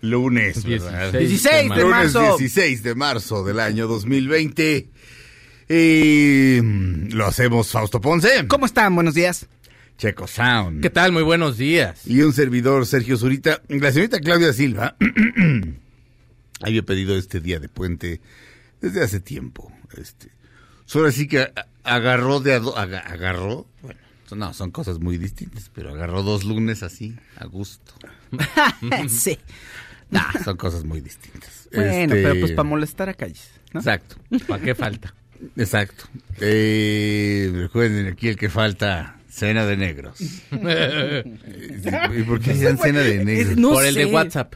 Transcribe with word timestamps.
lunes. 0.00 0.64
¿verdad? 0.64 1.12
16 1.12 1.70
de 1.70 1.76
lunes 1.82 1.90
marzo. 2.14 2.36
16 2.38 2.82
de 2.82 2.94
marzo 2.94 3.44
del 3.44 3.60
año 3.60 3.86
2020. 3.86 4.88
Y 5.70 6.58
mm, 6.62 7.12
lo 7.12 7.26
hacemos 7.26 7.70
Fausto 7.70 8.00
Ponce, 8.00 8.46
¿Cómo 8.48 8.66
están? 8.66 8.94
Buenos 8.94 9.14
días. 9.14 9.46
Checo 9.98 10.26
Sound. 10.26 10.80
¿Qué 10.80 10.90
tal? 10.90 11.12
Muy 11.12 11.22
buenos 11.24 11.58
días. 11.58 12.06
Y 12.06 12.22
un 12.22 12.32
servidor, 12.32 12.86
Sergio 12.86 13.16
Zurita. 13.16 13.60
La 13.68 13.90
señorita 13.92 14.20
Claudia 14.20 14.52
Silva 14.52 14.96
había 16.62 16.82
pedido 16.82 17.16
este 17.16 17.40
día 17.40 17.58
de 17.58 17.68
puente 17.68 18.20
desde 18.80 19.02
hace 19.02 19.20
tiempo. 19.20 19.72
Este, 19.96 20.30
solo 20.84 21.08
así 21.08 21.26
que 21.26 21.50
agarró 21.84 22.40
de 22.40 22.54
a 22.54 22.60
do- 22.60 22.76
aga- 22.78 23.00
agarró, 23.00 23.66
bueno, 23.82 24.00
son- 24.28 24.38
no, 24.38 24.54
son 24.54 24.70
cosas 24.70 25.00
muy 25.00 25.18
distintas, 25.18 25.70
pero 25.74 25.90
agarró 25.90 26.22
dos 26.22 26.44
lunes 26.44 26.82
así, 26.82 27.16
a 27.36 27.46
gusto. 27.46 27.94
sí. 29.08 29.38
Nah, 30.10 30.32
son 30.44 30.56
cosas 30.56 30.84
muy 30.84 31.00
distintas. 31.00 31.68
Bueno, 31.74 31.90
Este, 31.90 32.22
pero 32.22 32.40
pues 32.40 32.52
para 32.52 32.68
molestar 32.68 33.08
a 33.08 33.14
calles. 33.14 33.50
¿no? 33.72 33.80
Exacto, 33.80 34.16
¿Para 34.46 34.62
qué 34.64 34.74
falta? 34.74 35.14
exacto. 35.56 36.04
Eh, 36.40 37.50
recuerden, 37.54 38.06
aquí 38.08 38.28
el 38.28 38.36
que 38.36 38.48
falta, 38.48 39.16
cena 39.28 39.66
de 39.66 39.76
negros. 39.76 40.18
¿Y 40.50 42.22
por 42.22 42.40
qué 42.40 42.52
hacían 42.52 42.78
cena 42.78 43.00
de 43.00 43.24
negros? 43.24 43.56
No 43.56 43.72
Por 43.72 43.84
el 43.84 43.94
de. 43.94 44.06
WhatsApp. 44.06 44.54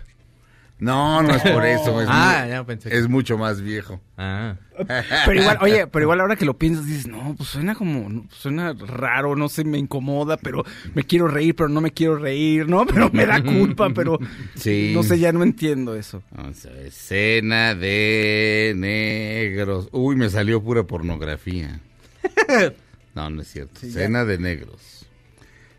No, 0.83 1.23
no 1.23 1.33
es 1.33 1.43
por 1.43 1.65
eso. 1.65 2.03
Es, 2.03 2.09
Ah, 2.11 2.45
ya 2.49 2.65
pensé 2.65 2.91
que- 2.91 2.99
es 2.99 3.09
mucho 3.09 3.39
más 3.39 3.61
viejo. 3.61 4.01
Ah. 4.19 4.57
Pero 5.27 5.41
igual, 5.41 5.59
oye, 5.61 5.87
pero 5.87 6.03
igual 6.03 6.21
ahora 6.21 6.35
que 6.35 6.45
lo 6.45 6.59
piensas 6.59 6.87
dices, 6.87 7.07
no, 7.07 7.35
pues 7.37 7.51
suena 7.51 7.75
como, 7.77 8.09
no, 8.09 8.27
suena 8.33 8.73
raro, 8.73 9.37
no 9.37 9.49
sé, 9.49 9.63
me 9.65 9.79
incomoda, 9.79 10.37
pero 10.39 10.65
me 10.95 11.05
quiero 11.05 11.29
reír, 11.29 11.55
pero 11.55 11.69
no 11.69 11.81
me 11.81 11.93
quiero 11.93 12.17
reír, 12.17 12.69
¿no? 12.69 12.85
Pero 12.93 13.11
me 13.13 13.27
da 13.27 13.41
culpa, 13.43 13.91
pero 13.95 14.19
Sí. 14.57 14.91
no 14.93 15.03
sé, 15.05 15.21
ya 15.21 15.31
no 15.31 15.45
entiendo 15.45 15.95
eso. 15.95 16.23
Vamos 16.33 16.67
a 16.67 16.71
ver, 16.71 16.91
cena 16.91 17.75
de 17.77 18.73
negros. 18.77 19.89
Uy, 19.93 20.17
me 20.17 20.29
salió 20.31 20.63
pura 20.63 20.83
pornografía. 20.85 21.81
No, 23.15 23.29
no 23.29 23.43
es 23.43 23.49
cierto. 23.49 23.79
cena 23.81 24.25
de 24.25 24.39
negros. 24.39 25.07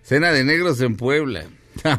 Cena 0.03 0.31
de 0.31 0.43
negros 0.43 0.79
en 0.81 0.95
Puebla. 0.95 1.45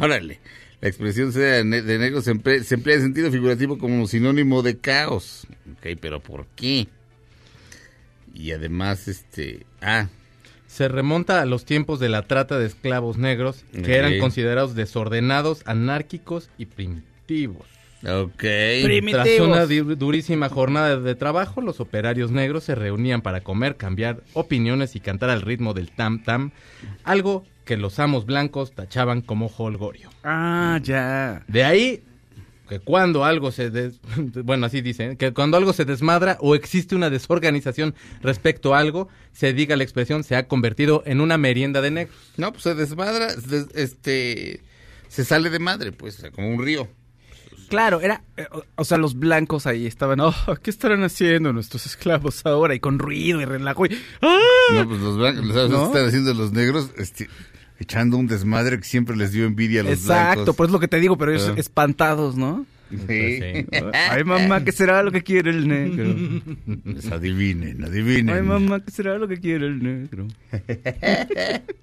Órale. 0.00 0.38
La 0.84 0.90
expresión 0.90 1.32
cena 1.32 1.46
de, 1.46 1.64
ne- 1.64 1.80
de 1.80 1.98
negros 1.98 2.24
se 2.24 2.32
emplea, 2.32 2.62
se 2.62 2.74
emplea 2.74 2.96
en 2.96 3.02
sentido 3.02 3.30
figurativo 3.30 3.78
como 3.78 4.06
sinónimo 4.06 4.60
de 4.60 4.76
caos. 4.76 5.46
Ok, 5.78 5.96
pero 5.98 6.20
¿por 6.20 6.44
qué? 6.54 6.88
Y 8.34 8.52
además, 8.52 9.08
este... 9.08 9.64
Ah, 9.80 10.08
Se 10.66 10.88
remonta 10.88 11.40
a 11.40 11.46
los 11.46 11.64
tiempos 11.64 12.00
de 12.00 12.10
la 12.10 12.20
trata 12.22 12.58
de 12.58 12.66
esclavos 12.66 13.16
negros, 13.16 13.64
que 13.72 13.94
eran 13.96 14.18
considerados 14.18 14.74
desordenados, 14.74 15.62
anárquicos 15.64 16.50
y 16.58 16.66
primitivos. 16.66 17.66
ok. 18.06 18.44
Tras 19.10 19.40
una 19.40 19.64
durísima 19.94 20.50
jornada 20.50 21.00
de 21.00 21.14
trabajo, 21.14 21.62
los 21.62 21.80
operarios 21.80 22.30
negros 22.30 22.64
se 22.64 22.74
reunían 22.74 23.22
para 23.22 23.40
comer, 23.40 23.76
cambiar 23.76 24.22
opiniones 24.34 24.96
y 24.96 25.00
cantar 25.00 25.30
al 25.30 25.40
ritmo 25.40 25.72
del 25.72 25.90
tam 25.92 26.22
tam, 26.22 26.50
algo 27.04 27.46
que 27.64 27.76
los 27.76 27.98
amos 27.98 28.26
blancos 28.26 28.72
tachaban 28.72 29.20
como 29.22 29.46
holgorio. 29.56 30.10
Ah, 30.22 30.78
ya. 30.82 31.44
De 31.48 31.64
ahí 31.64 32.02
que 32.68 32.80
cuando 32.80 33.24
algo 33.24 33.52
se 33.52 33.68
des- 33.70 34.00
bueno 34.44 34.64
así 34.66 34.80
dicen 34.80 35.16
que 35.18 35.32
cuando 35.34 35.56
algo 35.58 35.72
se 35.74 35.84
desmadra 35.84 36.38
o 36.40 36.54
existe 36.54 36.94
una 36.94 37.10
desorganización 37.10 37.94
respecto 38.22 38.74
a 38.74 38.78
algo 38.78 39.08
se 39.32 39.52
diga 39.52 39.76
la 39.76 39.84
expresión 39.84 40.24
se 40.24 40.34
ha 40.34 40.48
convertido 40.48 41.02
en 41.04 41.20
una 41.20 41.36
merienda 41.36 41.82
de 41.82 41.90
negros 41.90 42.16
No, 42.38 42.52
pues 42.52 42.62
se 42.62 42.74
desmadra, 42.74 43.28
este... 43.74 44.60
Se 45.08 45.24
sale 45.24 45.48
de 45.50 45.58
madre, 45.60 45.92
pues, 45.92 46.24
como 46.34 46.48
un 46.50 46.64
río. 46.64 46.88
Claro, 47.68 48.00
era, 48.00 48.22
eh, 48.36 48.46
o, 48.50 48.64
o 48.76 48.84
sea, 48.84 48.98
los 48.98 49.14
blancos 49.16 49.66
ahí 49.68 49.86
estaban, 49.86 50.18
oh, 50.20 50.34
¿qué 50.62 50.70
estarán 50.70 51.04
haciendo 51.04 51.52
nuestros 51.52 51.86
esclavos 51.86 52.44
ahora? 52.46 52.74
Y 52.74 52.80
con 52.80 52.98
ruido 52.98 53.40
y 53.40 53.44
relajo 53.44 53.86
y, 53.86 53.96
¡ah! 54.22 54.38
No, 54.72 54.88
pues 54.88 55.00
los 55.00 55.16
blancos, 55.16 55.46
¿sabes 55.54 55.70
¿No? 55.70 55.78
qué 55.78 55.84
están 55.86 56.08
haciendo 56.08 56.34
los 56.34 56.50
negros? 56.52 56.90
Este, 56.98 57.28
echando 57.84 58.16
un 58.16 58.26
desmadre 58.26 58.78
que 58.78 58.84
siempre 58.84 59.16
les 59.16 59.32
dio 59.32 59.44
envidia 59.46 59.80
a 59.80 59.84
los 59.84 59.92
Exacto, 59.92 60.34
blancos. 60.40 60.56
pues 60.56 60.68
es 60.68 60.72
lo 60.72 60.80
que 60.80 60.88
te 60.88 60.98
digo, 61.00 61.16
pero 61.16 61.32
ellos 61.32 61.48
Ah. 61.50 61.54
espantados, 61.58 62.36
¿no? 62.36 62.66
Sí. 62.90 62.96
Sí. 63.08 63.66
Ay, 64.10 64.22
mamá, 64.24 64.62
¿qué 64.62 64.70
será 64.70 65.02
lo 65.02 65.10
que 65.10 65.22
quiere 65.22 65.50
el 65.50 65.66
negro? 65.66 66.14
Pues 66.84 67.10
adivinen, 67.10 67.82
adivinen. 67.84 68.34
Ay, 68.36 68.42
mamá, 68.42 68.84
¿qué 68.84 68.90
será 68.92 69.18
lo 69.18 69.26
que 69.26 69.38
quiere 69.38 69.66
el 69.66 69.82
negro? 69.82 70.26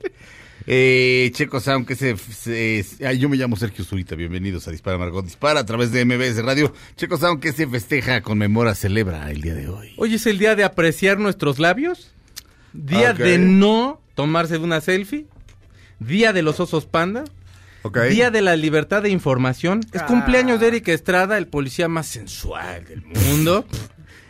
Eh, 0.68 1.32
Checo 1.34 1.60
Sound, 1.60 1.88
que 1.88 1.96
se, 1.96 2.16
se- 2.18 2.86
ah, 3.06 3.14
yo 3.14 3.30
me 3.30 3.36
llamo 3.36 3.56
Sergio 3.56 3.84
Zurita, 3.84 4.14
bienvenidos 4.16 4.68
a 4.68 4.72
Dispara 4.72 4.96
Margot 5.00 5.26
Dispara 5.26 5.62
a 5.62 5.66
través 5.66 5.92
de 5.92 6.06
MBS 6.06 6.40
Radio. 6.44 6.72
Checo 6.96 7.18
Sound, 7.18 7.40
que 7.42 7.52
se 7.52 7.66
festeja, 7.66 8.22
conmemora, 8.22 8.76
celebra 8.76 9.32
el 9.32 9.42
día 9.42 9.56
de 9.56 9.68
hoy. 9.68 9.90
hoy 9.98 10.14
es 10.14 10.28
el 10.28 10.38
día 10.38 10.56
de 10.56 10.64
apreciar 10.64 11.18
nuestros 11.20 11.58
labios 11.58 12.14
día 12.74 13.14
de 13.14 13.40
no 13.40 14.00
tomarse 14.14 14.58
una 14.60 14.82
selfie 14.82 15.26
día 16.02 16.34
de 16.34 16.42
los 16.42 16.60
osos 16.60 16.86
panda. 16.86 17.24
Día 18.12 18.30
de 18.30 18.42
la 18.42 18.56
libertad 18.56 19.02
de 19.02 19.10
información. 19.10 19.80
Es 19.92 20.02
Ah. 20.02 20.06
cumpleaños 20.06 20.60
de 20.60 20.68
Eric 20.68 20.88
Estrada, 20.90 21.38
el 21.38 21.48
policía 21.48 21.88
más 21.88 22.06
sensual 22.08 22.86
del 22.86 23.02
mundo. 23.04 23.66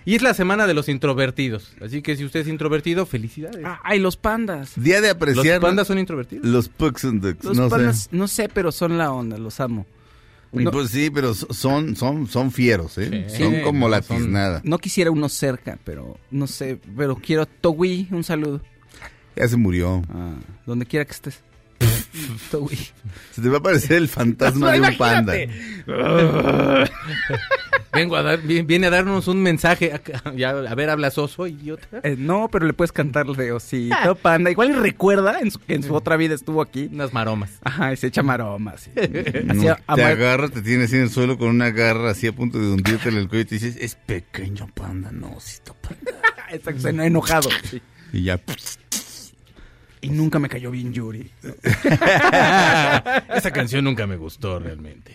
Y 0.06 0.16
es 0.16 0.22
la 0.22 0.34
semana 0.34 0.68
de 0.68 0.74
los 0.74 0.88
introvertidos. 0.90 1.74
Así 1.82 2.02
que 2.02 2.16
si 2.16 2.24
usted 2.26 2.40
es 2.40 2.48
introvertido, 2.48 3.06
felicidades. 3.06 3.62
Ah, 3.66 3.80
ay, 3.84 4.00
los 4.00 4.16
pandas. 4.18 4.72
Día 4.76 5.02
de 5.02 5.10
¿Los 5.10 5.16
apreciar. 5.18 5.60
pandas 5.62 5.86
son 5.88 6.00
introvertidos? 6.00 6.46
Los 6.46 6.70
Pucks 6.70 7.04
and 7.06 7.22
Ducks, 7.22 7.44
Los 7.44 7.58
no 7.58 7.70
pandas, 7.70 8.04
sé. 8.04 8.10
no 8.14 8.28
sé, 8.28 8.48
pero 8.50 8.72
son 8.72 8.98
la 8.98 9.12
onda, 9.12 9.38
los 9.38 9.60
amo. 9.60 9.86
no- 10.54 10.72
Pues 10.72 10.90
sí, 10.90 11.10
pero 11.10 11.34
son, 11.34 11.96
son, 11.96 12.28
son 12.28 12.52
fieros, 12.52 12.98
¿eh? 12.98 13.26
Sí. 13.30 13.38
son 13.44 13.62
como 13.62 13.88
no, 13.88 13.90
la 13.90 14.02
tiznada. 14.02 14.62
No 14.64 14.78
quisiera 14.80 15.12
uno 15.12 15.30
cerca, 15.30 15.78
pero 15.86 16.18
no 16.32 16.48
sé, 16.48 16.80
pero 16.98 17.16
quiero 17.18 17.46
Togui, 17.46 18.08
un 18.12 18.24
saludo. 18.24 18.60
Ya 19.36 19.48
se 19.48 19.56
murió. 19.58 20.02
Ah, 20.14 20.34
donde 20.66 20.86
quiera 20.86 21.06
que 21.06 21.12
estés. 21.12 21.42
Se 23.32 23.42
te 23.42 23.50
va 23.50 23.56
a 23.56 23.60
aparecer 23.60 23.98
el 23.98 24.08
fantasma 24.08 24.72
de 24.74 24.82
un 24.82 24.98
panda. 24.98 25.34
Vengo 27.94 28.16
a 28.16 28.22
dar, 28.24 28.42
vi- 28.42 28.62
viene 28.62 28.88
a 28.88 28.90
darnos 28.90 29.28
un 29.28 29.42
mensaje. 29.44 29.92
acá. 29.94 30.22
Ya, 30.36 30.52
a 30.52 30.76
ver, 30.76 30.90
habla 30.90 31.12
soso, 31.12 31.46
idiota. 31.48 32.00
Eh, 32.04 32.16
no, 32.18 32.48
pero 32.50 32.66
le 32.66 32.72
puedes 32.74 32.92
cantar 32.94 33.26
de 33.28 33.52
osito, 33.52 34.16
panda. 34.22 34.50
Igual 34.50 34.76
recuerda 34.82 35.40
en 35.42 35.52
su, 35.52 35.60
que 35.60 35.74
en 35.76 35.84
su 35.84 35.94
otra 35.94 36.16
vida 36.16 36.34
estuvo 36.36 36.62
aquí. 36.62 36.90
Unas 36.92 37.14
maromas. 37.14 37.52
Ajá, 37.64 37.92
y 37.92 37.98
se 37.98 38.08
echa 38.08 38.24
maromas. 38.24 38.82
sí. 38.82 38.92
No, 39.44 39.76
Así, 39.88 39.96
te 39.96 40.04
agarra, 40.04 40.48
te 40.50 40.62
tienes 40.62 40.88
así 40.88 40.96
en 40.98 41.04
el 41.04 41.10
suelo 41.10 41.38
con 41.38 41.50
una 41.50 41.72
garra 41.72 42.12
así 42.12 42.28
a 42.28 42.34
punto 42.34 42.58
de 42.60 42.68
hundirte 42.72 43.10
en 43.10 43.18
el 43.18 43.28
cuello 43.28 43.42
y 43.42 43.46
te 43.46 43.56
dices, 43.56 43.76
es 43.80 43.96
pequeño 43.96 44.68
panda, 44.74 45.12
no, 45.12 45.32
osito 45.36 45.74
panda. 45.82 46.12
Exacto, 46.52 46.88
enojado. 46.90 47.50
sí. 47.70 47.82
Y 48.14 48.24
ya, 48.24 48.40
Y 50.02 50.10
nunca 50.10 50.40
me 50.40 50.50
cayó 50.50 50.72
bien 50.72 50.92
Yuri. 50.94 51.30
Esa 51.84 53.52
canción 53.54 53.86
nunca 53.86 54.08
me 54.08 54.18
gustó 54.18 54.60
realmente. 54.60 55.12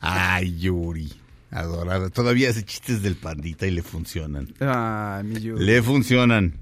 ay, 0.00 0.58
Yuri, 0.58 1.12
adorada. 1.50 2.10
Todavía 2.10 2.50
hace 2.50 2.64
chistes 2.64 3.02
del 3.02 3.16
pandita 3.16 3.66
y 3.66 3.70
le 3.70 3.82
funcionan. 3.82 4.52
Ay, 4.58 5.24
mi 5.24 5.40
Yuri. 5.40 5.64
Le 5.64 5.82
funcionan. 5.82 6.54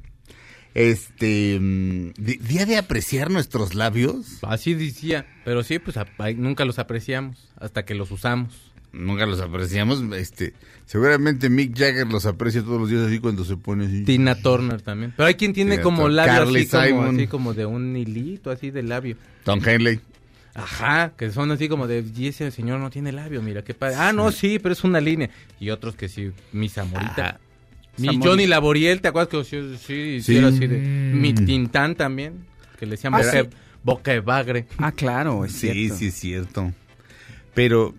Este, 0.74 1.58
mm, 1.58 2.12
día 2.18 2.66
de 2.66 2.76
apreciar 2.76 3.30
nuestros 3.30 3.74
labios. 3.74 4.38
Así 4.42 4.74
decía. 4.74 5.26
Pero 5.44 5.62
sí, 5.62 5.78
pues 5.78 5.96
nunca 6.36 6.64
los 6.64 6.78
apreciamos 6.78 7.48
hasta 7.56 7.84
que 7.84 7.94
los 7.94 8.10
usamos. 8.10 8.67
Nunca 8.92 9.26
los 9.26 9.40
apreciamos. 9.40 10.02
Este, 10.16 10.54
seguramente 10.86 11.48
Mick 11.50 11.76
Jagger 11.76 12.06
los 12.06 12.26
aprecia 12.26 12.62
todos 12.62 12.80
los 12.80 12.90
días 12.90 13.02
así 13.02 13.18
cuando 13.18 13.44
se 13.44 13.56
pone 13.56 13.86
así. 13.86 14.04
Tina 14.04 14.34
Turner 14.34 14.80
también. 14.82 15.12
Pero 15.16 15.26
hay 15.26 15.34
quien 15.34 15.52
tiene 15.52 15.72
Tina 15.72 15.82
como 15.82 16.02
Turner. 16.02 16.16
labio 16.26 16.32
Carly 16.44 16.60
así 16.60 16.90
como, 16.92 17.02
así 17.04 17.26
como 17.26 17.54
de 17.54 17.66
un 17.66 17.96
hilito 17.96 18.50
así 18.50 18.70
de 18.70 18.82
labio. 18.82 19.16
Tom 19.44 19.60
Henley. 19.64 20.00
Ajá, 20.54 21.12
que 21.16 21.30
son 21.30 21.52
así 21.52 21.68
como 21.68 21.86
de, 21.86 22.04
y 22.16 22.26
ese 22.26 22.50
señor 22.50 22.80
no 22.80 22.90
tiene 22.90 23.12
labio, 23.12 23.40
mira 23.42 23.62
qué 23.62 23.74
padre. 23.74 23.94
Ah, 23.96 24.12
no, 24.12 24.32
sí, 24.32 24.58
pero 24.58 24.72
es 24.72 24.82
una 24.82 25.00
línea. 25.00 25.30
Y 25.60 25.70
otros 25.70 25.94
que 25.94 26.08
sí, 26.08 26.32
mi 26.52 26.68
Zamorita. 26.68 27.26
Ajá. 27.28 27.40
Mi 27.96 28.06
Zamorita. 28.08 28.28
Johnny 28.28 28.46
Laboriel, 28.48 29.00
¿te 29.00 29.06
acuerdas 29.08 29.28
que 29.28 29.44
sí, 29.44 29.76
sí, 29.78 30.20
Sí. 30.22 30.36
era 30.36 30.48
así 30.48 30.66
de... 30.66 30.78
Mi 31.14 31.32
Tintán 31.32 31.94
también, 31.94 32.44
que 32.76 32.86
le 32.86 32.92
decían 32.92 33.14
Ah, 33.14 33.22
sí. 33.22 33.38
boca 33.84 34.10
de 34.10 34.18
bagre. 34.20 34.66
Ah, 34.78 34.90
claro, 34.90 35.44
es 35.44 35.52
Sí, 35.52 35.70
cierto. 35.70 35.96
sí, 35.96 36.06
es 36.08 36.14
cierto. 36.14 36.72
Pero 37.54 37.94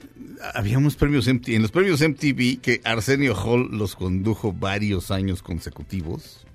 había 0.54 0.78
unos 0.78 0.96
premios 0.96 1.28
MTV, 1.28 1.56
en 1.56 1.62
los 1.62 1.72
premios 1.72 2.02
MTV 2.02 2.60
que 2.62 2.82
Arsenio 2.84 3.36
Hall 3.36 3.70
los 3.72 3.96
condujo 3.96 4.54
varios 4.54 5.12
años 5.12 5.42
consecutivos. 5.42 6.46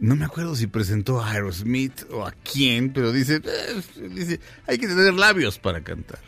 No 0.00 0.14
me 0.14 0.24
acuerdo 0.24 0.54
si 0.54 0.68
presentó 0.68 1.20
a 1.20 1.32
Aerosmith 1.32 2.04
o 2.10 2.24
a 2.24 2.32
quién, 2.32 2.92
pero 2.92 3.12
dice, 3.12 3.42
eh, 3.44 4.08
dice, 4.10 4.40
hay 4.66 4.78
que 4.78 4.86
tener 4.86 5.14
labios 5.14 5.58
para 5.58 5.82
cantar. 5.82 6.20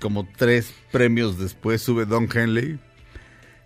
Como 0.00 0.28
tres 0.36 0.74
premios 0.92 1.38
después 1.38 1.80
sube 1.80 2.04
Don 2.04 2.28
Henley 2.32 2.78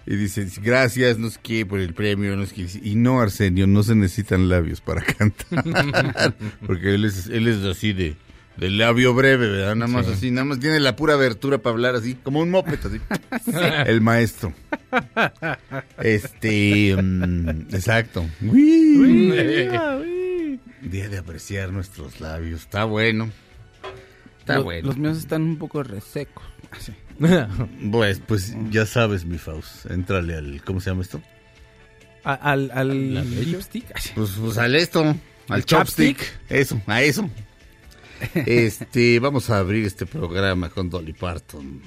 y 0.06 0.16
dice, 0.16 0.46
gracias, 0.62 1.18
no 1.18 1.30
sé 1.30 1.38
qué, 1.42 1.66
por 1.66 1.80
el 1.80 1.94
premio. 1.94 2.36
Y 2.82 2.94
no, 2.94 3.20
Arsenio, 3.20 3.66
no 3.66 3.82
se 3.82 3.96
necesitan 3.96 4.48
labios 4.48 4.80
para 4.80 5.02
cantar. 5.18 6.36
Porque 6.64 6.94
él 6.94 7.04
es, 7.04 7.26
él 7.26 7.48
es 7.48 7.64
así 7.64 7.92
de, 7.92 8.16
de 8.56 8.70
labio 8.70 9.14
breve, 9.14 9.48
¿verdad? 9.48 9.74
Nada 9.74 9.90
más 9.90 10.06
así, 10.08 10.30
nada 10.30 10.44
más 10.44 10.60
tiene 10.60 10.80
la 10.80 10.94
pura 10.96 11.14
abertura 11.14 11.58
para 11.58 11.72
hablar 11.72 11.94
así, 11.96 12.14
como 12.14 12.40
un 12.40 12.50
moped, 12.50 12.78
así. 12.84 13.00
El 13.86 14.00
maestro. 14.02 14.52
Este, 16.02 16.96
mm, 17.00 17.48
exacto. 17.72 18.26
Día 20.82 21.08
de 21.08 21.18
apreciar 21.18 21.72
nuestros 21.72 22.20
labios. 22.20 22.60
Está 22.62 22.84
bueno. 22.84 23.30
Está 24.40 24.58
bueno. 24.60 24.88
Los 24.88 24.96
míos 24.96 25.18
están 25.18 25.42
un 25.42 25.56
poco 25.58 25.82
resecos. 25.82 26.44
Así. 26.70 26.92
Pues, 27.92 28.20
pues 28.26 28.54
ya 28.70 28.86
sabes, 28.86 29.24
mi 29.26 29.36
Faust. 29.36 29.86
Entrale 29.90 30.36
al, 30.36 30.62
¿cómo 30.64 30.80
se 30.80 30.88
llama 30.90 31.02
esto? 31.02 31.20
A- 32.24 32.32
Al, 32.34 32.70
al 32.72 33.14
lipstick. 33.50 33.84
Pues, 34.14 34.30
pues 34.40 34.56
al 34.58 34.74
esto, 34.74 35.02
al 35.04 35.16
¿Al 35.48 35.64
chopstick. 35.66 36.16
chopstick? 36.18 36.40
Eso, 36.50 36.80
a 36.86 37.02
eso. 37.02 37.28
Este, 38.46 39.18
vamos 39.18 39.50
a 39.50 39.58
abrir 39.58 39.86
este 39.86 40.06
programa 40.06 40.68
con 40.70 40.90
Dolly 40.90 41.12
Parton. 41.12 41.80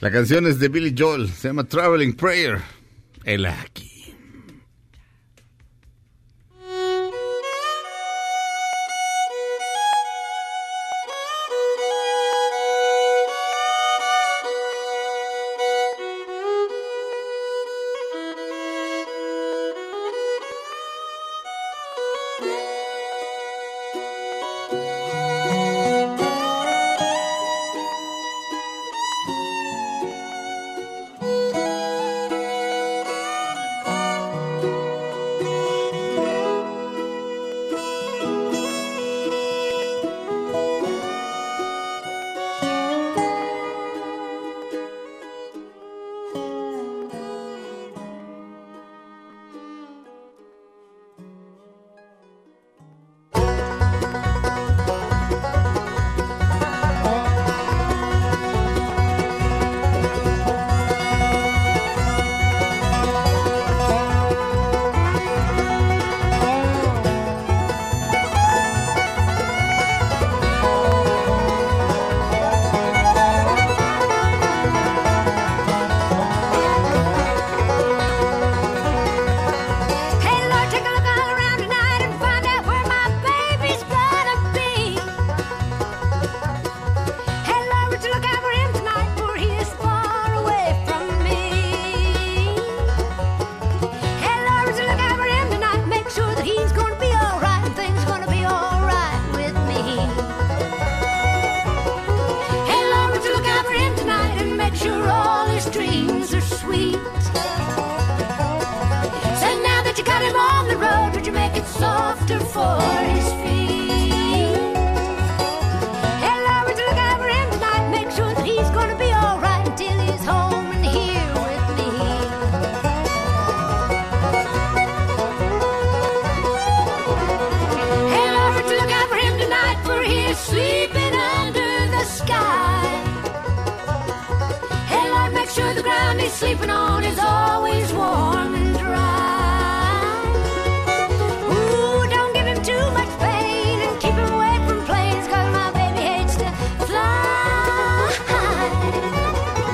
La 0.00 0.10
canción 0.10 0.46
es 0.46 0.58
de 0.58 0.68
Billy 0.68 0.94
Joel, 0.96 1.28
se 1.28 1.48
llama 1.48 1.64
Traveling 1.64 2.14
Prayer. 2.14 2.60
El 3.24 3.46
aquí. 3.46 3.91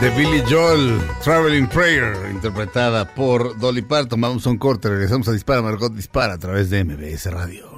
De 0.00 0.10
Billy 0.10 0.44
Joel, 0.48 1.00
Traveling 1.24 1.66
Prayer, 1.66 2.30
interpretada 2.30 3.04
por 3.16 3.58
Dolly 3.58 3.82
Parton. 3.82 4.20
Vamos 4.20 4.46
a 4.46 4.50
un 4.50 4.56
corte, 4.56 4.88
regresamos 4.88 5.26
a 5.26 5.32
Dispara, 5.32 5.60
Margot 5.60 5.92
Dispara 5.92 6.34
a 6.34 6.38
través 6.38 6.70
de 6.70 6.84
MBS 6.84 7.26
Radio. 7.32 7.77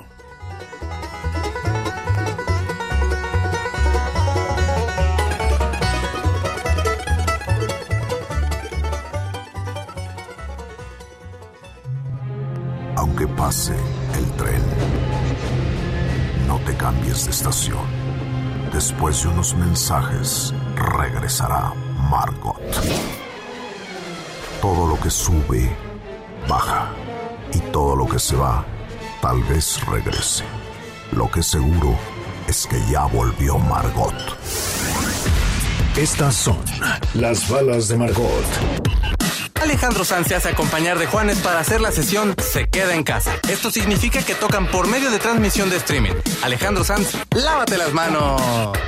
Unos 19.40 19.54
mensajes, 19.54 20.52
regresará 20.98 21.72
Margot. 22.10 22.60
Todo 24.60 24.86
lo 24.86 25.00
que 25.00 25.08
sube, 25.08 25.74
baja. 26.46 26.90
Y 27.54 27.58
todo 27.72 27.96
lo 27.96 28.06
que 28.06 28.18
se 28.18 28.36
va, 28.36 28.66
tal 29.22 29.42
vez 29.44 29.80
regrese. 29.86 30.44
Lo 31.12 31.30
que 31.30 31.42
seguro 31.42 31.96
es 32.48 32.66
que 32.66 32.78
ya 32.90 33.06
volvió 33.06 33.56
Margot. 33.56 34.14
Estas 35.96 36.34
son 36.34 36.60
las 37.14 37.48
balas 37.48 37.88
de 37.88 37.96
Margot. 37.96 38.44
Alejandro 39.62 40.04
Sanz 40.04 40.28
se 40.28 40.34
hace 40.34 40.50
acompañar 40.50 40.98
de 40.98 41.06
Juanes 41.06 41.38
para 41.38 41.60
hacer 41.60 41.80
la 41.80 41.92
sesión 41.92 42.34
Se 42.38 42.68
queda 42.68 42.94
en 42.94 43.04
casa. 43.04 43.32
Esto 43.48 43.70
significa 43.70 44.22
que 44.22 44.34
tocan 44.34 44.66
por 44.66 44.86
medio 44.86 45.10
de 45.10 45.18
transmisión 45.18 45.70
de 45.70 45.76
streaming. 45.76 46.12
Alejandro 46.42 46.84
Sanz, 46.84 47.16
lávate 47.34 47.78
las 47.78 47.94
manos. 47.94 48.78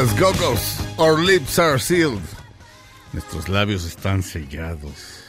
Las 0.00 0.18
gogos. 0.18 0.78
Our 0.96 1.20
lips 1.20 1.58
are 1.58 1.78
sealed. 1.78 2.22
Nuestros 3.12 3.48
labios 3.48 3.84
están 3.84 4.22
sellados. 4.22 5.24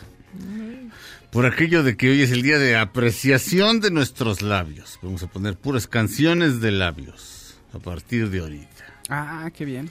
Por 1.32 1.46
aquello 1.46 1.84
de 1.84 1.98
que 1.98 2.10
hoy 2.10 2.22
es 2.22 2.32
el 2.32 2.42
día 2.42 2.58
de 2.58 2.78
apreciación 2.78 3.82
de 3.82 3.92
nuestros 3.92 4.42
labios. 4.42 4.98
Vamos 5.02 5.24
a 5.24 5.28
poner 5.28 5.58
puras 5.58 5.88
canciones 5.88 6.62
de 6.62 6.72
labios 6.72 7.58
a 7.74 7.80
partir 7.80 8.30
de 8.30 8.40
ahorita. 8.40 8.86
Ah, 9.10 9.50
qué 9.54 9.66
bien. 9.66 9.90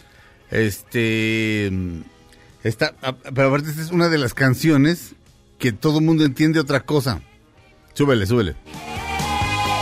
Este. 0.51 1.71
Esta, 2.63 2.95
pero 3.35 3.49
aparte, 3.49 3.71
esta 3.71 3.83
es 3.83 3.91
una 3.91 4.09
de 4.09 4.19
las 4.19 4.33
canciones 4.33 5.15
que 5.59 5.73
todo 5.73 6.01
mundo 6.01 6.25
entiende 6.25 6.59
otra 6.59 6.81
cosa. 6.81 7.21
Súbele, 7.93 8.27
súbele. 8.27 8.57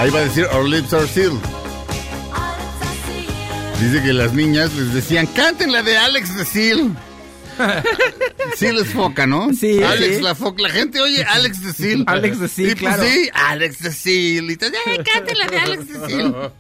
Ahí 0.00 0.10
va 0.10 0.20
a 0.20 0.24
decir 0.24 0.46
Our 0.52 0.68
lips 0.68 0.92
are 0.92 1.06
sealed. 1.06 1.57
Dice 3.80 4.02
que 4.02 4.12
las 4.12 4.32
niñas 4.32 4.74
les 4.74 4.92
decían, 4.92 5.26
canten 5.26 5.70
la 5.70 5.82
de 5.84 5.96
Alex 5.96 6.36
de 6.36 6.44
Seal. 7.58 7.84
Seal 8.56 8.78
es 8.78 8.88
foca, 8.88 9.26
¿no? 9.26 9.52
Sí, 9.52 9.82
Alex 9.82 10.16
sí. 10.16 10.22
la 10.22 10.34
foca. 10.34 10.62
La 10.62 10.70
gente 10.70 11.00
oye 11.00 11.22
Alex 11.24 11.62
de 11.62 11.72
Seal. 11.72 12.04
Alex 12.06 12.40
de 12.40 12.48
Seal, 12.48 12.70
Y 12.70 12.74
pues 12.74 12.94
claro. 12.96 13.02
sí, 13.10 13.30
Alex 13.34 13.78
de 13.82 13.92
Seal. 13.92 14.50
Y 14.50 14.56
todo, 14.56 14.70
"Eh, 14.70 15.02
canten 15.04 15.38
la 15.38 15.46
de 15.46 15.58
Alex 15.58 15.88
de 15.88 16.06
Seal. 16.08 16.52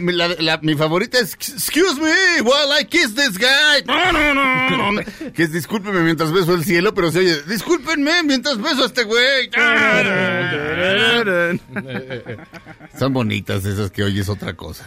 mi, 0.00 0.12
la- 0.12 0.28
la- 0.38 0.58
mi 0.62 0.74
favorita 0.74 1.18
es 1.18 1.32
Excuse 1.34 2.00
me 2.00 2.40
while 2.42 2.80
I 2.80 2.84
kiss 2.84 3.14
this 3.14 3.38
guy. 3.38 3.82
No, 3.86 4.12
no, 4.12 4.34
no, 4.34 4.92
no. 4.92 5.02
Que 5.34 5.42
es 5.44 5.52
discúlpeme 5.52 6.00
mientras 6.02 6.32
beso 6.32 6.54
el 6.54 6.64
cielo, 6.64 6.94
pero 6.94 7.10
se 7.10 7.20
oye, 7.20 7.42
discúlpenme 7.48 8.22
mientras 8.24 8.58
beso 8.60 8.82
a 8.84 8.86
este 8.86 9.04
güey. 9.04 9.50
Son 12.98 13.12
bonitas 13.12 13.64
esas 13.64 13.90
que 13.90 14.02
oyes 14.04 14.28
otra 14.28 14.54
cosa. 14.54 14.86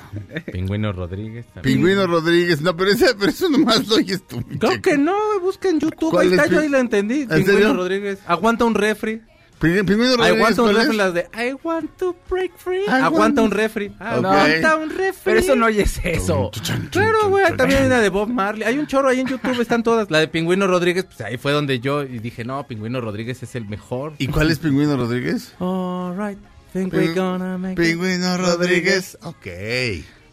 Pingüino 0.51 0.92
Rodríguez 0.92 1.46
también. 1.54 1.75
Pingüino 1.77 2.08
Rodríguez, 2.08 2.62
no, 2.62 2.75
pero, 2.75 2.92
esa, 2.92 3.15
pero 3.18 3.32
eso 3.32 3.50
nomás 3.50 3.88
lo 3.88 3.96
oyes 3.96 4.25
tú. 4.27 4.44
mi 4.48 4.58
Que 4.82 4.98
no, 4.98 5.15
busca 5.41 5.70
en 5.70 5.79
YouTube. 5.79 6.12
¿Cuál 6.12 6.27
Ahí 6.27 6.34
es 6.34 6.39
está, 6.39 6.51
yo 6.53 6.60
ahí 6.62 6.70
la 6.70 6.79
entendí. 6.79 7.22
¿En 7.22 7.27
Pingüino 7.29 7.51
serio? 7.53 7.74
Rodríguez. 7.74 8.20
Aguanta 8.27 8.65
un 8.65 8.75
refri. 8.75 9.22
Pingü- 9.60 9.86
Pingüino 9.86 10.17
Rodríguez. 10.17 10.36
Aguanta 10.36 10.62
un 10.63 10.75
refri, 10.75 10.98
las 10.98 11.13
de 11.13 11.22
I 11.34 11.55
want 11.63 11.89
to 11.98 12.15
break 12.29 12.51
free. 12.58 12.82
I 12.86 12.89
Aguanta 13.03 13.41
want- 13.41 13.51
un 13.51 13.58
refri. 13.58 13.91
Aguanta 14.00 14.75
un 14.75 14.89
refri. 14.89 15.22
Pero 15.24 15.39
eso 15.39 15.55
no 15.55 15.65
oyes 15.67 16.00
eso. 16.03 16.51
Claro, 16.91 17.29
güey, 17.29 17.55
también 17.55 17.79
hay 17.82 17.86
una 17.88 18.01
de 18.01 18.10
Bob 18.10 18.27
Marley. 18.29 18.63
Hay 18.67 18.77
un 18.77 18.86
chorro 18.86 19.08
ahí 19.10 19.22
en 19.22 19.27
YouTube, 19.27 19.60
están 19.62 19.82
todas. 19.82 20.12
La 20.12 20.20
de 20.20 20.27
Pingüino 20.27 20.67
Rodríguez, 20.67 21.05
pues 21.05 21.22
ahí 21.22 21.38
fue 21.38 21.53
donde 21.53 21.79
yo 21.79 22.03
y 22.03 22.20
dije, 22.20 22.44
no, 22.44 22.67
Pingüino 22.67 23.00
Rodríguez 23.00 23.41
es 23.44 23.55
el 23.55 23.65
mejor. 23.65 24.13
¿Y 24.17 24.27
cuál 24.27 24.51
es 24.51 24.60
Pingüino 24.60 24.98
Rodríguez? 24.98 25.53
Alright, 25.60 26.38
think 26.74 26.94
we're 26.94 27.13
gonna 27.13 27.58
make 27.58 27.74
it. 27.74 27.79
Pingüino 27.79 28.38
Rodríguez. 28.38 29.17
Ok. 29.24 29.48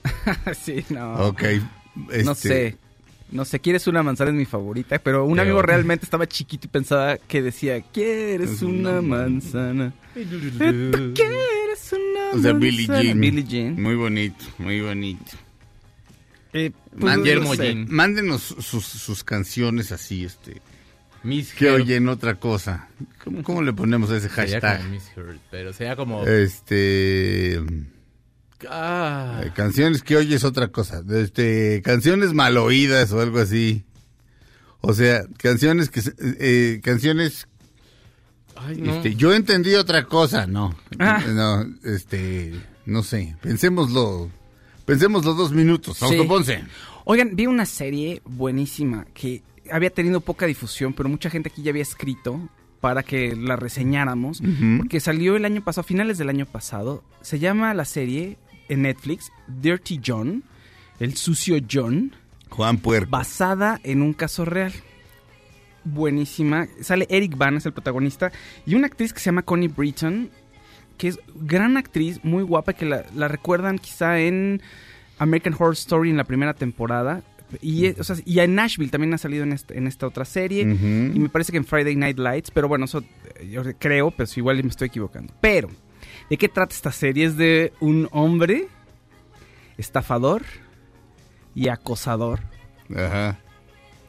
sí, 0.64 0.84
no. 0.90 1.28
Ok. 1.28 1.42
No 1.94 2.32
este, 2.32 2.48
sé. 2.48 2.78
No 3.32 3.44
sé, 3.46 3.60
quieres 3.60 3.86
una 3.86 4.02
manzana 4.02 4.30
es 4.30 4.36
mi 4.36 4.44
favorita, 4.44 4.98
pero 4.98 5.24
un 5.24 5.34
Qué 5.36 5.40
amigo 5.40 5.56
bueno. 5.56 5.66
realmente 5.68 6.04
estaba 6.04 6.26
chiquito 6.28 6.66
y 6.66 6.70
pensaba 6.70 7.16
que 7.16 7.40
decía, 7.42 7.80
¿quieres 7.80 8.60
una 8.62 9.00
manzana? 9.00 9.92
¿Quieres 10.14 11.92
una 11.92 12.30
O 12.38 12.42
sea, 12.42 12.52
manzana? 12.52 12.58
Billie 12.58 12.86
Jean. 12.86 13.20
Billie 13.20 13.44
Jean. 13.44 13.82
Muy 13.82 13.94
bonito, 13.96 14.44
muy 14.58 14.80
bonito. 14.82 15.32
Eh, 16.52 16.70
pues, 16.90 17.02
Mándenos, 17.02 17.22
Guillermo 17.24 17.48
no 17.48 17.54
sé. 17.56 17.62
Jean. 17.64 17.86
mándenos 17.88 18.42
sus, 18.42 18.84
sus 18.84 19.24
canciones 19.24 19.90
así, 19.92 20.24
este, 20.24 20.60
Miss 21.22 21.54
que 21.54 21.70
oyen 21.70 22.08
otra 22.08 22.34
cosa. 22.34 22.88
¿Cómo, 23.24 23.42
cómo 23.42 23.62
le 23.62 23.72
ponemos 23.72 24.10
a 24.10 24.16
ese 24.18 24.28
Sería 24.28 24.60
hashtag? 24.60 24.78
como 24.80 24.90
Miss 24.90 25.10
Heard, 25.16 25.38
pero 25.50 25.72
sería 25.72 25.96
como... 25.96 26.26
Este, 26.26 27.62
Ah, 28.68 29.42
eh, 29.44 29.50
canciones 29.54 30.02
que 30.02 30.16
oyes 30.16 30.44
otra 30.44 30.68
cosa. 30.68 31.02
Este, 31.10 31.82
canciones 31.82 32.32
mal 32.32 32.56
oídas 32.56 33.12
o 33.12 33.20
algo 33.20 33.38
así. 33.38 33.84
O 34.80 34.94
sea, 34.94 35.24
canciones 35.38 35.90
que, 35.90 36.02
eh, 36.18 36.80
canciones 36.82 37.46
ay, 38.56 38.76
no. 38.76 38.96
Este, 38.96 39.14
yo 39.14 39.32
entendí 39.32 39.74
otra 39.74 40.04
cosa, 40.04 40.46
no. 40.46 40.74
Ah. 40.98 41.22
No, 41.28 41.66
este, 41.84 42.52
no 42.86 43.02
sé. 43.02 43.36
Pensémoslo. 43.40 44.30
Pensémoslo 44.84 45.34
dos 45.34 45.52
minutos. 45.52 45.98
Sí. 45.98 46.16
Oigan, 47.04 47.36
vi 47.36 47.46
una 47.46 47.66
serie 47.66 48.22
buenísima 48.24 49.06
que 49.14 49.42
había 49.70 49.90
tenido 49.90 50.20
poca 50.20 50.46
difusión, 50.46 50.92
pero 50.92 51.08
mucha 51.08 51.30
gente 51.30 51.48
aquí 51.50 51.62
ya 51.62 51.70
había 51.70 51.82
escrito 51.82 52.48
para 52.80 53.04
que 53.04 53.36
la 53.36 53.54
reseñáramos, 53.54 54.42
porque 54.78 54.98
salió 54.98 55.36
el 55.36 55.44
año 55.44 55.62
pasado, 55.62 55.82
a 55.82 55.84
finales 55.84 56.18
del 56.18 56.28
año 56.28 56.46
pasado. 56.46 57.04
Se 57.20 57.38
llama 57.38 57.72
la 57.74 57.84
serie 57.84 58.38
en 58.68 58.82
Netflix 58.82 59.30
Dirty 59.48 60.00
John, 60.04 60.44
el 61.00 61.16
sucio 61.16 61.56
John, 61.70 62.14
Juan 62.50 62.78
Puerco. 62.78 63.10
basada 63.10 63.80
en 63.84 64.02
un 64.02 64.12
caso 64.12 64.44
real. 64.44 64.72
Buenísima. 65.84 66.68
Sale 66.80 67.06
Eric 67.10 67.36
Bana, 67.36 67.58
es 67.58 67.66
el 67.66 67.72
protagonista, 67.72 68.30
y 68.66 68.74
una 68.74 68.86
actriz 68.86 69.12
que 69.12 69.18
se 69.20 69.26
llama 69.26 69.42
Connie 69.42 69.68
Britton, 69.68 70.30
que 70.96 71.08
es 71.08 71.18
gran 71.34 71.76
actriz, 71.76 72.20
muy 72.22 72.44
guapa, 72.44 72.72
que 72.72 72.84
la, 72.86 73.04
la 73.14 73.26
recuerdan 73.28 73.78
quizá 73.78 74.20
en 74.20 74.62
American 75.18 75.54
Horror 75.54 75.72
Story 75.74 76.10
en 76.10 76.16
la 76.18 76.24
primera 76.24 76.54
temporada. 76.54 77.22
Y, 77.60 77.88
o 77.88 78.04
sea, 78.04 78.16
y 78.24 78.38
en 78.38 78.54
Nashville 78.54 78.90
también 78.90 79.12
ha 79.12 79.18
salido 79.18 79.42
en, 79.42 79.52
este- 79.52 79.76
en 79.76 79.86
esta 79.86 80.06
otra 80.06 80.24
serie. 80.24 80.62
Y 80.62 81.18
me 81.18 81.28
parece 81.28 81.50
que 81.52 81.58
en 81.58 81.64
Friday 81.64 81.96
Night 81.96 82.18
Lights, 82.18 82.50
pero 82.50 82.68
bueno, 82.68 82.84
eso 82.86 83.02
yo 83.50 83.62
creo, 83.78 84.10
pero 84.12 84.30
igual 84.36 84.62
me 84.62 84.70
estoy 84.70 84.86
equivocando. 84.88 85.34
Pero, 85.40 85.68
¿de 86.32 86.38
qué 86.38 86.48
trata 86.48 86.74
esta 86.74 86.92
serie? 86.92 87.26
Es 87.26 87.36
de 87.36 87.74
un 87.78 88.08
hombre 88.10 88.68
estafador 89.76 90.42
y 91.54 91.68
acosador 91.68 92.40
Ajá. 92.96 93.38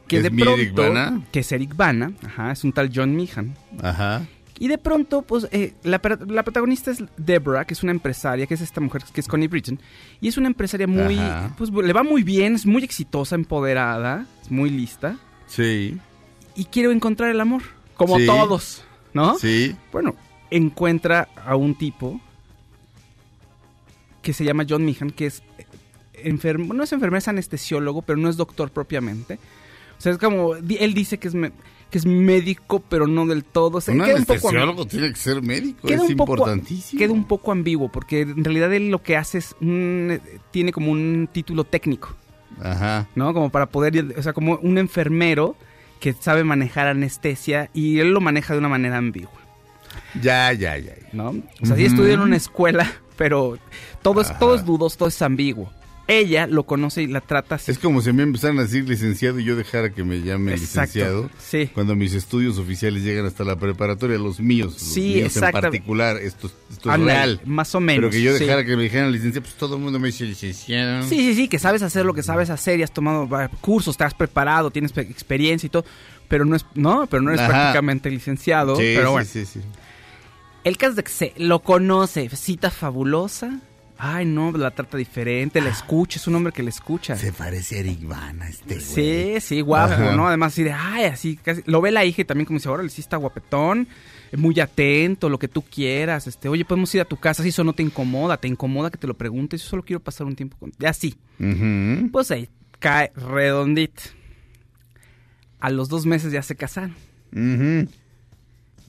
que 0.08 0.16
¿Es 0.16 0.22
de 0.22 0.30
pronto 0.30 0.54
Eric 0.54 0.74
Bana? 0.74 1.22
que 1.30 1.40
es 1.40 1.52
Eric 1.52 1.76
Bana, 1.76 2.14
ajá, 2.24 2.52
es 2.52 2.64
un 2.64 2.72
tal 2.72 2.90
John 2.94 3.14
Meehan. 3.14 3.54
Ajá. 3.82 4.26
Y 4.58 4.68
de 4.68 4.78
pronto, 4.78 5.20
pues, 5.20 5.48
eh, 5.52 5.74
la, 5.82 5.98
protagonista 6.00 6.92
es 6.92 7.04
Deborah, 7.18 7.66
que 7.66 7.74
es 7.74 7.82
una 7.82 7.92
empresaria, 7.92 8.46
que 8.46 8.54
es 8.54 8.62
esta 8.62 8.80
mujer 8.80 9.02
que 9.12 9.20
es 9.20 9.28
Connie 9.28 9.48
Britton. 9.48 9.78
Y 10.22 10.28
es 10.28 10.38
una 10.38 10.46
empresaria 10.46 10.86
muy, 10.86 11.18
Ajá. 11.18 11.54
pues, 11.58 11.68
le 11.70 11.92
va 11.92 12.04
muy 12.04 12.22
bien, 12.22 12.54
es 12.54 12.64
muy 12.64 12.82
exitosa, 12.84 13.34
empoderada, 13.34 14.24
es 14.40 14.50
muy 14.50 14.70
lista. 14.70 15.18
Sí. 15.46 15.98
Y 16.56 16.64
quiere 16.64 16.90
encontrar 16.90 17.28
el 17.30 17.40
amor, 17.42 17.60
como 17.96 18.16
Sí. 18.18 18.24
todos, 18.24 18.82
¿no? 19.12 19.36
Sí. 19.38 19.76
Bueno, 19.92 20.14
encuentra 20.56 21.28
a 21.46 21.56
un 21.56 21.74
tipo 21.74 22.20
que 24.22 24.32
se 24.32 24.44
llama 24.44 24.64
John 24.68 24.84
Meehan, 24.84 25.10
que 25.10 25.26
es 25.26 25.42
enfermo, 26.14 26.72
no 26.72 26.82
es 26.84 26.92
enfermero, 26.92 27.18
es 27.18 27.28
anestesiólogo, 27.28 28.02
pero 28.02 28.18
no 28.18 28.28
es 28.28 28.36
doctor 28.36 28.70
propiamente. 28.70 29.38
O 29.98 30.00
sea, 30.00 30.12
es 30.12 30.18
como, 30.18 30.54
él 30.56 30.94
dice 30.94 31.18
que 31.18 31.28
es, 31.28 31.34
me- 31.34 31.52
que 31.90 31.98
es 31.98 32.06
médico, 32.06 32.80
pero 32.88 33.06
no 33.06 33.26
del 33.26 33.44
todo. 33.44 33.78
O 33.78 33.80
sea, 33.80 33.94
Un 33.94 34.00
queda 34.02 34.16
un 34.16 34.24
poco 34.24 34.32
amb- 34.38 34.48
anestesiólogo 34.48 34.86
tiene 34.86 35.10
que 35.10 35.16
ser 35.16 35.42
médico. 35.42 35.88
es 35.88 36.00
un 36.00 36.16
poco- 36.16 36.32
importantísimo. 36.34 36.98
Queda 36.98 37.12
un 37.12 37.24
poco 37.24 37.52
ambiguo, 37.52 37.90
porque 37.92 38.22
en 38.22 38.42
realidad 38.44 38.72
él 38.72 38.88
lo 38.90 39.02
que 39.02 39.16
hace 39.16 39.38
es, 39.38 39.54
un- 39.60 40.08
eh, 40.12 40.38
tiene 40.50 40.72
como 40.72 40.90
un 40.90 41.28
título 41.32 41.64
técnico, 41.64 42.14
Ajá. 42.62 43.06
¿no? 43.14 43.32
Como 43.34 43.50
para 43.50 43.66
poder, 43.66 44.14
o 44.18 44.22
sea, 44.22 44.32
como 44.32 44.56
un 44.56 44.78
enfermero 44.78 45.54
que 46.00 46.12
sabe 46.14 46.44
manejar 46.44 46.86
anestesia 46.86 47.70
y 47.74 47.98
él 48.00 48.10
lo 48.10 48.20
maneja 48.20 48.54
de 48.54 48.58
una 48.58 48.68
manera 48.68 48.96
ambigua. 48.96 49.32
Ya, 50.20 50.52
ya, 50.52 50.76
ya. 50.78 50.94
ya. 50.96 51.08
¿no? 51.12 51.30
O 51.60 51.66
sea, 51.66 51.76
sí 51.76 51.84
estudió 51.84 52.12
en 52.14 52.20
una 52.20 52.36
escuela, 52.36 52.90
pero 53.16 53.58
todo 54.02 54.20
es, 54.20 54.38
todo 54.38 54.54
es 54.54 54.64
dudoso, 54.64 54.96
todo 54.98 55.08
es 55.08 55.22
ambiguo. 55.22 55.72
Ella 56.06 56.46
lo 56.46 56.64
conoce 56.64 57.02
y 57.02 57.06
la 57.06 57.22
trata 57.22 57.54
así. 57.54 57.70
Es 57.70 57.78
como 57.78 58.02
si 58.02 58.12
me 58.12 58.24
empezaran 58.24 58.58
a 58.58 58.64
decir 58.64 58.86
licenciado 58.86 59.38
y 59.40 59.44
yo 59.44 59.56
dejara 59.56 59.88
que 59.88 60.04
me 60.04 60.20
llamen 60.20 60.52
Exacto. 60.52 60.80
licenciado. 60.98 61.30
Sí. 61.38 61.70
Cuando 61.72 61.94
mis 61.94 62.12
estudios 62.12 62.58
oficiales 62.58 63.02
llegan 63.02 63.24
hasta 63.24 63.42
la 63.42 63.56
preparatoria, 63.56 64.18
los 64.18 64.38
míos, 64.38 64.74
los 64.74 64.82
Sí, 64.82 65.14
míos 65.14 65.34
en 65.38 65.50
particular, 65.50 66.18
esto, 66.18 66.50
esto 66.70 66.92
es 66.92 67.00
real. 67.00 67.40
Más 67.46 67.74
o 67.74 67.80
menos. 67.80 68.00
Pero 68.02 68.10
que 68.10 68.20
yo 68.20 68.34
sí. 68.36 68.44
dejara 68.44 68.66
que 68.66 68.76
me 68.76 68.82
dijeran 68.82 69.12
licenciado, 69.12 69.44
pues 69.44 69.54
todo 69.54 69.76
el 69.76 69.80
mundo 69.82 69.98
me 69.98 70.08
dice 70.08 70.26
licenciado. 70.26 71.04
Sí, 71.04 71.16
sí, 71.16 71.34
sí, 71.36 71.48
que 71.48 71.58
sabes 71.58 71.80
hacer 71.80 72.04
lo 72.04 72.12
que 72.12 72.22
sabes 72.22 72.50
hacer 72.50 72.78
y 72.80 72.82
has 72.82 72.92
tomado 72.92 73.26
cursos, 73.62 73.96
te 73.96 74.04
has 74.04 74.12
preparado, 74.12 74.70
tienes 74.70 74.92
pe- 74.92 75.00
experiencia 75.00 75.66
y 75.68 75.70
todo, 75.70 75.86
pero 76.28 76.44
no 76.44 76.54
es, 76.54 76.66
no, 76.74 77.06
pero 77.06 77.22
no 77.22 77.30
eres 77.30 77.40
Ajá. 77.40 77.48
prácticamente 77.50 78.10
licenciado. 78.10 78.76
Sí, 78.76 78.92
pero 78.94 79.06
sí, 79.08 79.12
bueno, 79.12 79.28
sí, 79.32 79.46
sí. 79.46 79.60
El 80.64 80.76
caso 80.76 80.94
de 80.94 81.04
que 81.04 81.12
se 81.12 81.32
lo 81.36 81.60
conoce, 81.60 82.28
cita 82.30 82.70
fabulosa. 82.70 83.60
Ay, 83.96 84.26
no, 84.26 84.50
la 84.50 84.72
trata 84.72 84.96
diferente, 84.96 85.60
la 85.60 85.70
escucha, 85.70 86.18
es 86.18 86.26
un 86.26 86.34
hombre 86.34 86.52
que 86.52 86.64
le 86.64 86.70
escucha. 86.70 87.16
Se 87.16 87.32
parece 87.32 87.76
a 87.76 87.78
Eric 87.78 88.04
Bana 88.04 88.48
este 88.48 88.74
güey. 88.74 88.80
Sí, 88.80 89.40
sí, 89.40 89.60
guapo, 89.60 89.94
Ajá. 89.94 90.16
¿no? 90.16 90.26
Además, 90.26 90.52
así 90.52 90.64
de, 90.64 90.72
ay, 90.72 91.04
así, 91.04 91.36
casi. 91.36 91.62
Lo 91.66 91.80
ve 91.80 91.92
la 91.92 92.04
hija 92.04 92.22
y 92.22 92.24
también 92.24 92.44
como 92.44 92.58
dice, 92.58 92.68
órale, 92.68 92.88
sí 92.90 93.00
está 93.00 93.16
guapetón, 93.16 93.86
muy 94.36 94.58
atento, 94.58 95.28
lo 95.28 95.38
que 95.38 95.46
tú 95.46 95.62
quieras. 95.62 96.26
Este, 96.26 96.48
oye, 96.48 96.64
podemos 96.64 96.92
ir 96.94 97.02
a 97.02 97.04
tu 97.04 97.16
casa, 97.18 97.44
si 97.44 97.50
eso 97.50 97.62
no 97.62 97.72
te 97.72 97.84
incomoda, 97.84 98.36
te 98.36 98.48
incomoda 98.48 98.90
que 98.90 98.98
te 98.98 99.06
lo 99.06 99.14
preguntes, 99.14 99.62
yo 99.62 99.68
solo 99.68 99.84
quiero 99.84 100.00
pasar 100.00 100.26
un 100.26 100.34
tiempo 100.34 100.56
con. 100.58 100.72
Ya 100.78 100.92
sí. 100.92 101.14
Ujú. 101.38 102.10
Pues 102.10 102.32
ahí 102.32 102.48
cae 102.80 103.12
redondito. 103.14 104.02
A 105.60 105.70
los 105.70 105.88
dos 105.88 106.04
meses 106.04 106.32
ya 106.32 106.42
se 106.42 106.56
casaron. 106.56 106.96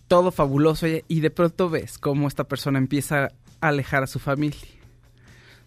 Todo 0.07 0.31
fabuloso. 0.31 0.85
Y 1.07 1.19
de 1.19 1.29
pronto 1.29 1.69
ves 1.69 1.97
cómo 1.97 2.27
esta 2.27 2.43
persona 2.43 2.77
empieza 2.77 3.31
a 3.61 3.67
alejar 3.67 4.03
a 4.03 4.07
su 4.07 4.19
familia. 4.19 4.59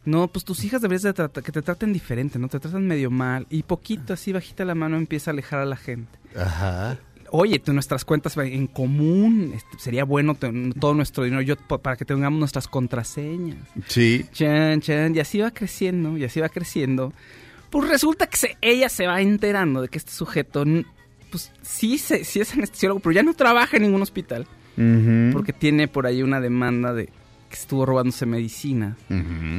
No, 0.05 0.29
pues 0.29 0.45
tus 0.45 0.65
hijas 0.65 0.81
deberías 0.81 1.03
de 1.03 1.13
tratar- 1.13 1.43
que 1.43 1.53
te 1.53 1.61
traten 1.61 1.93
diferente, 1.93 2.39
¿no? 2.39 2.49
Te 2.49 2.59
tratan 2.61 2.87
medio 2.87 3.11
mal. 3.11 3.47
Y 3.51 3.63
poquito 3.65 4.15
así, 4.15 4.33
bajita 4.33 4.65
la 4.65 4.75
mano, 4.75 4.97
empieza 4.97 5.31
a 5.31 5.33
alejar 5.33 5.59
a 5.61 5.65
la 5.67 5.77
gente. 5.77 6.19
Ajá. 6.37 6.99
Oye, 7.31 7.59
tú, 7.59 7.75
nuestras 7.75 8.07
cuentas 8.07 8.35
en 8.39 8.69
común, 8.69 9.53
este, 9.55 9.79
sería 9.79 10.05
bueno 10.05 10.35
todo 10.81 10.95
nuestro 10.95 11.25
dinero 11.25 11.43
yo, 11.43 11.57
pa- 11.57 11.77
para 11.77 11.97
que 11.97 12.07
tengamos 12.07 12.39
nuestras 12.39 12.67
contraseñas. 12.69 13.59
Sí. 13.87 14.25
Chan, 14.33 14.81
chan, 14.81 15.15
y 15.15 15.19
así 15.21 15.39
va 15.41 15.51
creciendo, 15.51 16.17
y 16.17 16.25
así 16.25 16.41
va 16.41 16.49
creciendo. 16.49 17.13
Pues 17.69 17.87
resulta 17.91 18.29
que 18.29 18.37
se- 18.39 18.57
ella 18.63 18.89
se 18.89 19.07
va 19.07 19.21
enterando 19.21 19.83
de 19.83 19.89
que 19.89 19.99
este 19.99 20.13
sujeto, 20.13 20.65
pues 21.31 21.53
sí, 21.63 21.99
se, 21.99 22.25
sí 22.25 22.41
es 22.41 22.53
anestesiólogo, 22.55 23.01
pero 23.01 23.13
ya 23.13 23.23
no 23.23 23.35
trabaja 23.35 23.77
en 23.77 23.85
ningún 23.85 24.03
hospital. 24.03 24.47
Porque 25.33 25.53
tiene 25.53 25.89
por 25.89 26.07
ahí 26.07 26.23
una 26.23 26.41
demanda 26.41 26.95
de 26.95 27.07
que 27.07 27.55
estuvo 27.55 27.85
robándose 27.85 28.27
medicina, 28.27 28.97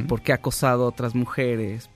porque 0.08 0.32
ha 0.32 0.36
acosado 0.36 0.86
a 0.86 0.88
otras 0.88 1.14
mujeres, 1.14 1.90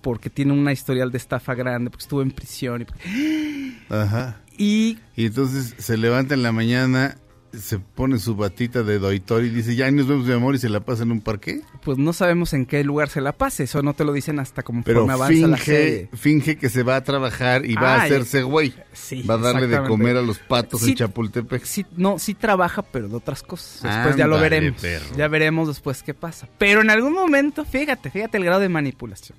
porque 0.00 0.30
tiene 0.30 0.52
una 0.52 0.72
historial 0.72 1.10
de 1.12 1.18
estafa 1.18 1.54
grande, 1.54 1.90
porque 1.90 2.04
estuvo 2.04 2.22
en 2.22 2.30
prisión. 2.30 2.86
Y, 3.04 3.76
Ajá. 3.92 4.40
y 4.56 4.98
Y 5.16 5.26
entonces 5.26 5.74
se 5.76 5.96
levanta 5.98 6.32
en 6.32 6.42
la 6.42 6.52
mañana, 6.52 7.18
se 7.52 7.78
pone 7.78 8.18
su 8.18 8.34
batita 8.34 8.82
de 8.82 8.98
doitor 8.98 9.44
y 9.44 9.50
dice, 9.50 9.74
ya 9.76 9.90
nos 9.90 10.06
vemos 10.08 10.26
mi 10.26 10.32
amor 10.32 10.54
y 10.54 10.58
se 10.58 10.68
la 10.68 10.80
pasa 10.80 11.02
en 11.02 11.12
un 11.12 11.20
parque. 11.20 11.60
pues 11.82 11.98
no 11.98 12.12
sabemos 12.12 12.52
en 12.54 12.64
qué 12.66 12.82
lugar 12.84 13.08
se 13.10 13.20
la 13.20 13.32
pase, 13.32 13.64
eso 13.64 13.82
no 13.82 13.92
te 13.94 14.04
lo 14.04 14.12
dicen 14.12 14.38
hasta 14.38 14.62
como 14.62 14.82
Pero 14.82 15.02
avanza 15.10 15.46
la 15.46 15.56
finge, 15.58 15.64
serie. 15.64 16.08
finge 16.14 16.56
que 16.56 16.68
se 16.70 16.82
va 16.82 16.96
a 16.96 17.04
trabajar 17.04 17.66
y 17.66 17.74
va 17.74 17.96
a 17.96 18.02
hacerse 18.04 18.42
güey. 18.42 18.72
Sí, 18.92 19.22
Va 19.22 19.34
a 19.34 19.38
darle 19.38 19.66
de 19.66 19.82
comer 19.86 20.16
a 20.16 20.22
los 20.22 20.38
patos 20.38 20.80
Sí, 20.80 20.90
en 20.90 20.96
Chapultepec. 20.96 21.64
Sí, 21.64 21.84
no, 21.96 22.18
sí 22.18 22.34
trabaja, 22.34 22.82
pero 22.82 23.08
de 23.08 23.16
otras 23.16 23.42
cosas. 23.42 23.82
Después 23.82 24.16
ya 24.16 24.26
lo 24.26 24.38
veremos. 24.38 24.80
perro. 24.80 25.04
Ya 25.16 25.28
veremos 25.28 25.68
después 25.68 26.02
qué 26.02 26.14
pasa. 26.14 26.48
Pero 26.58 26.80
en 26.80 26.90
algún 26.90 27.12
momento, 27.12 27.64
fíjate, 27.64 28.10
fíjate 28.10 28.38
el 28.38 28.44
grado 28.44 28.60
de 28.60 28.68
manipulación. 28.68 29.36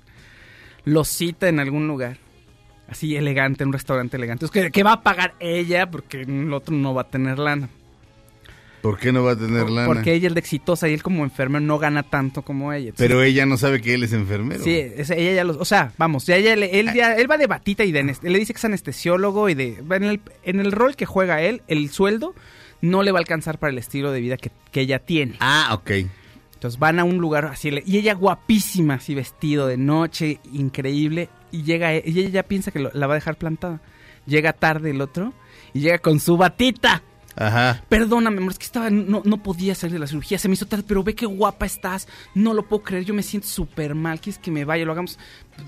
Lo 0.84 1.04
cita 1.04 1.48
en 1.48 1.60
algún 1.60 1.86
lugar. 1.88 2.18
Así 2.88 3.16
elegante, 3.16 3.62
en 3.64 3.68
un 3.68 3.72
restaurante 3.72 4.16
elegante. 4.18 4.44
Es 4.44 4.50
que, 4.50 4.70
que 4.70 4.82
va 4.82 4.92
a 4.92 5.02
pagar 5.02 5.34
ella 5.40 5.90
porque 5.90 6.20
el 6.22 6.52
otro 6.52 6.74
no 6.76 6.92
va 6.94 7.02
a 7.02 7.08
tener 7.10 7.38
lana. 7.38 7.68
¿Por 8.84 8.98
qué 8.98 9.12
no 9.12 9.24
va 9.24 9.30
a 9.32 9.36
tener 9.36 9.70
lana? 9.70 9.86
Porque 9.86 10.12
ella 10.12 10.28
es 10.28 10.34
de 10.34 10.40
exitosa 10.40 10.86
y 10.90 10.92
él 10.92 11.02
como 11.02 11.24
enfermero 11.24 11.64
no 11.64 11.78
gana 11.78 12.02
tanto 12.02 12.42
como 12.42 12.70
ella. 12.70 12.92
Pero 12.94 13.22
ella 13.22 13.46
no 13.46 13.56
sabe 13.56 13.80
que 13.80 13.94
él 13.94 14.02
es 14.02 14.12
enfermero. 14.12 14.62
Sí, 14.62 14.72
es- 14.76 15.08
ella 15.08 15.32
ya 15.32 15.42
lo, 15.44 15.58
o 15.58 15.64
sea, 15.64 15.92
vamos, 15.96 16.26
ya, 16.26 16.36
ella 16.36 16.52
él, 16.52 16.92
ya, 16.94 17.16
él 17.16 17.30
va 17.30 17.38
de 17.38 17.46
batita 17.46 17.82
y 17.84 17.92
de 17.92 18.02
le 18.04 18.38
dice 18.38 18.52
que 18.52 18.58
es 18.58 18.64
anestesiólogo 18.66 19.48
y 19.48 19.54
de 19.54 19.82
en 19.90 20.04
el, 20.04 20.20
en 20.42 20.60
el 20.60 20.70
rol 20.70 20.96
que 20.96 21.06
juega 21.06 21.40
él, 21.40 21.62
el 21.66 21.88
sueldo 21.88 22.34
no 22.82 23.02
le 23.02 23.10
va 23.10 23.18
a 23.18 23.22
alcanzar 23.22 23.58
para 23.58 23.72
el 23.72 23.78
estilo 23.78 24.12
de 24.12 24.20
vida 24.20 24.36
que, 24.36 24.50
que 24.70 24.82
ella 24.82 24.98
tiene. 24.98 25.36
Ah, 25.40 25.70
ok. 25.72 25.90
Entonces 26.52 26.78
van 26.78 26.98
a 26.98 27.04
un 27.04 27.16
lugar 27.16 27.46
así 27.46 27.70
y 27.86 27.96
ella 27.96 28.12
guapísima, 28.12 28.94
así 28.94 29.14
vestido 29.14 29.66
de 29.66 29.78
noche, 29.78 30.40
increíble 30.52 31.30
y 31.52 31.62
llega 31.62 31.94
y 31.96 32.02
ella 32.04 32.28
ya 32.28 32.42
piensa 32.42 32.70
que 32.70 32.80
lo- 32.80 32.90
la 32.92 33.06
va 33.06 33.14
a 33.14 33.16
dejar 33.16 33.36
plantada. 33.36 33.80
Llega 34.26 34.52
tarde 34.52 34.90
el 34.90 35.00
otro 35.00 35.32
y 35.72 35.80
llega 35.80 35.96
con 35.98 36.20
su 36.20 36.36
batita. 36.36 37.02
Ajá. 37.36 37.82
Perdóname, 37.88 38.38
amor, 38.38 38.52
es 38.52 38.58
que 38.58 38.64
estaba, 38.66 38.90
no, 38.90 39.22
no 39.24 39.42
podía 39.42 39.74
salir 39.74 39.94
de 39.94 39.98
la 39.98 40.06
cirugía, 40.06 40.38
se 40.38 40.48
me 40.48 40.54
hizo 40.54 40.66
tarde, 40.66 40.84
pero 40.86 41.02
ve 41.02 41.14
qué 41.14 41.26
guapa 41.26 41.66
estás, 41.66 42.06
no 42.34 42.54
lo 42.54 42.66
puedo 42.68 42.82
creer, 42.82 43.04
yo 43.04 43.14
me 43.14 43.22
siento 43.22 43.48
súper 43.48 43.94
mal, 43.94 44.20
quieres 44.20 44.38
que 44.38 44.50
me 44.50 44.64
vaya, 44.64 44.84
lo 44.84 44.92
hagamos, 44.92 45.18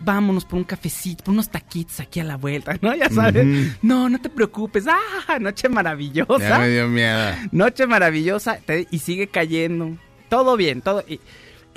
vámonos 0.05 0.45
por 0.45 0.59
un 0.59 0.65
cafecito, 0.65 1.25
por 1.25 1.35
unos 1.35 1.51
taquitos 1.51 1.99
aquí 2.01 2.21
a 2.21 2.25
la 2.25 2.37
vuelta, 2.37 2.77
¿no? 2.81 2.95
Ya 2.95 3.11
sabes, 3.11 3.47
no, 3.83 4.09
no 4.09 4.21
te 4.21 4.29
preocupes, 4.31 4.85
ah, 4.89 5.39
noche 5.41 5.63
Ya 5.65 5.75
maravillosa, 5.75 6.59
me 6.59 6.69
dio 6.69 6.89
miedo. 6.89 7.33
noche 7.53 7.87
maravillosa, 7.87 8.59
te- 8.65 8.87
y 8.91 8.99
sigue 9.01 9.27
cayendo, 9.29 9.97
todo 10.29 10.57
bien, 10.57 10.83
todo, 10.83 11.05
y 11.09 11.21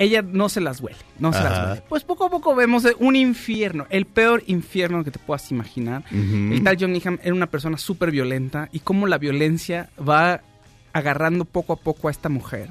ella 0.00 0.22
no 0.22 0.48
se 0.48 0.60
las 0.60 0.80
huele, 0.80 0.98
no 1.20 1.32
se 1.32 1.38
las 1.42 1.52
huele. 1.68 1.82
Pues 1.88 2.02
poco 2.02 2.24
a 2.24 2.30
poco 2.30 2.54
vemos 2.56 2.84
eh, 2.86 2.96
un 2.98 3.14
infierno, 3.14 3.86
el 3.90 4.06
peor 4.06 4.42
infierno 4.48 5.04
que 5.04 5.10
te 5.12 5.18
puedas 5.20 5.48
imaginar. 5.52 6.02
El 6.10 6.64
tal 6.64 6.76
John 6.80 6.92
Needham 6.92 7.18
era 7.22 7.34
una 7.34 7.46
persona 7.46 7.78
súper 7.78 8.10
violenta 8.10 8.68
y 8.72 8.80
cómo 8.80 9.06
la 9.06 9.18
violencia 9.18 9.90
va 9.98 10.40
agarrando 10.92 11.44
poco 11.44 11.74
a 11.74 11.76
poco 11.76 12.08
a 12.08 12.10
esta 12.10 12.28
mujer 12.28 12.70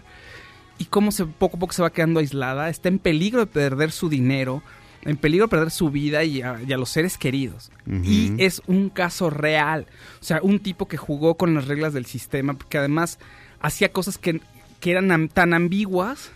y 0.77 0.85
cómo 0.85 1.11
se, 1.11 1.25
poco 1.25 1.55
a 1.57 1.59
poco 1.59 1.73
se 1.73 1.81
va 1.81 1.91
quedando 1.91 2.19
aislada, 2.19 2.69
está 2.69 2.89
en 2.89 2.99
peligro 2.99 3.39
de 3.41 3.45
perder 3.47 3.91
su 3.91 4.09
dinero, 4.09 4.63
en 5.03 5.15
peligro 5.15 5.45
de 5.45 5.49
perder 5.51 5.71
su 5.71 5.89
vida 5.91 6.23
y 6.23 6.41
a, 6.41 6.59
y 6.67 6.73
a 6.73 6.77
los 6.77 6.89
seres 6.89 7.17
queridos. 7.17 7.71
Y 8.03 8.33
es 8.43 8.61
un 8.67 8.89
caso 8.89 9.29
real, 9.29 9.85
o 10.19 10.23
sea, 10.23 10.39
un 10.41 10.59
tipo 10.59 10.87
que 10.87 10.97
jugó 10.97 11.35
con 11.35 11.53
las 11.53 11.67
reglas 11.67 11.93
del 11.93 12.05
sistema, 12.05 12.53
porque 12.55 12.77
además 12.77 13.19
hacía 13.61 13.91
cosas 13.91 14.17
que, 14.17 14.41
que 14.79 14.91
eran 14.91 15.11
am- 15.11 15.27
tan 15.27 15.53
ambiguas 15.53 16.31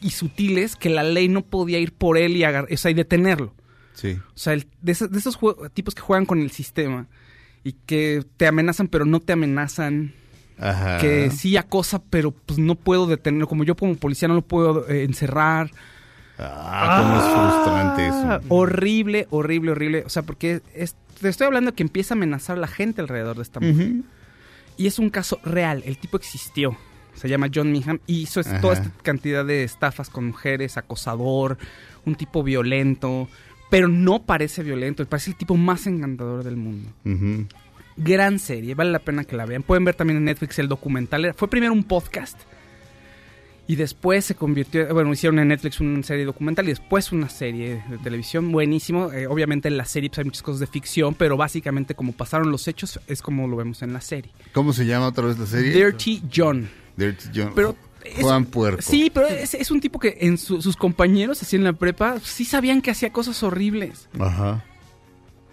Y 0.00 0.10
sutiles 0.10 0.76
que 0.76 0.90
la 0.90 1.02
ley 1.02 1.28
no 1.28 1.42
podía 1.42 1.78
ir 1.78 1.92
por 1.92 2.18
él 2.18 2.36
y, 2.36 2.44
o 2.44 2.76
sea, 2.76 2.90
y 2.90 2.94
detenerlo. 2.94 3.54
Sí. 3.94 4.18
O 4.34 4.38
sea, 4.38 4.54
el- 4.54 4.66
de 4.82 4.92
esos, 4.92 5.10
de 5.10 5.18
esos 5.18 5.38
jue- 5.38 5.70
tipos 5.72 5.94
que 5.94 6.02
juegan 6.02 6.26
con 6.26 6.40
el 6.40 6.50
sistema 6.50 7.06
y 7.62 7.72
que 7.86 8.24
te 8.36 8.46
amenazan 8.48 8.88
pero 8.88 9.04
no 9.04 9.20
te 9.20 9.32
amenazan, 9.32 10.12
Ajá. 10.58 10.98
que 10.98 11.30
sí 11.30 11.56
acosa 11.56 12.02
pero 12.10 12.32
pues 12.32 12.58
no 12.58 12.74
puedo 12.74 13.06
detenerlo, 13.06 13.46
como 13.46 13.62
yo 13.64 13.76
como 13.76 13.94
policía 13.94 14.26
no 14.28 14.34
lo 14.34 14.42
puedo 14.42 14.88
eh, 14.88 15.04
encerrar. 15.04 15.70
Ah, 16.36 16.98
cómo 17.00 17.16
es 17.16 17.24
frustrante 17.62 18.02
Ah, 18.02 18.40
eso. 18.42 18.46
Horrible, 18.52 19.28
horrible, 19.30 19.70
horrible. 19.70 20.02
O 20.04 20.08
sea, 20.08 20.22
porque 20.22 20.60
es- 20.74 20.96
te 21.20 21.28
estoy 21.28 21.46
hablando 21.46 21.72
que 21.74 21.84
empieza 21.84 22.14
a 22.14 22.16
amenazar 22.16 22.56
a 22.56 22.60
la 22.60 22.66
gente 22.66 23.00
alrededor 23.00 23.36
de 23.36 23.42
esta 23.42 23.60
mujer. 23.60 23.92
Y 24.76 24.88
es 24.88 24.98
un 24.98 25.10
caso 25.10 25.38
real, 25.44 25.84
el 25.86 25.96
tipo 25.98 26.16
existió. 26.16 26.76
Se 27.14 27.28
llama 27.28 27.48
John 27.54 27.72
Meehan 27.72 28.00
y 28.06 28.22
hizo 28.22 28.40
Ajá. 28.40 28.60
toda 28.60 28.74
esta 28.74 28.90
cantidad 29.02 29.44
de 29.44 29.64
estafas 29.64 30.10
con 30.10 30.26
mujeres, 30.26 30.76
acosador, 30.76 31.58
un 32.04 32.14
tipo 32.14 32.42
violento, 32.42 33.28
pero 33.70 33.88
no 33.88 34.22
parece 34.22 34.62
violento, 34.62 35.04
parece 35.06 35.30
el 35.30 35.36
tipo 35.36 35.56
más 35.56 35.86
encantador 35.86 36.44
del 36.44 36.56
mundo. 36.56 36.90
Gran 37.96 38.38
serie, 38.38 38.74
vale 38.74 38.90
la 38.90 38.98
pena 38.98 39.24
que 39.24 39.36
la 39.36 39.46
vean. 39.46 39.62
Pueden 39.62 39.84
ver 39.84 39.94
también 39.94 40.18
en 40.18 40.24
Netflix 40.24 40.58
el 40.58 40.68
documental. 40.68 41.32
Fue 41.36 41.48
primero 41.48 41.72
un 41.72 41.84
podcast 41.84 42.38
y 43.66 43.76
después 43.76 44.24
se 44.24 44.34
convirtió, 44.34 44.92
bueno, 44.92 45.12
hicieron 45.12 45.38
en 45.38 45.48
Netflix 45.48 45.80
una 45.80 46.02
serie 46.02 46.24
documental 46.24 46.66
y 46.66 46.68
después 46.68 47.12
una 47.12 47.28
serie 47.28 47.82
de 47.88 47.98
televisión. 47.98 48.52
Buenísimo. 48.52 49.10
Eh, 49.12 49.26
obviamente 49.26 49.68
en 49.68 49.76
la 49.76 49.86
serie 49.86 50.10
pues, 50.10 50.18
hay 50.18 50.24
muchas 50.24 50.42
cosas 50.42 50.60
de 50.60 50.66
ficción, 50.66 51.14
pero 51.14 51.36
básicamente 51.36 51.94
como 51.94 52.12
pasaron 52.12 52.50
los 52.50 52.68
hechos 52.68 53.00
es 53.06 53.22
como 53.22 53.48
lo 53.48 53.56
vemos 53.56 53.82
en 53.82 53.92
la 53.92 54.00
serie. 54.00 54.32
¿Cómo 54.52 54.72
se 54.72 54.84
llama 54.86 55.08
otra 55.08 55.26
vez 55.26 55.38
la 55.38 55.46
serie? 55.46 55.72
Dirty 55.72 56.22
John. 56.34 56.68
Dirty 56.96 57.28
John. 57.34 57.52
Pero 57.54 57.76
es- 58.04 58.20
Juan 58.22 58.44
Puerco. 58.44 58.82
Sí, 58.82 59.10
pero 59.12 59.26
es, 59.28 59.54
es 59.54 59.70
un 59.70 59.80
tipo 59.80 59.98
que 59.98 60.18
en 60.20 60.38
su- 60.38 60.60
sus 60.62 60.76
compañeros 60.76 61.42
así 61.42 61.56
en 61.56 61.64
la 61.64 61.72
prepa 61.72 62.18
sí 62.22 62.44
sabían 62.44 62.82
que 62.82 62.90
hacía 62.90 63.12
cosas 63.12 63.42
horribles. 63.42 64.08
Ajá. 64.18 64.64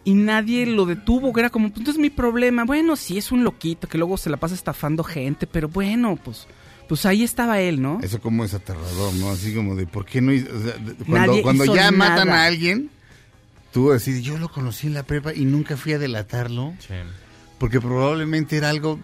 Y 0.04 0.13
nadie 0.15 0.65
lo 0.65 0.86
detuvo, 0.86 1.32
que 1.32 1.41
era 1.41 1.49
como, 1.51 1.69
pues 1.69 1.80
entonces 1.80 2.01
mi 2.01 2.10
problema, 2.10 2.65
bueno, 2.65 2.95
sí 2.95 3.17
es 3.19 3.32
un 3.32 3.43
loquito 3.43 3.88
que 3.88 3.97
luego 3.99 4.17
se 4.17 4.30
la 4.32 4.38
pasa 4.38 4.56
estafando 4.56 5.04
gente, 5.04 5.45
pero 5.45 5.67
bueno, 5.69 6.17
pues, 6.23 6.47
pues 6.89 7.06
ahí 7.06 7.23
estaba 7.23 7.62
él, 7.62 7.82
¿no? 7.82 7.99
Eso 8.01 8.19
como 8.19 8.43
es 8.43 8.54
aterrador, 8.56 9.13
¿no? 9.13 9.30
Así 9.30 9.54
como 9.54 9.75
de, 9.75 9.86
¿por 9.86 10.06
qué 10.06 10.19
no? 10.19 10.34
hizo- 10.34 10.49
o 10.49 10.60
sea, 10.60 10.73
de- 10.73 10.95
cuando 11.06 11.27
Nadie 11.27 11.41
cuando 11.43 11.63
hizo 11.65 11.75
ya 11.75 11.91
matan 11.91 12.30
a 12.30 12.45
alguien, 12.45 12.89
tú 13.71 13.91
así, 13.91 14.23
yo 14.23 14.38
lo 14.39 14.49
conocí 14.51 14.88
en 14.88 14.95
la 14.95 15.04
prepa 15.04 15.34
y 15.36 15.45
nunca 15.45 15.77
fui 15.77 15.93
a 15.93 15.99
delatarlo, 15.99 16.73
Sí. 16.80 16.95
porque 17.60 17.80
probablemente 17.80 18.58
era 18.58 18.69
algo 18.71 18.99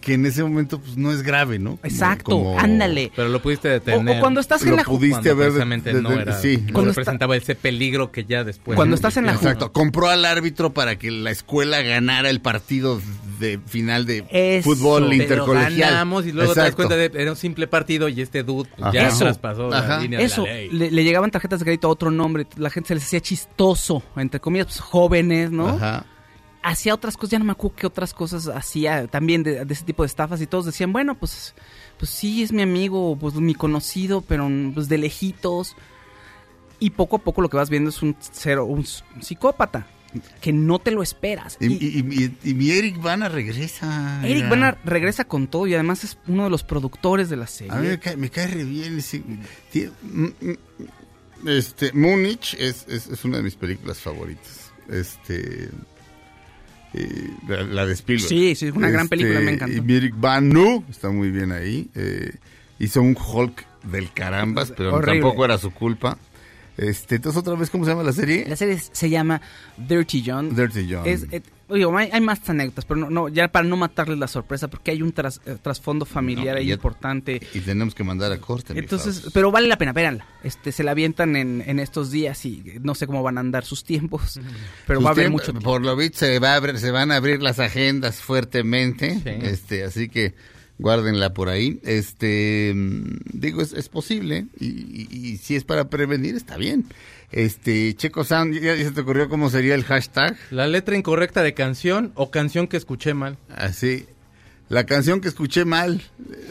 que 0.00 0.14
en 0.14 0.26
ese 0.26 0.42
momento 0.42 0.78
pues 0.80 0.96
no 0.96 1.10
es 1.12 1.22
grave, 1.22 1.58
¿no? 1.58 1.70
Como- 1.76 1.80
Exacto, 1.84 2.30
como- 2.32 2.58
ándale. 2.58 3.10
Pero 3.14 3.28
lo 3.28 3.40
pudiste 3.42 3.68
detener. 3.68 4.16
o 4.16 4.20
cuando 4.20 4.40
estás 4.40 4.64
en 4.64 4.76
la 4.76 4.84
pudiste 4.84 5.10
cuando 5.14 5.30
haber 5.30 5.44
de- 5.44 5.50
precisamente 5.50 5.92
de- 5.92 6.02
no 6.02 6.12
era, 6.12 6.40
sí. 6.40 6.56
no 6.66 6.72
Cuando 6.72 6.90
representaba 6.92 7.36
ese 7.36 7.54
peligro 7.54 8.12
que 8.12 8.24
ya 8.24 8.44
después. 8.44 8.76
Cuando 8.76 8.94
estás 8.94 9.16
en 9.16 9.26
la 9.26 9.32
Exacto, 9.32 9.72
compró 9.72 10.08
al 10.08 10.24
árbitro 10.24 10.72
para 10.72 10.96
que 10.96 11.10
la 11.10 11.30
escuela 11.30 11.82
ganara 11.82 12.30
el 12.30 12.40
partido 12.40 13.00
de 13.38 13.58
final 13.66 14.04
de 14.06 14.24
Eso. 14.30 14.68
fútbol 14.70 15.04
Pero 15.08 15.22
intercolegial. 15.22 15.90
ganamos 15.90 16.26
y 16.26 16.32
luego 16.32 16.52
te 16.54 16.60
das 16.60 16.74
cuenta 16.74 16.96
de 16.96 17.10
era 17.14 17.30
un 17.30 17.36
simple 17.36 17.66
partido 17.66 18.08
y 18.08 18.20
este 18.20 18.42
dude 18.42 18.68
Ajá. 18.80 18.92
ya 18.92 19.08
Eso. 19.08 19.18
traspasó 19.20 19.72
Ajá. 19.72 19.96
la 19.96 20.00
línea 20.00 20.20
Eso, 20.20 20.42
de 20.42 20.48
la 20.48 20.54
ley. 20.54 20.68
le, 20.70 20.90
le 20.90 21.04
llegaban 21.04 21.30
tarjetas 21.30 21.58
de 21.60 21.64
crédito 21.64 21.88
a 21.88 21.90
otro 21.90 22.10
nombre, 22.10 22.46
la 22.56 22.68
gente 22.70 22.88
se 22.88 22.94
les 22.94 23.04
hacía 23.04 23.20
chistoso, 23.20 24.02
entre 24.16 24.40
comillas, 24.40 24.66
pues, 24.66 24.80
jóvenes, 24.80 25.50
¿no? 25.50 25.68
Ajá. 25.68 26.04
Hacía 26.62 26.92
otras 26.94 27.16
cosas, 27.16 27.30
ya 27.30 27.38
no 27.38 27.46
me 27.46 27.52
acuerdo 27.52 27.76
qué 27.76 27.86
otras 27.86 28.12
cosas 28.12 28.46
hacía 28.48 29.06
también 29.06 29.42
de, 29.42 29.64
de 29.64 29.72
ese 29.74 29.84
tipo 29.84 30.02
de 30.02 30.08
estafas 30.08 30.40
y 30.42 30.46
todos 30.46 30.66
decían, 30.66 30.92
bueno, 30.92 31.14
pues, 31.18 31.54
pues 31.98 32.10
sí, 32.10 32.42
es 32.42 32.52
mi 32.52 32.60
amigo, 32.62 33.16
pues 33.18 33.34
mi 33.36 33.54
conocido, 33.54 34.20
pero 34.20 34.48
pues 34.74 34.88
de 34.88 34.98
lejitos. 34.98 35.74
Y 36.78 36.90
poco 36.90 37.16
a 37.16 37.18
poco 37.20 37.40
lo 37.42 37.48
que 37.48 37.56
vas 37.56 37.70
viendo 37.70 37.88
es 37.90 38.02
un 38.02 38.14
cero, 38.20 38.64
un 38.66 38.84
psicópata, 39.20 39.86
que 40.40 40.52
no 40.52 40.78
te 40.78 40.90
lo 40.90 41.02
esperas. 41.02 41.56
Y, 41.60 41.66
Y- 41.66 41.76
y- 42.00 42.24
y- 42.24 42.50
y 42.50 42.54
mi 42.54 42.70
Eric 42.70 43.00
Bana 43.00 43.28
regresa. 43.28 44.20
Eric. 44.26 44.48
Bana 44.48 44.76
regresa 44.84 45.24
con 45.24 45.46
todo 45.46 45.66
y 45.66 45.74
además 45.74 46.04
es 46.04 46.18
uno 46.26 46.44
de 46.44 46.50
los 46.50 46.62
productores 46.64 47.30
de 47.30 47.36
la 47.36 47.46
serie. 47.46 47.72
A 47.72 47.76
mí 47.76 47.88
me 47.88 47.98
cae, 47.98 48.16
me 48.16 48.28
cae 48.28 48.46
re 48.48 48.64
bien. 48.64 48.98
ese- 48.98 49.22
Este, 51.46 51.92
Múnich 51.94 52.54
es, 52.58 52.84
es, 52.88 53.06
es 53.08 53.24
una 53.24 53.38
de 53.38 53.42
mis 53.44 53.54
películas 53.54 53.98
favoritas. 53.98 54.72
Este. 54.88 55.70
Eh, 56.94 57.30
la, 57.48 57.62
la 57.62 57.86
de 57.86 57.92
Spielberg. 57.94 58.28
Sí, 58.28 58.54
sí, 58.54 58.66
es 58.66 58.72
una 58.74 58.90
gran 58.90 59.08
película, 59.08 59.40
me 59.40 59.52
encantó. 59.52 59.82
Y 59.86 59.94
Eric 59.96 60.14
Banu 60.16 60.84
está 60.90 61.10
muy 61.10 61.30
bien 61.30 61.52
ahí. 61.52 61.88
eh, 61.94 62.32
hizo 62.78 63.02
un 63.02 63.16
Hulk 63.16 63.66
del 63.84 64.10
carambas, 64.12 64.72
pero 64.76 64.94
Horrible. 64.94 65.20
tampoco 65.20 65.44
era 65.44 65.58
su 65.58 65.70
culpa. 65.70 66.18
Este, 66.76 67.16
entonces 67.16 67.38
otra 67.40 67.54
vez, 67.56 67.68
¿cómo 67.68 67.84
se 67.84 67.90
llama 67.90 68.02
la 68.02 68.12
serie? 68.12 68.46
La 68.48 68.56
serie 68.56 68.78
se 68.80 69.10
llama 69.10 69.40
Dirty 69.76 70.22
John. 70.26 70.54
Dirty 70.56 70.88
John. 70.90 71.06
Es, 71.06 71.26
eh, 71.30 71.42
digo, 71.74 71.96
hay, 71.96 72.08
hay 72.12 72.20
más 72.20 72.48
anécdotas, 72.48 72.84
pero 72.84 73.00
no, 73.00 73.10
no, 73.10 73.28
ya 73.28 73.48
para 73.48 73.66
no 73.66 73.76
matarles 73.76 74.18
la 74.18 74.28
sorpresa, 74.28 74.68
porque 74.68 74.90
hay 74.90 75.02
un 75.02 75.12
tras- 75.14 75.40
eh, 75.46 75.56
trasfondo 75.60 76.04
familiar 76.04 76.54
No, 76.54 76.60
ahí 76.60 76.66
ya- 76.68 76.74
importante. 76.74 77.40
Y 77.54 77.60
tenemos 77.60 77.94
que 77.94 78.04
mandar 78.04 78.32
a 78.32 78.38
corte. 78.38 78.72
Entonces, 78.78 79.28
pero 79.32 79.50
vale 79.50 79.68
la 79.68 79.78
pena, 79.78 79.92
véanla. 79.92 80.26
Este, 80.42 80.72
se 80.72 80.82
la 80.82 80.92
avientan 80.92 81.36
en, 81.36 81.62
en 81.66 81.78
estos 81.78 82.10
días 82.10 82.44
y 82.46 82.64
no 82.82 82.94
sé 82.94 83.06
cómo 83.06 83.22
van 83.22 83.36
a 83.38 83.40
andar 83.40 83.64
sus 83.64 83.84
tiempos, 83.84 84.40
pero 84.86 85.00
va 85.00 85.10
a 85.10 85.12
haber 85.12 85.30
mucho 85.30 85.52
Por 85.54 85.82
lo 85.82 85.96
visto 85.96 86.18
se, 86.20 86.38
va 86.38 86.54
a 86.54 86.60
abrir- 86.60 86.76
se 86.78 86.90
van 86.90 87.10
a 87.12 87.16
abrir 87.16 87.42
las 87.42 87.58
agendas 87.58 88.16
fuertemente, 88.22 89.14
Sí. 89.22 89.46
este, 89.46 89.84
así 89.84 90.08
que 90.08 90.34
guárdenla 90.78 91.34
por 91.34 91.48
ahí. 91.50 91.78
Este, 91.84 92.72
mm, 92.74 93.18
digo, 93.34 93.60
es, 93.60 93.72
es 93.74 93.88
posible 93.88 94.46
y, 94.58 94.66
y- 94.66 95.08
y 95.12 95.36
si 95.36 95.54
es 95.56 95.64
para 95.64 95.88
prevenir, 95.90 96.34
está 96.36 96.56
bien. 96.56 96.86
Este, 97.32 97.94
Checo 97.94 98.24
Sound, 98.24 98.54
¿ya, 98.60 98.74
ya 98.74 98.84
se 98.84 98.90
te 98.90 99.00
ocurrió 99.02 99.28
cómo 99.28 99.50
sería 99.50 99.74
el 99.74 99.84
hashtag? 99.84 100.36
La 100.50 100.66
letra 100.66 100.96
incorrecta 100.96 101.42
de 101.42 101.54
canción 101.54 102.12
o 102.16 102.30
canción 102.30 102.66
que 102.66 102.76
escuché 102.76 103.14
mal. 103.14 103.38
Así, 103.54 104.06
la 104.68 104.84
canción 104.84 105.20
que 105.20 105.28
escuché 105.28 105.64
mal, 105.64 106.02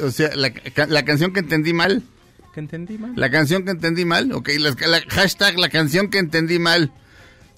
o 0.01 0.09
sea, 0.11 0.29
la 0.35 1.03
canción 1.05 1.33
que 1.33 1.41
entendí 1.41 1.73
mal. 1.73 2.01
Que 2.53 2.61
entendí 2.61 2.97
mal. 2.97 3.11
La 3.15 3.29
canción 3.29 3.63
que 3.65 3.71
entendí 3.71 4.05
mal, 4.05 4.31
ok, 4.31 4.49
la, 4.57 4.69
la- 4.87 5.01
hashtag 5.09 5.59
la 5.59 5.69
canción 5.69 6.09
que 6.09 6.17
entendí 6.19 6.59
mal. 6.59 6.91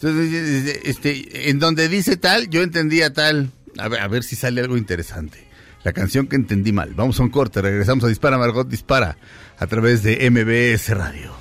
Entonces, 0.02 0.82
este, 0.84 1.50
en 1.52 1.60
donde 1.60 1.88
dice 1.88 2.18
tal, 2.18 2.50
yo 2.50 2.64
entendía 2.64 3.14
tal. 3.14 3.52
A 3.78 3.88
ver, 3.88 4.00
a 4.02 4.08
ver 4.08 4.24
si 4.24 4.36
sale 4.36 4.62
algo 4.62 4.78
interesante. 4.78 5.48
La 5.84 5.94
canción 5.94 6.28
que 6.28 6.36
entendí 6.36 6.72
mal. 6.72 6.94
Vamos 6.96 7.20
a 7.20 7.24
un 7.24 7.30
corte, 7.30 7.62
regresamos 7.62 8.04
a 8.04 8.08
Dispara 8.08 8.38
Margot 8.40 8.68
Dispara 8.68 9.18
a 9.60 9.68
través 9.68 10.02
de 10.04 10.30
MBS 10.30 10.90
Radio. 10.96 11.41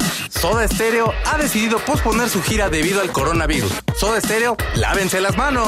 Soda 0.41 0.67
Stereo 0.67 1.13
ha 1.25 1.37
decidido 1.37 1.77
posponer 1.77 2.27
su 2.27 2.41
gira 2.41 2.67
debido 2.67 2.99
al 2.99 3.11
coronavirus. 3.11 3.71
Soda 3.95 4.19
Stereo, 4.19 4.57
lávense 4.73 5.21
las 5.21 5.37
manos. 5.37 5.67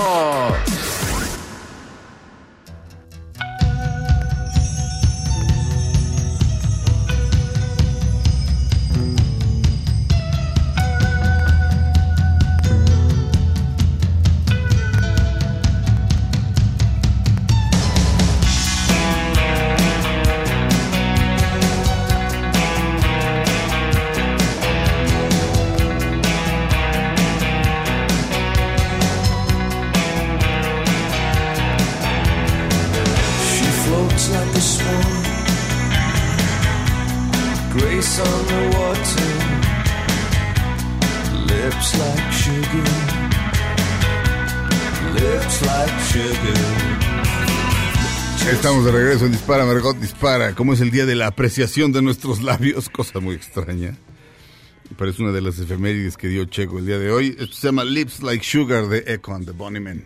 Dispara 49.54 49.72
Margot 49.72 49.98
Dispara. 50.00 50.56
¿Cómo 50.56 50.74
es 50.74 50.82
el 50.82 50.90
día 50.90 51.06
de 51.06 51.14
la 51.14 51.28
apreciación 51.28 51.92
de 51.92 52.02
nuestros 52.02 52.42
labios? 52.42 52.90
Cosa 52.92 53.20
muy 53.20 53.36
extraña. 53.36 53.96
Pero 54.98 55.12
es 55.12 55.20
una 55.20 55.32
de 55.32 55.42
las 55.42 55.60
efemérides 55.60 56.18
que 56.18 56.28
dio 56.28 56.46
Checo 56.46 56.80
el 56.80 56.88
día 56.88 56.98
de 56.98 57.12
hoy. 57.12 57.36
Esto 57.38 57.54
se 57.54 57.68
llama 57.68 57.84
Lips 57.84 58.24
Like 58.24 58.44
Sugar 58.44 58.88
de 58.88 59.04
Econ, 59.06 59.46
de 59.46 59.52
Bonnie 59.52 59.80
Man. 59.80 60.06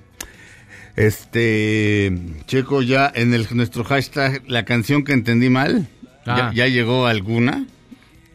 Este, 0.97 2.11
Checo, 2.45 2.81
ya 2.81 3.09
en 3.15 3.33
el, 3.33 3.47
nuestro 3.51 3.85
hashtag, 3.85 4.43
la 4.49 4.65
canción 4.65 5.05
que 5.05 5.13
entendí 5.13 5.49
mal, 5.49 5.87
¿ya, 6.25 6.47
Ah. 6.47 6.51
ya 6.53 6.67
llegó 6.67 7.05
alguna? 7.07 7.65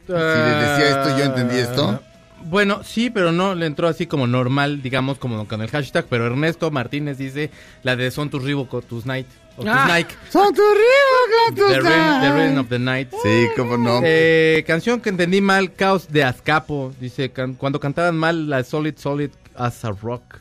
Si 0.07 0.13
les 0.15 0.61
decía 0.61 0.99
esto, 0.99 1.19
yo 1.19 1.25
entendí 1.27 1.57
esto. 1.57 2.03
Bueno, 2.47 2.85
sí, 2.85 3.11
pero 3.11 3.33
no 3.33 3.55
le 3.55 3.67
entró 3.67 3.87
así 3.87 4.07
como 4.07 4.27
normal, 4.27 4.81
digamos, 4.81 5.19
como 5.19 5.47
con 5.47 5.61
el 5.61 5.69
hashtag. 5.69 6.07
Pero 6.09 6.27
Ernesto 6.27 6.71
Martínez 6.71 7.19
dice 7.19 7.51
la 7.83 7.97
de 7.97 8.11
Son 8.11 8.31
tus 8.31 8.43
Reebok 8.43 8.87
tus 8.87 9.05
Night. 9.05 9.27
O 9.57 9.63
tus 9.63 9.71
Ah. 9.71 9.87
Nike. 9.97 10.15
Son 10.31 10.55
tus 10.55 10.65
ríos, 10.65 11.55
The 11.57 11.81
Rhythm, 11.81 12.21
the 12.23 12.33
Rhythm 12.33 12.59
of 12.59 12.69
the 12.69 12.79
Night. 12.79 13.09
Sí, 13.23 13.47
cómo 13.57 13.77
no. 13.77 14.01
Eh, 14.03 14.65
canción 14.67 15.01
que 15.01 15.11
entendí 15.11 15.41
mal, 15.41 15.73
Caos 15.75 16.09
de 16.11 16.25
Azcapo. 16.25 16.93
Dice, 17.01 17.31
can- 17.33 17.55
cuando 17.55 17.79
cantaban 17.81 18.17
mal 18.17 18.49
la 18.49 18.65
Solid 18.65 18.95
Solid 18.97 19.31
as 19.55 19.85
a 19.85 19.91
Rock. 19.93 20.41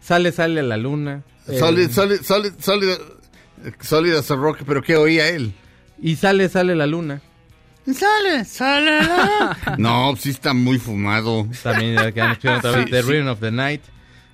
Sale, 0.00 0.32
sale 0.32 0.60
a 0.60 0.62
la 0.62 0.76
luna. 0.76 1.22
Eh, 1.48 1.58
Solid, 1.58 1.90
solid, 1.90 2.20
solid, 2.22 2.52
solid, 2.60 2.90
solid 3.80 4.14
as 4.14 4.30
a 4.30 4.36
rock, 4.36 4.58
pero 4.66 4.82
¿qué 4.82 4.96
oía 4.96 5.28
él? 5.28 5.52
Y 6.00 6.16
sale, 6.16 6.48
sale 6.48 6.74
la 6.76 6.86
luna. 6.86 7.20
Sale, 7.86 8.44
sale. 8.44 9.00
no, 9.78 10.14
sí 10.16 10.30
está 10.30 10.52
muy 10.54 10.78
fumado. 10.78 11.46
También 11.62 11.94
ya 11.94 12.10
que 12.12 12.20
han 12.20 12.32
escuchado 12.32 12.58
otra 12.58 12.70
vez, 12.72 12.84
Sí, 12.86 12.90
The 12.90 13.02
sí. 13.02 13.08
Rhythm 13.12 13.28
of 13.28 13.40
the 13.40 13.50
Night. 13.52 13.82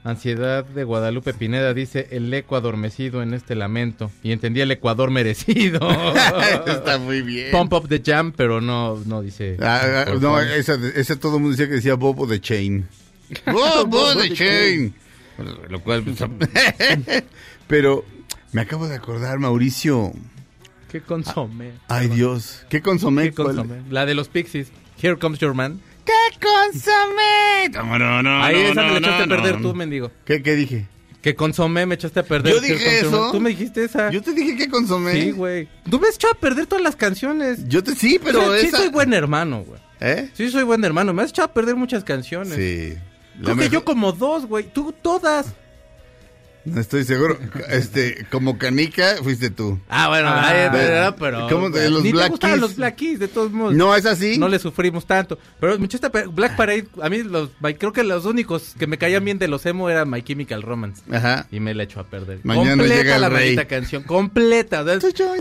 Ansiedad 0.05 0.65
de 0.65 0.83
Guadalupe 0.83 1.33
Pineda 1.33 1.73
dice 1.75 2.09
el 2.11 2.33
eco 2.35 2.57
adormecido 2.57 3.23
en 3.23 3.35
este 3.35 3.55
lamento. 3.55 4.11
Y 4.25 4.33
entendí 4.33 4.61
el 4.61 4.73
Ecuador 4.73 5.13
merecido. 5.13 5.79
está 6.67 6.99
muy 6.99 7.23
bien. 7.23 7.53
Pump 7.53 7.73
up 7.73 7.89
the 7.89 8.03
jam, 8.05 8.33
pero 8.33 8.61
no, 8.61 8.97
no 9.07 9.23
dice. 9.23 9.57
Ah, 9.61 10.07
ah, 10.07 10.15
no, 10.21 10.41
esa, 10.41 10.75
esa 10.97 11.19
todo 11.21 11.37
el 11.37 11.43
mundo 11.43 11.57
decía 11.57 11.69
que 11.69 11.77
decía 11.77 11.95
Bobo 11.95 12.27
de 12.27 12.41
Chain. 12.41 12.89
Bobo 13.47 14.15
de 14.17 14.33
Chain. 14.33 14.95
Lo 15.69 15.81
cual, 15.83 16.03
pues, 16.03 16.19
pero 17.69 18.05
me 18.53 18.61
acabo 18.61 18.89
de 18.89 18.97
acordar, 18.97 19.39
Mauricio. 19.39 20.13
¿Qué 20.91 21.01
consomé? 21.01 21.73
Ay, 21.89 22.09
Dios. 22.09 22.67
¿Qué 22.69 22.83
consomé? 22.83 23.31
¿Qué 23.31 23.35
consomé? 23.35 23.83
La 23.89 24.05
de 24.05 24.15
los 24.15 24.29
Pixies. 24.29 24.73
Here 25.01 25.17
comes 25.17 25.39
your 25.39 25.55
man. 25.55 25.81
¿Qué 26.31 26.47
consomé? 26.47 27.69
No, 27.73 27.99
no, 27.99 28.23
no, 28.23 28.43
Ahí 28.43 28.55
no, 28.55 28.69
esa 28.71 28.83
me 28.83 28.91
la 28.93 28.99
echaste 28.99 29.27
no, 29.27 29.35
a 29.35 29.37
perder 29.39 29.61
no. 29.61 29.69
tú, 29.71 29.75
mendigo. 29.75 30.11
¿Qué, 30.25 30.43
¿Qué 30.43 30.55
dije? 30.55 30.87
Que 31.21 31.37
consomé 31.37 31.87
me 31.87 31.95
echaste 31.95 32.21
a 32.21 32.23
perder. 32.25 32.55
Yo 32.55 32.61
dije 32.61 32.99
eso. 33.01 33.31
Tú 33.31 33.41
me 33.41 33.51
dijiste 33.51 33.85
esa. 33.85 34.11
Yo 34.11 34.23
te 34.23 34.33
dije 34.33 34.57
que 34.57 34.69
consomé. 34.69 35.13
Sí, 35.13 35.31
güey. 35.31 35.69
Tú 35.89 36.01
me 36.01 36.09
has 36.09 36.17
echado 36.17 36.35
a 36.35 36.39
perder 36.39 36.67
todas 36.67 36.83
las 36.83 36.97
canciones. 36.97 37.69
Yo 37.69 37.83
te 37.85 37.95
sí, 37.95 38.19
pero 38.23 38.41
O 38.49 38.53
sea, 38.53 38.61
sí 38.61 38.71
soy 38.71 38.89
buen 38.89 39.13
hermano, 39.13 39.63
güey. 39.63 39.81
¿Eh? 40.01 40.31
Sí 40.35 40.51
soy 40.51 40.65
buen 40.65 40.85
hermano. 40.85 41.13
Me 41.13 41.23
has 41.23 41.31
echado 41.31 41.47
a 41.47 41.53
perder 41.55 41.77
muchas 41.77 42.03
canciones. 42.03 42.55
Sí. 42.55 42.99
Creo 43.41 43.49
que 43.51 43.55
mejor- 43.55 43.73
yo 43.73 43.85
como 43.85 44.11
dos, 44.13 44.47
güey. 44.47 44.65
Tú 44.65 44.93
todas. 45.01 45.55
No 46.65 46.81
estoy 46.81 47.05
seguro. 47.05 47.39
Este, 47.69 48.25
como 48.31 48.57
canica, 48.59 49.17
fuiste 49.23 49.51
tú. 49.51 49.81
Ah, 49.89 50.09
bueno, 50.09 50.29
Ah, 50.31 50.53
de- 50.53 50.71
pero, 50.71 51.17
pero 51.17 51.49
¿cómo 51.49 51.71
de 51.71 51.91
los 51.91 52.03
ni 52.05 52.13
Black 52.13 52.27
te 52.27 52.31
gustaban 52.31 52.55
Keys? 52.57 52.61
los 52.63 52.77
Black 52.77 52.97
Keys, 52.97 53.19
de 53.19 53.29
todos 53.29 53.51
modos. 53.51 53.75
No, 53.75 53.95
es 53.97 54.07
así. 54.07 54.39
No 54.39 54.49
le 54.49 54.59
sufrimos 54.59 55.05
tanto. 55.07 55.39
Pero 55.59 55.79
me 55.79 55.87
echaste 55.87 56.07
a 56.07 56.11
per- 56.13 56.29
Black 56.29 56.55
Parade, 56.57 56.87
a 57.03 57.09
mí 57.09 57.23
los, 57.25 57.51
creo 57.79 57.93
que 57.93 58.05
los 58.05 58.25
únicos 58.27 58.75
que 58.79 58.87
me 58.87 58.97
caían 58.99 59.25
bien 59.25 59.39
de 59.39 59.49
los 59.49 59.67
emo 59.67 59.91
era 59.91 60.05
My 60.05 60.23
Chemical 60.23 60.63
Romance. 60.63 61.03
Ajá. 61.11 61.47
Y 61.51 61.59
me 61.61 61.75
la 61.75 61.83
echó 61.83 62.01
a 62.01 62.05
perder. 62.05 62.41
Mañana 62.45 62.71
completa 62.77 62.95
llega 62.97 63.15
el 63.17 63.21
la 63.23 63.29
rey. 63.29 63.39
maldita 63.57 63.65
canción, 63.67 64.03
completa. 64.05 64.85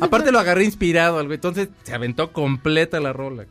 Aparte 0.01 0.31
lo 0.31 0.39
agarré 0.39 0.63
inspirado, 0.65 1.19
algo. 1.19 1.33
Entonces 1.33 1.69
se 1.83 1.93
aventó 1.93 2.31
completa 2.31 2.99
la 2.99 3.13
rola. 3.13 3.45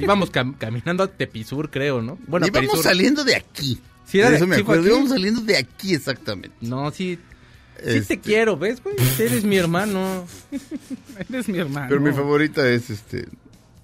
Íbamos 0.00 0.30
cam- 0.32 0.56
caminando 0.58 1.02
a 1.04 1.06
Tepisur, 1.08 1.70
creo, 1.70 2.02
¿no? 2.02 2.18
Bueno, 2.26 2.46
íbamos 2.46 2.82
saliendo 2.82 3.24
de 3.24 3.36
aquí. 3.36 3.78
Sí, 4.06 4.18
era 4.18 4.28
De 4.28 4.32
de- 4.32 4.36
eso 4.38 4.46
me 4.46 4.56
acuerdo. 4.56 4.86
Íbamos 4.86 5.08
saliendo 5.10 5.40
de 5.40 5.56
aquí 5.56 5.94
exactamente. 5.94 6.56
No, 6.60 6.90
sí. 6.90 7.18
Sí 7.82 7.90
Este, 7.98 8.16
te 8.16 8.20
quiero, 8.22 8.56
¿ves, 8.56 8.82
güey? 8.82 8.94
Eres 9.18 9.44
mi 9.44 9.56
hermano. 9.56 10.26
Eres 11.28 11.48
mi 11.48 11.58
hermano. 11.58 11.86
Pero 11.88 12.00
mi 12.00 12.12
favorita 12.12 12.68
es 12.68 12.88
este. 12.90 13.20
eh, 13.20 13.26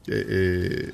eh, 0.08 0.92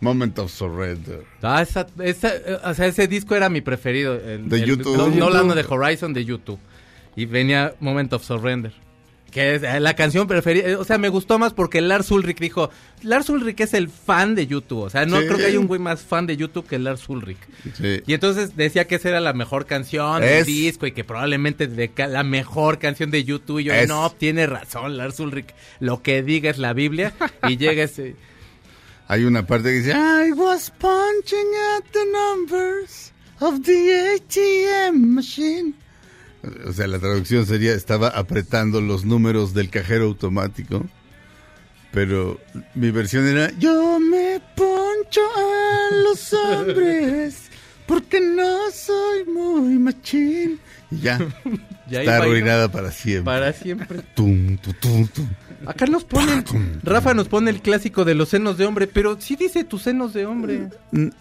Moment 0.00 0.38
of 0.38 0.52
Surrender. 0.52 1.24
Ah, 1.42 1.60
esa, 1.62 1.86
esa, 1.98 2.34
eh, 2.36 2.58
o 2.64 2.72
sea, 2.74 2.86
ese 2.86 3.08
disco 3.08 3.34
era 3.34 3.48
mi 3.48 3.60
preferido. 3.60 4.14
el- 4.14 4.48
De 4.48 4.58
el- 4.58 4.64
YouTube. 4.66 4.96
No, 4.96 5.08
no 5.08 5.24
hablando 5.26 5.54
de. 5.54 5.64
Horizon, 5.68 6.12
de 6.14 6.24
YouTube. 6.24 6.60
Y 7.16 7.24
venía 7.26 7.74
Moment 7.80 8.12
of 8.12 8.22
Surrender. 8.24 8.72
Que 9.30 9.56
es 9.56 9.62
eh, 9.62 9.78
la 9.78 9.94
canción 9.94 10.26
preferida. 10.26 10.66
eh, 10.68 10.76
O 10.76 10.84
sea, 10.84 10.96
me 10.96 11.10
gustó 11.10 11.38
más 11.38 11.52
porque 11.52 11.80
Lars 11.82 12.10
Ulrich 12.10 12.38
dijo. 12.38 12.70
Lars 13.02 13.28
Ulrich 13.28 13.60
es 13.60 13.74
el 13.74 13.88
fan 13.90 14.34
de 14.34 14.46
YouTube. 14.46 14.80
O 14.84 14.90
sea, 14.90 15.04
no 15.04 15.20
Sí. 15.20 15.26
creo 15.26 15.36
que 15.38 15.44
haya 15.44 15.60
un 15.60 15.66
güey 15.66 15.78
más 15.78 16.00
fan 16.02 16.26
de 16.26 16.36
YouTube 16.36 16.66
que 16.66 16.78
Lars 16.78 17.06
Ulrich. 17.10 17.36
Sí. 17.74 18.00
Y 18.06 18.14
entonces 18.14 18.56
decía 18.56 18.86
que 18.86 18.94
esa 18.94 19.10
era 19.10 19.20
la 19.20 19.34
mejor 19.34 19.66
canción 19.66 20.22
Es- 20.24 20.46
del 20.46 20.54
disco 20.54 20.86
y 20.86 20.92
que 20.92 21.04
probablemente 21.04 21.66
de 21.66 21.90
la 22.08 22.22
mejor 22.24 22.78
canción 22.78 23.10
de 23.10 23.22
YouTube. 23.24 23.58
Y 23.60 23.64
yo, 23.64 23.74
Es- 23.74 23.86
no, 23.86 24.10
tiene 24.10 24.46
razón, 24.46 24.96
Lars 24.96 25.20
Ulrich. 25.20 25.54
Lo 25.78 26.02
que 26.02 26.22
diga 26.22 26.48
es 26.50 26.56
la 26.58 26.72
Biblia. 26.72 27.12
Y 27.46 27.58
llega 27.58 27.82
ese. 27.84 28.16
Hay 29.08 29.24
una 29.24 29.46
parte 29.46 29.64
que 29.70 29.76
dice, 29.78 29.90
I 29.92 30.32
was 30.32 30.70
punching 30.78 31.48
at 31.76 31.84
the 31.92 32.04
numbers 32.12 33.12
of 33.40 33.60
the 33.62 34.16
ATM 34.16 35.14
machine. 35.14 35.74
O 36.66 36.72
sea, 36.72 36.86
la 36.86 36.98
traducción 36.98 37.46
sería, 37.46 37.72
estaba 37.72 38.08
apretando 38.08 38.80
los 38.80 39.04
números 39.04 39.54
del 39.54 39.70
cajero 39.70 40.04
automático. 40.04 40.86
Pero 41.92 42.38
mi 42.74 42.90
versión 42.90 43.26
era, 43.26 43.50
yo 43.58 43.98
me 43.98 44.40
poncho 44.54 45.22
a 45.36 45.94
los 45.94 46.32
hombres 46.32 47.48
porque 47.86 48.20
no 48.20 48.70
soy 48.70 49.24
muy 49.24 49.78
machín. 49.78 50.60
Y 50.90 51.00
ya, 51.00 51.18
Ya 51.88 52.00
está 52.00 52.18
arruinada 52.18 52.70
para 52.70 52.92
siempre. 52.92 53.24
Para 53.24 53.52
siempre. 53.52 54.00
Tum, 54.14 54.58
tu, 54.58 54.72
tum, 54.74 55.06
tum. 55.08 55.26
Acá 55.66 55.86
nos 55.86 56.04
ponen, 56.04 56.44
Rafa 56.84 57.14
nos 57.14 57.28
pone 57.28 57.50
el 57.50 57.60
clásico 57.60 58.04
de 58.04 58.14
los 58.14 58.28
senos 58.28 58.56
de 58.58 58.64
hombre, 58.64 58.86
pero 58.86 59.20
sí 59.20 59.34
dice 59.36 59.64
tus 59.64 59.82
senos 59.82 60.12
de 60.14 60.24
hombre. 60.24 60.68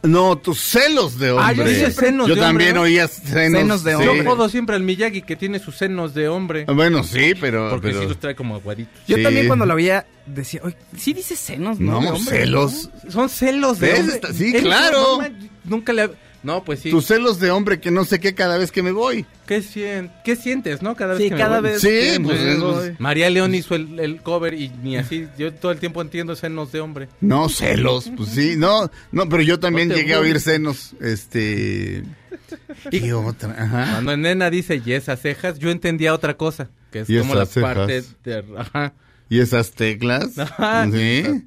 No, 0.03 0.37
tus 0.37 0.59
celos 0.59 1.17
de 1.17 1.31
hombre. 1.31 1.45
Ah, 1.47 1.53
yo 1.53 1.63
dije 1.65 1.91
senos 1.91 2.27
Yo 2.27 2.35
de 2.35 2.41
también 2.41 2.77
hombre. 2.77 2.91
oía 2.93 3.07
senos, 3.07 3.59
Senos 3.59 3.83
de 3.83 3.95
sí. 3.97 4.03
Yo 4.03 4.23
jodo 4.23 4.47
siempre 4.49 4.75
al 4.75 4.83
Miyagi 4.83 5.21
que 5.23 5.35
tiene 5.35 5.59
sus 5.59 5.75
senos 5.75 6.13
de 6.13 6.27
hombre. 6.29 6.65
Bueno, 6.65 7.03
sí, 7.03 7.33
pero... 7.39 7.69
Porque 7.71 7.87
pero- 7.89 8.01
sí 8.01 8.07
los 8.07 8.19
trae 8.19 8.35
como 8.35 8.55
aguaditos. 8.55 8.93
Yo 9.07 9.17
Sí. 9.17 9.23
también 9.23 9.47
cuando 9.47 9.65
lo 9.65 9.75
veía 9.75 10.05
decía, 10.25 10.61
oye, 10.63 10.77
sí 10.95 11.13
dice 11.13 11.35
senos, 11.35 11.79
¿no? 11.79 11.93
No, 11.93 12.01
De 12.01 12.07
hombre, 12.11 12.37
celos. 12.39 12.89
Son 13.09 13.29
celos 13.29 13.79
de 13.79 13.87
¿Ves? 13.91 13.99
hombre. 14.01 14.33
Sí, 14.33 14.55
Él- 14.55 14.61
claro. 14.63 15.19
nunca 15.63 15.93
le... 15.93 16.09
No, 16.47 16.63
pues 16.63 16.79
sí. 16.79 16.89
Tus 16.91 17.05
celos 17.07 17.41
de 17.41 17.51
hombre 17.51 17.81
que 17.81 17.91
no 17.91 18.05
sé 18.05 18.21
qué 18.21 18.33
cada 18.33 18.57
vez 18.57 18.71
que 18.71 18.81
me 18.81 18.93
voy. 18.93 19.25
¿Qué, 19.45 19.61
sien- 19.61 20.09
¿Qué 20.23 20.37
sientes, 20.37 20.81
no? 20.81 20.95
Cada 20.95 21.13
vez 21.15 21.23
Sí, 21.23 21.27
que 21.29 21.35
me 21.35 21.41
cada 21.41 21.59
voy. 21.59 21.69
vez 21.71 21.81
Sí, 21.81 21.87
que 21.89 22.19
pues, 22.23 22.41
me 22.41 22.55
voy. 22.55 22.95
María 22.99 23.29
León 23.29 23.53
hizo 23.53 23.75
el, 23.75 23.99
el 23.99 24.21
cover 24.21 24.53
y 24.53 24.69
ni 24.81 24.95
así. 24.95 25.27
Yo 25.37 25.53
todo 25.53 25.73
el 25.73 25.79
tiempo 25.79 26.01
entiendo 26.01 26.37
senos 26.37 26.71
de 26.71 26.79
hombre. 26.79 27.09
No, 27.19 27.49
celos, 27.49 28.09
pues 28.15 28.29
sí, 28.29 28.55
no, 28.57 28.89
no, 29.11 29.27
pero 29.27 29.43
yo 29.43 29.59
también 29.59 29.89
No 29.89 29.95
llegué 29.95 30.13
a 30.13 30.19
oír 30.21 30.39
senos, 30.39 30.93
este... 31.01 32.03
¿Qué 32.91 33.13
otra? 33.13 33.51
Ajá. 33.57 33.91
Cuando 33.93 34.15
nena 34.15 34.49
dice 34.49 34.81
y 34.85 34.93
esas 34.93 35.19
cejas, 35.21 35.59
yo 35.59 35.69
entendía 35.69 36.13
otra 36.13 36.37
cosa. 36.37 36.69
Que 36.91 37.01
es 37.01 37.09
Y 37.09 37.17
como 37.19 37.35
la 37.35 37.45
cejas. 37.45 37.75
parte 37.75 38.03
de... 38.23 38.43
Ajá. 38.57 38.93
¿Y 39.29 39.39
esas 39.39 39.71
teclas? 39.71 40.37
Ajá. 40.39 40.85
¿Sí? 40.91 41.23
Sí. 41.25 41.43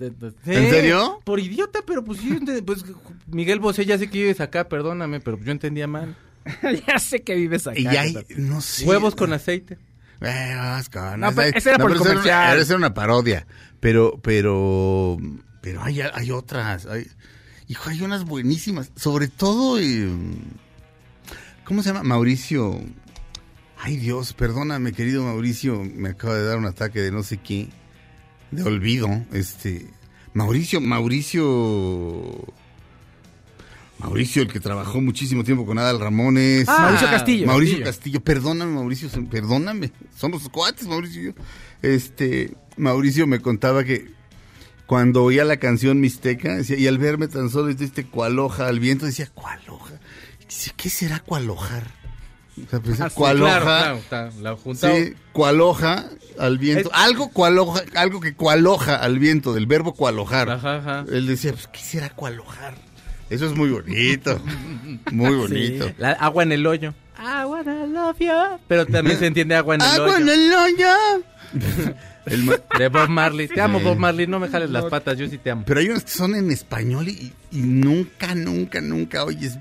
¿En 0.46 0.70
serio? 0.70 1.20
Por 1.24 1.40
idiota, 1.40 1.80
pero 1.86 2.04
pues 2.04 2.20
sí, 2.20 2.30
ent- 2.30 2.62
pues 2.64 2.84
Miguel 3.26 3.58
Bosé, 3.60 3.86
ya 3.86 3.96
sé 3.98 4.08
que 4.10 4.18
vives 4.18 4.40
acá, 4.40 4.68
perdóname, 4.68 5.20
pero 5.20 5.38
yo 5.42 5.50
entendía 5.52 5.86
mal. 5.86 6.16
ya 6.86 6.98
sé 6.98 7.22
que 7.22 7.34
vives 7.34 7.66
acá. 7.66 7.78
Y 7.78 7.86
hay, 7.86 8.16
no 8.36 8.60
sé. 8.60 8.84
Huevos 8.84 9.14
con 9.14 9.32
aceite. 9.32 9.78
Huevos 10.20 10.88
con 10.90 11.20
No, 11.20 11.28
pero 11.30 11.40
aceite. 11.40 11.58
ese 11.58 11.68
era 11.70 11.78
por 11.78 11.92
el 11.92 11.98
comercial. 11.98 12.52
Era, 12.52 12.60
esa 12.62 12.72
era 12.72 12.78
una 12.78 12.92
parodia, 12.94 13.46
pero, 13.80 14.18
pero, 14.22 15.16
pero 15.62 15.82
hay, 15.82 16.00
hay 16.02 16.30
otras. 16.30 16.84
Hay, 16.86 17.06
hijo, 17.68 17.88
hay 17.88 18.02
unas 18.02 18.24
buenísimas. 18.24 18.90
Sobre 18.96 19.28
todo, 19.28 19.78
eh, 19.80 20.06
¿cómo 21.64 21.82
se 21.82 21.90
llama? 21.90 22.02
Mauricio. 22.02 22.80
Ay 23.82 23.96
Dios, 23.96 24.34
perdóname 24.34 24.92
querido 24.92 25.24
Mauricio, 25.24 25.82
me 25.82 26.10
acaba 26.10 26.34
de 26.34 26.44
dar 26.44 26.58
un 26.58 26.66
ataque 26.66 27.00
de 27.00 27.10
no 27.10 27.22
sé 27.22 27.38
qué, 27.38 27.68
de 28.50 28.62
olvido. 28.62 29.08
Este, 29.32 29.86
Mauricio, 30.34 30.82
Mauricio, 30.82 32.44
Mauricio, 33.98 34.42
el 34.42 34.48
que 34.52 34.60
trabajó 34.60 35.00
muchísimo 35.00 35.44
tiempo 35.44 35.64
con 35.64 35.78
Adal 35.78 35.98
Ramones. 35.98 36.68
Ah, 36.68 36.76
Mauricio 36.78 37.08
Castillo. 37.08 37.46
Mauricio 37.46 37.76
Castillo. 37.78 37.86
Castillo, 37.86 38.20
perdóname 38.20 38.72
Mauricio, 38.72 39.08
perdóname. 39.30 39.92
Somos 40.14 40.48
cuates, 40.50 40.86
Mauricio 40.86 41.22
y 41.22 41.24
yo. 41.26 41.32
Este, 41.80 42.54
Mauricio 42.76 43.26
me 43.26 43.40
contaba 43.40 43.84
que 43.84 44.10
cuando 44.86 45.22
oía 45.22 45.44
la 45.44 45.58
canción 45.58 46.00
Mixteca, 46.00 46.56
decía, 46.56 46.76
y 46.76 46.86
al 46.86 46.98
verme 46.98 47.28
tan 47.28 47.48
solo, 47.48 47.68
este 47.70 48.04
cualoja 48.04 48.66
al 48.66 48.80
viento, 48.80 49.06
decía, 49.06 49.30
cualoja. 49.32 50.00
Dice, 50.46 50.72
¿qué 50.76 50.90
será 50.90 51.20
cualojar? 51.20 51.84
O 51.99 51.99
sea, 52.68 52.80
pues, 52.80 53.00
Ah, 53.00 53.08
sí, 53.08 53.14
cualoja. 53.14 53.60
claro, 53.60 54.00
claro, 54.08 54.28
está, 54.28 54.30
la. 54.40 54.56
Sí, 54.94 55.14
cualoja 55.32 56.06
al 56.38 56.58
viento. 56.58 56.90
Es- 56.90 56.96
Algo 56.98 57.30
cualoja, 57.30 57.82
algo 57.96 58.20
que 58.20 58.34
cualoja 58.34 58.96
al 58.96 59.18
viento, 59.18 59.52
del 59.54 59.66
verbo 59.66 59.94
cualojar. 59.94 60.50
Ajá, 60.50 60.76
ajá. 60.76 61.04
Él 61.12 61.26
decía, 61.26 61.52
pues, 61.52 61.66
¿qué 61.68 61.78
será 61.80 62.10
cualojar? 62.10 62.74
Eso 63.30 63.46
es 63.46 63.54
muy 63.54 63.70
bonito. 63.70 64.40
Muy 65.12 65.34
bonito. 65.36 65.90
La- 65.98 66.12
agua 66.12 66.42
en 66.42 66.52
el 66.52 66.66
hoyo. 66.66 66.94
I 67.18 67.44
wanna 67.44 67.86
love 67.86 68.18
you. 68.18 68.58
Pero 68.66 68.86
también 68.86 69.18
se 69.18 69.26
entiende 69.26 69.54
agua 69.54 69.74
en 69.76 69.82
el 69.82 69.86
¡Agua 69.86 70.06
hoyo. 70.06 70.16
en 70.16 70.28
el 70.28 70.52
hoyo! 70.52 70.88
El 72.26 72.46
De 72.78 72.88
Bob 72.88 73.08
Marley. 73.08 73.48
Te 73.48 73.60
amo, 73.60 73.78
Sí. 73.78 73.84
Bob 73.84 73.96
Marley. 73.96 74.26
No 74.26 74.38
me 74.38 74.48
jales 74.48 74.70
las 74.70 74.84
patas, 74.84 75.18
yo 75.18 75.26
sí 75.28 75.38
te 75.38 75.50
amo. 75.50 75.64
Pero 75.66 75.80
hay 75.80 75.88
unas 75.88 76.04
que 76.04 76.10
son 76.10 76.34
en 76.34 76.50
español 76.50 77.08
y, 77.08 77.32
y 77.50 77.58
nunca, 77.60 78.34
nunca, 78.34 78.80
nunca 78.80 79.24
oyes. 79.24 79.58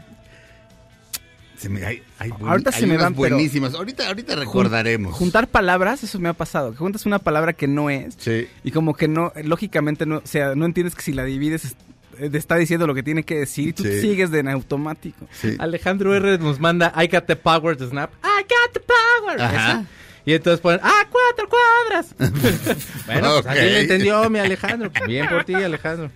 Se 1.59 1.67
me, 1.69 1.85
hay, 1.85 2.01
hay 2.17 2.29
buen- 2.29 2.49
Ahorita 2.49 2.69
hay 2.73 2.79
se 2.79 2.87
me 2.87 2.95
van, 2.97 3.13
pero- 3.13 3.35
buenísimas. 3.35 3.73
Ahorita, 3.73 4.07
ahorita 4.07 4.35
recordaremos. 4.35 5.13
Juntar 5.13 5.47
palabras, 5.47 6.03
eso 6.03 6.17
me 6.19 6.29
ha 6.29 6.33
pasado. 6.33 6.71
Que 6.71 6.77
juntas 6.77 7.05
una 7.05 7.19
palabra 7.19 7.53
que 7.53 7.67
no 7.67 7.89
es. 7.89 8.15
Sí. 8.17 8.47
Y 8.63 8.71
como 8.71 8.93
que 8.95 9.07
no, 9.07 9.33
lógicamente 9.43 10.05
no, 10.05 10.17
o 10.17 10.21
sea, 10.25 10.55
no 10.55 10.65
entiendes 10.65 10.95
que 10.95 11.01
si 11.01 11.11
la 11.13 11.23
divides 11.25 11.65
es- 11.65 11.75
eh, 12.17 12.29
te 12.29 12.37
está 12.37 12.55
diciendo 12.55 12.87
lo 12.87 12.95
que 12.95 13.03
tiene 13.03 13.23
que 13.23 13.35
decir 13.39 13.69
y 13.69 13.73
tú 13.73 13.83
Sí. 13.83 13.99
sigues 14.01 14.31
de 14.31 14.39
en 14.39 14.47
automático. 14.49 15.27
Sí. 15.31 15.55
Alejandro 15.59 16.15
R. 16.15 16.37
nos 16.37 16.59
manda 16.59 16.93
I 16.95 17.07
got 17.07 17.25
the 17.25 17.35
power 17.35 17.75
to 17.77 17.89
snap. 17.89 18.11
I 18.23 18.41
got 18.43 18.73
the 18.73 18.79
power. 18.81 19.41
Ajá. 19.41 19.85
Y 20.25 20.33
entonces 20.33 20.59
ponen, 20.59 20.79
¡ah, 20.83 21.07
cuatro 21.09 21.49
cuadras! 21.49 22.15
bueno, 23.05 23.29
pues 23.41 23.45
Ok. 23.45 23.53
le 23.53 23.81
entendió 23.81 24.29
mi 24.29 24.39
Alejandro. 24.39 24.91
Bien 25.07 25.27
por 25.27 25.43
ti, 25.45 25.53
Alejandro. 25.55 26.11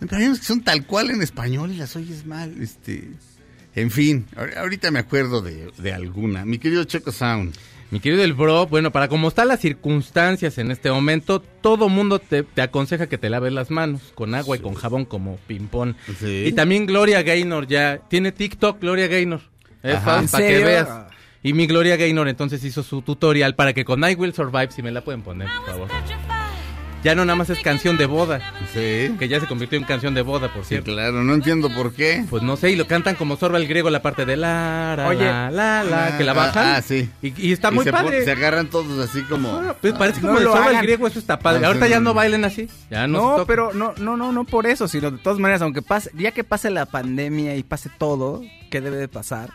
Pero 0.00 0.10
que 0.18 0.34
son 0.36 0.62
tal 0.62 0.84
cual 0.86 1.10
en 1.10 1.22
español 1.22 1.70
y 1.72 1.76
las 1.76 1.94
oyes 1.96 2.26
mal. 2.26 2.54
Este. 2.60 3.08
En 3.76 3.90
fin, 3.90 4.26
ahor- 4.36 4.56
ahorita 4.56 4.90
me 4.90 4.98
acuerdo 5.00 5.40
de, 5.42 5.70
de 5.78 5.92
alguna. 5.92 6.44
Mi 6.44 6.58
querido 6.58 6.84
Checo 6.84 7.10
Sound. 7.12 7.54
Mi 7.90 8.00
querido 8.00 8.24
el 8.24 8.32
bro, 8.32 8.66
bueno, 8.66 8.90
para 8.90 9.08
como 9.08 9.28
están 9.28 9.46
las 9.48 9.60
circunstancias 9.60 10.58
en 10.58 10.70
este 10.72 10.90
momento, 10.90 11.40
todo 11.40 11.88
mundo 11.88 12.18
te, 12.18 12.42
te 12.42 12.62
aconseja 12.62 13.08
que 13.08 13.18
te 13.18 13.30
laves 13.30 13.52
las 13.52 13.70
manos 13.70 14.00
con 14.14 14.34
agua 14.34 14.56
y 14.56 14.60
con 14.60 14.74
jabón 14.74 15.04
como 15.04 15.36
ping-pong. 15.46 15.94
Sí. 16.18 16.44
Y 16.46 16.52
también 16.52 16.86
Gloria 16.86 17.22
Gaynor 17.22 17.66
ya 17.68 18.00
tiene 18.08 18.32
TikTok, 18.32 18.80
Gloria 18.80 19.06
Gaynor. 19.06 19.40
Es 19.82 19.96
Ajá. 19.96 20.22
para 20.30 20.46
¿En 20.48 20.58
que 20.58 20.64
veas. 20.64 20.88
Y 21.42 21.52
mi 21.52 21.66
Gloria 21.66 21.96
Gaynor 21.96 22.26
entonces 22.28 22.64
hizo 22.64 22.82
su 22.82 23.02
tutorial 23.02 23.54
para 23.54 23.74
que 23.74 23.84
con 23.84 24.02
I 24.02 24.14
Will 24.14 24.32
Survive, 24.34 24.70
si 24.72 24.82
me 24.82 24.90
la 24.90 25.02
pueden 25.04 25.22
poner, 25.22 25.46
por 25.66 25.66
favor. 25.66 25.88
Ya 27.04 27.14
no 27.14 27.24
nada 27.26 27.36
más 27.36 27.50
es 27.50 27.60
canción 27.60 27.96
de 27.98 28.06
boda, 28.06 28.40
Sí. 28.72 29.14
que 29.18 29.28
ya 29.28 29.38
se 29.38 29.46
convirtió 29.46 29.78
en 29.78 29.84
canción 29.84 30.14
de 30.14 30.22
boda, 30.22 30.52
por 30.52 30.62
Sí, 30.64 30.70
cierto. 30.70 30.92
claro, 30.92 31.22
no 31.22 31.34
entiendo 31.34 31.68
por 31.68 31.92
qué. 31.92 32.24
Pues 32.30 32.42
no 32.42 32.56
sé, 32.56 32.70
y 32.70 32.76
lo 32.76 32.86
cantan 32.86 33.14
como 33.14 33.36
sorba 33.36 33.58
el 33.58 33.68
griego 33.68 33.90
la 33.90 34.00
parte 34.00 34.24
de 34.24 34.36
la, 34.38 34.94
la, 34.96 35.08
Oye. 35.08 35.24
la, 35.26 35.50
la, 35.50 35.84
la, 35.84 36.16
que 36.16 36.24
la 36.24 36.32
Ah, 36.32 36.34
bajan. 36.34 36.66
ah, 36.76 36.82
sí. 36.82 37.10
Y, 37.22 37.48
y 37.48 37.52
está 37.52 37.68
Y 37.70 37.74
muy 37.74 37.84
se, 37.84 37.92
padre. 37.92 38.24
se 38.24 38.32
agarran 38.32 38.68
todos 38.68 38.98
así 39.06 39.20
como. 39.22 39.50
Ah, 39.54 39.76
pues 39.80 39.92
parece 39.92 40.20
No 40.22 40.28
como 40.28 40.38
el 40.40 40.44
sorba 40.46 40.70
el 40.70 40.78
griego, 40.82 41.06
eso 41.06 41.18
está 41.18 41.38
padre. 41.38 41.60
Ah, 41.64 41.68
Ahorita 41.68 41.84
sí, 41.84 41.90
ya 41.90 41.98
no. 42.00 42.04
no 42.10 42.14
bailen 42.14 42.44
así. 42.46 42.68
Ya 42.90 43.06
no, 43.06 43.38
No, 43.38 43.44
pero 43.46 43.72
no, 43.74 43.92
no, 43.98 44.16
no, 44.16 44.32
no 44.32 44.44
por 44.44 44.66
eso, 44.66 44.88
sino 44.88 45.10
de 45.10 45.18
todas 45.18 45.38
maneras, 45.38 45.60
aunque 45.60 45.82
pase, 45.82 46.10
ya 46.14 46.32
que 46.32 46.42
pase 46.42 46.70
la 46.70 46.86
pandemia 46.86 47.54
y 47.56 47.62
pase 47.62 47.90
todo, 47.98 48.42
que 48.70 48.80
debe 48.80 48.96
de 48.96 49.08
pasar, 49.08 49.50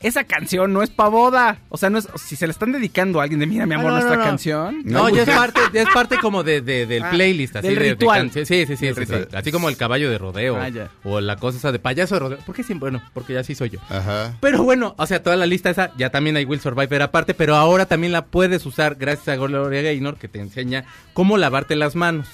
esa 0.00 0.24
canción 0.24 0.72
no 0.72 0.82
es 0.82 0.90
pa' 0.90 1.08
boda. 1.08 1.58
O 1.68 1.76
sea, 1.76 1.90
no 1.90 1.98
es, 1.98 2.08
si 2.16 2.34
se 2.36 2.46
le 2.46 2.52
están 2.52 2.72
dedicando 2.72 3.20
a 3.20 3.24
alguien 3.24 3.38
de 3.38 3.46
mira 3.46 3.66
mi 3.66 3.74
Ah, 3.74 3.78
amor 3.78 3.90
no, 3.90 3.96
nuestra 3.98 4.16
no, 4.16 4.22
no. 4.22 4.28
canción. 4.28 4.82
No, 4.84 5.02
No, 5.02 5.08
ya 5.14 5.22
es 5.24 5.28
parte, 5.30 5.60
ya 5.74 5.82
es 5.82 5.88
parte 5.92 6.16
como 6.18 6.42
de, 6.42 6.62
de- 6.62 6.86
del 6.86 7.02
Ah, 7.04 7.10
playlist, 7.10 7.56
así 7.56 7.68
del 7.68 7.78
de- 7.78 7.90
ritual. 7.90 8.30
Sí, 8.32 8.44
sí, 8.46 8.64
sí, 8.66 8.76
sí, 8.76 8.86
sí. 8.94 9.14
Así 9.34 9.52
como 9.52 9.68
el 9.68 9.76
caballo 9.76 10.10
de 10.10 10.16
rodeo. 10.18 10.56
Ah. 10.58 10.68
O 11.04 11.20
la 11.20 11.36
cosa 11.36 11.58
esa 11.58 11.70
de 11.72 11.78
payaso 11.78 12.14
de 12.14 12.18
rodeo. 12.20 12.38
¿Por 12.46 12.54
qué 12.54 12.62
siempre? 12.62 12.90
Bueno, 12.90 13.02
porque 13.12 13.34
ya 13.34 13.44
sí 13.44 13.54
soy 13.54 13.70
yo. 13.70 13.78
Ajá. 13.90 14.36
Pero 14.40 14.62
bueno, 14.62 14.94
o 14.96 15.06
sea, 15.06 15.22
toda 15.22 15.36
la 15.36 15.44
lista 15.46 15.68
esa, 15.70 15.92
ya 15.98 16.08
también 16.10 16.36
hay 16.36 16.44
Will 16.46 16.60
Survive 16.60 16.96
era 16.96 17.10
parte, 17.10 17.34
pero 17.34 17.54
ahora 17.56 17.84
también 17.86 18.12
la 18.12 18.24
puedes 18.24 18.64
usar 18.64 18.94
gracias 18.94 19.28
a 19.28 19.36
Gloria 19.36 19.82
Gaynor 19.82 20.16
que 20.16 20.28
te 20.28 20.40
enseña 20.40 20.84
cómo 21.12 21.36
lavarte 21.36 21.76
las 21.76 21.94
manos. 21.94 22.26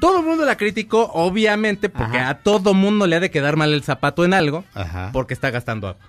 Todo 0.00 0.20
el 0.20 0.26
mundo 0.26 0.44
la 0.44 0.56
criticó, 0.56 1.10
obviamente, 1.14 1.88
porque 1.88 2.18
Ajá. 2.18 2.28
a 2.30 2.38
todo 2.40 2.74
mundo 2.74 3.06
le 3.06 3.16
ha 3.16 3.20
de 3.20 3.30
quedar 3.30 3.56
mal 3.56 3.72
el 3.72 3.82
zapato 3.82 4.24
en 4.24 4.34
algo, 4.34 4.64
Ajá. 4.74 5.10
porque 5.12 5.32
está 5.34 5.50
gastando 5.50 5.88
agua. 5.88 6.00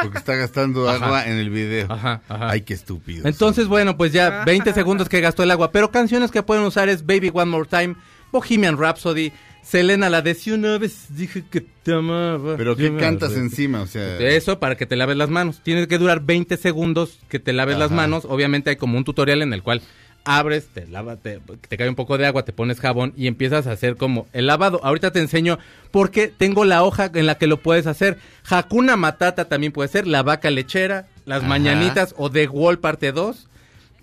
Porque 0.00 0.18
está 0.18 0.34
gastando 0.34 0.88
Ajá. 0.88 1.04
agua 1.04 1.26
en 1.26 1.36
el 1.36 1.50
video. 1.50 1.86
Ajá, 1.90 2.22
ajá. 2.28 2.50
Ay, 2.50 2.62
qué 2.62 2.74
estúpido. 2.74 3.26
Entonces, 3.28 3.68
bueno, 3.68 3.96
pues 3.96 4.12
ya 4.12 4.44
20 4.44 4.72
segundos 4.72 5.08
que 5.08 5.20
gastó 5.20 5.42
el 5.42 5.50
agua. 5.50 5.70
Pero 5.72 5.90
canciones 5.90 6.30
que 6.30 6.42
pueden 6.42 6.64
usar 6.64 6.88
es 6.88 7.04
Baby 7.06 7.30
One 7.32 7.50
More 7.50 7.68
Time, 7.68 7.96
Bohemian 8.32 8.78
Rhapsody, 8.78 9.32
Selena, 9.62 10.10
la 10.10 10.20
de 10.20 10.34
si 10.34 10.50
una 10.50 10.76
vez 10.78 11.06
dije 11.10 11.44
que 11.50 11.60
te 11.60 11.92
amaba. 11.94 12.56
Pero 12.56 12.76
¿qué 12.76 12.88
cantas 12.96 13.30
arrepiento". 13.30 13.36
encima? 13.56 13.80
O 13.82 13.86
sea, 13.86 14.18
Eso 14.18 14.58
para 14.58 14.76
que 14.76 14.86
te 14.86 14.96
laves 14.96 15.16
las 15.16 15.30
manos. 15.30 15.60
Tiene 15.62 15.86
que 15.88 15.98
durar 15.98 16.20
20 16.20 16.56
segundos 16.56 17.20
que 17.28 17.38
te 17.38 17.52
laves 17.52 17.78
las 17.78 17.90
manos. 17.90 18.24
Obviamente 18.28 18.70
hay 18.70 18.76
como 18.76 18.98
un 18.98 19.04
tutorial 19.04 19.42
en 19.42 19.52
el 19.52 19.62
cual 19.62 19.80
abres, 20.24 20.68
te 20.68 20.86
lava, 20.86 21.16
te, 21.16 21.40
te 21.68 21.76
cae 21.76 21.88
un 21.88 21.94
poco 21.94 22.18
de 22.18 22.26
agua, 22.26 22.44
te 22.44 22.52
pones 22.52 22.80
jabón 22.80 23.12
y 23.16 23.26
empiezas 23.26 23.66
a 23.66 23.72
hacer 23.72 23.96
como 23.96 24.26
el 24.32 24.46
lavado. 24.46 24.80
Ahorita 24.82 25.10
te 25.12 25.20
enseño 25.20 25.58
porque 25.90 26.28
tengo 26.28 26.64
la 26.64 26.82
hoja 26.82 27.10
en 27.14 27.26
la 27.26 27.36
que 27.36 27.46
lo 27.46 27.58
puedes 27.58 27.86
hacer. 27.86 28.18
Hakuna 28.48 28.96
Matata 28.96 29.46
también 29.46 29.72
puede 29.72 29.88
ser, 29.88 30.06
la 30.06 30.22
vaca 30.22 30.50
lechera, 30.50 31.06
las 31.26 31.40
Ajá. 31.40 31.48
mañanitas 31.48 32.14
o 32.16 32.30
The 32.30 32.48
Wall 32.48 32.78
parte 32.78 33.12
2. 33.12 33.48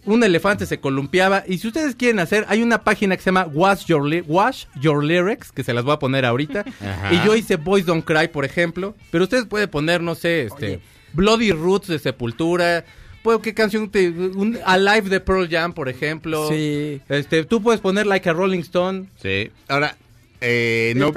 Un 0.03 0.23
elefante 0.23 0.65
se 0.65 0.79
columpiaba 0.79 1.43
y 1.47 1.59
si 1.59 1.67
ustedes 1.67 1.95
quieren 1.95 2.19
hacer, 2.19 2.45
hay 2.49 2.63
una 2.63 2.83
página 2.83 3.15
que 3.15 3.21
se 3.21 3.27
llama 3.27 3.45
Wash 3.53 3.85
Your, 3.85 4.23
Wash 4.27 4.65
Your 4.79 5.03
Lyrics, 5.03 5.51
que 5.51 5.63
se 5.63 5.73
las 5.75 5.83
voy 5.83 5.93
a 5.93 5.99
poner 5.99 6.25
ahorita. 6.25 6.65
Ajá. 6.81 7.13
Y 7.13 7.23
yo 7.23 7.35
hice 7.35 7.57
Boys 7.57 7.85
Don't 7.85 8.03
Cry, 8.03 8.27
por 8.27 8.43
ejemplo. 8.43 8.95
Pero 9.11 9.25
ustedes 9.25 9.45
pueden 9.45 9.69
poner, 9.69 10.01
no 10.01 10.15
sé, 10.15 10.43
este, 10.43 10.79
Bloody 11.13 11.51
Roots 11.51 11.87
de 11.87 11.99
Sepultura. 11.99 12.83
Pues, 13.23 13.39
¿Qué 13.43 13.53
canción? 13.53 13.89
Te, 13.89 14.09
un 14.09 14.57
Alive 14.65 15.09
de 15.09 15.19
Pearl 15.19 15.47
Jam, 15.49 15.73
por 15.73 15.89
ejemplo. 15.89 16.49
Sí. 16.49 17.01
Este, 17.07 17.45
tú 17.45 17.61
puedes 17.61 17.79
poner 17.81 18.07
Like 18.07 18.29
a 18.29 18.33
Rolling 18.33 18.61
Stone. 18.61 19.07
Sí. 19.21 19.51
Ahora, 19.67 19.95
eh, 20.41 20.93
no, 20.95 21.09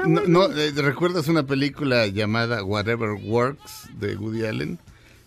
eh, 0.55 0.73
¿recuerdas 0.77 1.29
una 1.29 1.45
película 1.47 2.07
llamada 2.09 2.63
Whatever 2.63 3.11
Works 3.11 3.89
de 3.99 4.17
Woody 4.17 4.45
Allen? 4.45 4.79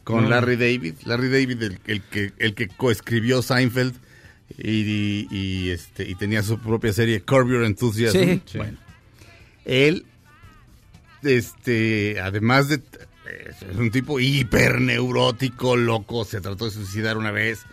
Con. 0.03 0.29
Larry 0.29 0.55
David. 0.55 0.93
Larry 1.05 1.29
David, 1.29 1.63
el, 1.63 1.79
el 1.87 2.01
que, 2.03 2.31
el 2.37 2.53
que 2.53 2.67
coescribió 2.67 3.41
Seinfeld 3.41 3.95
y, 4.57 4.71
y- 4.81 5.27
y, 5.31 5.69
este, 5.71 6.07
y 6.07 6.15
tenía 6.15 6.43
su 6.43 6.59
propia 6.59 6.93
serie 6.93 7.21
Curb 7.21 7.49
Your 7.49 7.63
Enthusiasm. 7.65 8.17
Sí. 8.17 8.41
Sí. 8.45 8.57
Bueno, 8.59 8.77
él, 9.65 10.05
este, 11.23 12.19
además 12.21 12.69
de... 12.69 12.79
Es 13.69 13.75
un 13.77 13.91
tipo 13.91 14.19
hiperneurótico, 14.19 15.75
loco, 15.75 16.25
se 16.25 16.41
trató 16.41 16.65
de 16.65 16.71
suicidar 16.71 17.17
una 17.17 17.31
vez. 17.31 17.65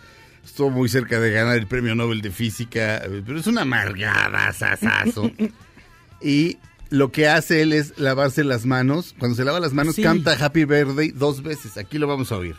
Estuvo 0.43 0.69
muy 0.69 0.89
cerca 0.89 1.19
de 1.19 1.31
ganar 1.31 1.55
el 1.57 1.67
premio 1.67 1.95
Nobel 1.95 2.21
de 2.21 2.31
Física, 2.31 2.97
eh, 2.97 3.23
pero 3.25 3.39
es 3.39 3.47
una 3.47 3.61
amargada, 3.61 4.51
sasazo. 4.53 5.31
y 6.21 6.57
lo 6.89 7.11
que 7.11 7.27
hace 7.27 7.61
él 7.63 7.73
es 7.73 7.97
lavarse 7.97 8.43
las 8.43 8.65
manos. 8.65 9.15
Cuando 9.17 9.35
se 9.35 9.43
lava 9.43 9.59
las 9.59 9.73
manos, 9.73 9.95
Sí. 9.95 10.03
canta 10.03 10.33
Happy 10.33 10.65
Birthday 10.65 11.09
dos 11.09 11.41
veces. 11.41 11.77
Aquí 11.77 11.97
lo 11.97 12.07
vamos 12.07 12.31
a 12.31 12.37
oír. 12.37 12.55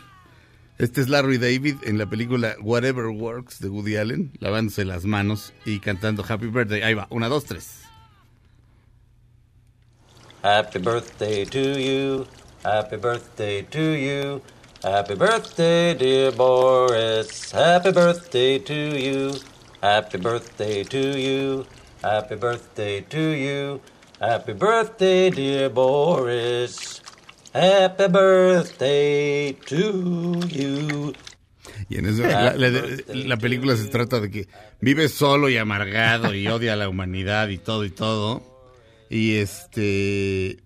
Este 0.77 1.01
es 1.01 1.09
Larry 1.09 1.37
David 1.37 1.75
en 1.83 1.97
la 1.97 2.07
película 2.07 2.55
Whatever 2.61 3.05
Works 3.07 3.59
de 3.61 3.69
Woody 3.69 3.95
Allen, 3.95 4.31
lavándose 4.39 4.85
las 4.85 5.05
manos 5.05 5.53
y 5.65 5.79
cantando 5.79 6.23
Happy 6.27 6.47
Birthday. 6.47 6.81
Ahí 6.83 6.93
va, 6.93 7.07
una, 7.09 7.29
dos, 7.29 7.45
tres. 7.45 7.79
Happy 10.43 10.77
birthday 10.79 11.45
to 11.47 11.79
you. 11.79 12.25
Happy 12.63 12.97
birthday 12.97 13.61
to 13.63 13.81
you. 13.81 14.41
Happy 14.83 15.15
birthday, 15.15 15.93
dear 15.95 16.31
Boris. 16.31 17.51
Happy 17.51 17.91
birthday 17.91 18.59
to 18.59 18.73
you. 18.97 19.33
Happy 19.81 20.17
birthday 20.17 20.83
to 20.83 21.17
you. 21.17 21.65
Happy 22.03 22.35
birthday 22.35 23.01
to 23.01 23.19
you. 23.35 23.81
Happy 24.19 24.53
birthday, 24.53 25.29
dear 25.29 25.69
Boris. 25.69 27.01
Happy 27.53 28.07
birthday 28.07 29.53
to 29.65 30.39
you. 30.47 31.13
Y 31.89 31.97
en 31.97 32.05
eso, 32.07 32.23
la, 32.23 32.53
la- 32.55 32.81
la 33.07 33.37
película 33.37 33.75
se 33.77 33.87
trata 33.87 34.19
de 34.19 34.29
que 34.29 34.47
vive 34.81 35.07
solo 35.09 35.47
y 35.49 35.57
amargado 35.57 36.33
y 36.33 36.47
odia 36.47 36.73
a 36.73 36.75
la 36.75 36.89
humanidad 36.89 37.47
y 37.49 37.57
todo 37.57 37.85
y 37.85 37.89
todo. 37.91 38.41
Y 39.09 39.35
este. 39.37 40.57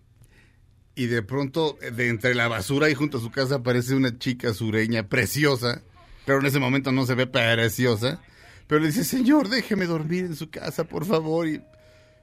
Y 0.96 1.06
de 1.08 1.22
pronto, 1.22 1.78
de 1.96 2.10
entre 2.10 2.36
la 2.36 2.48
basura 2.48 2.90
y 2.90 2.96
junto 2.96 3.18
a 3.18 3.22
su 3.22 3.32
casa 3.32 3.56
aparece 3.56 3.96
una 3.96 4.18
chica 4.18 4.54
sureña 4.54 5.08
preciosa. 5.08 5.82
Pero 6.26 6.40
en 6.40 6.46
ese 6.46 6.60
momento 6.60 6.92
no 6.92 7.06
se 7.06 7.16
ve 7.16 7.28
preciosa. 7.28 8.22
Pero 8.68 8.82
le 8.82 8.88
dice, 8.88 9.04
señor, 9.04 9.50
déjeme 9.50 9.86
dormir 9.86 10.26
en 10.26 10.36
su 10.36 10.50
casa, 10.50 10.84
por 10.84 11.06
favor. 11.06 11.48
Y 11.48 11.62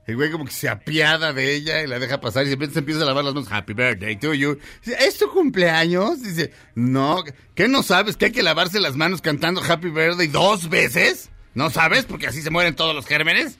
el 0.08 0.16
güey 0.16 0.30
como 0.30 0.46
que 0.46 0.52
se 0.52 0.70
apiada 0.70 1.34
de 1.34 1.54
ella 1.54 1.82
y 1.82 1.86
la 1.86 1.98
deja 1.98 2.18
pasar 2.18 2.46
y 2.46 2.50
repente 2.50 2.72
se 2.72 2.78
empieza 2.78 3.02
a 3.02 3.04
lavar 3.04 3.24
las 3.24 3.34
manos. 3.34 3.52
Happy 3.52 3.74
birthday 3.74 4.16
to 4.16 4.32
you. 4.32 4.58
Dice, 4.82 4.96
¿es 5.04 5.18
tu 5.18 5.30
cumpleaños? 5.30 6.22
Dice, 6.22 6.50
no, 6.74 7.22
¿qué 7.54 7.68
no 7.68 7.82
sabes? 7.82 8.16
¿Que 8.16 8.26
hay 8.26 8.32
que 8.32 8.42
lavarse 8.42 8.80
las 8.80 8.96
manos 8.96 9.20
cantando 9.20 9.62
Happy 9.62 9.90
birthday 9.90 10.28
dos 10.28 10.70
veces? 10.70 11.28
¿No 11.54 11.68
sabes? 11.68 12.06
Porque 12.06 12.26
así 12.26 12.40
se 12.40 12.48
mueren 12.48 12.74
todos 12.74 12.94
los 12.94 13.06
gérmenes. 13.06 13.58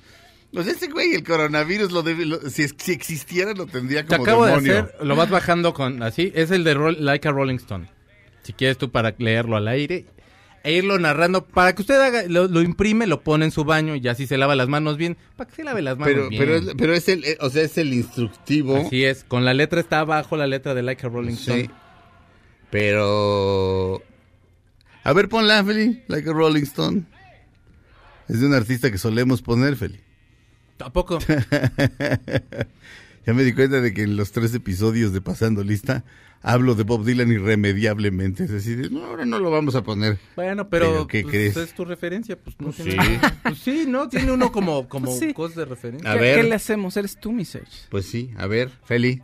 Pues 0.52 0.66
ese 0.66 0.88
güey, 0.88 1.14
el 1.14 1.24
coronavirus, 1.24 1.92
lo 1.92 2.02
debe- 2.02 2.24
lo- 2.24 2.40
si, 2.48 2.66
si 2.68 2.92
existiera, 2.92 3.52
lo 3.52 3.66
tendría 3.66 4.02
Te 4.06 4.16
como 4.16 4.22
acabo 4.24 4.46
demonio. 4.46 4.72
de 4.72 4.78
hacer, 4.80 4.94
lo 5.06 5.14
vas 5.16 5.28
bajando 5.28 5.74
con 5.74 6.02
así, 6.02 6.32
es 6.34 6.50
el 6.50 6.64
de 6.64 6.74
Roll- 6.74 6.96
Like 7.00 7.28
a 7.28 7.32
Rolling 7.32 7.56
Stone. 7.56 7.88
Si 8.42 8.52
quieres 8.54 8.78
tú 8.78 8.90
para 8.90 9.14
leerlo 9.18 9.56
al 9.58 9.68
aire 9.68 10.06
e 10.64 10.72
irlo 10.72 10.98
narrando, 10.98 11.44
para 11.46 11.74
que 11.74 11.82
usted 11.82 12.00
haga, 12.00 12.22
lo, 12.28 12.48
lo 12.48 12.62
imprime, 12.62 13.06
lo 13.06 13.20
pone 13.22 13.44
en 13.44 13.50
su 13.50 13.64
baño 13.64 13.94
y 13.94 14.08
así 14.08 14.26
se 14.26 14.38
lava 14.38 14.56
las 14.56 14.68
manos 14.68 14.96
bien, 14.96 15.18
para 15.37 15.50
que 15.50 15.56
se 15.56 15.64
lave 15.64 15.82
las 15.82 15.98
manos 15.98 16.14
Pero, 16.14 16.28
bien. 16.30 16.40
pero, 16.42 16.54
es, 16.56 16.64
pero 16.78 16.94
es 16.94 17.08
el, 17.11 17.24
eh, 17.24 17.37
o 17.40 17.50
sea, 17.50 17.62
es 17.62 17.76
el 17.76 17.92
instructivo. 17.92 18.76
Así 18.87 19.04
es, 19.04 19.24
con 19.24 19.44
la 19.44 19.52
letra 19.52 19.80
está 19.80 20.00
abajo 20.00 20.37
la 20.38 20.46
letra 20.46 20.72
de 20.74 20.82
Like 20.82 21.06
a 21.06 21.11
Rolling 21.11 21.34
Stone. 21.34 21.62
Sí. 21.64 21.70
Pero. 22.70 24.02
A 25.04 25.12
ver, 25.12 25.28
ponla, 25.28 25.62
Feli. 25.64 26.02
Like 26.08 26.28
a 26.28 26.32
Rolling 26.32 26.62
Stone. 26.62 27.02
Es 28.28 28.40
de 28.40 28.46
un 28.46 28.54
artista 28.54 28.90
que 28.90 28.98
solemos 28.98 29.42
poner, 29.42 29.76
Feli. 29.76 30.00
Tampoco. 30.78 31.18
ya 33.26 33.34
me 33.34 33.44
di 33.44 33.52
cuenta 33.52 33.80
de 33.82 33.92
que 33.92 34.02
en 34.02 34.16
los 34.16 34.32
tres 34.32 34.54
episodios 34.54 35.12
de 35.12 35.20
Pasando 35.20 35.62
Lista 35.62 36.04
hablo 36.40 36.76
de 36.76 36.84
Bob 36.84 37.04
Dylan 37.04 37.30
irremediablemente. 37.32 38.44
Es 38.44 38.50
decir, 38.50 38.90
no, 38.90 39.04
ahora 39.04 39.26
no 39.26 39.38
lo 39.38 39.50
vamos 39.50 39.74
a 39.74 39.82
poner. 39.82 40.18
Bueno, 40.36 40.68
pero, 40.70 40.86
Pero, 40.86 41.06
¿qué 41.08 41.22
pues, 41.22 41.32
crees? 41.32 41.56
es 41.56 41.74
tu 41.74 41.84
referencia, 41.84 42.38
pues 42.38 42.56
no 42.60 42.66
Pues 42.70 42.76
tiene 42.76 43.04
sí. 43.04 43.18
Pues 43.42 43.58
sí, 43.58 43.84
¿no? 43.86 44.08
Tiene 44.08 44.32
uno 44.32 44.50
como, 44.52 44.88
como 44.88 45.06
Pues 45.06 45.18
sí. 45.18 45.34
cosas 45.34 45.56
de 45.56 45.64
referencia. 45.66 46.10
A 46.10 46.14
¿Qué, 46.14 46.20
ver. 46.20 46.40
qué 46.40 46.48
le 46.48 46.54
hacemos? 46.54 46.96
Eres 46.96 47.18
tú, 47.20 47.32
mi 47.32 47.44
Serge. 47.44 47.82
Pues 47.90 48.06
sí, 48.06 48.30
a 48.38 48.46
ver, 48.46 48.70
Feli. 48.84 49.20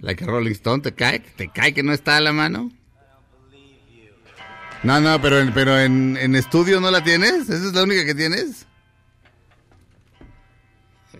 Like 0.00 0.24
a 0.24 0.26
Rolling 0.28 0.52
Stone, 0.52 0.82
¿te 0.82 0.94
cae? 0.94 1.18
¿Te 1.18 1.48
cae 1.48 1.74
que 1.74 1.82
no 1.82 1.92
está 1.92 2.16
a 2.16 2.20
la 2.20 2.32
mano? 2.32 2.70
No, 4.84 5.00
no, 5.00 5.20
pero 5.20 5.40
en, 5.40 5.52
pero 5.52 5.76
en, 5.78 6.16
en 6.16 6.36
estudio 6.36 6.80
no 6.80 6.92
la 6.92 7.02
tienes. 7.02 7.50
¿Esa 7.50 7.66
es 7.66 7.74
la 7.74 7.82
única 7.82 8.04
que 8.04 8.14
tienes? 8.14 8.64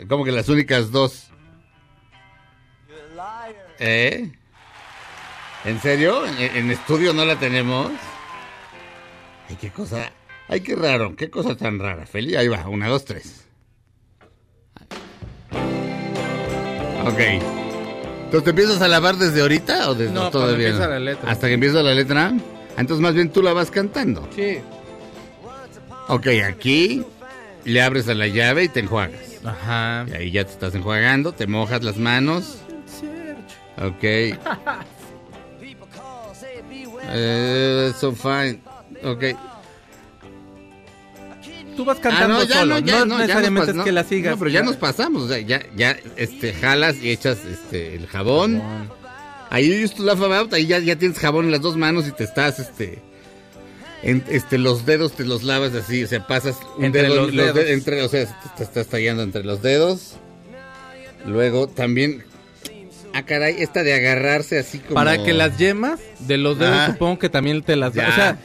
Como 0.08 0.24
que 0.24 0.32
las 0.32 0.48
únicas 0.48 0.90
dos. 0.90 1.28
¿Eh? 3.80 4.32
¿En 5.64 5.80
serio? 5.80 6.24
¿En, 6.26 6.56
en 6.56 6.70
estudio 6.70 7.12
no 7.12 7.24
la 7.24 7.36
tenemos? 7.38 7.90
Ay, 9.48 9.56
qué 9.60 9.70
cosa. 9.70 10.12
Ay, 10.48 10.60
qué 10.60 10.76
raro. 10.76 11.14
Qué 11.16 11.30
cosa 11.30 11.56
tan 11.56 11.78
rara, 11.78 12.06
Feli. 12.06 12.36
Ahí 12.36 12.48
va, 12.48 12.68
una, 12.68 12.88
dos, 12.88 13.04
tres. 13.04 13.44
Ok. 17.04 17.18
Entonces, 17.18 18.44
¿te 18.44 18.50
empiezas 18.50 18.82
a 18.82 18.88
lavar 18.88 19.16
desde 19.16 19.40
ahorita 19.40 19.90
o 19.90 19.94
desde 19.94 20.12
No, 20.12 20.30
todavía? 20.30 20.68
empieza 20.68 20.88
la 20.88 20.98
letra. 20.98 21.30
Hasta 21.30 21.46
que 21.48 21.54
empieza 21.54 21.82
la 21.82 21.94
letra. 21.94 22.32
Entonces, 22.76 23.02
más 23.02 23.14
bien 23.14 23.30
tú 23.32 23.42
la 23.42 23.52
vas 23.52 23.70
cantando. 23.70 24.28
Sí. 24.34 24.58
Ok, 26.08 26.26
aquí 26.46 27.04
le 27.64 27.82
abres 27.82 28.08
a 28.08 28.14
la 28.14 28.26
llave 28.26 28.64
y 28.64 28.68
te 28.68 28.80
enjuagas. 28.80 29.27
Ajá. 29.48 30.06
Y 30.08 30.12
ahí 30.14 30.30
ya 30.30 30.44
te 30.44 30.52
estás 30.52 30.74
enjuagando, 30.74 31.32
te 31.32 31.46
mojas 31.46 31.82
las 31.84 31.96
manos. 31.96 32.58
Ok. 33.80 34.04
Eh, 37.10 37.92
so 37.98 38.12
fine. 38.12 38.60
Ok. 39.04 39.24
Tú 41.76 41.84
vas 41.84 41.98
Ah, 41.98 42.00
cantando 42.02 42.42
ya, 42.42 42.58
solo, 42.58 42.74
no, 42.74 42.80
ya, 42.80 43.04
no, 43.04 43.18
necesariamente 43.18 43.70
es 43.70 43.78
que 43.84 43.92
la 43.92 44.02
sigas. 44.02 44.32
No, 44.32 44.38
pero 44.38 44.50
ya 44.50 44.62
nos 44.62 44.76
pasamos, 44.76 45.22
o 45.22 45.28
sea, 45.28 45.38
ya, 45.38 45.62
ya, 45.76 45.96
este, 46.16 46.52
jalas 46.52 46.96
y 47.00 47.10
echas, 47.10 47.38
este, 47.44 47.94
el 47.94 48.08
jabón. 48.08 48.60
Ahí 49.50 49.68
you 49.68 49.84
used 49.84 49.96
to 49.96 50.02
laugh 50.02 50.20
about, 50.20 50.52
ahí 50.52 50.66
ya, 50.66 50.80
ya 50.80 50.96
tienes 50.96 51.18
jabón 51.20 51.46
en 51.46 51.52
las 51.52 51.60
dos 51.62 51.76
manos 51.76 52.08
y 52.08 52.12
te 52.12 52.24
estás, 52.24 52.58
este, 52.58 53.00
en- 54.02 54.24
este, 54.28 54.58
los 54.58 54.86
dedos 54.86 55.12
te 55.12 55.24
los 55.24 55.42
lavas 55.42 55.74
así, 55.74 56.04
o 56.04 56.06
sea, 56.06 56.26
pasas 56.26 56.56
un 56.76 56.84
Entre 56.86 57.02
dedo, 57.02 57.16
los 57.26 57.32
dedos. 57.34 57.54
de- 57.54 57.72
entre, 57.72 58.02
o 58.02 58.08
sea, 58.08 58.26
te, 58.26 58.48
te 58.58 58.62
estás 58.64 58.86
tallando 58.86 59.22
entre 59.22 59.44
los 59.44 59.62
dedos. 59.62 60.14
Luego 61.26 61.66
también, 61.68 62.24
ah, 63.12 63.24
caray, 63.24 63.56
esta 63.58 63.82
de 63.82 63.92
agarrarse 63.94 64.58
así 64.58 64.78
como... 64.78 64.94
Para 64.94 65.22
que 65.22 65.32
las 65.32 65.58
yemas 65.58 66.00
de 66.20 66.38
los 66.38 66.58
dedos 66.58 66.74
Ah. 66.76 66.86
supongo 66.92 67.18
que 67.18 67.28
también 67.28 67.62
te 67.62 67.76
las... 67.76 67.92
Ya. 67.94 68.08
O 68.08 68.12
sea, 68.12 68.38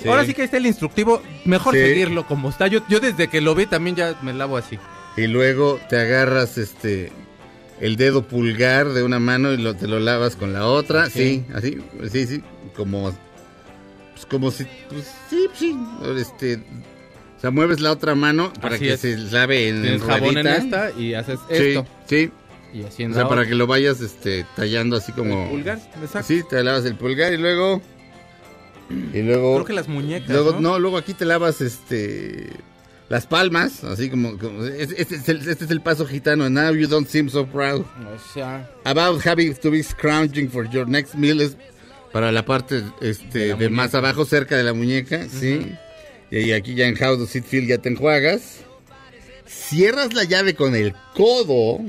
Sí. 0.00 0.08
ahora 0.08 0.24
sí 0.24 0.32
que 0.32 0.40
ahí 0.42 0.44
está 0.46 0.56
el 0.56 0.64
instructivo. 0.66 1.20
Mejor 1.44 1.74
Sí. 1.74 1.80
seguirlo 1.80 2.26
como 2.26 2.48
está. 2.48 2.68
Yo, 2.68 2.80
yo 2.88 3.00
desde 3.00 3.28
que 3.28 3.42
lo 3.42 3.54
vi 3.54 3.66
también 3.66 3.96
ya 3.96 4.18
me 4.22 4.32
lavo 4.32 4.56
así. 4.56 4.78
Y 5.18 5.26
luego 5.26 5.78
te 5.90 5.98
agarras 5.98 6.56
este 6.56 7.12
el 7.80 7.96
dedo 7.96 8.22
pulgar 8.26 8.90
de 8.94 9.02
una 9.02 9.18
mano 9.18 9.52
y 9.52 9.58
lo, 9.58 9.74
te 9.76 9.86
lo 9.88 9.98
lavas 10.00 10.36
con 10.36 10.52
la 10.54 10.66
otra, 10.66 11.10
sí, 11.10 11.44
así, 11.54 11.78
sí, 12.12 12.26
sí, 12.26 12.42
como 12.76 13.14
pues 14.20 14.26
como 14.26 14.50
si 14.50 14.64
pues, 14.88 15.10
sí, 15.28 15.46
sí, 15.54 15.76
este 16.18 16.56
O 17.36 17.40
sea, 17.40 17.50
mueves 17.50 17.80
la 17.80 17.92
otra 17.92 18.14
mano 18.14 18.52
para 18.60 18.74
Así 18.76 18.84
que 18.84 18.92
es. 18.94 19.00
se 19.00 19.16
lave 19.16 19.68
en 19.68 19.82
Tienes 19.82 20.02
jabón 20.02 20.38
en 20.38 20.46
esta 20.46 20.90
y 20.92 21.14
haces 21.14 21.38
esto. 21.48 21.86
sí. 22.06 22.30
Y 22.72 22.82
O 22.82 22.86
haciendo 22.86 23.16
sea, 23.16 23.28
para 23.28 23.44
que 23.48 23.56
lo 23.56 23.66
vayas 23.66 24.00
este, 24.00 24.46
tallando 24.54 24.96
así 24.96 25.10
como... 25.10 25.42
El 25.44 25.48
pulgar, 25.50 25.78
exacto. 26.00 26.28
Sí, 26.28 26.42
te 26.48 26.62
lavas 26.62 26.84
el 26.84 26.94
pulgar 26.94 27.32
y 27.32 27.36
luego... 27.36 27.82
Y 29.12 29.22
luego... 29.22 29.54
Creo 29.54 29.64
que 29.64 29.72
las 29.72 29.88
muñecas, 29.88 30.28
Luego, 30.30 30.52
¿no? 30.52 30.60
no, 30.60 30.78
luego 30.78 30.96
aquí 30.96 31.12
te 31.14 31.24
lavas 31.24 31.60
este... 31.62 32.48
Las 33.08 33.26
palmas, 33.26 33.82
así 33.82 34.08
como... 34.08 34.38
como- 34.38 34.62
este, 34.64 35.02
este 35.02 35.16
es 35.16 35.28
el, 35.28 35.48
este 35.48 35.64
es 35.64 35.70
el 35.72 35.80
paso 35.80 36.06
gitano. 36.06 36.48
Now 36.48 36.72
you 36.72 36.86
don't 36.86 37.08
seem 37.08 37.28
so 37.28 37.44
proud. 37.44 37.80
O 37.80 38.32
sea, 38.32 38.70
About 38.84 39.26
having 39.26 39.52
to 39.54 39.70
be 39.72 39.82
scrounging 39.82 40.48
for 40.48 40.70
your 40.70 40.86
next 40.86 41.16
meal 41.16 41.40
es 41.40 41.56
para 42.12 42.32
la 42.32 42.44
parte 42.44 42.82
este, 43.00 43.54
De 43.54 43.68
más 43.68 43.94
abajo, 43.94 44.24
cerca 44.24 44.56
de 44.56 44.64
la 44.64 44.72
muñeca, 44.72 45.28
sí. 45.28 45.72
Y 46.30 46.52
aquí 46.52 46.74
ya 46.74 46.86
en 46.86 47.02
How 47.02 47.16
Does 47.16 47.34
It 47.36 47.44
Feel 47.44 47.66
ya 47.66 47.78
te 47.78 47.88
enjuagas. 47.88 48.60
Cierras 49.46 50.14
la 50.14 50.24
llave 50.24 50.54
con 50.54 50.76
el 50.76 50.94
codo. 51.14 51.80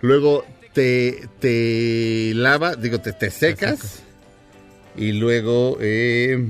Luego 0.00 0.44
te, 0.72 1.28
te 1.40 2.32
lava, 2.34 2.74
digo, 2.74 3.00
te, 3.00 3.12
te 3.12 3.30
secas. 3.30 4.02
Y 4.96 5.12
luego 5.12 5.78
eh, 5.80 6.48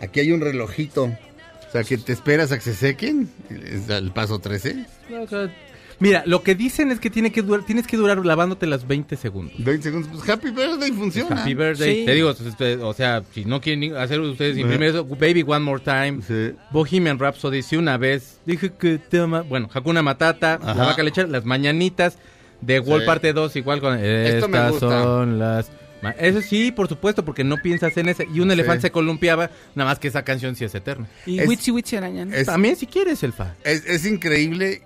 aquí 0.00 0.20
hay 0.20 0.32
un 0.32 0.40
relojito. 0.40 1.04
O 1.04 1.72
sea, 1.72 1.84
que 1.84 1.98
te 1.98 2.12
esperas 2.12 2.52
a 2.52 2.56
que 2.56 2.64
se 2.64 2.74
sequen. 2.74 3.30
Es 3.50 3.88
el 3.88 4.10
paso 4.12 4.38
13. 4.38 4.86
o 5.22 5.26
sea, 5.26 5.54
Mira, 6.02 6.22
lo 6.26 6.42
que 6.42 6.54
dicen 6.54 6.90
es 6.90 6.98
que, 6.98 7.10
tiene 7.10 7.30
que 7.30 7.42
durar, 7.42 7.64
tienes 7.64 7.86
que 7.86 7.96
durar 7.96 8.24
lavándote 8.26 8.66
las 8.66 8.86
20 8.86 9.16
segundos. 9.16 9.54
20 9.58 9.82
segundos. 9.82 10.10
Pues 10.12 10.28
Happy 10.28 10.50
Birthday 10.50 10.90
funciona. 10.92 11.40
Happy 11.42 11.54
birthday. 11.54 12.00
Sí. 12.00 12.04
Te 12.06 12.12
digo, 12.14 12.34
o 12.82 12.92
sea, 12.94 13.22
si 13.32 13.44
no 13.44 13.60
quieren 13.60 13.96
hacer 13.96 14.20
ustedes 14.20 14.58
imprimir 14.58 14.88
eso, 14.88 15.04
Baby 15.04 15.44
One 15.46 15.60
More 15.64 15.80
Time, 15.82 16.20
Sí. 16.26 16.56
Bohemian 16.72 17.18
Rhapsody, 17.18 17.62
si 17.62 17.76
una 17.76 17.96
vez, 17.98 18.40
dije 18.44 18.72
que 18.72 18.98
te 18.98 19.20
ama, 19.20 19.42
bueno, 19.42 19.70
Hakuna 19.72 20.02
Matata, 20.02 20.54
Ajá. 20.60 20.74
La 20.74 20.84
Vaca 20.86 21.02
Lechera, 21.02 21.28
Las 21.28 21.44
Mañanitas, 21.44 22.18
The 22.66 22.80
Wall 22.80 23.00
Sí. 23.02 23.06
parte 23.06 23.32
2, 23.32 23.54
igual 23.56 23.80
con 23.80 23.94
Esto 23.98 24.48
me 24.48 24.58
Estas 24.58 24.70
gusta. 24.72 25.02
son 25.02 25.38
las... 25.38 25.70
Eso 26.18 26.40
sí, 26.42 26.72
por 26.72 26.88
supuesto, 26.88 27.24
porque 27.24 27.44
no 27.44 27.58
piensas 27.58 27.96
en 27.96 28.08
ese. 28.08 28.26
Y 28.34 28.40
un 28.40 28.50
elefante 28.50 28.80
se 28.82 28.90
columpiaba, 28.90 29.50
nada 29.76 29.90
más 29.90 30.00
que 30.00 30.08
esa 30.08 30.24
canción 30.24 30.56
sí 30.56 30.64
es 30.64 30.74
eterna. 30.74 31.06
Y 31.26 31.38
Es- 31.38 31.48
Witchy 31.48 31.70
Witchy 31.70 31.94
Araña. 31.96 32.24
¿no? 32.24 32.34
es- 32.34 32.46
También 32.46 32.74
si 32.74 32.88
quieres, 32.88 33.22
Elfa. 33.22 33.54
Es, 33.62 33.86
es 33.86 34.04
increíble, 34.04 34.82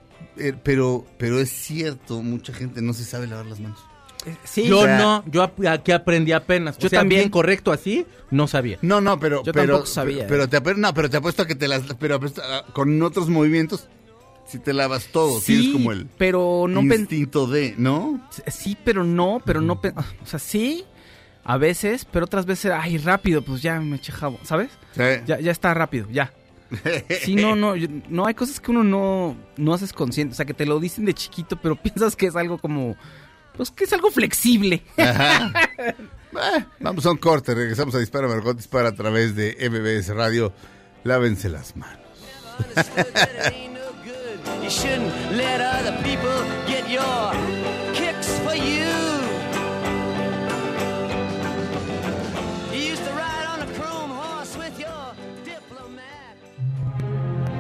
pero, 0.63 1.05
pero 1.19 1.41
es 1.41 1.51
cierto, 1.51 2.23
mucha 2.23 2.53
gente 2.53 2.83
no 2.83 2.93
se 2.93 3.05
sabe 3.05 3.27
lavar 3.27 3.47
las 3.47 3.61
manos. 3.61 3.79
Sí, 4.45 4.67
yo 4.67 4.81
o 4.81 4.85
sea, 4.85 4.99
no, 4.99 5.25
yo 5.31 5.43
aquí 5.71 5.93
aprendí 5.93 6.33
apenas. 6.33 6.77
Yo 6.79 6.87
o 6.87 6.91
sea, 6.91 7.01
también. 7.01 7.21
bien 7.23 7.31
correcto 7.31 7.71
así, 7.71 8.07
no 8.33 8.49
sabía. 8.49 8.77
No, 8.83 9.01
no, 9.01 9.21
pero... 9.21 9.45
Yo 9.45 9.53
pero, 9.53 9.75
tampoco 9.75 9.87
sabía. 9.87 10.27
Pero, 10.27 10.49
te, 10.49 10.61
apu- 10.61 10.75
no, 10.77 10.93
pero 10.95 11.09
te 11.09 11.17
apuesto 11.19 11.43
a 11.43 11.47
que 11.47 11.55
te 11.55 11.69
las... 11.69 11.83
Pero 11.99 12.17
apuesto 12.17 12.43
a- 12.43 12.65
con 12.73 13.01
otros 13.03 13.29
movimientos, 13.29 13.89
si 14.45 14.59
te 14.59 14.73
lavas 14.73 15.07
todo, 15.13 15.39
Sí, 15.41 15.55
tienes 15.59 15.73
como 15.73 15.93
el 15.93 16.07
pero 16.19 16.67
no 16.69 16.81
instinto 16.83 17.47
de, 17.47 17.75
¿no? 17.79 18.21
Sí, 18.49 18.77
pero 18.85 19.05
no, 19.05 19.41
pero 19.45 19.61
no. 19.61 19.81
pen- 19.81 19.95
O 19.97 20.27
sea, 20.27 20.41
sí, 20.41 20.85
a 21.45 21.57
veces, 21.57 22.05
pero 22.05 22.25
otras 22.25 22.47
veces, 22.47 22.73
ay, 22.75 22.99
rápido, 22.99 23.43
pues 23.43 23.63
ya 23.63 23.79
me 23.81 23.95
eché 23.97 24.11
jabón, 24.11 24.41
¿sabes? 24.43 24.71
Sí. 24.97 25.03
Ya, 25.27 25.39
ya 25.39 25.53
está 25.53 25.73
rápido, 25.73 26.09
ya. 26.11 26.33
Sí, 27.23 27.35
no, 27.35 27.55
no, 27.57 27.77
yo- 27.77 27.89
no 28.09 28.27
hay 28.27 28.35
cosas 28.35 28.61
que 28.61 28.71
uno 28.71 28.85
no, 28.85 29.37
no 29.57 29.75
haces 29.75 29.93
consciente, 29.93 30.33
o 30.33 30.37
sea, 30.37 30.45
que 30.47 30.55
te 30.55 30.67
lo 30.67 30.79
dicen 30.81 31.05
de 31.05 31.15
chiquito, 31.15 31.57
pero 31.61 31.77
piensas 31.83 32.17
que 32.17 32.27
es 32.27 32.37
algo 32.37 32.59
como, 32.59 32.97
pues 33.57 33.71
que 33.71 33.85
es 33.85 33.93
algo 33.93 34.11
flexible. 34.11 34.83
Ajá. 34.97 35.53
Ah, 36.39 36.67
vamos 36.81 37.07
a 37.07 37.11
un 37.13 37.17
corte, 37.17 37.55
regresamos 37.55 37.95
a 37.95 37.99
Dispara 37.99 38.29
Margot 38.29 38.55
Dispara 38.55 38.91
a 38.91 38.95
través 38.95 39.35
de 39.37 39.57
MBS 39.71 40.09
Radio. 40.15 40.53
Lávense 41.03 41.49
las 41.49 41.75
manos. 41.77 41.99
You 44.63 44.71
shouldn't 44.71 45.13
let 45.37 45.61
other 45.61 45.97
people 46.03 46.43
get 46.67 46.89
your 46.91 47.33
kicks 47.95 48.39
for 48.41 48.55
you. 48.55 48.85
You 48.85 48.96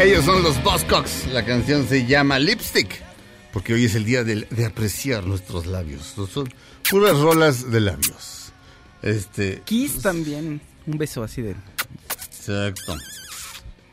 Ellos 0.00 0.24
son 0.24 0.42
los 0.42 0.62
Buzzcocks. 0.62 1.26
La 1.32 1.44
canción 1.44 1.86
se 1.86 2.06
llama 2.06 2.38
Lipstick. 2.38 3.02
Porque 3.52 3.74
hoy 3.74 3.84
es 3.84 3.94
el 3.94 4.04
día 4.04 4.24
de, 4.24 4.46
apreciar 4.64 5.26
nuestros 5.26 5.66
labios. 5.66 6.14
Son 6.32 6.48
puras 6.88 7.18
rolas 7.18 7.70
de 7.70 7.80
labios. 7.80 8.52
Este. 9.02 9.60
Kiss 9.64 10.00
también, 10.00 10.60
un 10.86 10.98
beso 10.98 11.22
así 11.22 11.42
de... 11.42 11.54
Exacto. 12.26 12.94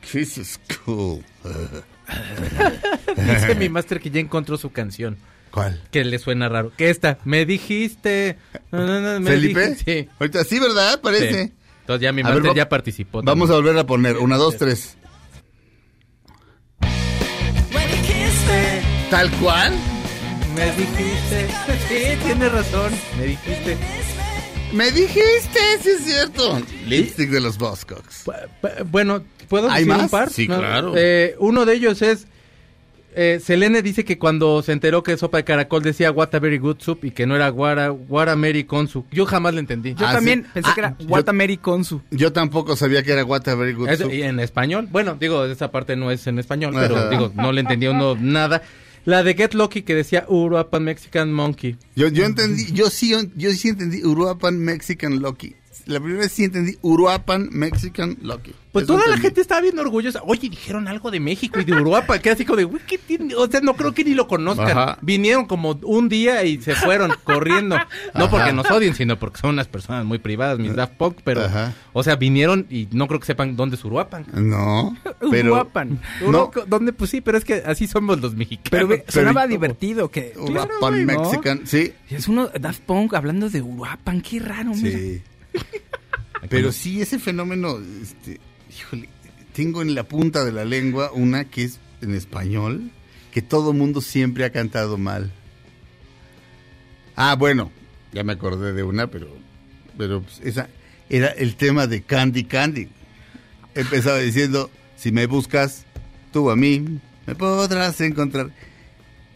Kiss 0.10 0.38
is 0.38 0.60
cool. 0.86 1.24
Dice 3.18 3.56
mi 3.56 3.68
máster 3.68 4.00
que 4.00 4.10
ya 4.10 4.22
encontró 4.22 4.58
su 4.58 4.72
canción. 4.72 5.18
¿Cuál? 5.52 5.82
Que 5.92 6.06
le 6.06 6.20
suena 6.20 6.48
raro. 6.48 6.72
Que 6.78 6.90
esta, 6.90 7.20
me 7.26 7.46
dijiste. 7.46 8.38
No, 8.72 8.86
no, 8.86 9.02
no, 9.02 9.20
me 9.20 9.32
¿Felipe? 9.32 9.70
dijiste- 9.70 10.04
Sí. 10.04 10.10
Ahorita 10.20 10.44
sí, 10.46 10.60
¿verdad? 10.60 11.02
Parece. 11.02 11.46
Sí. 11.48 11.54
Entonces 11.82 12.02
ya 12.02 12.12
mi 12.14 12.22
A 12.22 12.30
ver, 12.30 12.36
máster 12.36 12.56
ya 12.56 12.70
participó. 12.70 13.22
Vamos 13.24 13.50
a 13.50 13.54
volver 13.54 13.78
a 13.78 13.86
poner. 13.86 14.18
Una, 14.18 14.38
dos, 14.38 14.56
tres. 14.58 14.98
¿Tal 19.10 19.30
cual? 19.40 19.74
Me 20.56 20.66
dijiste. 20.66 21.48
Sí, 21.88 22.18
tienes 22.26 22.52
razón. 22.52 22.92
Me 23.18 23.26
dijiste. 23.28 23.78
Me 24.74 24.92
dijiste, 24.92 25.60
sí 25.82 25.90
es 25.90 26.04
cierto. 26.04 26.60
Lipstick 26.86 27.30
de 27.30 27.40
los 27.40 27.58
Buzzcocks. 27.58 28.26
Bu- 28.26 28.84
Bueno, 28.92 29.24
¿puedo 29.48 29.70
¿Hay 29.70 29.86
decir 29.86 30.02
un 30.04 30.10
par? 30.10 30.30
Sí, 30.30 30.48
No, 30.48 30.58
claro. 30.58 30.94
eh, 30.98 31.36
uno 31.40 31.66
de 31.66 31.74
ellos 31.74 32.02
es... 32.02 32.28
Eh, 33.16 33.40
Selene 33.44 33.82
dice 33.82 34.04
que 34.06 34.20
cuando 34.20 34.62
se 34.62 34.74
enteró 34.74 35.02
que 35.02 35.18
sopa 35.18 35.38
de 35.38 35.44
caracol 35.44 35.82
decía 35.82 36.12
what 36.12 36.36
a 36.36 36.40
very 36.40 36.58
good 36.60 36.78
soup 36.80 37.04
y 37.06 37.12
que 37.12 37.26
no 37.26 37.36
era 37.36 37.50
guara, 37.50 37.90
guara 37.90 38.36
Mary 38.36 38.64
Consu. 38.66 39.06
Yo 39.12 39.26
jamás 39.26 39.54
le 39.56 39.62
entendí. 39.62 39.96
Yo 39.96 40.06
Ah, 40.06 40.14
también 40.14 40.44
sí. 40.44 40.50
pensé 40.56 40.70
Ah, 40.70 40.74
que 40.76 40.80
era 40.82 40.96
yo- 41.00 41.08
Watameri 41.08 41.58
Konsu. 41.58 42.02
Yo 42.12 42.32
tampoco 42.34 42.76
sabía 42.76 43.02
que 43.02 43.14
era 43.14 43.24
What 43.26 43.48
a 43.48 43.56
Very 43.56 43.74
Good 43.74 43.90
Es- 43.90 44.00
Soup. 44.00 44.14
y 44.14 44.22
en 44.22 44.40
español. 44.40 44.88
Bueno, 44.92 45.16
digo, 45.20 45.46
esa 45.46 45.72
parte 45.72 45.96
no 45.96 46.12
es 46.12 46.28
en 46.28 46.38
español, 46.38 46.74
pero 46.76 47.10
digo, 47.10 47.32
no 47.36 47.52
le 47.54 47.62
entendía 47.62 47.90
uno 47.92 48.16
nada. 48.20 48.62
La 49.08 49.24
de 49.24 49.36
Get 49.36 49.54
Lucky 49.54 49.84
que 49.84 49.96
decía 49.96 50.26
Uruapan 50.28 50.84
Mexican 50.84 51.32
Monkey. 51.32 51.78
Yo, 51.96 52.10
yo 52.10 52.26
entendí, 52.26 52.74
yo 52.74 52.90
sí, 52.90 53.14
yo 53.38 53.52
sí 53.54 53.70
entendí 53.70 54.04
Uruapan 54.04 54.60
Mexican 54.60 55.22
Lucky. 55.22 55.56
La 55.88 56.00
primera 56.00 56.22
vez 56.24 56.32
sí 56.32 56.44
entendí 56.44 56.78
Uruapan 56.82 57.50
Mexican 57.52 58.18
Lucky. 58.22 58.54
Pues 58.72 58.84
Eso 58.84 58.94
toda 58.96 59.08
la 59.08 59.18
gente 59.18 59.42
estaba 59.42 59.62
bien 59.62 59.80
orgullosa. 59.80 60.22
Oye, 60.24 60.50
dijeron 60.50 60.88
algo 60.88 61.10
de 61.10 61.20
México 61.20 61.60
y 61.60 61.64
de 61.64 61.74
Uruapan, 61.74 62.20
que 62.22 62.30
así 62.30 62.46
como 62.46 62.58
de, 62.58 62.66
"Güey, 62.66 62.82
¿qué 62.86 62.98
tiene?". 63.00 63.34
o 63.34 63.48
sea, 63.50 63.60
no 63.62 63.74
creo 63.76 63.94
que 63.94 64.04
ni 64.04 64.14
lo 64.14 64.28
conozcan. 64.28 64.70
Ajá. 64.70 64.98
Vinieron 65.02 65.46
como 65.46 65.80
un 65.84 66.10
día 66.10 66.44
y 66.44 66.62
se 66.62 66.76
fueron 66.76 67.12
corriendo. 67.24 67.76
No 68.14 68.26
Ajá. 68.26 68.30
porque 68.30 68.54
nos 68.54 68.70
odien, 68.70 68.94
sino 68.94 69.18
porque 69.18 69.40
son 69.40 69.52
unas 69.52 69.68
personas 69.68 70.06
muy 70.06 70.20
privadas, 70.20 70.60
mis 70.60 70.76
Daft 70.76 70.94
Punk, 70.94 71.18
pero, 71.24 71.46
Ajá. 71.46 71.74
o 71.94 72.04
sea, 72.04 72.18
vinieron 72.18 72.68
y 72.70 72.88
no 72.92 73.08
creo 73.08 73.20
que 73.20 73.26
sepan 73.26 73.56
dónde 73.56 73.78
es 73.78 73.86
Uruapan. 73.86 74.26
No, 74.34 74.96
pero... 75.32 75.54
Uruapan. 75.54 76.00
No, 76.30 76.52
¿Dónde? 76.68 76.94
Pues 76.94 77.10
sí, 77.10 77.22
pero 77.22 77.38
es 77.38 77.46
que 77.46 77.64
así 77.66 77.88
somos 77.88 78.20
los 78.22 78.36
mexicanos. 78.36 78.70
Pero, 78.70 78.88
Pero- 78.90 79.04
sonaba 79.12 79.42
¿cómo? 79.44 79.52
divertido 79.54 80.12
que... 80.12 80.34
Uruapan 80.38 80.78
güey, 80.80 81.06
¿no? 81.06 81.22
Mexican, 81.24 81.62
sí. 81.66 81.94
Es 82.10 82.28
uno, 82.28 82.50
Daft 82.60 82.82
Punk 82.82 83.14
hablando 83.16 83.50
de 83.50 83.62
Uruapan, 83.62 84.22
qué 84.22 84.40
raro, 84.40 84.72
mira. 84.76 85.00
Pero 86.50 86.72
sí, 86.72 87.02
ese 87.02 87.20
fenómeno, 87.20 87.78
este, 88.02 88.40
híjole, 88.76 89.10
tengo 89.54 89.82
en 89.82 89.96
la 89.96 90.04
punta 90.04 90.46
de 90.46 90.52
la 90.52 90.66
lengua 90.66 91.12
una 91.14 91.46
que 91.46 91.64
es 91.64 91.80
en 92.02 92.14
español, 92.14 92.92
que 93.32 93.42
todo 93.42 93.74
mundo 93.74 94.02
siempre 94.02 94.46
ha 94.46 94.52
cantado 94.52 94.98
mal. 94.98 95.32
Ah, 97.16 97.36
bueno, 97.36 97.72
ya 98.14 98.24
me 98.24 98.34
acordé 98.34 98.74
de 98.74 98.84
una, 98.84 99.08
pero, 99.08 99.28
pero 99.98 100.22
pues, 100.22 100.40
esa 100.44 100.70
era 101.10 101.30
el 101.30 101.56
tema 101.56 101.88
de 101.88 102.04
Candy 102.04 102.44
Candy. 102.44 102.88
Empezaba 103.76 104.20
diciendo, 104.20 104.70
si 104.96 105.12
me 105.12 105.26
buscas, 105.26 105.86
tú 106.32 106.50
a 106.50 106.56
mí 106.56 107.00
me 107.26 107.36
podrás 107.36 108.00
encontrar. 108.02 108.52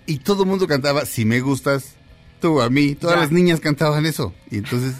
Y 0.05 0.17
todo 0.19 0.43
el 0.43 0.49
mundo 0.49 0.67
cantaba, 0.67 1.05
si 1.05 1.26
me 1.26 1.41
gustas, 1.41 1.95
tú 2.39 2.61
a 2.61 2.69
mí. 2.69 2.95
Todas 2.95 3.15
Ya. 3.17 3.22
las 3.22 3.32
niñas 3.32 3.59
cantaban 3.59 4.05
eso. 4.05 4.34
Y 4.49 4.57
entonces 4.57 4.95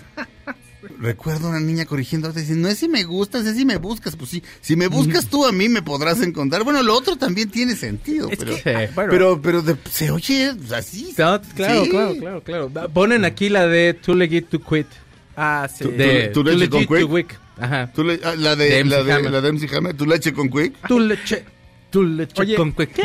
recuerdo 1.02 1.50
una 1.50 1.60
niña 1.60 1.86
corrigiendo 1.86 2.28
a 2.28 2.30
otra 2.32 2.42
diciendo, 2.42 2.68
no 2.68 2.72
es 2.72 2.78
si 2.80 2.88
me 2.88 3.04
gustas, 3.04 3.46
es 3.46 3.58
si 3.58 3.66
me 3.66 3.78
buscas. 3.78 4.16
Pues 4.16 4.30
sí, 4.30 4.42
si 4.62 4.76
me 4.76 4.88
buscas 4.88 5.28
tú 5.28 5.46
a 5.46 5.52
mí 5.52 5.68
me 5.68 5.82
podrás 5.82 6.22
encontrar. 6.22 6.64
Bueno, 6.64 6.82
lo 6.84 6.96
otro 6.96 7.16
también 7.18 7.50
tiene 7.50 7.76
sentido. 7.76 8.30
Es 8.30 8.40
pero, 8.40 8.56
que, 8.64 8.70
ah, 8.76 8.90
bueno. 8.96 9.12
pero, 9.12 9.42
pero 9.42 9.62
de- 9.62 9.78
se 9.92 10.12
oye 10.12 10.54
así. 10.76 11.12
Claro, 11.16 11.42
claro, 11.56 11.84
Sí. 11.84 11.90
claro, 11.90 12.16
claro, 12.16 12.42
claro. 12.70 12.90
Ponen 12.94 13.26
aquí 13.26 13.50
la 13.50 13.68
de 13.68 13.94
Too 13.96 14.16
Legit 14.16 14.48
to 14.50 14.60
Quit. 14.62 14.88
Ah, 15.36 15.68
sí. 15.74 15.86
De 15.90 16.28
¿Tu 16.30 16.44
Too 16.44 16.44
leche 16.44 16.58
Legit 16.60 16.72
con 16.72 16.86
to 16.86 16.96
Quick? 16.96 17.12
Wick. 17.12 17.40
Ajá. 17.60 17.92
Tú 17.94 18.04
le- 18.04 18.20
ah, 18.24 18.36
la, 18.38 18.56
de, 18.56 18.66
De 18.70 18.80
MC 18.84 18.90
la, 18.90 19.04
de, 19.04 19.14
Hammer. 19.14 19.32
la 19.32 19.42
de 19.42 19.50
MC 19.54 19.76
Hammer, 19.76 19.94
tu 19.96 20.06
leche 20.06 20.34
con 20.34 20.50
quick. 20.50 20.88
Tu 20.88 21.00
leche. 21.00 21.46
Tu 21.92 22.04
leche 22.04 22.42
Oye, 22.42 22.56
con 22.56 22.72
Quick. 22.72 22.96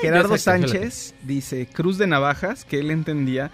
Gerardo 0.00 0.36
Ya 0.36 0.38
sé, 0.38 0.50
congélate. 0.50 0.78
Sánchez 0.80 1.14
dice 1.24 1.66
Cruz 1.72 1.98
de 1.98 2.06
Navajas, 2.06 2.64
que 2.64 2.78
él 2.78 2.90
entendía. 2.92 3.50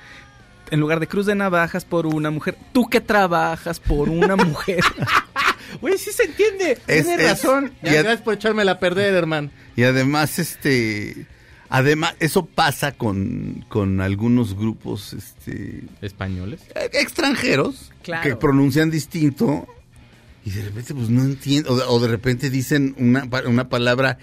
En 0.73 0.81
lugar 0.81 0.99
de 1.01 1.07
Cruz 1.07 1.27
de 1.27 1.35
Navajas 1.35 1.85
por 1.85 2.07
una 2.07 2.31
mujer, 2.31 2.57
tú 2.73 2.89
que 2.89 3.01
trabajas 3.01 3.79
por 3.79 4.09
una 4.09 4.35
mujer. 4.37 4.81
Güey, 5.81 5.97
sí 5.97 6.11
se 6.13 6.25
entiende. 6.25 6.73
Es- 6.87 7.05
Tienes 7.07 7.21
es- 7.21 7.27
razón. 7.31 7.73
Ya, 7.83 7.93
gracias 8.03 8.21
por 8.21 8.35
echármela 8.35 8.73
a 8.73 8.79
perder, 8.79 9.15
hermano. 9.15 9.51
Y 9.77 9.85
además, 9.85 10.39
este. 10.39 11.27
Además, 11.71 12.15
eso 12.21 12.45
pasa 12.45 12.93
con, 12.93 13.65
con 13.71 14.03
algunos 14.03 14.55
grupos 14.55 15.15
este, 15.15 15.85
¿Españoles? 16.03 16.61
eh, 16.75 16.91
extranjeros 16.93 17.91
Claro. 18.03 18.23
que 18.29 18.37
pronuncian 18.37 18.91
distinto 18.91 19.67
y 20.45 20.51
de 20.51 20.63
repente, 20.63 20.93
pues 20.95 21.09
no 21.09 21.23
entiendo. 21.23 21.73
O 21.73 21.77
de, 21.77 21.85
o 21.89 21.99
de 22.01 22.09
repente 22.09 22.51
dicen 22.51 22.95
una, 22.99 23.27
una 23.47 23.69
palabra. 23.71 24.19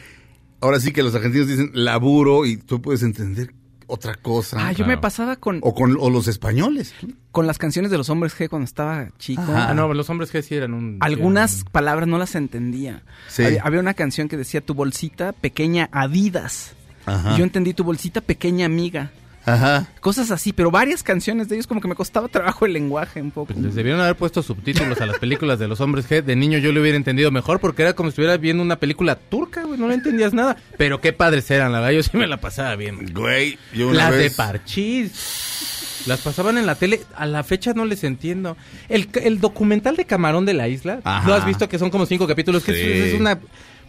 Ahora 0.62 0.80
sí 0.80 0.92
que 0.92 1.02
los 1.02 1.16
argentinos 1.16 1.48
dicen 1.48 1.72
laburo 1.74 2.46
y 2.46 2.58
tú 2.58 2.80
puedes 2.82 3.02
entender 3.02 3.54
otra 3.90 4.16
cosa. 4.16 4.58
ah, 4.68 4.72
yo 4.72 4.86
me 4.86 4.98
pasaba 4.98 5.36
con, 5.36 5.60
O 5.62 5.74
con 5.74 5.98
o 6.00 6.10
los 6.10 6.28
españoles. 6.28 6.94
con 7.32 7.48
las 7.48 7.58
canciones 7.58 7.92
de 7.92 7.98
los 7.98 8.10
hombres 8.10 8.34
G 8.38 8.48
cuando 8.50 8.66
estaba 8.66 9.10
chico. 9.18 9.42
Ajá. 9.42 9.70
Ah, 9.70 9.74
no, 9.74 9.94
los 9.94 10.10
hombres 10.10 10.32
que 10.32 10.42
sí 10.42 10.56
eran 10.56 10.74
un... 10.74 10.98
Algunas 11.02 11.66
palabras 11.72 12.08
no 12.08 12.18
las 12.18 12.36
entendía. 12.36 13.04
Sí. 13.28 13.44
Había, 13.44 13.64
había 13.64 13.80
una 13.80 13.94
canción 13.94 14.28
que 14.30 14.38
decía 14.38 14.62
tu 14.62 14.74
bolsita 14.74 15.32
pequeña 15.34 15.90
Adidas. 15.92 16.74
Ajá. 17.06 17.34
Y 17.34 17.38
yo 17.40 17.44
entendí 17.44 17.74
tu 17.74 17.84
bolsita 17.84 18.22
pequeña 18.22 18.66
amiga. 18.66 19.12
Ajá. 19.54 19.88
Cosas 20.02 20.32
así, 20.32 20.54
pero 20.54 20.72
varias 20.72 21.04
canciones 21.04 21.50
de 21.50 21.56
ellos 21.56 21.68
como 21.68 21.82
que 21.82 21.88
me 21.88 21.96
costaba 21.96 22.28
trabajo 22.28 22.66
el 22.66 22.74
lenguaje 22.74 23.22
un 23.22 23.32
poco. 23.32 23.48
Pues 23.54 23.60
les 23.60 23.76
debieron 23.76 24.02
haber 24.02 24.16
puesto 24.16 24.42
subtítulos 24.44 25.00
a 25.02 25.06
las 25.06 25.18
películas 25.20 25.60
de 25.60 25.68
los 25.68 25.82
hombres 25.82 26.10
G. 26.10 26.24
De 26.24 26.36
niño 26.36 26.58
yo 26.60 26.72
lo 26.72 26.82
hubiera 26.82 26.98
entendido 26.98 27.32
mejor 27.32 27.60
porque 27.60 27.82
era 27.84 27.94
como 27.94 28.10
si 28.10 28.12
estuviera 28.12 28.38
viendo 28.38 28.62
una 28.64 28.78
película 28.78 29.16
turca, 29.16 29.64
güey. 29.64 29.80
No 29.80 29.88
le 29.88 29.96
entendías 29.96 30.34
nada. 30.34 30.58
Pero 30.78 31.02
qué 31.02 31.14
padres 31.14 31.50
eran, 31.52 31.72
la 31.72 31.80
verdad. 31.80 31.94
Yo 31.96 32.04
sí 32.04 32.16
me 32.18 32.28
la 32.28 32.38
pasaba 32.38 32.76
bien. 32.76 33.14
Güey, 33.14 33.58
yo 33.74 33.90
una 33.90 34.10
Las 34.10 34.18
de. 34.18 34.32
Parchís. 34.32 36.04
Las 36.06 36.22
pasaban 36.22 36.58
en 36.58 36.66
la 36.66 36.76
tele. 36.76 37.02
A 37.16 37.26
la 37.26 37.44
fecha 37.44 37.74
no 37.74 37.86
les 37.86 38.04
entiendo. 38.04 38.56
El, 38.88 39.10
el 39.22 39.40
documental 39.42 39.96
de 39.96 40.06
Camarón 40.06 40.46
de 40.46 40.54
la 40.54 40.68
Isla. 40.68 41.02
Ajá. 41.04 41.28
¿Lo 41.28 41.34
has 41.36 41.46
visto? 41.46 41.68
Que 41.68 41.78
son 41.78 41.90
como 41.90 42.06
cinco 42.06 42.28
capítulos. 42.28 42.64
Que 42.64 42.74
Sí. 42.74 42.80
es, 42.82 43.14
es 43.14 43.20
una... 43.20 43.40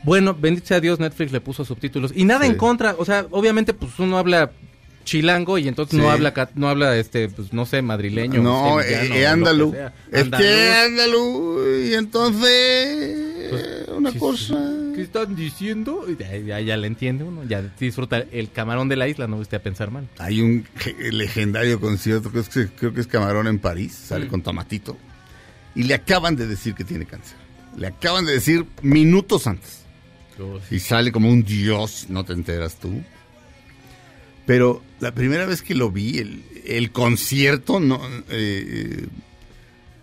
Bueno, 0.03 0.35
bendito 0.35 0.67
sea 0.67 0.81
Dios, 0.81 0.99
Netflix 0.99 1.31
le 1.31 1.41
puso 1.43 1.65
subtítulos. 1.65 2.11
Y 2.15 2.25
nada 2.25 2.45
Sí. 2.47 2.51
en 2.51 2.57
contra. 2.57 2.95
O 2.99 3.05
sea, 3.05 3.27
obviamente, 3.31 3.75
pues 3.75 3.93
uno 3.99 4.17
habla 4.19 4.51
chilango 5.05 5.59
y 5.59 5.67
entonces 5.69 5.97
Sí. 5.97 6.01
no 6.03 6.11
habla 6.11 6.33
no 6.55 6.69
habla 6.69 6.97
este 6.97 7.29
pues 7.29 7.53
no 7.53 7.67
sé 7.67 7.83
madrileño 7.83 8.43
No, 8.43 8.79
sevillano, 8.81 8.81
eh, 8.81 9.07
eh, 9.07 9.09
que. 9.13 9.21
Es 9.23 9.29
Andaluz. 9.29 9.75
que 10.39 10.73
andalú. 10.87 11.61
Y 11.91 11.95
entonces. 11.95 13.27
Pues, 13.51 13.89
una 13.97 14.13
sí, 14.13 14.19
cosa. 14.19 14.55
¿Qué 14.95 15.03
están 15.03 15.35
diciendo? 15.35 16.07
Ya, 16.19 16.37
ya, 16.37 16.61
ya 16.61 16.77
le 16.77 16.87
entiende 16.87 17.25
uno, 17.25 17.43
ya 17.45 17.63
disfruta 17.79 18.19
el 18.31 18.51
camarón 18.53 18.89
de 18.89 18.97
la 18.97 19.09
isla, 19.09 19.27
no 19.27 19.37
usted 19.39 19.57
a 19.59 19.63
pensar 19.63 19.91
mal. 19.91 20.09
Hay 20.19 20.41
un 20.41 20.65
ge- 20.77 20.95
legendario 21.13 21.81
concierto, 21.81 22.31
creo 22.31 22.45
que, 22.45 22.61
es, 22.61 22.69
creo 22.77 22.93
que 22.95 23.01
es 23.01 23.07
Camarón 23.07 23.47
en 23.49 23.59
París, 23.59 23.93
sale 23.95 24.27
Mm. 24.27 24.29
con 24.29 24.43
Tomatito. 24.43 24.97
Y 25.75 25.85
le 25.85 25.95
acaban 25.95 26.37
de 26.37 26.47
decir 26.47 26.75
que 26.75 26.85
tiene 26.85 27.07
cáncer. 27.07 27.37
Le 27.77 27.87
acaban 27.89 28.25
de 28.27 28.33
decir 28.33 28.67
minutos 28.83 29.47
antes. 29.47 29.81
Y 30.71 30.79
sale 30.79 31.13
como 31.13 31.29
un 31.29 31.43
dios, 31.43 32.07
no 32.09 32.25
te 32.25 32.33
enteras 32.33 32.77
tú. 32.77 33.03
Pero 34.51 34.83
la 34.99 35.15
primera 35.15 35.47
vez 35.47 35.63
que 35.63 35.77
lo 35.77 35.93
vi, 35.93 36.19
el, 36.19 36.43
el 36.67 36.91
concierto, 36.91 37.79
no, 37.79 38.01
eh, 38.31 39.07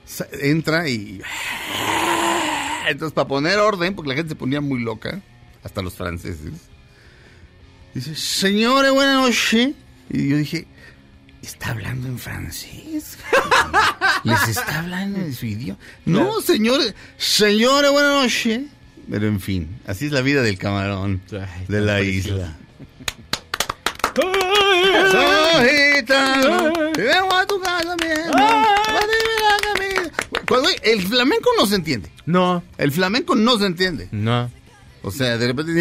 sa- 0.05 0.29
entra 0.41 0.87
y... 0.87 1.19
Entonces, 2.89 3.13
para 3.13 3.27
poner 3.27 3.57
orden, 3.59 3.93
porque 3.93 4.07
la 4.07 4.15
gente 4.15 4.29
se 4.29 4.35
ponía 4.37 4.61
muy 4.61 4.79
loca, 4.79 5.19
hasta 5.65 5.81
los 5.81 5.95
franceses, 5.95 6.53
dice, 7.93 8.15
señores, 8.15 8.91
buenas 8.93 9.21
noches. 9.21 9.71
Y 10.09 10.29
yo 10.29 10.37
dije, 10.37 10.65
¿está 11.41 11.71
hablando 11.71 12.07
en 12.07 12.17
francés? 12.17 13.17
¿Les 14.23 14.47
está 14.47 14.79
hablando 14.79 15.19
en 15.19 15.33
su 15.33 15.45
idioma? 15.45 15.77
No, 16.05 16.39
señores, 16.39 16.95
señores, 17.17 17.91
buenas 17.91 18.23
noches. 18.23 18.61
Pero 19.11 19.27
en 19.27 19.41
fin, 19.41 19.77
así 19.85 20.05
es 20.05 20.13
la 20.13 20.21
vida 20.21 20.41
del 20.41 20.57
camarón 20.57 21.21
Ay, 21.33 21.65
de 21.67 21.81
la 21.81 21.99
isla. 22.01 22.55
Soy 25.11 25.69
gitano, 25.95 26.73
vengo 26.95 27.33
a 27.35 27.45
tu 27.45 27.59
casa, 27.59 27.95
mi. 28.01 28.07
Cuando- 30.47 30.69
el 30.83 31.01
flamenco 31.01 31.49
no 31.57 31.65
se 31.65 31.75
entiende. 31.75 32.09
No, 32.25 32.63
El 32.77 32.91
flamenco 32.91 33.35
no 33.35 33.57
se 33.57 33.65
entiende. 33.65 34.07
no. 34.11 34.49
O 35.03 35.11
sea, 35.11 35.37
de 35.37 35.47
repente... 35.47 35.71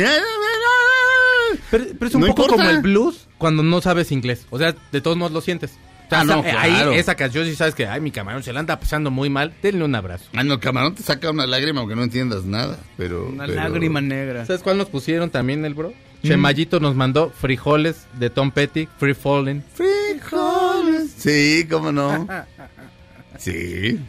Pero, 1.70 1.84
pero 1.99 2.07
es 2.09 2.14
un 2.14 2.20
No 2.20 2.26
poco 2.28 2.43
importa. 2.43 2.62
como 2.64 2.70
el 2.76 2.82
blues 2.82 3.26
cuando 3.39 3.62
no 3.64 3.80
sabes 3.80 4.12
inglés. 4.12 4.47
O 4.51 4.59
sea, 4.59 4.74
de 4.93 5.01
todos 5.01 5.16
modos 5.16 5.32
lo 5.32 5.41
sientes. 5.41 5.72
Ah, 6.11 6.24
no, 6.24 6.40
esa- 6.40 6.50
claro. 6.50 6.90
Ahí, 6.92 6.98
esa 6.98 7.14
canción, 7.14 7.44
si 7.46 7.54
sabes 7.57 7.74
que, 7.74 7.86
ay, 7.86 8.00
mi 8.00 8.11
camarón 8.11 8.42
se 8.42 8.52
la 8.52 8.61
anda 8.61 8.78
pasando 8.78 9.11
muy 9.11 9.28
mal, 9.30 9.52
denle 9.62 9.84
un 9.84 9.94
abrazo. 9.94 10.26
Ah, 10.34 10.44
no, 10.44 10.54
el 10.54 10.61
camarón 10.61 10.94
te 10.94 11.02
saca 11.02 11.30
una 11.30 11.46
lágrima 11.46 11.80
aunque 11.80 11.96
no 11.96 12.02
entiendas 12.04 12.44
nada, 12.44 12.78
pero... 12.96 13.26
Una 13.28 13.46
pero- 13.46 13.57
lágrima 13.61 14.00
negra. 14.00 14.44
¿Sabes 14.46 14.62
cuál 14.62 14.78
nos 14.78 14.88
pusieron 14.88 15.30
también 15.30 15.64
el 15.64 15.74
bro? 15.74 15.92
Chemayito 16.22 16.80
nos 16.80 16.94
mandó 16.96 17.30
frijoles 17.30 18.07
de 18.18 18.30
Tom 18.30 18.50
Petty, 18.50 18.88
Free 18.98 19.14
Falling. 19.14 19.62
Frijoles. 19.74 21.11
Sí, 21.16 21.66
cómo 21.70 21.92
no. 21.92 22.26
Sí, 23.38 24.00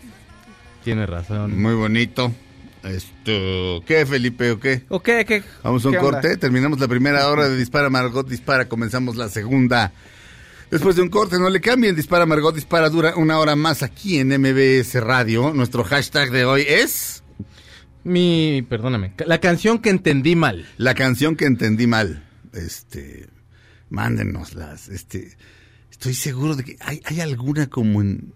Tiene 0.83 1.05
razón. 1.05 1.59
muy 1.61 1.73
bonito. 1.75 2.31
Esto, 2.83 3.83
¿qué, 3.85 4.05
Felipe, 4.05 4.51
o 4.51 4.59
qué? 4.59 4.83
¿O 4.87 5.01
qué? 5.01 5.25
¿Qué? 5.25 5.43
Vamos 5.63 5.83
a 5.83 5.89
un 5.89 5.97
onda? 5.97 6.09
corte, 6.11 6.37
terminamos 6.37 6.79
la 6.79 6.87
primera 6.87 7.27
hora 7.29 7.49
de 7.49 7.57
Dispara 7.57 7.89
Margot 7.89 8.25
Dispara, 8.27 8.69
comenzamos 8.69 9.17
la 9.17 9.27
segunda. 9.27 9.91
Después 10.69 10.97
de 10.97 11.01
un 11.01 11.07
corte, 11.07 11.39
no 11.39 11.49
le 11.49 11.61
cambien, 11.61 11.95
Dispara 11.95 12.25
Margot 12.25 12.53
Dispara 12.53 12.89
dura 12.89 13.15
una 13.15 13.39
hora 13.39 13.55
más 13.55 13.83
aquí 13.83 14.19
en 14.19 14.27
MBS 14.27 14.95
Radio. 14.95 15.53
Nuestro 15.53 15.85
hashtag 15.85 16.29
de 16.29 16.43
hoy 16.43 16.65
es 16.67 17.23
Mi, 18.03 18.65
perdóname, 18.67 19.13
la 19.25 19.39
canción 19.39 19.79
que 19.79 19.89
entendí 19.89 20.35
mal. 20.35 20.67
la 20.77 20.93
canción 20.93 21.37
que 21.37 21.45
entendí 21.45 21.87
mal. 21.87 22.27
Este, 22.51 23.29
mándenoslas. 23.89 24.89
Este, 24.89 25.37
estoy 25.89 26.13
seguro 26.13 26.57
de 26.57 26.65
que 26.65 26.75
hay, 26.81 27.01
hay 27.05 27.21
alguna 27.21 27.67
como 27.67 28.01
en 28.01 28.33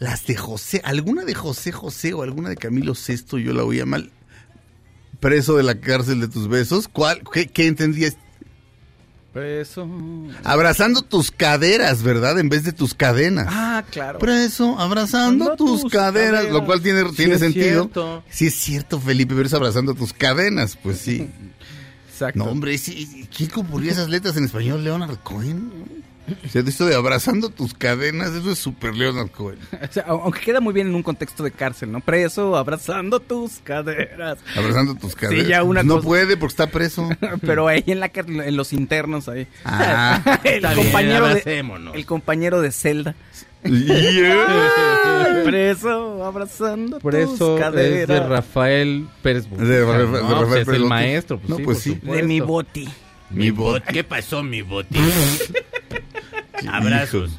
las 0.00 0.26
de 0.26 0.34
José, 0.34 0.80
alguna 0.84 1.24
de 1.24 1.34
José 1.34 1.70
José 1.70 2.14
o 2.14 2.22
alguna 2.22 2.48
de 2.48 2.56
Camilo 2.56 2.96
Sesto, 2.96 3.38
yo 3.38 3.52
la 3.52 3.62
oía 3.62 3.86
mal. 3.86 4.10
Preso 5.20 5.56
de 5.56 5.62
la 5.62 5.78
cárcel 5.78 6.20
de 6.20 6.28
tus 6.28 6.48
besos. 6.48 6.88
¿Cuál? 6.88 7.22
¿Qué, 7.32 7.46
qué 7.46 7.68
entendías? 7.68 8.16
Preso. 9.32 9.86
Abrazando 10.42 11.02
tus 11.02 11.30
caderas, 11.30 12.02
¿verdad? 12.02 12.38
En 12.38 12.48
vez 12.48 12.64
de 12.64 12.72
tus 12.72 12.94
cadenas. 12.94 13.46
Ah, 13.48 13.84
claro. 13.90 14.18
Preso, 14.18 14.78
abrazando 14.78 15.54
tus, 15.54 15.82
tus 15.82 15.92
caderas, 15.92 16.40
caderas. 16.42 16.52
lo 16.52 16.64
cual 16.64 16.80
tiene, 16.80 17.08
Sí 17.10 17.16
tiene 17.16 17.38
sentido. 17.38 17.82
cierto. 17.82 18.24
Sí 18.30 18.46
es 18.46 18.54
cierto, 18.54 18.98
Felipe, 19.00 19.34
pero 19.34 19.46
es 19.46 19.54
abrazando 19.54 19.94
tus 19.94 20.12
cadenas, 20.12 20.78
pues 20.82 20.98
sí. 20.98 21.28
Exacto. 22.10 22.38
No, 22.38 22.46
hombre, 22.46 22.76
¿quién 23.36 23.50
componía 23.50 23.92
esas 23.92 24.08
letras 24.08 24.36
en 24.36 24.44
español? 24.46 24.82
Leonard 24.82 25.18
Cohen. 25.22 25.70
O 26.44 26.48
sea, 26.48 26.62
esto 26.62 26.86
de 26.86 26.94
abrazando 26.94 27.50
tus 27.50 27.74
cadenas, 27.74 28.30
eso 28.32 28.50
es 28.52 28.58
super 28.58 28.94
Leonard 28.94 29.30
Cohen. 29.30 29.58
O 29.72 29.92
sea, 29.92 30.06
au- 30.06 30.20
aunque 30.24 30.40
queda 30.40 30.60
muy 30.60 30.72
bien 30.72 30.88
en 30.88 30.94
un 30.94 31.02
contexto 31.02 31.42
de 31.42 31.50
cárcel, 31.50 31.90
¿no? 31.92 32.00
Preso, 32.00 32.56
abrazando 32.56 33.20
tus 33.20 33.58
caderas. 33.64 34.38
Abrazando 34.56 34.94
tus 34.94 35.14
caderas. 35.14 35.46
ya 35.48 35.62
una 35.62 35.82
no 35.82 35.96
cosa- 35.96 36.06
puede 36.06 36.36
porque 36.36 36.52
está 36.52 36.66
preso. 36.68 37.08
Pero 37.42 37.68
ahí 37.68 37.84
en 37.86 38.00
la 38.00 38.08
cárcel, 38.10 38.40
en 38.40 38.56
los 38.56 38.72
internos 38.72 39.28
ahí. 39.28 39.46
Ah. 39.64 40.40
el 40.44 40.60
bien, 40.60 40.74
compañero 40.74 41.26
de 41.28 41.64
el 41.94 42.06
compañero 42.06 42.60
de 42.60 42.72
Zelda. 42.72 43.14
Yeah. 43.64 45.24
Ay, 45.26 45.44
preso, 45.44 46.24
abrazando 46.24 47.00
Por 47.00 47.12
tus 47.12 47.58
caderas. 47.60 48.00
es 48.02 48.08
de 48.08 48.20
Rafael 48.28 49.08
Pérez 49.20 49.50
De 49.50 49.84
Rafael- 49.84 50.10
¿no? 50.22 50.28
de 50.28 50.34
Rafael 50.34 50.60
es 50.60 50.66
Pérez 50.66 50.80
el 50.80 50.86
maestro. 50.88 51.38
Pues 51.38 51.50
No, 51.50 51.56
sí, 51.56 51.62
pues 51.64 51.78
sí. 51.80 51.94
de 52.00 52.22
mi 52.22 52.38
boti. 52.40 52.88
Mi 53.30 53.50
bot. 53.50 53.82
¿Qué 53.84 54.04
pasó, 54.04 54.42
mi 54.44 54.62
boti? 54.62 54.96
Abrazos. 56.66 57.30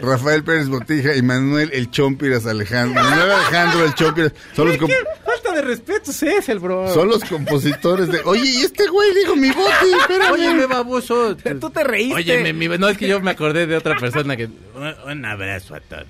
Rafael 0.00 0.42
Pérez 0.42 0.68
Botija 0.68 1.14
y 1.14 1.22
Manuel 1.22 1.70
El 1.72 1.90
Chompiras 1.90 2.44
Alejandro. 2.46 3.02
Manuel 3.02 3.30
Alejandro 3.30 3.84
El 3.84 3.94
Chompiras 3.94 4.32
son 4.54 4.68
los, 4.68 4.78
Falta 4.78 5.52
de 5.54 5.62
respeto 5.62 6.10
es 6.10 6.48
el 6.48 6.58
bro. 6.58 6.92
son 6.92 7.08
los 7.08 7.24
compositores 7.24 8.08
de. 8.10 8.20
Oye, 8.24 8.42
y 8.44 8.62
este 8.62 8.86
güey 8.88 9.14
dijo 9.14 9.36
mi 9.36 9.48
Boti, 9.50 9.92
espérame. 10.00 10.32
Oye, 10.32 10.54
me 10.54 10.66
baboso. 10.66 11.36
Tú 11.60 11.70
te 11.70 11.84
reíste. 11.84 12.14
Oye, 12.16 12.42
me- 12.42 12.52
mi- 12.52 12.66
no 12.78 12.88
es 12.88 12.98
que 12.98 13.06
yo 13.06 13.20
me 13.20 13.30
acordé 13.30 13.66
de 13.66 13.76
otra 13.76 13.96
persona 13.96 14.36
que. 14.36 14.46
Un, 14.46 14.94
un 15.10 15.24
abrazo 15.24 15.76
a 15.76 15.80
todos. 15.80 16.04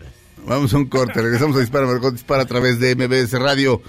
Vamos 0.47 0.73
a 0.75 0.77
un 0.79 0.87
corte, 0.87 1.21
regresamos 1.23 1.57
a 1.57 1.61
Dispara 1.61 1.87
Margot 1.87 2.13
Dispara 2.13 2.43
a 2.43 2.47
través 2.47 2.79
de 2.81 2.95
MBS 2.97 3.33
Radio. 3.39 3.83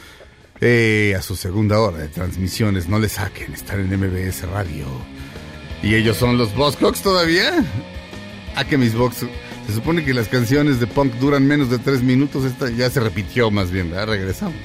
eh, 0.62 1.14
a 1.18 1.22
su 1.22 1.36
segunda 1.36 1.80
hora 1.80 1.98
de 1.98 2.08
transmisiones, 2.10 2.88
no 2.88 2.98
le 3.00 3.10
saquen, 3.10 3.54
están 3.54 3.80
en 3.82 4.00
MBS 4.00 4.44
Radio. 4.50 4.86
¿Y 5.84 5.96
ellos 5.96 6.16
son 6.18 6.38
los 6.38 6.56
Buzzcocks 6.56 7.02
todavía? 7.02 7.52
Ah, 8.56 8.64
que 8.64 8.78
mis 8.78 8.96
box. 8.96 9.26
Se 9.68 9.74
supone 9.74 10.06
que 10.06 10.14
las 10.14 10.30
canciones 10.30 10.80
de 10.80 10.88
punk 10.88 11.14
duran 11.16 11.46
menos 11.46 11.70
de 11.70 11.78
tres 11.78 12.02
minutos. 12.02 12.46
Esta 12.46 12.70
ya 12.70 12.90
se 12.90 13.02
repitió 13.02 13.52
más 13.52 13.70
bien, 13.70 13.92
¿verdad? 13.92 14.08
Regresamos. 14.08 14.56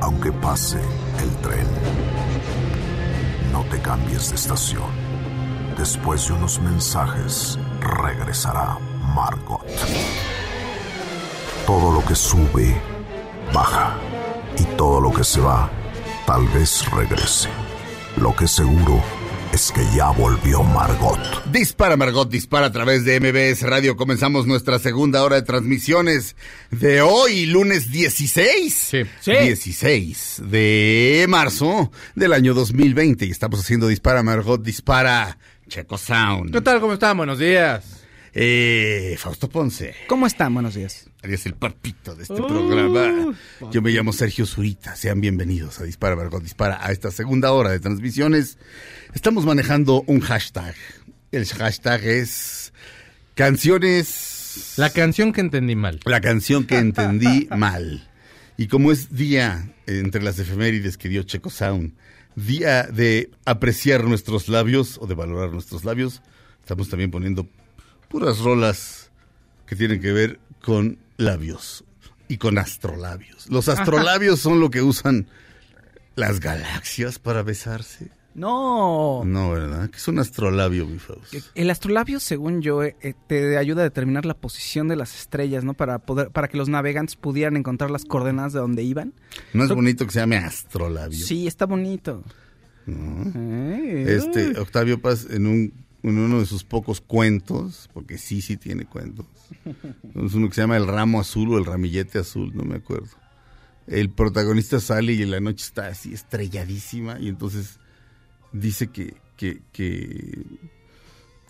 Aunque 0.00 0.30
pase 0.32 0.78
el 1.20 1.30
tren, 1.42 1.66
no 3.52 3.64
te 3.64 3.80
cambies 3.80 4.30
de 4.30 4.36
estación. 4.36 4.90
Después 5.76 6.28
de 6.28 6.34
unos 6.34 6.60
mensajes, 6.60 7.58
regresará 7.80 8.78
Margot. 9.14 9.66
Todo 11.66 11.92
lo 11.92 12.04
que 12.04 12.14
sube, 12.14 12.76
baja. 13.52 13.96
Y 14.58 14.64
todo 14.76 15.00
lo 15.00 15.12
que 15.12 15.24
se 15.24 15.40
va, 15.40 15.70
tal 16.26 16.46
vez 16.48 16.84
regrese. 16.90 17.48
Lo 18.16 18.34
que 18.34 18.46
seguro 18.46 19.02
es 19.52 19.70
que 19.72 19.82
ya 19.96 20.10
volvió 20.10 20.62
Margot. 20.62 21.18
Dispara 21.52 21.96
Margot, 21.96 22.28
dispara 22.28 22.66
a 22.66 22.72
través 22.72 23.04
de 23.04 23.20
MBS 23.20 23.62
Radio. 23.62 23.96
Comenzamos 23.96 24.46
nuestra 24.46 24.78
segunda 24.78 25.22
hora 25.22 25.36
de 25.36 25.42
transmisiones 25.42 26.36
de 26.70 27.02
hoy, 27.02 27.46
lunes 27.46 27.90
16. 27.90 28.74
Sí. 28.74 29.02
Sí. 29.20 29.32
16 29.32 30.42
de 30.46 31.26
marzo 31.28 31.90
del 32.14 32.32
año 32.32 32.54
2020. 32.54 33.26
Y 33.26 33.30
estamos 33.30 33.60
haciendo 33.60 33.88
Dispara 33.88 34.22
Margot, 34.22 34.62
dispara 34.62 35.38
Checo 35.68 35.98
Sound. 35.98 36.52
¿Qué 36.52 36.60
tal? 36.60 36.80
¿Cómo 36.80 36.94
están? 36.94 37.16
Buenos 37.16 37.38
días. 37.38 38.03
Eh, 38.36 39.14
Fausto 39.16 39.48
Ponce. 39.48 39.94
¿Cómo 40.08 40.26
están? 40.26 40.52
Buenos 40.54 40.74
días. 40.74 41.08
Eres 41.22 41.46
el 41.46 41.54
parpito 41.54 42.16
de 42.16 42.24
este 42.24 42.34
programa. 42.34 43.32
Yo 43.70 43.80
me 43.80 43.90
llamo 43.92 44.12
Sergio 44.12 44.44
Zurita. 44.44 44.96
Sean 44.96 45.20
bienvenidos 45.20 45.78
a 45.78 45.84
Dispara 45.84 46.16
Margot 46.16 46.42
Dispara 46.42 46.84
a 46.84 46.90
esta 46.90 47.12
segunda 47.12 47.52
hora 47.52 47.70
de 47.70 47.78
transmisiones. 47.78 48.58
Estamos 49.14 49.46
manejando 49.46 50.02
un 50.08 50.18
hashtag. 50.18 50.74
El 51.30 51.46
hashtag 51.46 52.04
es 52.04 52.72
canciones. 53.36 54.74
La 54.78 54.90
canción 54.90 55.32
que 55.32 55.40
entendí 55.40 55.76
mal. 55.76 56.00
La 56.04 56.20
canción 56.20 56.64
que 56.64 56.78
entendí 56.78 57.46
mal. 57.56 58.10
Y 58.56 58.66
como 58.66 58.90
es 58.90 59.14
día 59.14 59.72
entre 59.86 60.24
las 60.24 60.40
efemérides 60.40 60.98
que 60.98 61.08
dio 61.08 61.22
Checo 61.22 61.50
Sound, 61.50 61.94
día 62.34 62.82
de 62.82 63.30
apreciar 63.44 64.02
nuestros 64.02 64.48
labios 64.48 64.98
o 65.00 65.06
de 65.06 65.14
valorar 65.14 65.52
nuestros 65.52 65.84
labios, 65.84 66.20
estamos 66.60 66.88
también 66.88 67.12
poniendo 67.12 67.48
puras 68.14 68.38
rolas 68.38 69.10
que 69.66 69.74
tienen 69.74 70.00
que 70.00 70.12
ver 70.12 70.38
con 70.62 70.98
labios 71.16 71.82
y 72.28 72.36
con 72.38 72.58
astrolabios. 72.58 73.50
Los 73.50 73.68
astrolabios 73.68 74.38
son 74.38 74.60
lo 74.60 74.70
que 74.70 74.82
usan 74.82 75.26
las 76.14 76.38
galaxias 76.38 77.18
para 77.18 77.42
besarse. 77.42 78.12
No. 78.36 79.24
No, 79.24 79.50
¿verdad? 79.50 79.90
Que 79.90 79.96
es 79.96 80.06
un 80.06 80.20
astrolabio, 80.20 80.86
mi 80.86 81.00
Faust. 81.00 81.34
El 81.56 81.70
astrolabio, 81.70 82.20
según 82.20 82.62
yo, 82.62 82.84
eh, 82.84 82.94
eh, 83.00 83.14
te 83.26 83.58
ayuda 83.58 83.80
a 83.80 83.84
determinar 83.84 84.26
la 84.26 84.34
posición 84.34 84.86
de 84.86 84.94
las 84.94 85.12
estrellas, 85.18 85.64
¿no? 85.64 85.74
Para 85.74 85.98
poder, 85.98 86.30
para 86.30 86.46
que 86.46 86.56
los 86.56 86.68
navegantes 86.68 87.16
pudieran 87.16 87.56
encontrar 87.56 87.90
las 87.90 88.04
coordenadas 88.04 88.52
de 88.52 88.60
donde 88.60 88.84
iban. 88.84 89.12
¿No 89.52 89.64
es 89.64 89.70
bonito 89.70 90.06
que 90.06 90.12
se 90.12 90.20
llame 90.20 90.36
astrolabio? 90.36 91.18
Sí, 91.18 91.48
está 91.48 91.66
bonito. 91.66 92.22
Eh, 92.86 94.04
Este. 94.06 94.56
Octavio 94.60 95.00
Paz, 95.00 95.26
en, 95.30 95.46
un, 95.48 95.83
en 96.04 96.18
uno 96.18 96.38
de 96.38 96.46
sus 96.46 96.64
pocos 96.64 97.00
cuentos, 97.00 97.88
porque 97.94 98.18
sí, 98.18 98.42
sí 98.42 98.58
tiene 98.58 98.84
cuentos, 98.84 99.26
es 100.14 100.34
uno 100.34 100.48
que 100.48 100.54
se 100.54 100.60
llama 100.60 100.76
El 100.76 100.86
Ramo 100.86 101.18
Azul 101.18 101.54
o 101.54 101.58
El 101.58 101.64
Ramillete 101.64 102.18
Azul, 102.18 102.52
no 102.54 102.62
me 102.64 102.76
acuerdo. 102.76 103.08
El 103.86 104.10
protagonista 104.10 104.80
sale 104.80 105.14
y 105.14 105.22
en 105.22 105.30
la 105.30 105.40
noche 105.40 105.64
está 105.64 105.88
así 105.88 106.12
estrelladísima 106.12 107.18
y 107.20 107.28
entonces 107.28 107.78
dice 108.52 108.88
que, 108.88 109.14
que, 109.38 109.62
que, 109.72 110.44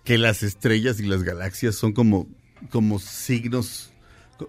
que 0.05 0.18
las 0.18 0.44
estrellas 0.44 1.00
y 1.00 1.07
las 1.07 1.24
galaxias 1.24 1.74
son 1.74 1.92
como, 1.92 2.28
como 2.70 3.00
signos, 3.00 3.92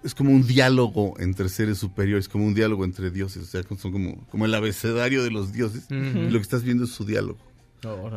es 0.04 0.14
como 0.14 0.32
un 0.32 0.46
diálogo 0.46 1.16
entre 1.20 1.50
seres 1.50 1.80
superiores, 1.80 2.30
como 2.30 2.46
un 2.46 2.54
diálogo 2.54 2.86
entre 2.86 3.10
dioses, 3.10 3.42
o 3.42 3.46
sea, 3.46 3.64
son 3.64 3.92
como, 3.92 4.28
como 4.28 4.46
el 4.46 4.54
abecedario 4.54 5.24
de 5.24 5.32
los 5.32 5.52
dioses 5.52 5.86
y 5.90 6.30
lo 6.30 6.38
que 6.38 6.44
estás 6.44 6.64
viendo 6.64 6.84
es 6.84 6.92
su 6.92 7.06
diálogo. 7.06 7.55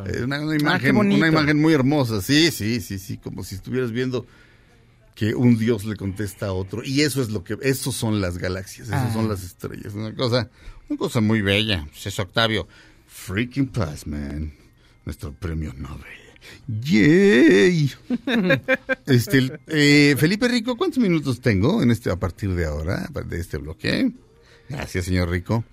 Es 0.07 0.21
una, 0.21 0.41
una 0.41 0.55
qué 0.57 0.61
imagen, 0.63 0.95
bonito. 0.95 1.17
una 1.17 1.27
imagen 1.27 1.59
muy 1.61 1.73
hermosa, 1.73 2.21
sí, 2.21 2.51
sí, 2.51 2.81
sí, 2.81 2.99
sí, 2.99 3.17
como 3.17 3.43
si 3.43 3.55
estuvieras 3.55 3.91
viendo 3.91 4.25
que 5.15 5.35
un 5.35 5.57
dios 5.57 5.83
le 5.85 5.95
contesta 5.95 6.47
a 6.47 6.53
otro 6.53 6.81
y 6.83 7.01
eso 7.01 7.21
es 7.21 7.29
lo 7.29 7.43
que, 7.43 7.57
esos 7.61 7.95
son 7.95 8.21
las 8.21 8.37
galaxias, 8.37 8.87
esas 8.87 9.09
Ah. 9.09 9.13
son 9.13 9.27
las 9.27 9.43
estrellas, 9.43 9.93
una 9.93 10.13
cosa, 10.15 10.49
una 10.89 10.97
cosa 10.97 11.19
muy 11.21 11.41
bella, 11.41 11.85
Pues 11.91 12.07
es 12.07 12.19
Octavio, 12.19 12.67
freaking 13.07 13.67
Paz, 13.67 14.07
man, 14.07 14.53
nuestro 15.05 15.33
premio 15.33 15.73
Nobel. 15.77 16.03
¡Yay! 16.67 17.91
este, 19.05 19.59
eh, 19.67 20.15
Felipe 20.17 20.47
Rico, 20.47 20.77
¿cuántos 20.77 20.99
minutos 20.99 21.41
tengo 21.41 21.83
en 21.83 21.91
este 21.91 22.09
a 22.11 22.15
partir 22.15 22.53
de 22.55 22.65
ahora, 22.65 23.09
de 23.25 23.39
este 23.39 23.57
bloque? 23.57 24.11
Gracias, 24.69 25.05
señor 25.05 25.29
Rico. 25.29 25.63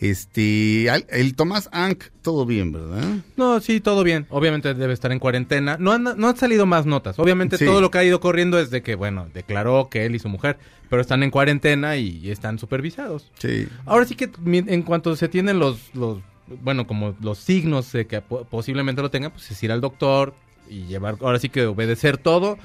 Este, 0.00 0.86
el 0.88 1.34
Tomás 1.36 1.68
Ank, 1.72 2.04
todo 2.22 2.46
bien, 2.46 2.72
¿verdad? 2.72 3.18
No, 3.36 3.60
sí, 3.60 3.80
todo 3.80 4.02
bien. 4.02 4.26
Obviamente 4.30 4.72
debe 4.72 4.94
estar 4.94 5.12
en 5.12 5.18
cuarentena. 5.18 5.76
No 5.78 5.92
han, 5.92 6.04
no 6.04 6.28
han 6.28 6.36
salido 6.36 6.64
más 6.64 6.86
notas. 6.86 7.18
Obviamente 7.18 7.58
Sí. 7.58 7.66
todo 7.66 7.80
lo 7.82 7.90
que 7.90 7.98
ha 7.98 8.04
ido 8.04 8.18
corriendo 8.18 8.58
es 8.58 8.70
de 8.70 8.82
que, 8.82 8.94
bueno, 8.94 9.28
declaró 9.34 9.88
que 9.90 10.06
él 10.06 10.14
y 10.14 10.18
su 10.18 10.30
mujer, 10.30 10.58
pero 10.88 11.02
están 11.02 11.22
en 11.22 11.30
cuarentena 11.30 11.96
y, 11.98 12.30
están 12.30 12.58
supervisados. 12.58 13.30
Sí. 13.38 13.68
Ahora 13.84 14.06
sí 14.06 14.14
que 14.14 14.30
en 14.44 14.82
cuanto 14.82 15.14
se 15.16 15.28
tienen 15.28 15.58
los, 15.58 15.94
los 15.94 16.18
bueno, 16.62 16.86
como 16.86 17.14
los 17.20 17.38
signos 17.38 17.92
de 17.92 18.06
que 18.06 18.22
po- 18.22 18.44
posiblemente 18.44 19.02
lo 19.02 19.10
tengan, 19.10 19.30
pues 19.32 19.50
es 19.50 19.62
ir 19.62 19.70
al 19.70 19.80
doctor 19.82 20.34
y 20.68 20.86
llevar, 20.86 21.16
ahora 21.20 21.38
sí 21.38 21.48
que 21.50 21.66
obedecer 21.66 22.16
todo 22.16 22.56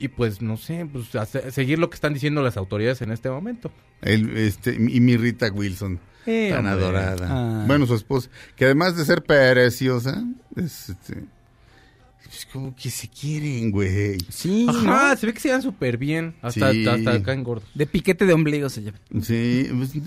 y 0.00 0.08
pues 0.08 0.42
no 0.42 0.56
sé, 0.56 0.86
pues 0.92 1.06
seguir 1.52 1.78
lo 1.78 1.88
que 1.88 1.94
están 1.94 2.14
diciendo 2.14 2.42
las 2.42 2.56
autoridades 2.56 3.00
en 3.02 3.10
este 3.12 3.30
momento. 3.30 3.70
El, 4.02 4.36
este, 4.36 4.74
y 4.74 5.00
mi 5.00 5.16
Rita 5.16 5.50
Wilson, 5.52 5.98
Eh, 6.30 6.50
tan 6.50 6.66
hombre. 6.66 6.72
adorada. 6.84 7.26
Ah. 7.30 7.64
Bueno, 7.66 7.86
su 7.86 7.94
esposa, 7.94 8.28
que 8.56 8.64
además 8.66 8.96
de 8.96 9.04
ser 9.04 9.22
preciosa, 9.24 10.22
es, 10.56 10.90
este, 10.90 11.24
es 12.30 12.46
como 12.52 12.76
que 12.76 12.90
se 12.90 13.08
quieren, 13.08 13.70
güey. 13.70 14.18
Sí, 14.28 14.66
Ajá, 14.68 15.10
¿no? 15.10 15.16
se 15.16 15.26
ve 15.26 15.32
que 15.32 15.40
se 15.40 15.48
dan 15.48 15.62
súper 15.62 15.96
bien, 15.96 16.34
hasta, 16.42 16.72
Sí. 16.72 16.86
hasta 16.86 17.12
acá 17.14 17.32
en 17.32 17.42
gordos. 17.44 17.68
De 17.74 17.86
piquete 17.86 18.26
de 18.26 18.32
ombligo 18.34 18.68
se 18.68 18.82
llama. 18.82 18.98
Sí, 19.22 19.68
pues, 19.74 19.90
sí. 19.90 20.02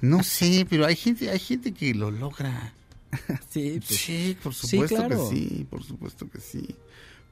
no 0.00 0.22
sé, 0.22 0.66
pero 0.70 0.86
hay 0.86 0.94
gente, 0.96 1.28
hay 1.30 1.38
gente 1.40 1.72
que 1.72 1.94
lo 1.94 2.10
logra. 2.10 2.72
Sí, 3.50 3.80
pues, 3.84 3.98
Sí, 3.98 4.36
por 4.40 4.54
Sí, 4.54 4.68
supuesto 4.68 4.96
claro. 4.96 5.28
que 5.30 5.36
sí, 5.36 5.66
por 5.68 5.82
supuesto 5.82 6.30
que 6.30 6.40
sí. 6.40 6.76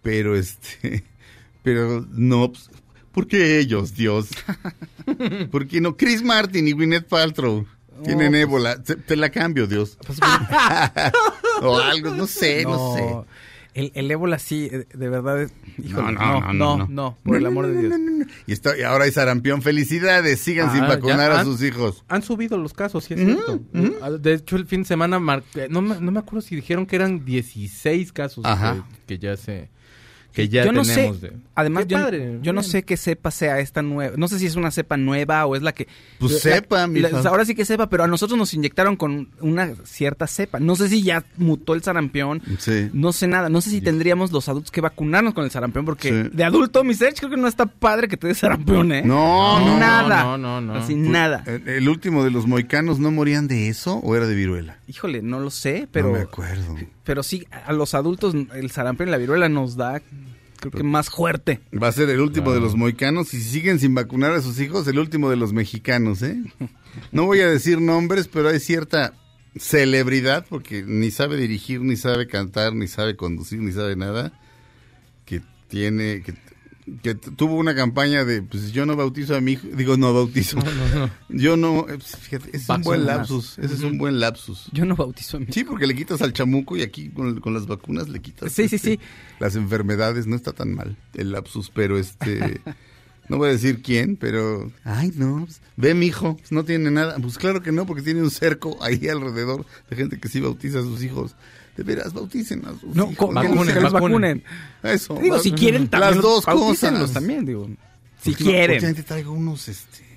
Pero 0.02 0.34
este, 0.36 1.04
pero 1.62 2.04
no, 2.10 2.50
pues, 2.50 2.68
¿por 3.12 3.28
qué 3.28 3.60
ellos, 3.60 3.94
Dios? 3.94 4.28
¿Por 5.52 5.68
qué 5.68 5.80
no? 5.80 5.96
Chris 5.96 6.22
Martin 6.24 6.66
y 6.66 6.72
Gwyneth 6.72 7.06
Paltrow 7.06 7.64
tienen 8.04 8.30
pues- 8.32 8.42
ébola. 8.42 8.82
Te, 8.82 8.96
te 8.96 9.16
la 9.16 9.30
cambio, 9.30 9.66
Dios. 9.66 9.98
o 11.62 11.78
algo, 11.78 12.10
no 12.14 12.26
sé, 12.26 12.62
no, 12.64 12.94
sé. 12.94 13.16
El, 13.74 13.92
el 13.94 14.10
ébola 14.10 14.38
sí, 14.40 14.68
eh, 14.72 14.86
de 14.92 15.08
verdad. 15.08 15.42
es- 15.42 15.52
híjole, 15.82 16.12
no, 16.12 16.52
no, 16.52 16.76
no, 16.78 16.86
no. 16.88 17.18
por 17.22 17.36
el 17.36 17.42
No, 17.44 17.48
amor 17.48 17.66
no, 17.68 17.68
de 17.68 17.74
no, 17.74 17.80
Dios. 17.80 17.92
no, 17.92 17.98
no, 18.10 18.18
no. 18.18 18.24
Y, 18.46 18.52
está, 18.52 18.76
y 18.76 18.82
ahora 18.82 19.04
hay 19.04 19.12
sarampión. 19.12 19.62
Felicidades, 19.62 20.40
sigan 20.40 20.70
Ah, 20.70 20.72
sin 20.72 20.80
vacunar 20.88 21.30
a 21.30 21.40
han- 21.40 21.44
sus 21.46 21.62
hijos. 21.62 22.04
Han 22.08 22.22
subido 22.22 22.58
los 22.58 22.72
casos, 22.72 23.04
sí 23.04 23.14
es 23.14 23.20
cierto. 23.20 23.60
De 24.18 24.34
hecho, 24.34 24.56
el 24.56 24.66
fin 24.66 24.82
de 24.82 24.88
semana, 24.88 25.20
mar- 25.20 25.44
eh, 25.54 25.68
no, 25.70 25.80
me, 25.82 26.00
no 26.00 26.10
me 26.10 26.18
acuerdo 26.18 26.40
si 26.40 26.56
dijeron 26.56 26.86
que 26.86 26.96
eran 26.96 27.24
16 27.24 28.12
casos 28.12 28.44
Ajá. 28.44 28.84
que, 29.06 29.14
que 29.14 29.18
ya 29.24 29.36
se 29.36 29.70
que 30.32 30.48
ya 30.48 30.64
yo 30.64 30.72
no 30.72 30.84
sé, 30.84 30.94
tenemos. 30.94 31.20
de- 31.20 31.32
además 31.56 31.86
Qué 31.86 31.90
yo, 31.94 31.98
padre, 31.98 32.38
yo 32.42 32.52
no 32.52 32.62
sé 32.62 32.84
qué 32.84 32.96
cepa 32.96 33.30
sea 33.32 33.58
esta 33.58 33.82
nueva, 33.82 34.16
no 34.16 34.28
sé 34.28 34.38
si 34.38 34.46
es 34.46 34.54
una 34.54 34.70
cepa 34.70 34.96
nueva 34.96 35.44
o 35.46 35.56
es 35.56 35.62
la 35.62 35.72
que... 35.72 35.88
Pues 36.18 36.32
la- 36.32 36.38
cepa, 36.38 36.86
mi 36.86 37.00
la-. 37.00 37.08
Ahora 37.24 37.44
sí 37.44 37.54
que 37.56 37.64
cepa, 37.64 37.88
pero 37.88 38.04
a 38.04 38.06
nosotros 38.06 38.38
nos 38.38 38.54
inyectaron 38.54 38.94
con 38.96 39.30
una 39.40 39.74
cierta 39.84 40.26
cepa. 40.28 40.60
No 40.60 40.76
sé 40.76 40.88
si 40.88 41.02
ya 41.02 41.24
mutó 41.38 41.74
el 41.74 41.82
sarampión, 41.82 42.40
Sí. 42.58 42.88
no 42.92 43.12
sé 43.12 43.26
nada, 43.26 43.48
no 43.48 43.60
sé 43.60 43.70
si 43.70 43.80
tendríamos 43.80 44.30
los 44.30 44.48
adultos 44.48 44.70
que 44.70 44.80
vacunarnos 44.80 45.34
con 45.34 45.44
el 45.44 45.50
sarampión, 45.50 45.84
porque 45.84 46.08
Sí. 46.24 46.30
de 46.32 46.44
adulto, 46.44 46.84
mi 46.84 46.94
Serge, 46.94 47.16
creo 47.18 47.30
que 47.30 47.36
no 47.36 47.48
está 47.48 47.66
padre 47.66 48.06
que 48.06 48.16
te 48.16 48.28
dé 48.28 48.34
sarampión, 48.34 48.92
¿eh? 48.92 49.02
No, 49.04 49.58
no, 49.58 49.78
nada. 49.78 50.22
no, 50.24 50.38
no, 50.38 50.60
no. 50.60 50.74
Así, 50.74 50.94
Pues, 50.94 51.08
nada. 51.08 51.42
¿El, 51.46 51.66
el 51.68 51.88
último 51.88 52.22
de 52.22 52.30
los 52.30 52.46
moicanos 52.46 52.98
no 53.00 53.10
morían 53.10 53.48
de 53.48 53.68
eso 53.68 53.96
o 53.96 54.14
era 54.14 54.26
de 54.26 54.34
viruela? 54.36 54.78
Híjole, 54.86 55.22
no 55.22 55.40
lo 55.40 55.50
sé, 55.50 55.88
pero... 55.90 56.08
no 56.08 56.14
me 56.14 56.20
acuerdo. 56.20 56.76
Pero 57.08 57.22
sí, 57.22 57.46
a 57.50 57.72
los 57.72 57.94
adultos 57.94 58.34
el 58.34 58.70
sarampión 58.70 59.08
y 59.08 59.12
la 59.12 59.16
viruela 59.16 59.48
nos 59.48 59.78
da, 59.78 60.02
creo 60.60 60.70
que 60.70 60.82
más 60.82 61.08
fuerte. 61.08 61.58
Va 61.72 61.88
a 61.88 61.92
ser 61.92 62.10
el 62.10 62.20
último 62.20 62.52
de 62.52 62.60
los 62.60 62.76
moicanos 62.76 63.32
y 63.32 63.40
si 63.40 63.48
siguen 63.48 63.78
sin 63.78 63.94
vacunar 63.94 64.32
a 64.32 64.42
sus 64.42 64.60
hijos, 64.60 64.86
el 64.88 64.98
último 64.98 65.30
de 65.30 65.36
los 65.36 65.54
mexicanos, 65.54 66.20
¿eh? 66.20 66.36
No 67.10 67.24
voy 67.24 67.40
a 67.40 67.48
decir 67.48 67.80
nombres, 67.80 68.28
pero 68.28 68.50
hay 68.50 68.60
cierta 68.60 69.14
celebridad, 69.56 70.44
porque 70.50 70.82
ni 70.82 71.10
sabe 71.10 71.38
dirigir, 71.38 71.80
ni 71.80 71.96
sabe 71.96 72.26
cantar, 72.26 72.74
ni 72.74 72.88
sabe 72.88 73.16
conducir, 73.16 73.60
ni 73.60 73.72
sabe 73.72 73.96
nada, 73.96 74.38
que 75.24 75.40
tiene, 75.68 76.22
que, 76.22 76.34
que 77.02 77.14
tuvo 77.14 77.56
una 77.56 77.74
campaña 77.74 78.24
de, 78.24 78.42
pues 78.42 78.72
yo 78.72 78.86
no 78.86 78.96
bautizo 78.96 79.36
a 79.36 79.40
mi 79.40 79.52
hijo, 79.52 79.66
digo 79.72 79.96
no 79.96 80.12
bautizo, 80.12 80.58
yo 81.28 81.56
no, 81.56 81.80
eh, 81.88 81.98
pues, 81.98 82.16
fíjate, 82.16 82.48
ese 82.48 82.56
es 82.56 82.68
un 82.68 82.82
buen 82.82 83.06
lapsus, 83.06 83.58
ese 83.58 83.74
es 83.74 83.80
un 83.82 83.98
buen 83.98 84.20
lapsus. 84.20 84.68
Yo 84.72 84.84
no 84.84 84.96
bautizo 84.96 85.36
a 85.36 85.40
mi 85.40 85.46
Sí, 85.50 85.64
porque 85.64 85.86
le 85.86 85.94
quitas 85.94 86.22
al 86.22 86.32
chamuco 86.32 86.76
y 86.76 86.82
aquí 86.82 87.10
con, 87.10 87.40
con 87.40 87.54
las 87.54 87.66
vacunas 87.66 88.08
le 88.08 88.20
quitas. 88.20 88.52
Sí, 88.52 88.68
sí, 88.68 88.76
este, 88.76 88.90
sí. 88.92 89.00
Las 89.38 89.56
enfermedades, 89.56 90.26
no 90.26 90.36
está 90.36 90.52
tan 90.52 90.74
mal 90.74 90.96
el 91.14 91.32
lapsus, 91.32 91.70
pero 91.70 91.98
este. 91.98 92.60
no 93.28 93.36
voy 93.36 93.50
a 93.50 93.52
decir 93.52 93.82
quién, 93.82 94.16
pero. 94.16 94.70
Ay, 94.84 95.12
no. 95.14 95.44
pues, 95.44 95.60
ve, 95.76 95.94
mi 95.94 96.06
hijo, 96.06 96.36
pues, 96.36 96.52
no 96.52 96.64
tiene 96.64 96.90
nada. 96.90 97.16
Pues 97.18 97.38
claro 97.38 97.62
que 97.62 97.72
no, 97.72 97.86
porque 97.86 98.02
tiene 98.02 98.22
un 98.22 98.30
cerco 98.30 98.78
ahí 98.82 99.08
alrededor 99.08 99.66
de 99.90 99.96
gente 99.96 100.18
que 100.18 100.28
sí 100.28 100.40
bautiza 100.40 100.80
a 100.80 100.82
sus 100.82 101.02
hijos. 101.02 101.36
De 101.78 101.84
veras, 101.84 102.12
bauticen 102.12 102.64
a 102.66 102.72
sus 102.78 102.94
No, 102.94 103.10
hijos. 103.12 103.32
Vacunen, 103.32 103.72
que 103.74 103.80
los 103.80 103.92
vacunen. 103.92 104.42
vacunen. 104.42 104.44
Eso. 104.82 105.14
Digo, 105.22 105.38
si 105.38 105.52
quieren 105.52 105.86
también. 105.88 106.14
Las 106.14 106.22
dos 106.22 106.44
cosas. 106.44 107.12
también, 107.12 107.44
digo. 107.46 107.68
Si 108.20 108.30
Porque- 108.32 108.44
quieren. 108.44 108.80
porque 108.80 108.94
te 108.94 109.02
traigo 109.04 109.32
unos, 109.32 109.68
este. 109.68 110.08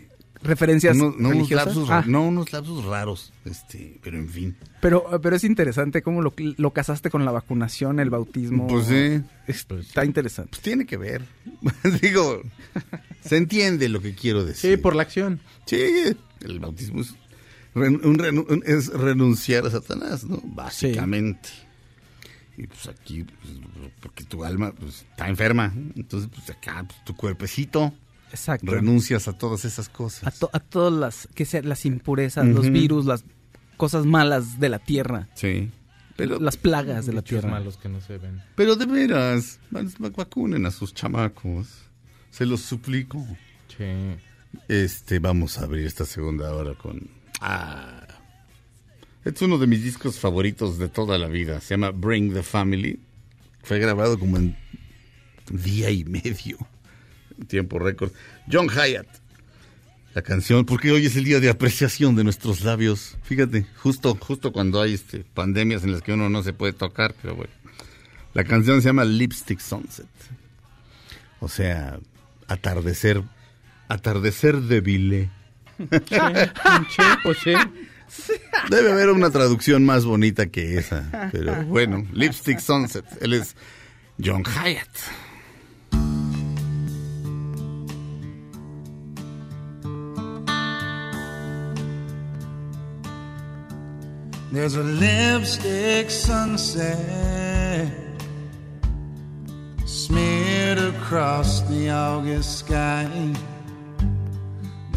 Referencias 0.43 0.97
no, 0.97 1.13
unos 1.15 1.51
lapsus, 1.51 1.87
Ah, 1.87 2.01
ra- 2.01 2.07
no, 2.07 2.23
unos 2.27 2.51
lapsus 2.51 2.83
raros, 2.83 3.31
este, 3.45 3.99
pero 4.01 4.17
en 4.17 4.27
fin. 4.27 4.57
pero, 4.81 5.05
pero 5.21 5.35
es 5.35 5.43
interesante 5.43 6.01
cómo 6.01 6.23
lo, 6.23 6.33
lo 6.35 6.71
casaste 6.73 7.11
con 7.11 7.25
la 7.25 7.31
vacunación, 7.31 7.99
el 7.99 8.09
bautismo. 8.09 8.65
Pues 8.65 8.87
sí. 8.87 9.21
Es- 9.45 9.67
Está 9.69 10.03
interesante. 10.03 10.49
Pues 10.49 10.63
tiene 10.63 10.87
que 10.87 10.97
ver. 10.97 11.21
Digo, 12.01 12.41
se 13.23 13.37
entiende 13.37 13.87
lo 13.87 14.01
que 14.01 14.15
quiero 14.15 14.43
decir. 14.43 14.71
Sí, 14.71 14.77
por 14.77 14.95
la 14.95 15.03
acción. 15.03 15.39
Sí, 15.67 15.79
el 16.43 16.59
bautismo 16.59 17.01
es, 17.01 17.13
ren- 17.75 18.01
un 18.05 18.17
renu- 18.17 18.45
un- 18.49 18.63
es 18.65 18.87
renunciar 18.87 19.65
a 19.65 19.69
Satanás, 19.71 20.23
¿no? 20.23 20.41
Básicamente. 20.43 21.49
Y 22.57 22.67
pues 22.67 22.87
aquí, 22.87 23.23
pues, 23.23 23.53
porque 24.01 24.23
tu 24.25 24.43
alma 24.43 24.71
pues, 24.73 25.05
está 25.09 25.27
enferma. 25.29 25.73
Entonces, 25.95 26.29
pues 26.33 26.49
acá, 26.49 26.83
pues, 26.87 27.03
tu 27.05 27.15
cuerpecito, 27.15 27.93
Exacto. 28.31 28.71
renuncias 28.71 29.27
a 29.27 29.37
todas 29.37 29.65
esas 29.65 29.89
cosas. 29.89 30.27
a, 30.27 30.31
to- 30.31 30.49
a 30.53 30.59
todas 30.59 30.93
las, 30.93 31.27
que 31.33 31.45
sea, 31.45 31.61
las 31.63 31.85
impurezas, 31.85 32.45
los 32.45 32.69
virus, 32.69 33.05
las 33.05 33.23
cosas 33.77 34.05
malas 34.05 34.59
de 34.59 34.69
la 34.69 34.79
tierra. 34.79 35.29
Sí. 35.35 35.71
Pero, 36.17 36.39
las 36.39 36.57
plagas 36.57 37.05
de 37.07 37.13
la 37.13 37.21
tierra. 37.23 37.49
malos 37.49 37.77
que 37.77 37.89
no 37.89 37.99
se 38.01 38.17
ven. 38.17 38.43
pero 38.55 38.75
de 38.75 38.85
veras, 38.85 39.59
vac- 39.71 39.97
vac- 39.97 40.15
vacunen 40.15 40.65
a 40.65 40.71
sus 40.71 40.93
chamacos. 40.93 41.67
Se 42.29 42.45
los 42.45 42.61
suplico. 42.61 43.25
Sí. 43.75 43.85
Este, 44.67 45.19
vamos 45.19 45.57
a 45.57 45.63
abrir 45.63 45.85
esta 45.87 46.05
segunda 46.05 46.53
hora 46.53 46.75
con. 46.75 47.09
Ah. 47.41 48.07
Es 49.25 49.41
uno 49.41 49.57
de 49.57 49.67
mis 49.67 49.83
discos 49.83 50.19
favoritos 50.19 50.77
de 50.77 50.87
toda 50.87 51.17
la 51.17 51.27
vida. 51.27 51.59
Se 51.61 51.73
llama 51.73 51.91
Bring 51.91 52.33
the 52.33 52.43
Family. 52.43 52.99
Fue 53.63 53.79
grabado 53.79 54.17
como 54.17 54.37
en 54.37 54.57
día 55.51 55.89
y 55.89 56.03
medio. 56.05 56.57
Tiempo 57.47 57.79
récord. 57.79 58.11
John 58.51 58.69
Hyatt. 58.69 59.07
La 60.13 60.21
canción, 60.21 60.65
porque 60.65 60.91
hoy 60.91 61.05
es 61.05 61.15
el 61.15 61.23
día 61.23 61.39
de 61.39 61.49
apreciación 61.49 62.15
de 62.15 62.23
nuestros 62.23 62.61
labios. 62.61 63.17
Fíjate, 63.23 63.65
justo, 63.77 64.17
justo 64.19 64.51
cuando 64.51 64.81
hay 64.81 64.93
este, 64.93 65.23
pandemias 65.23 65.83
en 65.83 65.93
las 65.93 66.01
que 66.01 66.11
uno 66.11 66.29
no 66.29 66.43
se 66.43 66.51
puede 66.51 66.73
tocar, 66.73 67.15
pero 67.21 67.35
bueno. 67.35 67.53
La 68.33 68.43
canción 68.43 68.81
se 68.81 68.89
llama 68.89 69.05
Lipstick 69.05 69.59
Sunset. 69.59 70.07
O 71.39 71.47
sea, 71.47 71.99
atardecer, 72.47 73.23
atardecer 73.87 74.59
de 74.61 74.81
Vile. 74.81 75.29
Sí, 75.89 77.01
pues 77.23 77.37
sí. 77.43 77.53
Debe 78.69 78.91
haber 78.91 79.09
una 79.09 79.29
traducción 79.29 79.85
más 79.85 80.05
bonita 80.05 80.47
que 80.47 80.77
esa. 80.77 81.29
Pero 81.31 81.63
bueno, 81.65 82.05
Lipstick 82.13 82.59
Sunset. 82.59 83.05
Él 83.21 83.33
es 83.33 83.55
John 84.23 84.43
Hyatt. 84.43 84.89
There's 94.51 94.75
a 94.75 94.83
lipstick 94.83 96.09
sunset 96.09 97.87
smeared 99.85 100.77
across 100.77 101.61
the 101.69 101.89
August 101.89 102.59
sky. 102.59 103.33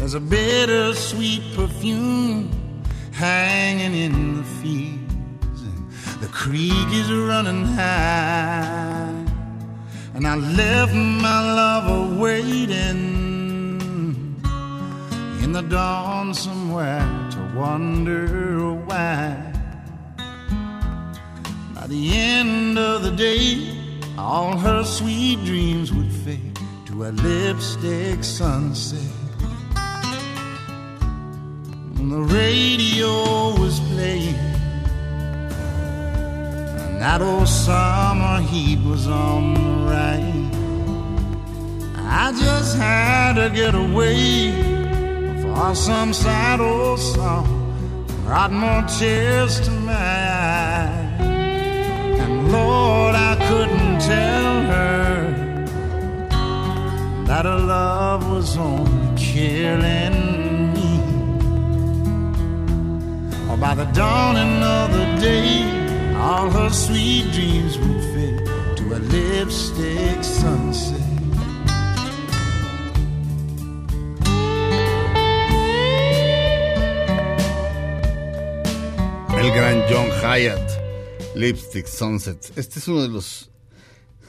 There's 0.05 0.13
a 0.13 0.19
bittersweet 0.19 1.41
perfume 1.55 2.51
hanging 3.11 3.95
in 3.95 4.37
the 4.37 4.43
fields, 4.43 5.63
and 5.63 6.21
the 6.21 6.27
creek 6.27 6.89
is 6.91 7.11
running 7.11 7.65
high. 7.65 9.25
And 10.13 10.27
I 10.27 10.35
left 10.35 10.93
my 10.93 11.53
lover 11.55 12.21
waiting 12.21 13.81
in 15.41 15.51
the 15.51 15.63
dawn 15.63 16.35
somewhere 16.35 17.09
to 17.31 17.39
wonder 17.57 18.73
why. 18.73 19.53
By 21.73 21.87
the 21.87 22.15
end 22.15 22.77
of 22.77 23.01
the 23.01 23.09
day, 23.09 23.75
all 24.19 24.55
her 24.55 24.83
sweet 24.83 25.43
dreams 25.45 25.91
would 25.91 26.11
fade 26.11 26.59
to 26.85 27.05
a 27.05 27.09
lipstick 27.09 28.23
sunset. 28.23 29.24
And 32.05 32.13
the 32.13 32.35
radio 32.35 33.59
was 33.59 33.79
playing, 33.79 34.35
and 36.85 37.01
that 37.01 37.19
old 37.19 37.47
summer 37.47 38.41
heat 38.41 38.77
was 38.85 39.07
on 39.07 39.55
the 39.55 39.69
rise. 39.89 40.55
I 41.97 42.31
just 42.33 42.77
had 42.77 43.33
to 43.41 43.49
get 43.49 43.73
away 43.73 44.51
for 45.41 45.73
some 45.73 46.13
sad 46.13 46.59
old 46.61 46.99
song 46.99 47.47
brought 48.23 48.51
more 48.51 48.83
tears 48.99 49.59
to 49.61 49.71
my 49.71 49.93
eyes. 49.95 51.21
And 52.19 52.51
Lord, 52.51 53.15
I 53.15 53.35
couldn't 53.47 53.99
tell 53.99 54.61
her 54.73 55.33
that 57.25 57.45
her 57.45 57.57
love 57.57 58.29
was 58.31 58.55
only 58.57 59.17
killing 59.17 60.14
By 63.59 63.73
the 63.73 63.85
dawning 63.93 64.61
of 64.61 64.91
the 64.91 65.21
day, 65.21 65.63
all 66.15 66.49
her 66.51 66.69
sweet 66.69 67.31
dreams 67.31 67.77
would 67.79 68.03
fade 68.13 68.45
to 68.77 68.95
a 68.95 68.99
lipstick 68.99 70.23
sunset. 70.23 71.01
El 79.37 79.51
gran 79.51 79.83
John 79.89 80.09
Hyatt. 80.21 80.71
Lipstick 81.35 81.87
Sunset. 81.87 82.51
Este 82.55 82.79
es 82.79 82.87
uno 82.87 83.01
de 83.01 83.09
los 83.09 83.49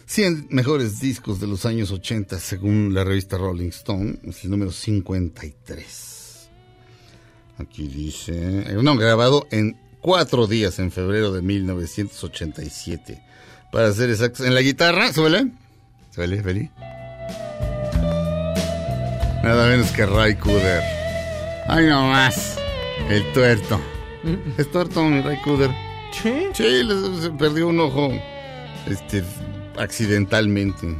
100 0.06 0.48
mejores 0.50 0.98
discos 1.00 1.40
de 1.40 1.46
los 1.46 1.64
años 1.64 1.90
80 1.90 2.38
según 2.38 2.92
la 2.92 3.04
revista 3.04 3.38
Rolling 3.38 3.68
Stone. 3.68 4.18
Es 4.24 4.44
el 4.44 4.50
número 4.50 4.72
53. 4.72 6.15
Aquí 7.58 7.88
dice... 7.88 8.32
eh, 8.70 8.78
No, 8.82 8.96
grabado 8.96 9.46
en 9.50 9.76
cuatro 10.00 10.46
días 10.46 10.78
en 10.78 10.90
febrero 10.92 11.32
de 11.32 11.42
1987. 11.42 13.22
Para 13.72 13.92
ser 13.92 14.10
exactos. 14.10 14.46
En 14.46 14.54
la 14.54 14.60
guitarra, 14.60 15.12
¿suele? 15.12 15.48
¿Suele, 16.14 16.42
Feli? 16.42 16.70
Nada 19.42 19.68
menos 19.68 19.90
que 19.92 20.04
Ray 20.06 20.34
Cooder. 20.36 20.82
Ay, 21.68 21.86
no 21.86 22.08
más. 22.08 22.58
El 23.08 23.32
tuerto. 23.32 23.80
¿Es 24.58 24.70
tuerto 24.70 25.04
mi 25.04 25.20
Ray 25.20 25.40
Cooder? 25.42 25.70
Sí. 26.12 26.32
Sí, 26.54 26.82
se 27.22 27.30
perdió 27.30 27.68
un 27.68 27.78
ojo. 27.80 28.10
Este, 28.88 29.22
accidentalmente. 29.78 30.96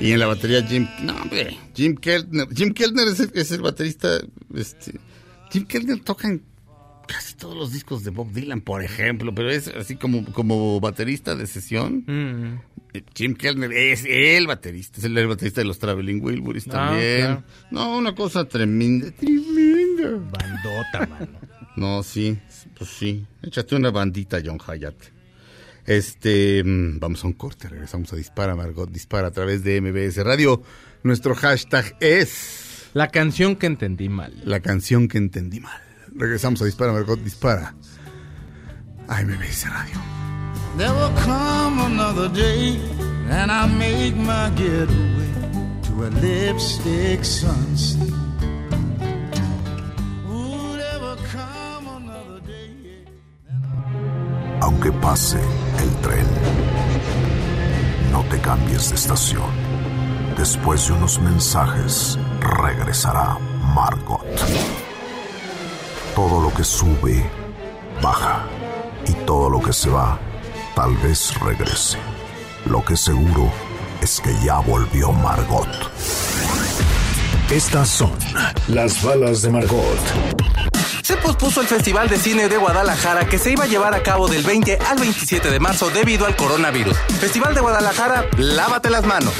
Y 0.00 0.12
en 0.12 0.20
la 0.20 0.26
batería 0.26 0.62
Jim, 0.64 0.88
no 1.02 1.14
hombre, 1.20 1.56
Jim 1.74 1.96
Keltner, 1.96 2.46
Jim 2.54 2.72
Keltner 2.72 3.08
es 3.08 3.18
el, 3.18 3.30
es 3.34 3.50
el 3.50 3.62
baterista, 3.62 4.08
este, 4.54 4.92
Jim 5.50 5.64
Keltner 5.66 6.00
toca 6.00 6.28
en 6.28 6.42
casi 7.06 7.34
todos 7.36 7.56
los 7.56 7.72
discos 7.72 8.04
de 8.04 8.10
Bob 8.10 8.32
Dylan, 8.32 8.60
por 8.60 8.82
ejemplo, 8.82 9.34
pero 9.34 9.50
es 9.50 9.68
así 9.68 9.96
como, 9.96 10.24
como 10.32 10.78
baterista 10.80 11.34
de 11.34 11.46
sesión. 11.46 12.04
Mm. 12.06 12.60
Jim 13.14 13.34
Keltner 13.34 13.72
es 13.72 14.04
el 14.06 14.46
baterista, 14.46 14.98
es 14.98 15.04
el, 15.04 15.26
baterista 15.26 15.60
de 15.60 15.66
los 15.66 15.78
Traveling 15.78 16.20
Wilburys 16.22 16.66
Ah, 16.68 16.72
también. 16.72 17.20
claro. 17.20 17.44
No, 17.70 17.96
una 17.98 18.14
cosa 18.14 18.44
tremenda, 18.46 19.10
tremenda. 19.12 20.10
Bandota, 20.30 21.06
mano. 21.06 21.38
No, 21.76 22.02
sí, 22.02 22.36
pues 22.76 22.90
sí. 22.90 23.24
Échate 23.42 23.76
una 23.76 23.90
bandita, 23.90 24.38
John 24.44 24.58
Hayat. 24.66 24.96
Este, 25.86 26.62
mm, 26.64 26.98
vamos 26.98 27.24
a 27.24 27.28
un 27.28 27.32
corte, 27.34 27.68
regresamos 27.68 28.12
a 28.12 28.16
Dispara, 28.16 28.54
Margot 28.54 28.90
Dispara 28.90 29.28
a 29.28 29.30
través 29.30 29.62
de 29.64 29.80
MBS 29.80 30.22
Radio. 30.24 30.62
Nuestro 31.02 31.34
hashtag 31.34 31.96
es 32.00 32.67
La 32.98 33.12
canción 33.12 33.54
que 33.54 33.66
entendí 33.66 34.08
mal. 34.08 34.32
la 34.42 34.58
canción 34.58 35.06
que 35.06 35.18
entendí 35.18 35.60
mal. 35.60 35.80
Regresamos 36.16 36.60
a 36.62 36.64
Dispara, 36.64 36.92
Margot 36.92 37.20
Dispara 37.22 37.72
a 39.06 39.22
MBS 39.22 39.70
Radio. 39.70 40.00
There 40.76 40.90
will 40.90 41.14
come 41.22 41.78
another 41.78 42.28
day, 42.28 42.76
and 43.30 43.52
I 43.52 43.66
make 43.68 44.16
my 44.16 44.50
getaway 44.56 45.30
to 45.84 46.06
a 46.06 46.10
lipstick 46.20 47.24
sunset. 47.24 48.02
Aunque 54.60 54.90
pase 55.00 55.38
el 55.78 55.90
tren, 56.02 56.26
no 58.10 58.24
te 58.24 58.40
cambies 58.40 58.88
de 58.88 58.96
estación. 58.96 59.52
Después 60.36 60.88
de 60.88 60.94
unos 60.94 61.20
mensajes, 61.20 62.18
regresará 62.40 63.38
Margot. 63.74 64.24
Todo 66.14 66.40
lo 66.40 66.52
que 66.52 66.64
sube, 66.64 67.28
baja. 68.02 68.44
Y 69.06 69.12
todo 69.24 69.48
lo 69.48 69.60
que 69.62 69.72
se 69.72 69.88
va, 69.88 70.18
tal 70.74 70.96
vez 70.96 71.38
regrese. 71.40 71.98
Lo 72.66 72.84
que 72.84 72.96
seguro 72.96 73.50
es 74.02 74.20
que 74.20 74.34
ya 74.44 74.58
volvió 74.58 75.12
Margot. 75.12 75.68
Estas 77.50 77.88
son 77.88 78.12
las 78.68 79.02
balas 79.02 79.42
de 79.42 79.50
Margot. 79.50 79.98
Se 81.02 81.16
pospuso 81.16 81.62
el 81.62 81.66
Festival 81.66 82.08
de 82.10 82.18
Cine 82.18 82.48
de 82.50 82.58
Guadalajara 82.58 83.26
que 83.26 83.38
se 83.38 83.52
iba 83.52 83.64
a 83.64 83.66
llevar 83.66 83.94
a 83.94 84.02
cabo 84.02 84.28
del 84.28 84.42
20 84.42 84.78
al 84.90 84.98
27 84.98 85.50
de 85.50 85.58
marzo 85.58 85.88
debido 85.88 86.26
al 86.26 86.36
coronavirus. 86.36 86.94
Festival 87.18 87.54
de 87.54 87.62
Guadalajara, 87.62 88.26
lávate 88.36 88.90
las 88.90 89.06
manos. 89.06 89.32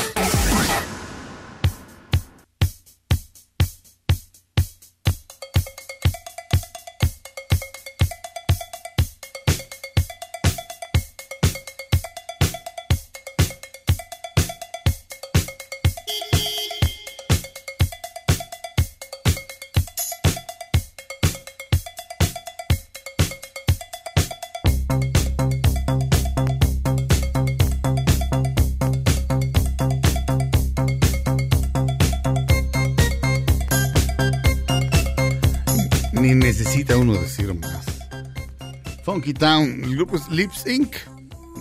Funky 39.18 39.34
Town, 39.34 39.82
el 39.82 39.96
grupo 39.96 40.14
es 40.14 40.28
Lips 40.28 40.64
Inc. 40.68 40.94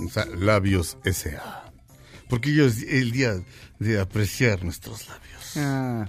O 0.06 0.10
sea, 0.12 0.28
Labios 0.28 0.96
S.A. 1.04 1.72
Porque 2.30 2.52
hoy 2.52 2.68
es 2.68 2.84
el 2.84 3.10
día 3.10 3.42
de 3.80 4.00
apreciar 4.00 4.64
nuestros 4.64 5.08
labios. 5.08 5.58
Ah, 5.58 6.08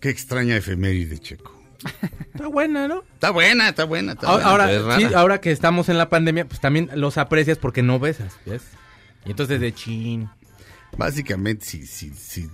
Qué 0.00 0.10
extraña 0.10 0.54
efeméride, 0.54 1.18
Checo. 1.18 1.50
Está 2.34 2.48
buena, 2.48 2.86
¿no? 2.88 3.04
Está 3.14 3.30
buena, 3.30 3.70
está 3.70 3.84
buena. 3.84 4.12
Está 4.12 4.26
Ahora, 4.26 4.66
buena, 4.66 4.80
ahora, 4.82 4.96
sí, 4.98 5.14
ahora 5.14 5.40
que 5.40 5.50
estamos 5.50 5.88
en 5.88 5.96
la 5.96 6.10
pandemia, 6.10 6.46
pues 6.46 6.60
también 6.60 6.90
los 6.94 7.16
aprecias 7.16 7.56
porque 7.56 7.82
no 7.82 7.98
besas, 7.98 8.36
¿ves? 8.44 8.64
Y 9.24 9.30
entonces 9.30 9.62
de 9.62 9.72
chin. 9.72 10.28
Básicamente, 10.98 11.64
si, 11.64 11.86
si, 11.86 12.10
si 12.10 12.50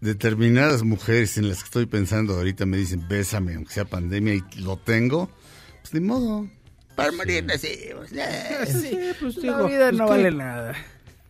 determinadas 0.00 0.84
mujeres 0.84 1.38
en 1.38 1.48
las 1.48 1.58
que 1.58 1.64
estoy 1.64 1.86
pensando 1.86 2.34
ahorita 2.34 2.66
me 2.66 2.76
dicen, 2.76 3.04
bésame, 3.08 3.56
aunque 3.56 3.74
sea 3.74 3.84
pandemia, 3.84 4.34
y 4.34 4.44
lo 4.58 4.76
tengo, 4.76 5.28
pues 5.82 5.92
ni 5.92 5.98
modo. 5.98 6.48
Para 7.00 7.12
morir 7.12 7.46
así. 7.52 7.68
pues, 7.96 8.12
eh. 8.14 8.66
Sí, 8.66 8.98
pues 9.20 9.36
la 9.36 9.42
digo, 9.42 9.68
vida 9.68 9.88
pues, 9.88 9.98
no 9.98 10.08
vale 10.08 10.30
nada. 10.30 10.74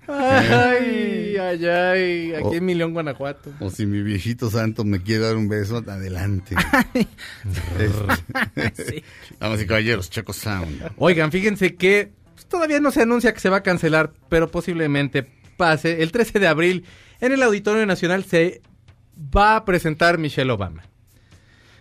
Ay, 0.08 1.36
ay, 1.36 1.66
ay, 1.66 2.34
aquí 2.34 2.56
en 2.56 2.64
Millón, 2.64 2.92
Guanajuato. 2.92 3.52
O 3.60 3.70
si 3.70 3.86
mi 3.86 4.02
viejito 4.02 4.50
santo 4.50 4.84
me 4.84 5.00
quiere 5.00 5.24
dar 5.24 5.36
un 5.36 5.48
beso, 5.48 5.76
adelante. 5.86 6.56
Este, 8.56 9.04
Damas 9.38 9.62
y 9.62 9.66
caballeros, 9.66 10.10
Checo 10.10 10.32
Sound. 10.32 10.92
Oigan, 10.96 11.30
fíjense 11.30 11.76
que 11.76 12.10
pues, 12.34 12.46
todavía 12.46 12.80
no 12.80 12.90
se 12.90 13.02
anuncia 13.02 13.32
que 13.32 13.40
se 13.40 13.50
va 13.50 13.58
a 13.58 13.62
cancelar, 13.62 14.12
pero 14.28 14.50
posiblemente 14.50 15.26
pase. 15.56 16.02
El 16.02 16.10
13 16.10 16.40
de 16.40 16.48
abril, 16.48 16.84
en 17.20 17.32
el 17.32 17.42
Auditorio 17.42 17.86
Nacional 17.86 18.24
se 18.24 18.62
va 19.16 19.56
a 19.56 19.64
presentar 19.64 20.18
Michelle 20.18 20.50
Obama. 20.50 20.89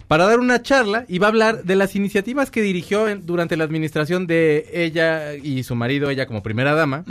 Para 0.10 0.26
dar 0.26 0.40
una 0.40 0.62
charla 0.64 1.06
y 1.08 1.20
va 1.20 1.28
a 1.28 1.30
hablar 1.30 1.64
de 1.66 1.76
las 1.76 1.96
iniciativas 1.96 2.50
que 2.50 2.64
dirigió 2.64 3.08
en- 3.08 3.28
durante 3.28 3.56
la 3.56 3.64
administración 3.64 4.26
de 4.26 4.68
ella 4.74 5.36
y 5.36 5.62
su 5.62 5.76
marido, 5.76 6.10
ella 6.10 6.26
como 6.26 6.42
primera 6.42 6.74
dama. 6.74 7.04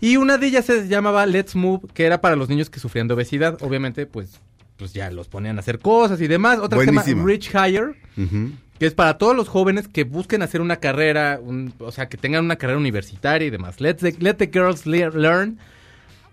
Y 0.00 0.16
una 0.16 0.36
de 0.36 0.48
ellas 0.48 0.64
se 0.64 0.88
llamaba 0.88 1.24
Let's 1.26 1.54
Move, 1.54 1.82
que 1.94 2.04
era 2.06 2.20
para 2.20 2.34
los 2.34 2.48
niños 2.48 2.70
que 2.70 2.80
sufrían 2.80 3.06
de 3.06 3.14
obesidad. 3.14 3.56
Obviamente, 3.62 4.04
pues, 4.06 4.40
pues 4.76 4.92
ya 4.92 5.10
los 5.12 5.28
ponían 5.28 5.58
a 5.58 5.60
hacer 5.60 5.78
cosas 5.78 6.20
y 6.20 6.26
demás. 6.26 6.58
Otra 6.58 6.78
se 6.80 6.86
llama 6.86 7.02
Rich 7.24 7.52
Ujú. 8.16 8.50
que 8.80 8.86
es 8.86 8.94
para 8.94 9.16
todos 9.16 9.36
los 9.36 9.46
jóvenes 9.48 9.86
que 9.86 10.02
busquen 10.02 10.42
hacer 10.42 10.60
una 10.60 10.76
carrera, 10.76 11.38
un- 11.40 11.72
o 11.78 11.92
sea, 11.92 12.08
que 12.08 12.16
tengan 12.16 12.44
una 12.44 12.56
carrera 12.56 12.78
universitaria 12.80 13.46
y 13.46 13.50
demás. 13.50 13.80
Let 13.80 13.94
the, 13.94 14.16
let 14.18 14.34
the 14.34 14.50
girls 14.52 14.86
le- 14.86 15.10
learn, 15.10 15.58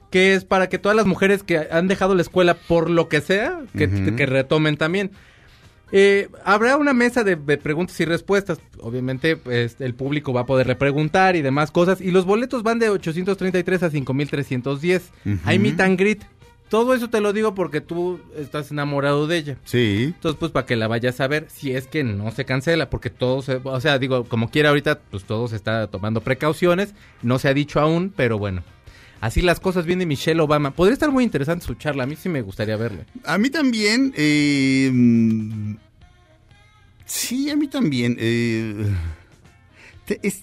que 0.09 0.33
es 0.33 0.45
para 0.45 0.67
que 0.67 0.79
todas 0.79 0.95
las 0.95 1.05
mujeres 1.05 1.43
que 1.43 1.67
han 1.71 1.87
dejado 1.87 2.15
la 2.15 2.23
escuela 2.23 2.55
por 2.55 2.89
lo 2.89 3.07
que 3.07 3.21
sea, 3.21 3.61
que 4.15 4.25
retomen 4.25 4.77
también. 4.77 5.11
Eh, 5.91 6.29
habrá 6.43 6.77
una 6.77 6.93
mesa 6.93 7.23
de, 7.23 7.35
de 7.35 7.57
preguntas 7.57 7.99
y 7.99 8.05
respuestas. 8.05 8.59
Obviamente, 8.79 9.37
pues, 9.37 9.77
el 9.79 9.93
público 9.93 10.33
va 10.33 10.41
a 10.41 10.45
poder 10.45 10.77
preguntar 10.77 11.35
y 11.35 11.41
demás 11.41 11.71
cosas. 11.71 12.01
Y 12.01 12.11
los 12.11 12.25
boletos 12.25 12.63
van 12.63 12.79
de 12.79 12.89
833 12.89 13.83
a 13.83 13.89
5310. 13.89 15.11
Ujú. 15.25 15.37
Hay 15.45 15.59
meet 15.59 15.79
and 15.79 15.99
greet. 15.99 16.23
Todo 16.69 16.95
eso 16.95 17.09
te 17.09 17.21
lo 17.21 17.31
digo 17.31 17.53
porque 17.53 17.79
tú 17.79 18.19
estás 18.35 18.71
enamorado 18.71 19.27
de 19.27 19.37
ella. 19.37 19.57
Sí. 19.65 20.13
Entonces, 20.15 20.37
pues 20.39 20.51
para 20.51 20.65
que 20.65 20.75
la 20.75 20.87
vayas 20.87 21.21
a 21.21 21.27
ver, 21.27 21.45
si 21.49 21.71
es 21.75 21.85
que 21.85 22.03
no 22.03 22.31
se 22.31 22.43
cancela, 22.43 22.89
porque 22.89 23.11
todo 23.11 23.43
se, 23.43 23.61
o 23.63 23.79
sea, 23.79 23.99
digo, 23.99 24.23
como 24.23 24.49
quiera 24.49 24.69
ahorita, 24.69 24.99
pues 25.11 25.25
todo 25.25 25.47
se 25.47 25.57
está 25.57 25.87
tomando 25.87 26.21
precauciones, 26.21 26.95
no 27.21 27.37
se 27.37 27.49
ha 27.49 27.53
dicho 27.53 27.79
aún, 27.79 28.11
pero 28.15 28.39
bueno. 28.39 28.63
Así 29.21 29.41
las 29.41 29.59
cosas 29.59 29.85
viene 29.85 30.05
Michelle 30.05 30.41
Obama. 30.41 30.71
Podría 30.71 30.93
estar 30.93 31.11
muy 31.11 31.23
interesante 31.23 31.65
su 31.65 31.73
charla, 31.75 32.03
a 32.03 32.07
mí 32.07 32.15
sí 32.15 32.29
me 32.29 32.41
gustaría 32.41 32.77
verle. 32.77 33.05
A 33.23 33.37
mí 33.37 33.49
también. 33.49 34.13
eh, 34.15 34.89
mm, 34.93 35.75
sí, 37.05 37.49
a 37.49 37.55
mí 37.55 37.67
también. 37.67 38.17
eh, 38.19 38.93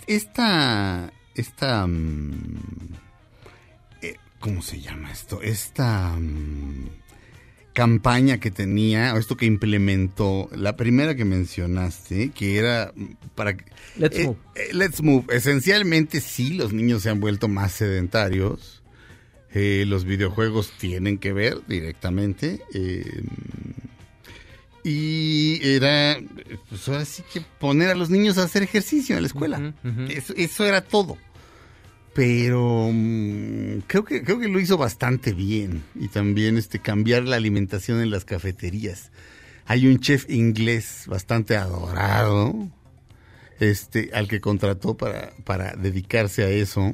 esta. 0.06 1.12
Esta. 1.34 1.86
mm, 1.86 2.58
eh, 4.02 4.16
¿Cómo 4.40 4.62
se 4.62 4.80
llama 4.80 5.12
esto? 5.12 5.40
Esta. 5.42 6.16
Campaña 7.72 8.38
que 8.38 8.50
tenía, 8.50 9.14
o 9.14 9.18
esto 9.18 9.36
que 9.36 9.46
implementó, 9.46 10.48
la 10.54 10.76
primera 10.76 11.14
que 11.14 11.24
mencionaste, 11.24 12.30
que 12.30 12.58
era 12.58 12.92
mm, 12.94 13.04
para... 13.34 13.56
Let's 13.96 14.18
eh, 14.18 14.26
Move. 14.26 14.36
eh, 14.54 14.68
let's 14.72 15.02
Move. 15.02 15.24
Esencialmente 15.30 16.20
sí, 16.20 16.54
los 16.54 16.72
niños 16.72 17.02
se 17.02 17.10
han 17.10 17.20
vuelto 17.20 17.48
más 17.48 17.72
sedentarios. 17.72 18.82
Eh, 19.54 19.84
los 19.86 20.04
videojuegos 20.04 20.72
tienen 20.78 21.18
que 21.18 21.32
ver 21.32 21.58
directamente. 21.66 22.60
eh, 22.74 23.22
y 24.84 25.60
era, 25.62 26.18
pues 26.68 26.88
ahora 26.88 27.04
sí 27.04 27.22
que 27.32 27.40
poner 27.60 27.90
a 27.90 27.94
los 27.94 28.10
niños 28.10 28.36
a 28.38 28.42
hacer 28.44 28.64
ejercicio 28.64 29.14
en 29.16 29.22
la 29.22 29.26
escuela. 29.28 29.74
Eso, 30.08 30.34
eso 30.36 30.64
era 30.64 30.82
todo. 30.82 31.18
Pero 32.14 32.90
mm, 32.92 33.84
creo 33.86 34.04
que 34.04 34.22
creo 34.22 34.38
que 34.38 34.48
lo 34.48 34.60
hizo 34.60 34.76
bastante 34.76 35.32
bien 35.32 35.82
y 35.94 36.08
también 36.08 36.58
este 36.58 36.78
cambiar 36.78 37.24
la 37.24 37.36
alimentación 37.36 38.00
en 38.00 38.10
las 38.10 38.24
cafeterías. 38.24 39.10
Hay 39.66 39.86
un 39.86 39.98
chef 39.98 40.28
inglés 40.28 41.04
bastante 41.06 41.56
adorado 41.56 42.70
este, 43.60 44.10
al 44.12 44.28
que 44.28 44.40
contrató 44.40 44.96
para, 44.96 45.32
para 45.44 45.74
dedicarse 45.76 46.42
a 46.42 46.48
eso. 46.48 46.92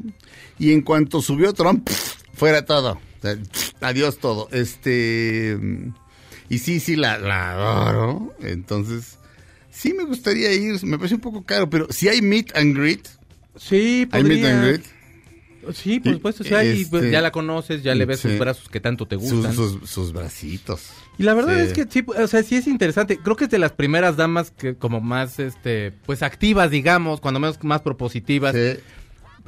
Y 0.59 0.73
en 0.73 0.83
cuanto 0.83 1.23
subió 1.23 1.53
Trump, 1.55 1.89
fuera 2.35 2.64
todo. 2.64 3.01
Adiós 3.81 4.19
todo. 4.19 4.49
Este, 4.53 5.59
y 6.49 6.59
sí, 6.59 6.79
sí, 6.81 6.97
la, 6.97 7.19
la 7.19 7.53
adoro. 7.53 8.35
Entonces, 8.41 9.19
sí 9.71 9.95
me 9.95 10.05
gustaría 10.05 10.53
ir. 10.53 10.83
Me 10.85 10.99
parece 10.99 11.16
un 11.16 11.21
poco 11.21 11.45
caro, 11.45 11.69
pero 11.71 11.87
si 11.91 12.09
hay 12.09 12.23
meet 12.23 12.55
and 12.57 12.77
greet. 12.77 13.09
Sí, 13.57 14.07
Hay 14.12 14.23
meet 14.23 14.45
and 14.45 14.64
greet. 14.64 14.98
Sí, 15.73 16.01
por 16.01 16.13
supuesto. 16.15 16.43
o 16.43 16.47
sea, 16.47 16.65
y, 16.65 16.85
pues, 16.87 17.03
Este, 17.05 17.13
ya 17.13 17.21
la 17.21 17.31
conoces, 17.31 17.83
ya 17.83 17.95
le 17.95 18.05
ves 18.07 18.21
sí. 18.21 18.29
sus 18.31 18.39
brazos 18.39 18.69
que 18.69 18.81
tanto 18.81 19.07
te 19.07 19.17
Sus, 19.19 19.33
gustan. 19.33 19.55
sus, 19.55 19.89
sus 19.91 20.13
bracitos. 20.13 20.91
Y 21.19 21.23
la 21.25 21.35
verdad 21.35 21.55
Sí. 21.57 21.61
es 21.63 21.73
que 21.73 21.87
sí, 21.91 22.05
o 22.07 22.27
sea, 22.27 22.43
sí 22.43 22.57
es 22.57 22.67
interesante. 22.67 23.19
Creo 23.19 23.37
que 23.37 23.45
es 23.45 23.51
de 23.51 23.59
las 23.59 23.73
primeras 23.73 24.17
damas 24.17 24.51
que 24.51 24.75
como 24.77 25.01
más, 25.01 25.39
este, 25.39 25.93
pues 26.07 26.23
activas, 26.23 26.71
digamos, 26.71 27.21
cuando 27.21 27.41
menos 27.41 27.63
más 27.65 27.83
propositivas. 27.83 28.55
Sí. 28.55 28.81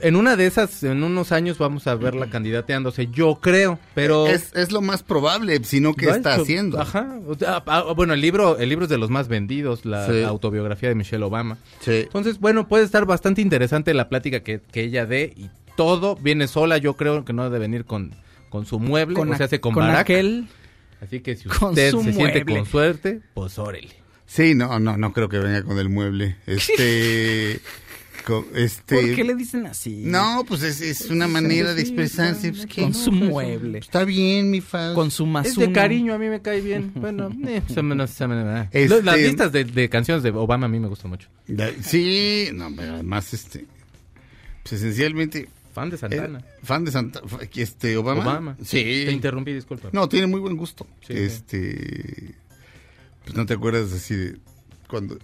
En 0.02 0.16
una 0.16 0.34
de 0.34 0.46
esas, 0.46 0.82
en 0.82 1.02
unos 1.02 1.30
años 1.30 1.58
vamos 1.58 1.86
a 1.86 1.94
verla 1.94 2.30
candidateándose, 2.30 3.08
yo 3.08 3.34
creo, 3.42 3.78
pero... 3.94 4.28
Es, 4.28 4.50
es 4.56 4.72
lo 4.72 4.80
más 4.80 5.02
probable, 5.02 5.62
sino 5.64 5.92
que 5.92 6.06
está 6.06 6.32
hecho- 6.32 6.42
haciendo. 6.42 6.80
Ajá. 6.80 7.18
O 7.26 7.34
sea, 7.34 7.62
ah, 7.66 7.92
bueno, 7.94 8.14
el 8.14 8.22
libro, 8.22 8.56
el 8.56 8.70
libro 8.70 8.84
es 8.86 8.88
de 8.88 8.96
los 8.96 9.10
más 9.10 9.28
vendidos, 9.28 9.84
la 9.84 10.06
Sí. 10.06 10.22
autobiografía 10.22 10.88
de 10.88 10.94
Michelle 10.94 11.22
Obama. 11.22 11.58
Sí. 11.80 11.92
Entonces, 12.04 12.40
bueno, 12.40 12.66
puede 12.66 12.84
estar 12.84 13.04
bastante 13.04 13.42
interesante 13.42 13.92
la 13.92 14.08
plática 14.08 14.40
que, 14.40 14.62
que 14.72 14.84
ella 14.84 15.04
dé 15.04 15.34
y 15.36 15.50
todo 15.80 16.14
viene 16.16 16.46
sola. 16.46 16.76
Yo 16.76 16.94
creo 16.98 17.24
que 17.24 17.32
no 17.32 17.44
debe 17.44 17.58
venir 17.58 17.86
con, 17.86 18.12
con 18.50 18.66
su 18.66 18.78
mueble, 18.78 19.14
Con 19.16 19.30
o 19.30 19.36
sea, 19.36 19.44
a- 19.44 19.46
hace 19.46 19.60
con, 19.60 19.72
con 19.72 19.84
aquel- 19.84 20.46
Así 21.00 21.20
que 21.20 21.34
si 21.36 21.48
usted 21.48 21.92
se 21.92 22.12
siente 22.12 22.44
con 22.44 22.66
suerte, 22.66 23.22
pues 23.32 23.58
órale. 23.58 23.88
Sí, 24.26 24.54
no, 24.54 24.78
no, 24.78 24.98
no 24.98 25.12
creo 25.14 25.30
que 25.30 25.38
venga 25.38 25.62
con 25.62 25.78
el 25.78 25.88
mueble. 25.88 26.36
Este, 26.46 27.54
este. 28.54 28.94
¿Por 28.96 29.14
qué 29.14 29.24
le 29.24 29.34
dicen 29.34 29.66
así? 29.66 30.02
No, 30.04 30.44
pues 30.46 30.62
es, 30.62 30.82
es 30.82 31.08
una 31.10 31.26
manera 31.26 31.72
de 31.74 31.80
expresarse. 31.80 32.52
pues, 32.52 32.66
Con 32.66 32.88
no, 32.90 32.94
su 32.94 33.10
pues, 33.10 33.22
mueble. 33.30 33.78
Está 33.78 34.04
bien, 34.04 34.50
mi 34.50 34.60
fa. 34.60 34.92
Con 34.92 35.10
su 35.10 35.24
más 35.24 35.46
Es 35.46 35.56
de 35.56 35.72
cariño, 35.72 36.12
a 36.12 36.18
mí 36.18 36.28
me 36.28 36.42
cae 36.42 36.60
bien. 36.60 36.92
Bueno, 37.00 37.30
eh, 37.46 37.62
se 37.66 37.74
se 37.74 37.82
me- 37.82 38.68
Este- 38.72 39.02
las 39.02 39.16
listas 39.18 39.50
de, 39.52 39.64
de 39.64 39.88
canciones 39.88 40.22
de 40.22 40.30
Obama 40.30 40.66
a 40.66 40.68
mí 40.68 40.78
me 40.78 40.88
gustan 40.88 41.10
mucho. 41.10 41.28
Da- 41.48 41.70
Sí, 41.82 42.50
no, 42.52 42.70
pero 42.76 42.92
además, 42.96 43.32
este. 43.32 43.64
Pues 44.62 44.74
esencialmente. 44.74 45.48
Fan 45.80 45.90
de 45.90 45.96
Santana. 45.98 46.38
eh, 46.40 46.44
fan 46.62 46.84
de 46.84 46.90
Santa. 46.92 47.20
Este, 47.54 47.96
Obama. 47.96 48.22
Obama. 48.22 48.56
Sí. 48.62 48.82
Te 49.06 49.12
interrumpí, 49.12 49.52
disculpa. 49.52 49.88
No, 49.92 50.08
tiene 50.08 50.26
muy 50.26 50.40
buen 50.40 50.56
gusto. 50.56 50.86
Sí, 51.06 51.14
este. 51.14 52.34
Pues 53.24 53.34
no 53.36 53.46
te 53.46 53.54
acuerdas 53.54 53.92
así 53.92 54.14
de. 54.14 54.36
Cuando 54.88 55.18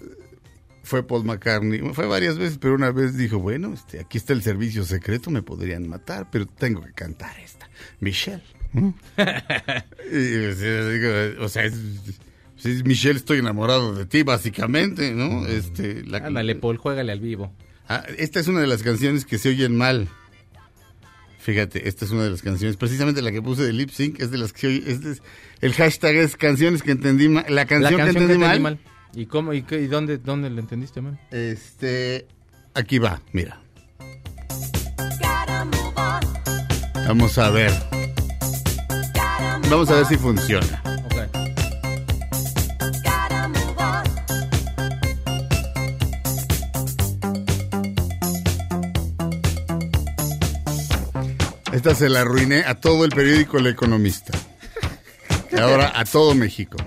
fue 0.83 1.03
Paul 1.07 1.25
McCartney. 1.25 1.81
Fue 1.93 2.07
varias 2.07 2.39
veces, 2.39 2.59
pero 2.59 2.75
una 2.75 2.91
vez 2.91 3.17
dijo: 3.17 3.39
Bueno, 3.39 3.75
este, 3.75 4.01
aquí 4.01 4.17
está 4.19 4.33
el 4.33 4.43
servicio 4.43 4.85
secreto, 4.85 5.31
me 5.31 5.43
podrían 5.43 5.89
matar, 5.89 6.29
pero 6.31 6.47
tengo 6.47 6.83
que 6.83 6.93
cantar 6.93 7.39
esta. 7.41 7.69
Michelle. 8.01 8.43
¿Mm? 8.73 8.91
Y, 10.13 10.47
o 10.47 10.55
sea, 10.55 10.89
digo, 10.89 11.45
o 11.45 11.49
sea, 11.49 11.65
es, 11.65 11.75
es 12.65 12.85
Michelle, 12.85 13.17
estoy 13.19 13.39
enamorado 13.39 13.93
de 13.95 14.07
ti, 14.07 14.23
básicamente, 14.23 15.13
¿no? 15.13 15.45
Este, 15.47 16.05
la, 16.05 16.19
Ándale, 16.19 16.55
Paul, 16.55 16.77
juégale 16.77 17.11
al 17.11 17.19
vivo. 17.21 17.53
Ah, 17.89 18.05
esta 18.19 18.39
es 18.41 18.47
una 18.49 18.61
de 18.61 18.67
las 18.69 18.83
canciones 18.85 19.25
que 19.25 19.39
se 19.39 19.49
oyen 19.49 19.77
mal. 19.77 20.09
Fíjate, 21.47 21.87
esta 21.89 22.05
es 22.05 22.11
una 22.11 22.25
de 22.25 22.31
las 22.31 22.43
canciones, 22.43 22.77
precisamente 22.77 23.23
la 23.23 23.31
que 23.31 23.41
puse 23.41 23.63
de 23.63 23.73
lip 23.73 23.91
sync, 23.91 24.19
es 24.19 24.33
de 24.33 24.37
las 24.39 24.53
que 24.53 24.61
se 24.63 24.67
oye, 24.67 24.83
es 24.91 25.23
el 25.61 25.73
hashtag 25.75 26.17
es 26.17 26.35
canciones 26.37 26.83
que 26.83 26.91
entendí 26.91 27.29
mal, 27.29 27.45
la 27.49 27.67
canción, 27.67 27.83
La 27.83 27.89
que 27.91 28.09
entendí, 28.11 28.27
que 28.27 28.33
entendí 28.35 28.45
mal. 28.45 28.61
mal. 28.61 28.79
¿Y 29.15 29.27
cómo? 29.27 29.53
¿Y, 29.55 29.63
qué- 29.63 29.81
y 29.81 29.87
dónde, 29.87 30.19
dónde 30.19 30.51
le 30.51 30.61
entendiste 30.61 31.01
mal? 31.01 31.21
Este, 31.31 32.27
aquí 32.75 32.99
va, 32.99 33.23
mira. 33.33 33.61
Vamos 37.07 37.39
a 37.39 37.51
ver. 37.51 37.71
Vamos 39.71 39.89
a 39.91 39.95
ver 39.95 40.07
si 40.07 40.17
funciona. 40.17 40.83
Esta 51.77 51.95
se 51.95 52.09
la 52.09 52.23
arruiné 52.23 52.61
a 52.65 52.75
todo 52.75 53.05
el 53.05 53.11
periódico 53.11 53.59
El 53.59 53.67
Economista. 53.67 54.33
Y 55.53 55.59
ahora 55.59 55.93
a 55.95 56.05
todo 56.07 56.35
México. 56.35 56.79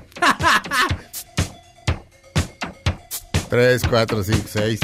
Tres, 3.49 3.83
cuatro, 3.87 4.23
cinco, 4.23 4.47
seis. 4.51 4.79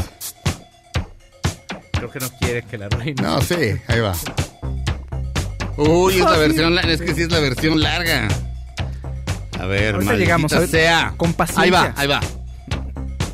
Creo 1.91 2.11
que 2.11 2.19
no 2.19 2.29
quiere 2.39 2.61
que 2.63 2.77
la 2.77 2.87
reina. 2.89 3.21
No, 3.23 3.41
sí, 3.41 3.55
ahí 3.87 3.99
va. 3.99 4.13
Uy, 5.77 6.13
es 6.15 6.19
la 6.21 6.37
versión, 6.37 6.75
la- 6.75 6.81
es 6.81 7.01
que 7.01 7.15
sí 7.15 7.23
es 7.23 7.31
la 7.31 7.39
versión 7.39 7.79
larga. 7.81 8.27
A 9.59 9.65
ver, 9.65 9.95
Ahorita 9.95 10.13
llegamos, 10.13 10.53
a 10.53 10.59
ver, 10.59 10.69
sea. 10.69 11.13
con 11.17 11.33
paciencia. 11.33 11.63
Ahí 11.63 11.71
va, 11.71 11.93
ahí 11.97 12.07
va. 12.07 12.19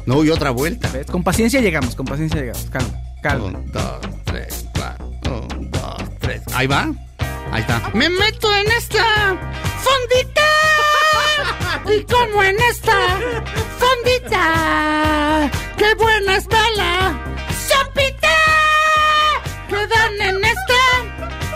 No, 0.06 0.24
y 0.24 0.30
otra 0.30 0.52
vuelta. 0.52 0.90
¿Ves? 0.92 1.08
Con 1.08 1.24
paciencia 1.24 1.60
llegamos, 1.60 1.96
con 1.96 2.06
paciencia 2.06 2.40
llegamos. 2.40 2.64
Calma, 2.70 2.90
calma. 3.22 3.46
Un, 3.46 3.72
dos, 3.72 4.00
tres, 4.26 4.66
Ahí 6.54 6.68
va. 6.68 6.90
Ahí 7.52 7.62
está. 7.62 7.82
Me 7.94 8.10
meto 8.10 8.56
en 8.56 8.68
esta 8.72 9.04
fondita. 9.84 10.42
Y 11.86 12.04
como 12.04 12.44
en 12.44 12.58
esta 12.70 12.96
fondita. 13.80 15.52
Qué 15.78 15.94
buena 15.96 16.38
está 16.38 16.60
la 16.76 17.20
sopita. 17.68 18.38
Que 19.68 19.88
dan 19.88 20.22
en 20.22 20.46
esta 20.46 20.82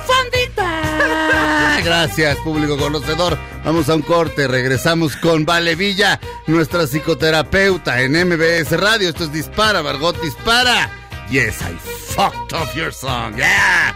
fondita. 0.06 1.82
Gracias, 1.84 2.38
público 2.38 2.78
conocedor. 2.78 3.38
Vamos 3.64 3.88
a 3.90 3.96
un 3.96 4.02
corte. 4.02 4.48
Regresamos 4.48 5.16
con 5.18 5.46
Vale 5.46 5.76
Villa, 5.76 6.20
nuestra 6.48 6.88
psicoterapeuta 6.88 8.02
en 8.02 8.14
MBS 8.14 8.72
Radio. 8.72 9.10
Esto 9.10 9.26
es 9.26 9.32
Dispara, 9.32 9.84
Margot 9.84 10.20
Dispara. 10.22 10.90
Yes, 11.30 11.62
I 11.62 11.76
fucked 12.16 12.54
up 12.54 12.74
your 12.76 12.92
song. 12.92 13.36
Yeah. 13.36 13.96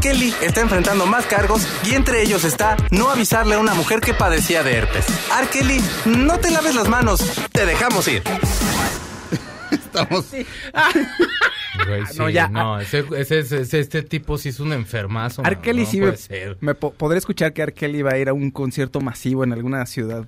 Kelly 0.00 0.34
está 0.42 0.60
enfrentando 0.62 1.06
más 1.06 1.26
cargos 1.26 1.66
y 1.86 1.94
entre 1.94 2.22
ellos 2.22 2.44
está 2.44 2.76
no 2.90 3.10
avisarle 3.10 3.54
a 3.54 3.58
una 3.58 3.74
mujer 3.74 4.00
que 4.00 4.14
padecía 4.14 4.62
de 4.62 4.74
herpes. 4.76 5.04
R. 5.38 5.48
Kelly, 5.52 5.80
no 6.06 6.38
te 6.38 6.50
laves 6.50 6.74
las 6.74 6.88
manos, 6.88 7.20
te 7.52 7.66
dejamos 7.66 8.08
ir. 8.08 8.22
Estamos. 9.70 10.26
Güey, 10.30 12.06
sí, 12.06 12.18
no, 12.18 12.28
ya. 12.30 12.48
No, 12.48 12.80
ese, 12.80 13.04
ese- 13.16 13.38
ese- 13.40 13.80
este 13.80 14.02
tipo 14.02 14.36
sí 14.38 14.48
es 14.50 14.60
un 14.60 14.72
enfermazo. 14.72 15.42
R. 15.44 15.56
no, 15.56 15.62
Kelly 15.62 15.84
no 15.84 15.90
sí 15.90 15.98
puede 15.98 16.12
me, 16.12 16.18
ser. 16.18 16.56
me 16.60 16.74
po- 16.74 16.92
podré 16.92 17.18
escuchar 17.18 17.52
que 17.52 17.62
R. 17.62 17.72
Kelly 17.72 18.02
va 18.02 18.12
a 18.12 18.18
ir 18.18 18.28
a 18.28 18.32
un 18.32 18.50
concierto 18.50 19.00
masivo 19.00 19.44
en 19.44 19.52
alguna 19.52 19.84
ciudad 19.86 20.24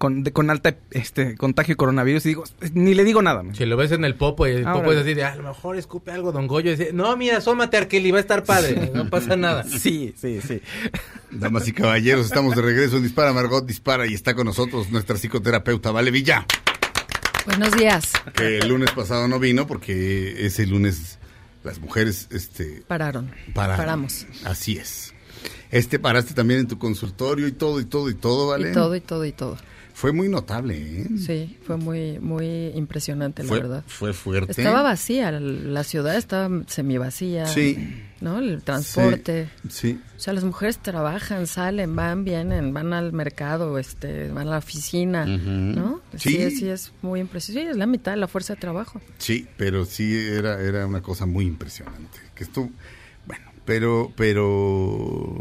con, 0.00 0.24
de- 0.24 0.32
con 0.32 0.48
alta 0.48 0.76
este 0.92 1.36
contagio 1.36 1.74
de 1.74 1.76
coronavirus 1.76 2.24
y 2.24 2.28
digo, 2.30 2.44
ni 2.72 2.94
le 2.94 3.04
digo 3.04 3.20
nada. 3.20 3.42
man. 3.42 3.54
Si 3.54 3.66
lo 3.66 3.76
ves 3.76 3.92
en 3.92 4.04
el 4.04 4.14
popo 4.14 4.46
y 4.46 4.52
el 4.52 4.66
Ahora. 4.66 4.80
popo 4.80 4.92
es 4.92 4.98
así 4.98 5.12
de, 5.14 5.24
"Ah, 5.24 5.32
a 5.32 5.36
lo 5.36 5.42
mejor 5.42 5.76
escupe 5.76 6.10
algo 6.10 6.32
Don 6.32 6.46
Goyo. 6.46 6.72
Y 6.72 6.76
dice, 6.76 6.92
no, 6.94 7.14
mira, 7.18 7.36
asómate 7.36 7.76
Arkeli, 7.76 8.10
va 8.10 8.16
a 8.18 8.22
estar 8.22 8.42
padre, 8.44 8.90
no 8.94 9.08
pasa 9.10 9.36
nada. 9.36 9.62
Sí, 9.64 10.14
sí, 10.18 10.40
sí. 10.40 10.62
Damas 11.30 11.68
y 11.68 11.72
caballeros, 11.72 12.24
estamos 12.26 12.56
de 12.56 12.62
regreso 12.62 12.96
en 12.96 13.02
Dispara, 13.02 13.32
Margot 13.34 13.64
Dispara 13.66 14.06
y 14.06 14.14
está 14.14 14.34
con 14.34 14.46
nosotros 14.46 14.90
nuestra 14.90 15.16
psicoterapeuta, 15.16 15.90
Vale 15.92 16.10
Villa, 16.10 16.46
Buenos 17.46 17.72
días. 17.76 18.12
que 18.34 18.58
el 18.58 18.68
lunes 18.68 18.90
pasado 18.92 19.28
no 19.28 19.38
vino 19.38 19.66
porque 19.66 20.46
ese 20.46 20.66
lunes 20.66 21.18
las 21.62 21.78
mujeres 21.78 22.28
este, 22.30 22.82
Pararon. 22.86 23.30
pararon. 23.54 23.76
Paramos. 23.76 24.26
Así 24.44 24.76
es. 24.78 25.14
Este 25.70 25.98
paraste 25.98 26.34
también 26.34 26.60
en 26.60 26.66
tu 26.68 26.78
consultorio 26.78 27.46
y 27.46 27.52
todo, 27.52 27.80
y 27.80 27.84
todo, 27.84 28.10
y 28.10 28.14
todo, 28.14 28.48
¿vale? 28.48 28.70
Y 28.70 28.72
todo, 28.72 28.96
y 28.96 29.00
todo, 29.00 29.24
y 29.24 29.32
todo. 29.32 29.56
Fue 30.00 30.12
muy 30.12 30.30
notable, 30.30 31.02
¿eh? 31.02 31.06
Sí, 31.18 31.58
fue 31.62 31.76
muy, 31.76 32.18
muy 32.20 32.68
impresionante, 32.68 33.42
la 33.42 33.48
Fue, 33.50 33.60
verdad. 33.60 33.84
fue 33.86 34.14
fuerte. 34.14 34.52
Estaba 34.52 34.80
vacía, 34.80 35.30
la 35.30 35.84
ciudad 35.84 36.16
estaba 36.16 36.62
semivacía. 36.68 37.44
Sí. 37.44 38.00
¿No? 38.22 38.38
El 38.38 38.62
transporte. 38.62 39.50
Sí. 39.68 40.00
O 40.16 40.18
sea, 40.18 40.32
las 40.32 40.44
mujeres 40.44 40.78
trabajan, 40.78 41.46
salen, 41.46 41.94
van, 41.96 42.24
vienen, 42.24 42.72
van 42.72 42.94
al 42.94 43.12
mercado, 43.12 43.76
este, 43.78 44.30
van 44.30 44.48
a 44.48 44.52
la 44.52 44.58
oficina, 44.58 45.26
¿no? 45.26 46.00
Sí. 46.16 46.30
sí, 46.30 46.50
sí, 46.50 46.68
es 46.70 46.92
muy 47.02 47.20
impresionante. 47.20 47.66
Sí, 47.66 47.70
es 47.72 47.76
la 47.76 47.86
mitad 47.86 48.12
de 48.12 48.16
la 48.16 48.26
fuerza 48.26 48.54
de 48.54 48.60
trabajo. 48.60 49.02
Sí, 49.18 49.48
pero 49.58 49.84
sí 49.84 50.16
era, 50.16 50.62
era 50.62 50.86
una 50.86 51.02
cosa 51.02 51.26
muy 51.26 51.44
impresionante. 51.44 52.18
Que 52.34 52.44
estuvo, 52.44 52.70
bueno, 53.26 53.44
pero, 53.66 54.10
pero... 54.16 55.36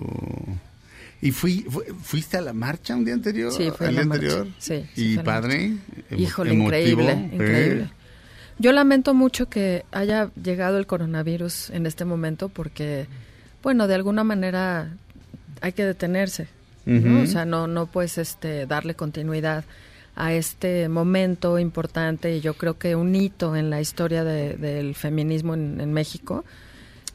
¿Y 1.21 1.31
fui, 1.31 1.65
fu- 1.69 1.83
fuiste 2.01 2.37
a 2.37 2.41
la 2.41 2.53
marcha 2.53 2.95
un 2.95 3.03
día 3.05 3.13
anterior? 3.13 3.51
Sí, 3.51 3.69
fui 3.75 3.85
a 3.85 3.89
¿Al 3.89 3.95
la 3.95 4.01
día 4.01 4.09
marcha. 4.09 4.25
anterior? 4.25 4.47
Sí, 4.57 4.85
sí, 4.95 5.13
¿Y 5.13 5.17
padre? 5.19 5.73
Híjole, 6.17 6.51
emotivo, 6.53 6.65
increíble, 6.77 7.11
¿eh? 7.11 7.29
increíble. 7.33 7.89
Yo 8.57 8.71
lamento 8.73 9.13
mucho 9.13 9.49
que 9.49 9.85
haya 9.91 10.31
llegado 10.41 10.77
el 10.77 10.85
coronavirus 10.87 11.69
en 11.71 11.85
este 11.85 12.03
momento 12.05 12.49
porque, 12.49 13.07
bueno, 13.63 13.87
de 13.87 13.95
alguna 13.95 14.23
manera 14.23 14.93
hay 15.61 15.71
que 15.73 15.85
detenerse. 15.85 16.47
O 16.87 17.25
sea, 17.27 17.45
no, 17.45 17.67
no 17.67 17.85
puedes 17.85 18.17
este, 18.17 18.65
darle 18.65 18.95
continuidad 18.95 19.63
a 20.15 20.33
este 20.33 20.89
momento 20.89 21.59
importante 21.59 22.35
y 22.35 22.41
yo 22.41 22.55
creo 22.55 22.79
que 22.79 22.95
un 22.95 23.13
hito 23.15 23.55
en 23.55 23.69
la 23.69 23.79
historia 23.79 24.23
de- 24.23 24.55
del 24.55 24.95
feminismo 24.95 25.53
en, 25.53 25.79
en 25.79 25.93
México. 25.93 26.43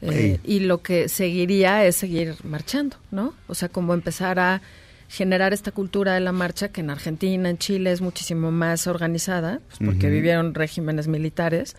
Eh, 0.01 0.39
y 0.43 0.59
lo 0.61 0.81
que 0.81 1.09
seguiría 1.09 1.85
es 1.85 1.95
seguir 1.95 2.35
marchando, 2.43 2.97
¿no? 3.11 3.33
O 3.47 3.55
sea, 3.55 3.69
como 3.69 3.93
empezar 3.93 4.39
a 4.39 4.61
generar 5.07 5.53
esta 5.53 5.71
cultura 5.71 6.13
de 6.15 6.19
la 6.19 6.31
marcha 6.31 6.69
que 6.69 6.81
en 6.81 6.89
Argentina, 6.89 7.49
en 7.49 7.57
Chile 7.57 7.91
es 7.91 8.01
muchísimo 8.01 8.51
más 8.51 8.87
organizada, 8.87 9.61
pues, 9.67 9.79
porque 9.89 10.09
vivieron 10.09 10.53
regímenes 10.53 11.07
militares. 11.07 11.75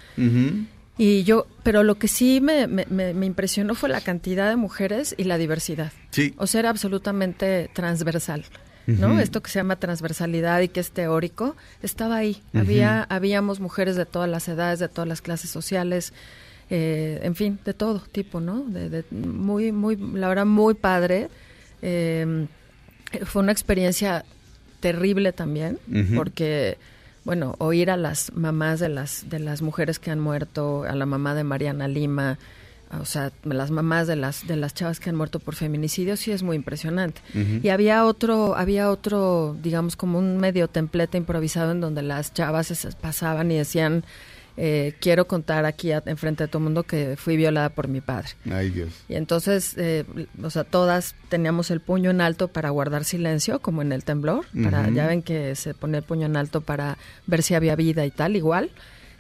Y 0.99 1.25
yo, 1.25 1.47
pero 1.63 1.83
lo 1.83 1.97
que 1.99 2.09
sí 2.09 2.41
me, 2.41 2.67
me- 2.67 2.87
me- 2.87 3.27
impresionó 3.27 3.75
fue 3.75 3.89
la 3.91 4.01
cantidad 4.01 4.49
de 4.49 4.57
mujeres 4.57 5.15
y 5.19 5.25
la 5.25 5.37
diversidad. 5.37 5.93
Sí. 6.11 6.33
O 6.39 6.47
sea, 6.47 6.61
era 6.61 6.71
absolutamente 6.71 7.69
transversal, 7.75 8.45
¿no? 8.87 9.21
Esto 9.21 9.43
que 9.43 9.51
se 9.51 9.59
llama 9.59 9.77
transversalidad 9.77 10.61
y 10.63 10.69
que 10.69 10.81
es 10.81 10.93
teórico, 10.93 11.55
estaba 11.83 12.17
ahí. 12.17 12.41
Había, 12.55 13.03
habíamos 13.11 13.61
mujeres 13.61 13.97
de 13.97 14.07
todas 14.07 14.31
las 14.31 14.49
edades, 14.49 14.79
de 14.79 14.89
todas 14.89 15.07
las 15.09 15.21
clases 15.21 15.51
sociales, 15.51 16.15
eh, 16.71 17.21
en 17.23 17.35
fin, 17.37 17.59
de 17.65 17.75
todo 17.75 18.01
tipo, 18.01 18.41
¿no? 18.41 18.61
De, 18.65 18.89
de- 18.91 19.05
muy, 19.13 19.73
muy, 19.73 19.97
la 19.97 20.29
verdad, 20.29 20.47
muy 20.47 20.75
padre. 20.75 21.29
Eh, 21.83 22.47
fue 23.25 23.43
una 23.43 23.53
experiencia 23.53 24.25
terrible 24.81 25.33
también, 25.33 25.79
porque, 26.17 26.77
bueno, 27.25 27.55
oír 27.59 27.91
a 27.91 27.97
las 27.97 28.33
mamás 28.35 28.79
de 28.81 28.89
las, 28.89 29.29
de 29.29 29.39
las 29.39 29.63
mujeres 29.63 29.99
que 29.99 30.11
han 30.11 30.21
muerto, 30.21 30.85
a 30.85 30.95
la 30.95 31.07
mamá 31.07 31.35
de 31.35 31.45
Mariana 31.45 31.89
Lima, 31.89 32.39
o 33.01 33.05
sea, 33.05 33.33
las 33.43 33.71
mamás 33.71 34.07
de 34.07 34.15
las, 34.17 34.47
de 34.47 34.55
las 34.57 34.75
chavas 34.75 35.01
que 35.01 35.11
han 35.11 35.17
muerto 35.17 35.41
por 35.41 35.55
feminicidio, 35.57 36.17
sí 36.17 36.31
es 36.31 36.43
muy 36.43 36.57
impresionante. 36.57 37.21
Y 37.63 37.69
había 37.71 38.05
otro, 38.05 38.55
había 38.57 38.91
otro, 38.91 39.57
digamos, 39.63 39.97
como 39.97 40.19
un 40.19 40.37
medio 40.39 40.69
templete 40.69 41.19
improvisado 41.19 41.73
en 41.73 41.81
donde 41.81 42.03
las 42.03 42.33
chavas 42.35 42.69
se 42.69 42.93
pasaban 42.93 43.51
y 43.51 43.57
decían, 43.57 44.05
eh, 44.57 44.95
quiero 45.01 45.27
contar 45.27 45.65
aquí 45.67 45.93
a- 45.93 46.03
enfrente 46.07 46.45
de 46.45 46.49
todo 46.49 46.59
el 46.59 46.65
mundo 46.65 46.83
que 46.85 47.17
fui 47.17 47.37
violada 47.37 47.69
por 47.71 47.89
mi 47.89 48.01
padre. 48.01 48.29
Ay, 48.51 48.71
Dios. 48.71 48.91
Y 49.09 49.15
entonces, 49.17 49.75
eh, 49.77 50.05
o 50.43 50.51
sea, 50.51 50.65
todas 50.65 51.15
teníamos 51.29 51.71
el 51.71 51.81
puño 51.81 52.11
en 52.11 52.21
alto 52.21 52.49
para 52.49 52.71
guardar 52.71 53.05
silencio, 53.05 53.61
como 53.61 53.83
en 53.83 53.93
el 53.93 54.05
temblor. 54.05 54.47
Para. 54.63 54.89
Ya 54.91 55.07
ven 55.07 55.23
que 55.23 55.55
se 55.57 55.75
ponía 55.75 55.99
el 55.99 56.05
puño 56.05 56.27
en 56.27 56.37
alto 56.37 56.61
para 56.63 56.97
ver 57.27 57.43
si 57.43 57.55
había 57.55 57.77
vida 57.77 58.07
y 58.07 58.11
tal, 58.11 58.37
igual. 58.37 58.71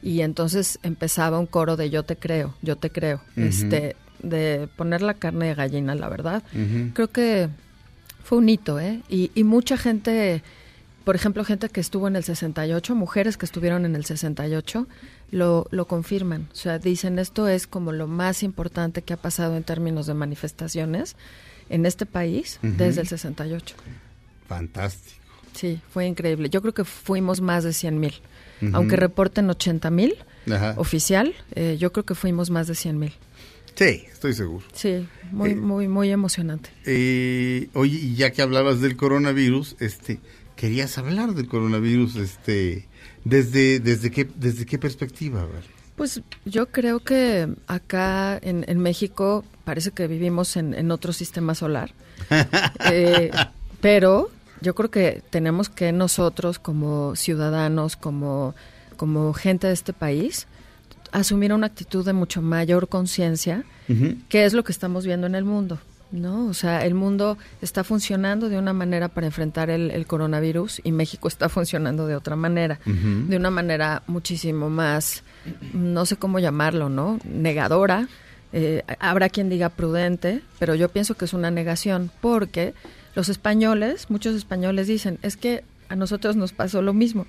Y 0.02 0.20
entonces 0.20 0.78
empezaba 0.82 1.38
un 1.38 1.46
coro 1.46 1.76
de 1.76 1.90
yo 1.90 2.02
te 2.04 2.16
creo, 2.16 2.54
yo 2.62 2.76
te 2.76 2.90
creo. 2.90 3.20
Este, 3.36 3.96
de 4.22 4.68
poner 4.76 5.02
la 5.02 5.14
carne 5.14 5.46
de 5.48 5.54
gallina, 5.54 5.94
la 5.94 6.08
verdad. 6.08 6.42
Creo 6.94 7.08
que 7.08 7.48
fue 8.22 8.38
un 8.38 8.48
hito, 8.48 8.78
¿eh? 8.80 9.02
Y, 9.08 9.30
y 9.34 9.44
mucha 9.44 9.76
gente, 9.76 10.42
por 11.04 11.14
ejemplo, 11.16 11.44
gente 11.44 11.68
que 11.68 11.80
estuvo 11.80 12.08
en 12.08 12.16
el 12.16 12.24
68, 12.24 12.94
mujeres 12.94 13.36
que 13.36 13.46
estuvieron 13.46 13.84
en 13.84 13.94
el 13.96 14.04
68, 14.04 14.86
lo, 15.30 15.66
lo 15.70 15.86
confirman. 15.86 16.48
O 16.52 16.54
sea, 16.56 16.78
dicen 16.78 17.18
esto 17.18 17.48
es 17.48 17.66
como 17.66 17.92
lo 17.92 18.06
más 18.06 18.42
importante 18.42 19.02
que 19.02 19.12
ha 19.12 19.16
pasado 19.16 19.56
en 19.56 19.64
términos 19.64 20.06
de 20.06 20.14
manifestaciones 20.14 21.16
en 21.68 21.84
este 21.86 22.06
país 22.06 22.58
Ujú. 22.62 22.74
desde 22.76 23.00
el 23.02 23.08
68. 23.08 23.74
Fantástico. 24.48 25.16
Sí, 25.52 25.80
fue 25.90 26.06
increíble. 26.06 26.50
Yo 26.50 26.60
creo 26.60 26.74
que 26.74 26.84
fuimos 26.84 27.40
más 27.40 27.64
de 27.64 27.72
100 27.72 27.98
mil. 27.98 28.14
Aunque 28.72 28.96
reporten 28.96 29.50
80 29.50 29.90
mil 29.90 30.16
oficial, 30.76 31.34
eh, 31.54 31.76
yo 31.78 31.92
creo 31.92 32.06
que 32.06 32.14
fuimos 32.14 32.48
más 32.50 32.66
de 32.66 32.74
100 32.74 32.98
mil. 32.98 33.12
Sí, 33.74 34.04
estoy 34.10 34.32
seguro. 34.32 34.64
Sí, 34.72 35.06
muy, 35.30 35.50
Eh, 35.50 35.56
muy, 35.56 35.88
muy 35.88 36.10
emocionante. 36.10 36.70
Eh, 36.86 37.68
oye, 37.74 37.98
y 37.98 38.14
ya 38.14 38.30
que 38.32 38.40
hablabas 38.40 38.80
del 38.80 38.96
coronavirus, 38.96 39.76
este, 39.80 40.20
querías 40.56 40.96
hablar 40.96 41.34
del 41.34 41.48
coronavirus, 41.48 42.16
este, 42.16 42.86
desde, 43.26 43.80
desde 43.80 44.10
qué, 44.10 44.28
desde 44.36 44.64
qué 44.64 44.78
perspectiva, 44.78 45.42
a 45.42 45.46
ver? 45.46 45.64
Pues 45.96 46.20
yo 46.44 46.66
creo 46.66 47.00
que 47.00 47.48
acá 47.66 48.38
en, 48.40 48.64
en 48.68 48.78
México 48.78 49.44
parece 49.64 49.90
que 49.90 50.06
vivimos 50.06 50.56
en, 50.56 50.74
en 50.74 50.90
otro 50.90 51.12
sistema 51.12 51.54
solar, 51.54 51.92
Eh, 52.90 53.30
pero 53.80 54.30
yo 54.60 54.74
creo 54.74 54.90
que 54.90 55.22
tenemos 55.30 55.68
que 55.68 55.92
nosotros 55.92 56.58
como 56.58 57.14
ciudadanos, 57.16 57.96
como, 57.96 58.54
como 58.96 59.32
gente 59.32 59.66
de 59.66 59.72
este 59.72 59.92
país, 59.92 60.46
asumir 61.12 61.52
una 61.52 61.66
actitud 61.66 62.04
de 62.04 62.12
mucho 62.12 62.42
mayor 62.42 62.88
conciencia, 62.88 63.64
que 64.28 64.44
es 64.44 64.52
lo 64.54 64.64
que 64.64 64.72
estamos 64.72 65.04
viendo 65.04 65.26
en 65.26 65.34
el 65.34 65.44
mundo. 65.44 65.78
¿No? 66.16 66.46
O 66.46 66.54
sea, 66.54 66.84
el 66.84 66.94
mundo 66.94 67.38
está 67.62 67.84
funcionando 67.84 68.48
de 68.48 68.58
una 68.58 68.72
manera 68.72 69.08
para 69.08 69.26
enfrentar 69.26 69.70
el, 69.70 69.90
el 69.90 70.06
coronavirus 70.06 70.80
y 70.82 70.92
México 70.92 71.28
está 71.28 71.48
funcionando 71.50 72.06
de 72.06 72.16
otra 72.16 72.36
manera, 72.36 72.80
de 72.84 73.36
una 73.36 73.50
manera 73.50 74.02
muchísimo 74.06 74.70
más, 74.70 75.22
no 75.72 76.06
sé 76.06 76.16
cómo 76.16 76.38
llamarlo, 76.38 76.88
¿no? 76.88 77.18
Negadora. 77.24 78.08
Eh, 78.52 78.82
habrá 79.00 79.28
quien 79.28 79.48
diga 79.48 79.68
prudente, 79.68 80.42
pero 80.58 80.74
yo 80.74 80.88
pienso 80.88 81.14
que 81.14 81.26
es 81.26 81.34
una 81.34 81.50
negación 81.50 82.10
porque 82.20 82.74
los 83.14 83.28
españoles, 83.28 84.08
muchos 84.08 84.34
españoles 84.34 84.86
dicen, 84.86 85.18
es 85.22 85.36
que 85.36 85.64
a 85.88 85.96
nosotros 85.96 86.36
nos 86.36 86.52
pasó 86.52 86.82
lo 86.82 86.92
mismo. 86.92 87.26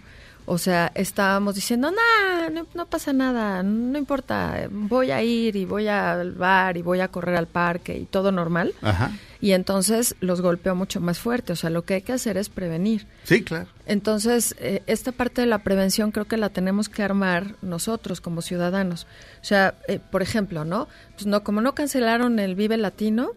O 0.49 0.57
sea, 0.57 0.91
estábamos 0.95 1.55
diciendo, 1.55 1.91
"Nah, 1.91 2.49
no, 2.49 2.65
no 2.73 2.85
pasa 2.85 3.11
nada, 3.11 3.61
no 3.63 3.97
importa, 3.97 4.67
voy 4.71 5.11
a 5.11 5.21
ir 5.21 5.57
y 5.57 5.65
voy 5.65 5.87
al 5.89 6.31
bar 6.31 6.77
y 6.77 6.81
voy 6.81 7.01
a 7.01 7.09
correr 7.09 7.35
al 7.35 7.47
parque 7.47 7.97
y 7.97 8.05
todo 8.05 8.31
normal. 8.31 8.73
Ajá. 8.81 9.11
Y 9.41 9.51
entonces 9.51 10.15
los 10.19 10.41
golpeó 10.41 10.73
mucho 10.73 10.99
más 11.01 11.19
fuerte. 11.19 11.53
O 11.53 11.55
sea, 11.55 11.69
lo 11.69 11.83
que 11.83 11.95
hay 11.95 12.01
que 12.01 12.13
hacer 12.13 12.37
es 12.37 12.49
prevenir. 12.49 13.05
Sí, 13.23 13.43
claro. 13.43 13.67
Entonces, 13.85 14.55
eh, 14.59 14.81
esta 14.87 15.11
parte 15.11 15.41
de 15.41 15.47
la 15.47 15.59
prevención 15.59 16.11
creo 16.11 16.25
que 16.25 16.37
la 16.37 16.49
tenemos 16.49 16.89
que 16.89 17.03
armar 17.03 17.55
nosotros 17.61 18.21
como 18.21 18.41
ciudadanos. 18.41 19.05
O 19.41 19.45
sea, 19.45 19.75
eh, 19.87 19.99
por 19.99 20.21
ejemplo, 20.21 20.65
¿no? 20.65 20.87
Pues 21.15 21.25
no, 21.27 21.43
como 21.43 21.61
no 21.61 21.75
cancelaron 21.75 22.39
el 22.39 22.55
Vive 22.55 22.77
Latino, 22.77 23.31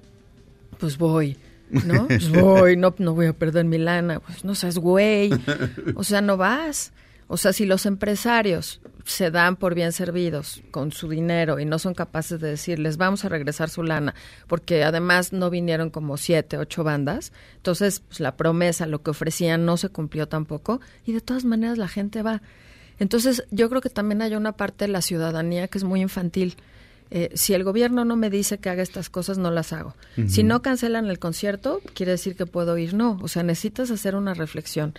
pues 0.78 0.96
voy, 0.96 1.36
¿no? 1.70 2.06
Pues 2.08 2.28
voy, 2.30 2.76
no, 2.76 2.94
no 2.98 3.14
voy 3.14 3.26
a 3.26 3.32
perder 3.32 3.64
mi 3.64 3.78
lana, 3.78 4.20
pues 4.20 4.44
no 4.44 4.54
seas 4.54 4.78
güey. 4.78 5.30
O 5.94 6.04
sea, 6.04 6.20
no 6.20 6.36
vas. 6.36 6.92
O 7.26 7.36
sea, 7.36 7.52
si 7.52 7.64
los 7.64 7.86
empresarios 7.86 8.80
se 9.04 9.30
dan 9.30 9.56
por 9.56 9.74
bien 9.74 9.92
servidos 9.92 10.62
con 10.70 10.92
su 10.92 11.08
dinero 11.08 11.60
y 11.60 11.64
no 11.64 11.78
son 11.78 11.94
capaces 11.94 12.40
de 12.40 12.48
decirles 12.48 12.96
vamos 12.96 13.24
a 13.24 13.28
regresar 13.28 13.70
su 13.70 13.82
lana, 13.82 14.14
porque 14.46 14.84
además 14.84 15.32
no 15.32 15.50
vinieron 15.50 15.90
como 15.90 16.16
siete, 16.16 16.58
ocho 16.58 16.84
bandas, 16.84 17.32
entonces 17.56 18.00
pues, 18.00 18.20
la 18.20 18.36
promesa, 18.36 18.86
lo 18.86 19.02
que 19.02 19.10
ofrecían 19.10 19.64
no 19.64 19.76
se 19.76 19.88
cumplió 19.88 20.28
tampoco 20.28 20.80
y 21.04 21.12
de 21.12 21.20
todas 21.20 21.44
maneras 21.44 21.78
la 21.78 21.88
gente 21.88 22.22
va. 22.22 22.42
Entonces 22.98 23.44
yo 23.50 23.68
creo 23.68 23.80
que 23.80 23.90
también 23.90 24.22
hay 24.22 24.34
una 24.34 24.52
parte 24.52 24.86
de 24.86 24.92
la 24.92 25.00
ciudadanía 25.00 25.68
que 25.68 25.78
es 25.78 25.84
muy 25.84 26.02
infantil. 26.02 26.56
Eh, 27.10 27.30
si 27.34 27.54
el 27.54 27.64
gobierno 27.64 28.04
no 28.04 28.16
me 28.16 28.30
dice 28.30 28.58
que 28.58 28.68
haga 28.68 28.82
estas 28.82 29.10
cosas, 29.10 29.36
no 29.36 29.50
las 29.50 29.72
hago. 29.72 29.96
Si 30.28 30.42
no 30.44 30.62
cancelan 30.62 31.06
el 31.06 31.18
concierto, 31.18 31.80
quiere 31.94 32.12
decir 32.12 32.36
que 32.36 32.46
puedo 32.46 32.78
ir. 32.78 32.94
No, 32.94 33.18
o 33.22 33.28
sea, 33.28 33.42
necesitas 33.42 33.90
hacer 33.90 34.14
una 34.14 34.34
reflexión. 34.34 34.94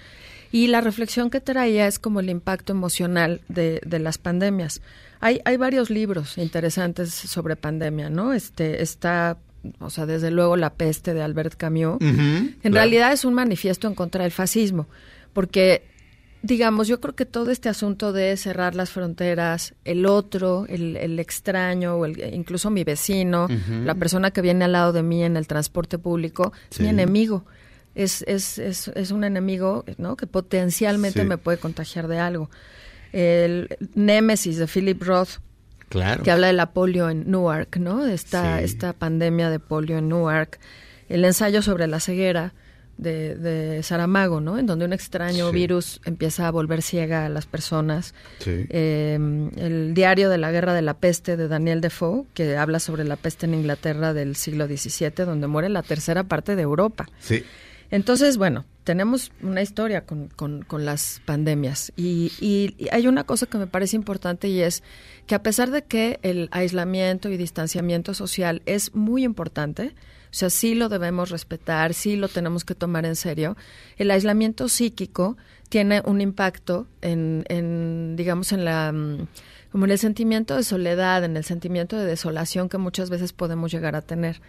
Y 0.51 0.67
la 0.67 0.81
reflexión 0.81 1.29
que 1.29 1.39
traía 1.39 1.87
es 1.87 1.99
como 1.99 2.19
el 2.19 2.29
impacto 2.29 2.73
emocional 2.73 3.39
de, 3.47 3.81
de 3.85 3.99
las 3.99 4.17
pandemias. 4.17 4.81
Hay, 5.21 5.39
hay 5.45 5.55
varios 5.55 5.89
libros 5.89 6.37
interesantes 6.37 7.13
sobre 7.13 7.55
pandemia, 7.55 8.09
¿no? 8.09 8.33
Este 8.33 8.81
está, 8.81 9.37
o 9.79 9.89
sea, 9.89 10.05
desde 10.05 10.31
luego 10.31 10.57
La 10.57 10.73
peste 10.73 11.13
de 11.13 11.21
Albert 11.21 11.55
Camus. 11.55 12.01
En 12.01 12.55
claro. 12.61 12.75
realidad 12.75 13.13
es 13.13 13.23
un 13.23 13.33
manifiesto 13.33 13.87
en 13.87 13.95
contra 13.95 14.23
del 14.23 14.31
fascismo, 14.31 14.87
porque 15.31 15.83
digamos, 16.43 16.87
yo 16.87 16.99
creo 16.99 17.15
que 17.15 17.25
todo 17.25 17.51
este 17.51 17.69
asunto 17.69 18.13
de 18.13 18.35
cerrar 18.37 18.75
las 18.75 18.89
fronteras, 18.89 19.73
el 19.85 20.05
otro, 20.05 20.65
el, 20.69 20.97
el 20.97 21.19
extraño, 21.19 21.95
o 21.95 22.05
el, 22.05 22.33
incluso 22.33 22.69
mi 22.69 22.83
vecino, 22.83 23.47
la 23.83 23.95
persona 23.95 24.31
que 24.31 24.41
viene 24.41 24.65
al 24.65 24.71
lado 24.71 24.91
de 24.93 25.03
mí 25.03 25.23
en 25.23 25.37
el 25.37 25.47
transporte 25.47 25.97
público, 25.99 26.51
es 26.71 26.79
mi 26.79 26.87
enemigo. 26.89 27.45
Es, 27.93 28.23
es, 28.27 28.57
es, 28.57 28.87
es 28.89 29.11
un 29.11 29.23
enemigo 29.25 29.83
¿no? 29.97 30.15
que 30.15 30.25
potencialmente 30.25 31.21
Sí. 31.21 31.27
me 31.27 31.37
puede 31.37 31.57
contagiar 31.57 32.07
de 32.07 32.19
algo. 32.19 32.49
El 33.11 33.77
Némesis 33.95 34.57
de 34.57 34.67
Philip 34.67 35.01
Roth, 35.03 35.39
Claro. 35.89 36.23
que 36.23 36.31
habla 36.31 36.47
de 36.47 36.53
la 36.53 36.71
polio 36.71 37.09
en 37.09 37.29
Newark, 37.29 37.75
¿no? 37.77 38.05
Esta, 38.05 38.59
Sí. 38.59 38.63
esta 38.63 38.93
pandemia 38.93 39.49
de 39.49 39.59
polio 39.59 39.97
en 39.97 40.07
Newark. 40.07 40.57
El 41.09 41.25
ensayo 41.25 41.61
sobre 41.61 41.85
la 41.87 41.99
ceguera 41.99 42.53
de, 42.97 43.35
de 43.35 43.81
Saramago, 43.83 44.41
¿no? 44.41 44.57
En 44.59 44.65
donde 44.67 44.85
un 44.85 44.93
extraño 44.93 45.47
Sí. 45.49 45.53
virus 45.55 46.01
empieza 46.05 46.47
a 46.47 46.51
volver 46.51 46.81
ciega 46.81 47.25
a 47.25 47.29
las 47.29 47.45
personas. 47.45 48.13
Sí. 48.39 48.65
Eh, 48.69 49.17
el 49.57 49.93
diario 49.93 50.29
de 50.29 50.37
la 50.37 50.51
guerra 50.51 50.73
de 50.73 50.81
la 50.83 50.93
peste 50.95 51.35
de 51.37 51.47
Daniel 51.47 51.81
Defoe, 51.81 52.25
que 52.33 52.57
habla 52.57 52.79
sobre 52.79 53.03
la 53.03 53.15
peste 53.15 53.45
en 53.47 53.53
Inglaterra 53.55 54.13
del 54.13 54.35
siglo 54.35 54.67
XVII, 54.67 55.25
donde 55.25 55.47
muere 55.47 55.69
la 55.69 55.81
tercera 55.83 56.23
parte 56.25 56.55
de 56.55 56.61
Europa. 56.61 57.07
Sí. 57.19 57.43
Entonces, 57.89 58.37
bueno, 58.37 58.65
tenemos 58.85 59.31
una 59.41 59.61
historia 59.61 60.05
con, 60.05 60.27
con- 60.29 60.61
con 60.63 60.85
las 60.85 61.21
pandemias 61.25 61.91
y, 61.97 62.31
y- 62.39 62.73
y 62.77 62.87
hay 62.91 63.07
una 63.07 63.25
cosa 63.25 63.47
que 63.47 63.57
me 63.57 63.67
parece 63.67 63.97
importante 63.97 64.47
y 64.47 64.61
es 64.61 64.81
que 65.27 65.35
a 65.35 65.43
pesar 65.43 65.71
de 65.71 65.83
que 65.83 66.17
el 66.23 66.47
aislamiento 66.51 67.29
y 67.29 67.35
distanciamiento 67.37 68.13
social 68.13 68.61
es 68.65 68.95
muy 68.95 69.23
importante, 69.25 69.93
sea, 70.33 70.49
sí 70.49 70.75
lo 70.75 70.89
debemos 70.89 71.29
respetar, 71.29 71.93
sí 71.93 72.15
lo 72.15 72.27
tenemos 72.27 72.63
que 72.63 72.75
tomar 72.75 73.05
en 73.05 73.15
serio, 73.15 73.57
el 73.97 74.11
aislamiento 74.11 74.69
psíquico 74.69 75.37
tiene 75.69 76.01
un 76.05 76.21
impacto 76.21 76.87
en, 77.01 77.45
en, 77.47 78.15
digamos, 78.15 78.51
en 78.51 78.65
la... 78.65 78.91
mm, 78.91 79.27
como 79.71 79.85
en 79.85 79.91
el 79.91 79.99
sentimiento 79.99 80.57
de 80.57 80.63
soledad, 80.63 81.23
en 81.23 81.37
el 81.37 81.45
sentimiento 81.45 81.97
de 81.97 82.05
desolación 82.05 82.67
que 82.67 82.77
muchas 82.77 83.09
veces 83.09 83.31
podemos 83.31 83.71
llegar 83.71 83.95
a 83.95 84.01
tener. 84.01 84.41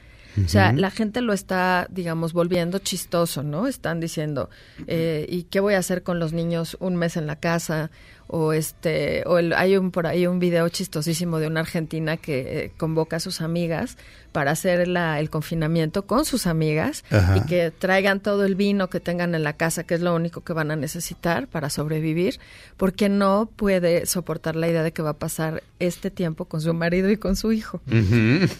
O 0.44 0.48
sea, 0.48 0.72
la 0.72 0.90
gente 0.90 1.20
lo 1.20 1.32
está, 1.32 1.86
digamos, 1.90 2.32
volviendo 2.32 2.78
chistoso, 2.78 3.42
¿no? 3.42 3.66
Están 3.66 4.00
diciendo, 4.00 4.48
eh, 4.86 5.26
¿y 5.28 5.42
qué 5.44 5.60
voy 5.60 5.74
a 5.74 5.78
hacer 5.78 6.02
con 6.02 6.18
los 6.18 6.32
niños 6.32 6.76
un 6.80 6.96
mes 6.96 7.16
en 7.16 7.26
la 7.26 7.36
casa? 7.36 7.90
O 8.34 8.54
este, 8.54 9.24
o 9.26 9.36
el- 9.38 9.52
hay 9.52 9.76
un 9.76 9.90
por 9.90 10.06
ahí 10.06 10.26
un 10.26 10.38
video 10.38 10.66
chistosísimo 10.70 11.38
de 11.38 11.48
una 11.48 11.60
argentina 11.60 12.16
que 12.16 12.64
eh, 12.64 12.72
convoca 12.78 13.16
a 13.16 13.20
sus 13.20 13.42
amigas 13.42 13.98
para 14.30 14.52
hacer 14.52 14.88
la, 14.88 15.20
el 15.20 15.28
confinamiento 15.28 16.06
con 16.06 16.24
sus 16.24 16.46
amigas 16.46 17.04
y 17.36 17.40
que 17.46 17.70
traigan 17.70 18.20
todo 18.20 18.46
el 18.46 18.54
vino 18.54 18.88
que 18.88 19.00
tengan 19.00 19.34
en 19.34 19.42
la 19.42 19.52
casa, 19.52 19.84
que 19.84 19.92
es 19.94 20.00
lo 20.00 20.14
único 20.14 20.40
que 20.42 20.54
van 20.54 20.70
a 20.70 20.76
necesitar 20.76 21.46
para 21.48 21.68
sobrevivir, 21.68 22.38
porque 22.78 23.10
no 23.10 23.50
puede 23.54 24.06
soportar 24.06 24.56
la 24.56 24.66
idea 24.68 24.82
de 24.82 24.92
que 24.92 25.02
va 25.02 25.10
a 25.10 25.18
pasar 25.18 25.62
este 25.78 26.10
tiempo 26.10 26.46
con 26.46 26.62
su 26.62 26.72
marido 26.72 27.10
y 27.10 27.18
con 27.18 27.36
su 27.36 27.52
hijo. 27.52 27.82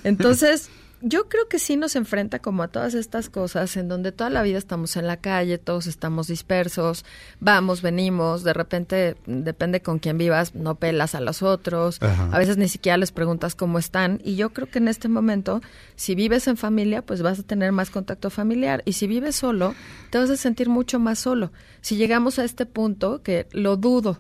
Entonces, 0.04 0.68
yo 1.02 1.28
creo 1.28 1.48
que 1.48 1.58
sí 1.58 1.76
nos 1.76 1.96
enfrenta 1.96 2.38
como 2.38 2.62
a 2.62 2.68
todas 2.68 2.94
estas 2.94 3.28
cosas 3.28 3.76
en 3.76 3.88
donde 3.88 4.12
toda 4.12 4.30
la 4.30 4.42
vida 4.42 4.58
estamos 4.58 4.96
en 4.96 5.06
la 5.06 5.16
calle, 5.16 5.58
todos 5.58 5.86
estamos 5.86 6.28
dispersos, 6.28 7.04
vamos, 7.40 7.82
venimos, 7.82 8.44
de 8.44 8.52
repente, 8.52 9.16
depende 9.26 9.82
con 9.82 9.98
quién 9.98 10.16
vivas, 10.16 10.54
no 10.54 10.76
pelas 10.76 11.14
a 11.14 11.20
los 11.20 11.42
otros, 11.42 12.00
Ajá. 12.00 12.28
a 12.32 12.38
veces 12.38 12.56
ni 12.56 12.68
siquiera 12.68 12.96
les 12.96 13.10
preguntas 13.12 13.54
cómo 13.54 13.78
están 13.78 14.20
y 14.24 14.36
yo 14.36 14.50
creo 14.50 14.70
que 14.70 14.78
en 14.78 14.88
este 14.88 15.08
momento, 15.08 15.60
si 15.96 16.14
vives 16.14 16.46
en 16.46 16.56
familia, 16.56 17.02
pues 17.02 17.20
vas 17.20 17.40
a 17.40 17.42
tener 17.42 17.72
más 17.72 17.90
contacto 17.90 18.30
familiar 18.30 18.82
y 18.84 18.92
si 18.92 19.06
vives 19.06 19.34
solo, 19.34 19.74
te 20.10 20.18
vas 20.18 20.30
a 20.30 20.36
sentir 20.36 20.68
mucho 20.68 21.00
más 21.00 21.18
solo. 21.18 21.50
Si 21.80 21.96
llegamos 21.96 22.38
a 22.38 22.44
este 22.44 22.64
punto, 22.64 23.22
que 23.22 23.48
lo 23.50 23.76
dudo, 23.76 24.18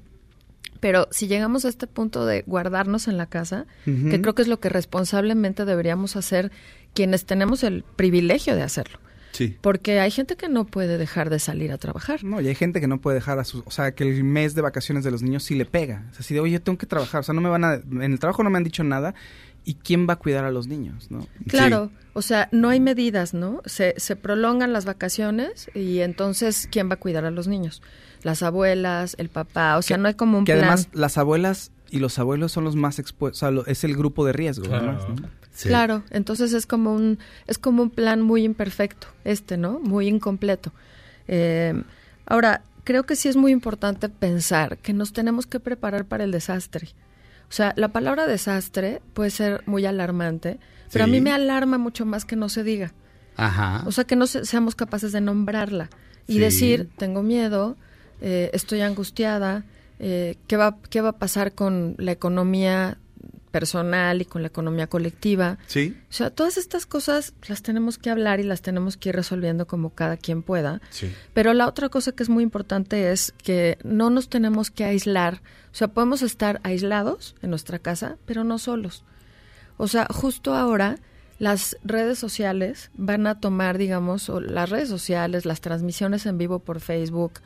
pero 0.82 1.06
si 1.12 1.28
llegamos 1.28 1.64
a 1.64 1.68
este 1.68 1.86
punto 1.86 2.26
de 2.26 2.42
guardarnos 2.44 3.06
en 3.06 3.16
la 3.16 3.26
casa, 3.26 3.66
que 3.84 4.20
creo 4.20 4.34
que 4.34 4.42
es 4.42 4.48
lo 4.48 4.58
que 4.58 4.68
responsablemente 4.68 5.64
deberíamos 5.64 6.16
hacer 6.16 6.50
quienes 6.92 7.24
tenemos 7.24 7.62
el 7.62 7.84
privilegio 7.94 8.56
de 8.56 8.64
hacerlo. 8.64 8.98
Sí. 9.30 9.56
Porque 9.60 10.00
hay 10.00 10.10
gente 10.10 10.34
que 10.34 10.48
no 10.48 10.64
puede 10.64 10.98
dejar 10.98 11.30
de 11.30 11.38
salir 11.38 11.70
a 11.70 11.78
trabajar. 11.78 12.24
No, 12.24 12.40
y 12.40 12.48
hay 12.48 12.56
gente 12.56 12.80
que 12.80 12.88
no 12.88 13.00
puede 13.00 13.14
dejar 13.14 13.38
a 13.38 13.44
sus... 13.44 13.62
O 13.64 13.70
sea, 13.70 13.92
que 13.92 14.02
el 14.02 14.24
mes 14.24 14.56
de 14.56 14.62
vacaciones 14.62 15.04
de 15.04 15.12
los 15.12 15.22
niños 15.22 15.44
sí 15.44 15.54
le 15.54 15.66
pega. 15.66 16.04
O 16.10 16.14
sea, 16.14 16.20
así 16.20 16.34
de, 16.34 16.40
oye, 16.40 16.58
tengo 16.58 16.76
que 16.76 16.86
trabajar. 16.86 17.20
O 17.20 17.22
sea, 17.22 17.32
no 17.32 17.40
me 17.40 17.48
van 17.48 17.62
a... 17.62 17.74
En 17.74 18.02
el 18.02 18.18
trabajo 18.18 18.42
no 18.42 18.50
me 18.50 18.58
han 18.58 18.64
dicho 18.64 18.82
nada. 18.82 19.14
¿Y 19.64 19.74
quién 19.74 20.08
va 20.08 20.14
a 20.14 20.16
cuidar 20.16 20.44
a 20.44 20.50
los 20.50 20.66
niños, 20.66 21.12
no? 21.12 21.28
Claro, 21.46 21.92
o 22.12 22.22
sea, 22.22 22.48
no 22.50 22.70
hay 22.70 22.80
medidas, 22.80 23.34
¿no? 23.34 23.62
Se, 23.64 23.94
se 23.98 24.16
prolongan 24.16 24.72
las 24.72 24.84
vacaciones 24.84 25.70
y 25.72 26.00
entonces, 26.00 26.68
¿quién 26.68 26.90
va 26.90 26.94
a 26.94 26.98
cuidar 26.98 27.24
a 27.24 27.30
los 27.30 27.46
niños? 27.46 27.80
Las 28.22 28.42
abuelas, 28.42 29.14
el 29.18 29.28
papá, 29.28 29.76
o 29.78 29.82
sea, 29.82 29.96
no 29.98 30.08
hay 30.08 30.14
como 30.14 30.38
un 30.38 30.44
Que 30.44 30.52
plan. 30.52 30.64
además 30.64 30.88
las 30.92 31.18
abuelas 31.18 31.72
y 31.90 31.98
los 31.98 32.18
abuelos 32.18 32.52
son 32.52 32.64
los 32.64 32.76
más 32.76 32.98
expuestos. 32.98 33.42
O 33.42 33.62
sea, 33.64 33.72
es 33.72 33.84
el 33.84 33.96
grupo 33.96 34.24
de 34.24 34.32
riesgo, 34.32 34.66
además, 34.72 35.02
¿no? 35.08 35.28
Claro, 35.62 36.02
entonces 36.10 36.54
es 36.54 36.64
como 36.66 36.94
un 36.94 37.18
es 37.46 37.58
como 37.58 37.82
un 37.82 37.90
plan 37.90 38.22
muy 38.22 38.44
imperfecto, 38.44 39.06
este, 39.24 39.56
¿no? 39.56 39.78
Muy 39.80 40.08
incompleto. 40.08 40.72
Eh, 41.28 41.82
ahora, 42.26 42.62
creo 42.84 43.04
que 43.04 43.16
sí 43.16 43.28
es 43.28 43.36
muy 43.36 43.52
importante 43.52 44.08
pensar 44.08 44.78
que 44.78 44.92
nos 44.92 45.12
tenemos 45.12 45.46
que 45.46 45.60
preparar 45.60 46.04
para 46.06 46.24
el 46.24 46.30
desastre. 46.30 46.88
O 47.48 47.52
sea, 47.54 47.74
la 47.76 47.88
palabra 47.88 48.26
desastre 48.26 49.02
puede 49.12 49.30
ser 49.30 49.62
muy 49.66 49.84
alarmante, 49.84 50.58
pero 50.90 51.04
a 51.04 51.06
mí 51.06 51.20
me 51.20 51.32
alarma 51.32 51.76
mucho 51.76 52.06
más 52.06 52.24
que 52.24 52.34
no 52.36 52.48
se 52.48 52.62
diga. 52.64 52.92
Ajá. 53.36 53.82
O 53.86 53.92
sea, 53.92 54.04
que 54.04 54.16
no 54.16 54.26
se- 54.26 54.46
seamos 54.46 54.74
capaces 54.74 55.12
de 55.12 55.20
nombrarla 55.20 55.90
y 56.26 56.34
Sí. 56.34 56.38
decir, 56.38 56.88
tengo 56.96 57.22
miedo, 57.22 57.76
eh, 58.22 58.50
estoy 58.52 58.80
angustiada, 58.80 59.64
eh, 59.98 60.36
¿qué, 60.46 60.56
va, 60.56 60.78
¿qué 60.90 61.00
va 61.00 61.10
a 61.10 61.18
pasar 61.18 61.52
con 61.52 61.96
la 61.98 62.12
economía 62.12 62.96
personal 63.50 64.22
y 64.22 64.24
con 64.24 64.42
la 64.42 64.48
economía 64.48 64.86
colectiva? 64.86 65.58
Sí. 65.66 65.96
O 66.08 66.12
sea, 66.12 66.30
todas 66.30 66.56
estas 66.56 66.86
cosas 66.86 67.34
las 67.48 67.62
tenemos 67.62 67.98
que 67.98 68.10
hablar 68.10 68.38
y 68.38 68.44
las 68.44 68.62
tenemos 68.62 68.96
que 68.96 69.08
ir 69.08 69.16
resolviendo 69.16 69.66
como 69.66 69.90
cada 69.90 70.16
quien 70.16 70.44
pueda. 70.44 70.80
Sí. 70.90 71.12
Pero 71.34 71.52
la 71.52 71.66
otra 71.66 71.88
cosa 71.88 72.12
que 72.12 72.22
es 72.22 72.28
muy 72.28 72.44
importante 72.44 73.10
es 73.10 73.34
que 73.42 73.76
no 73.82 74.08
nos 74.08 74.28
tenemos 74.28 74.70
que 74.70 74.84
aislar. 74.84 75.42
O 75.72 75.74
sea, 75.74 75.88
podemos 75.88 76.22
estar 76.22 76.60
aislados 76.62 77.34
en 77.42 77.50
nuestra 77.50 77.80
casa, 77.80 78.18
pero 78.24 78.44
no 78.44 78.58
solos. 78.58 79.04
O 79.78 79.88
sea, 79.88 80.06
justo 80.08 80.54
ahora 80.54 80.96
las 81.40 81.76
redes 81.82 82.20
sociales 82.20 82.92
van 82.94 83.26
a 83.26 83.40
tomar, 83.40 83.78
digamos, 83.78 84.28
o 84.28 84.40
las 84.40 84.70
redes 84.70 84.88
sociales, 84.88 85.44
las 85.44 85.60
transmisiones 85.60 86.24
en 86.26 86.38
vivo 86.38 86.60
por 86.60 86.78
Facebook, 86.78 87.40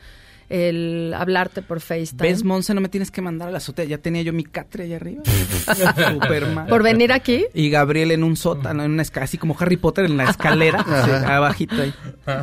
el 0.49 1.13
hablarte 1.17 1.63
por 1.63 1.81
FaceTime. 1.81 2.23
¿Ves, 2.23 2.45
Monse? 2.45 2.73
No 2.75 2.81
me 2.81 2.89
tienes 2.89 3.11
que 3.11 3.21
mandar 3.23 3.49
a 3.49 3.51
la 3.51 3.59
azotea. 3.59 3.85
Ya 3.85 3.99
tenía 3.99 4.23
yo 4.23 4.33
mi 4.33 4.45
catre 4.45 4.85
allá 4.85 4.97
arriba. 4.97 5.23
Súper 5.75 6.47
mal. 6.47 6.67
Por 6.69 6.83
venir 6.83 7.13
aquí. 7.13 7.47
Y 7.55 7.71
Gabriel 7.71 8.11
en 8.13 8.23
un 8.25 8.37
sótano, 8.37 8.85
en 8.85 8.93
una 8.93 9.03
escalera, 9.03 9.25
así 9.25 9.39
como 9.39 9.57
Harry 9.59 9.77
Potter 9.77 10.05
en 10.05 10.17
la 10.17 10.25
escalera, 10.31 10.85
sí, 11.05 11.11
abajito 11.11 11.75
ahí. 11.83 11.95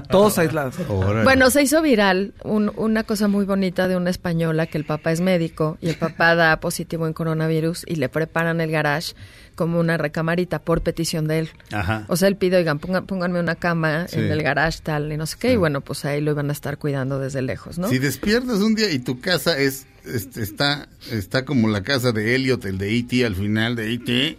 Todos 0.10 0.38
aislados. 0.38 0.76
Bueno, 1.24 1.50
se 1.50 1.62
hizo 1.62 1.82
viral 1.82 2.34
un- 2.44 2.72
una 2.76 3.04
cosa 3.04 3.28
muy 3.28 3.46
bonita 3.46 3.88
de 3.88 3.96
una 3.96 4.10
española 4.10 4.66
que 4.68 4.78
el 4.78 4.86
papá 4.86 5.12
es 5.12 5.22
médico 5.22 5.78
y 5.82 5.90
el 5.90 5.96
papá 5.96 6.36
da 6.36 6.60
positivo 6.60 7.08
en 7.08 7.14
coronavirus 7.14 7.84
y 7.88 7.96
le 7.96 8.10
preparan 8.10 8.62
el 8.62 8.72
garage 8.72 9.14
como 9.56 9.80
una 9.80 9.98
recamarita 9.98 10.60
por 10.60 10.82
petición 10.82 11.28
de 11.28 11.40
él. 11.40 11.50
Ajá. 11.72 12.06
O 12.08 12.16
sea, 12.18 12.28
él 12.28 12.36
pide, 12.36 12.58
oigan, 12.58 12.80
pongan- 12.80 13.06
pónganme 13.06 13.40
una 13.40 13.56
cama 13.56 14.08
Sí. 14.08 14.20
en 14.20 14.32
el 14.32 14.44
garage 14.44 14.80
tal 14.84 15.12
y 15.12 15.18
no 15.18 15.26
sé 15.26 15.38
qué. 15.40 15.54
Y 15.54 15.56
bueno, 15.58 15.82
pues 15.82 16.06
ahí 16.06 16.22
lo 16.22 16.32
iban 16.32 16.50
a 16.50 16.54
estar 16.54 16.78
cuidando 16.78 17.20
desde 17.20 17.42
lejos, 17.42 17.78
¿no? 17.80 17.88
Si 17.90 18.00
despiertas 18.00 18.60
un 18.60 18.76
día 18.76 18.92
y 18.92 19.00
tu 19.00 19.20
casa 19.20 19.58
es, 19.58 19.86
este, 20.06 20.42
está, 20.44 20.88
está 21.12 21.46
como 21.46 21.70
la 21.70 21.82
casa 21.84 22.12
de 22.12 22.36
Elliot, 22.36 22.66
el 22.66 22.78
de 22.78 22.98
E.T. 22.98 23.26
al 23.26 23.36
final 23.36 23.76
de 23.76 23.94
E.T. 23.94 24.38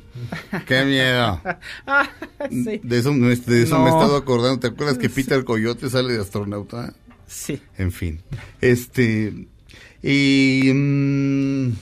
¡Qué 0.67 0.85
miedo! 0.85 1.41
De 2.83 2.99
eso, 2.99 3.13
me- 3.13 3.35
de 3.37 3.63
eso 3.63 3.79
me 3.79 3.87
he 3.91 3.93
estado 3.93 4.17
acordando. 4.17 4.61
¿Te 4.61 4.67
acuerdas 4.69 4.99
que 4.99 5.09
Peter 5.11 5.43
Coyote 5.45 5.89
sale 5.91 6.13
de 6.15 6.21
astronauta? 6.21 6.93
Sí. 7.27 7.61
En 7.79 7.91
fin. 7.93 8.21
Este. 8.61 9.47
Y. 10.03 10.71
mm, 10.75 11.73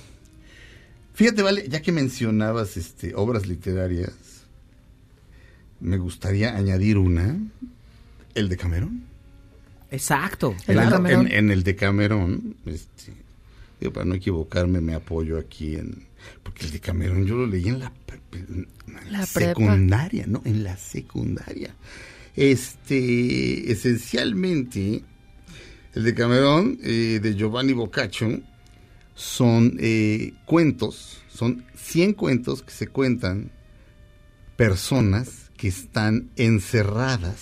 fíjate, 1.14 1.42
vale, 1.42 1.68
ya 1.68 1.82
que 1.82 1.92
mencionabas 1.92 2.76
este, 2.76 3.14
obras 3.14 3.46
literarias, 3.46 4.12
me 5.80 5.98
gustaría 5.98 6.56
añadir 6.56 6.98
una. 6.98 7.36
El 8.34 8.48
de 8.48 8.56
Camerón. 8.56 9.02
Exacto. 9.90 10.54
En, 10.66 10.78
el, 10.78 11.06
en- 11.06 11.30
en 11.32 11.50
el 11.50 11.62
de 11.64 11.76
Camerón, 11.76 12.56
este, 12.64 13.12
digo, 13.78 13.92
para 13.92 14.06
no 14.06 14.14
equivocarme, 14.14 14.80
me 14.80 14.94
apoyo 14.94 15.38
aquí 15.38 15.74
en. 15.76 16.06
Porque 16.42 16.64
el 16.64 16.70
de 16.72 16.80
Camerón 16.80 17.26
yo 17.26 17.34
lo 17.36 17.46
leí 17.46 17.68
en 17.68 17.78
la, 17.80 17.92
pre- 18.06 18.20
en 18.38 18.68
la 18.86 19.18
La 19.20 19.26
prepa. 19.26 19.48
secundaria, 19.50 20.24
¿no? 20.26 20.40
En 20.46 20.64
la 20.64 20.76
secundaria. 20.78 21.74
Este, 22.36 23.70
esencialmente, 23.70 25.02
el 25.94 26.04
de 26.04 26.14
Camerón, 26.14 26.78
eh, 26.82 27.18
de 27.22 27.34
Giovanni 27.34 27.72
Boccaccio, 27.74 28.40
son 29.14 29.76
eh, 29.80 30.32
cuentos, 30.46 31.18
son 31.32 31.64
100 31.74 32.14
cuentos 32.14 32.62
que 32.62 32.72
se 32.72 32.86
cuentan 32.86 33.50
personas 34.56 35.50
que 35.56 35.68
están 35.68 36.30
encerradas 36.36 37.38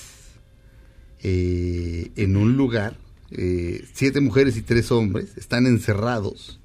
eh, 1.23 2.11
en 2.17 2.37
un 2.37 2.57
lugar, 2.57 2.97
eh, 3.31 3.85
siete 3.93 4.21
mujeres 4.21 4.57
y 4.57 4.63
tres 4.63 4.91
hombres 4.91 5.37
están 5.37 5.67
encerrados 5.67 6.59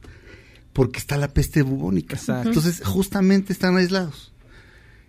porque 0.74 1.00
está 1.00 1.18
la 1.18 1.30
peste 1.34 1.62
bubónica. 1.62 2.16
Exacto. 2.16 2.50
Entonces, 2.50 2.82
justamente 2.84 3.54
están 3.54 3.78
aislados. 3.78 4.34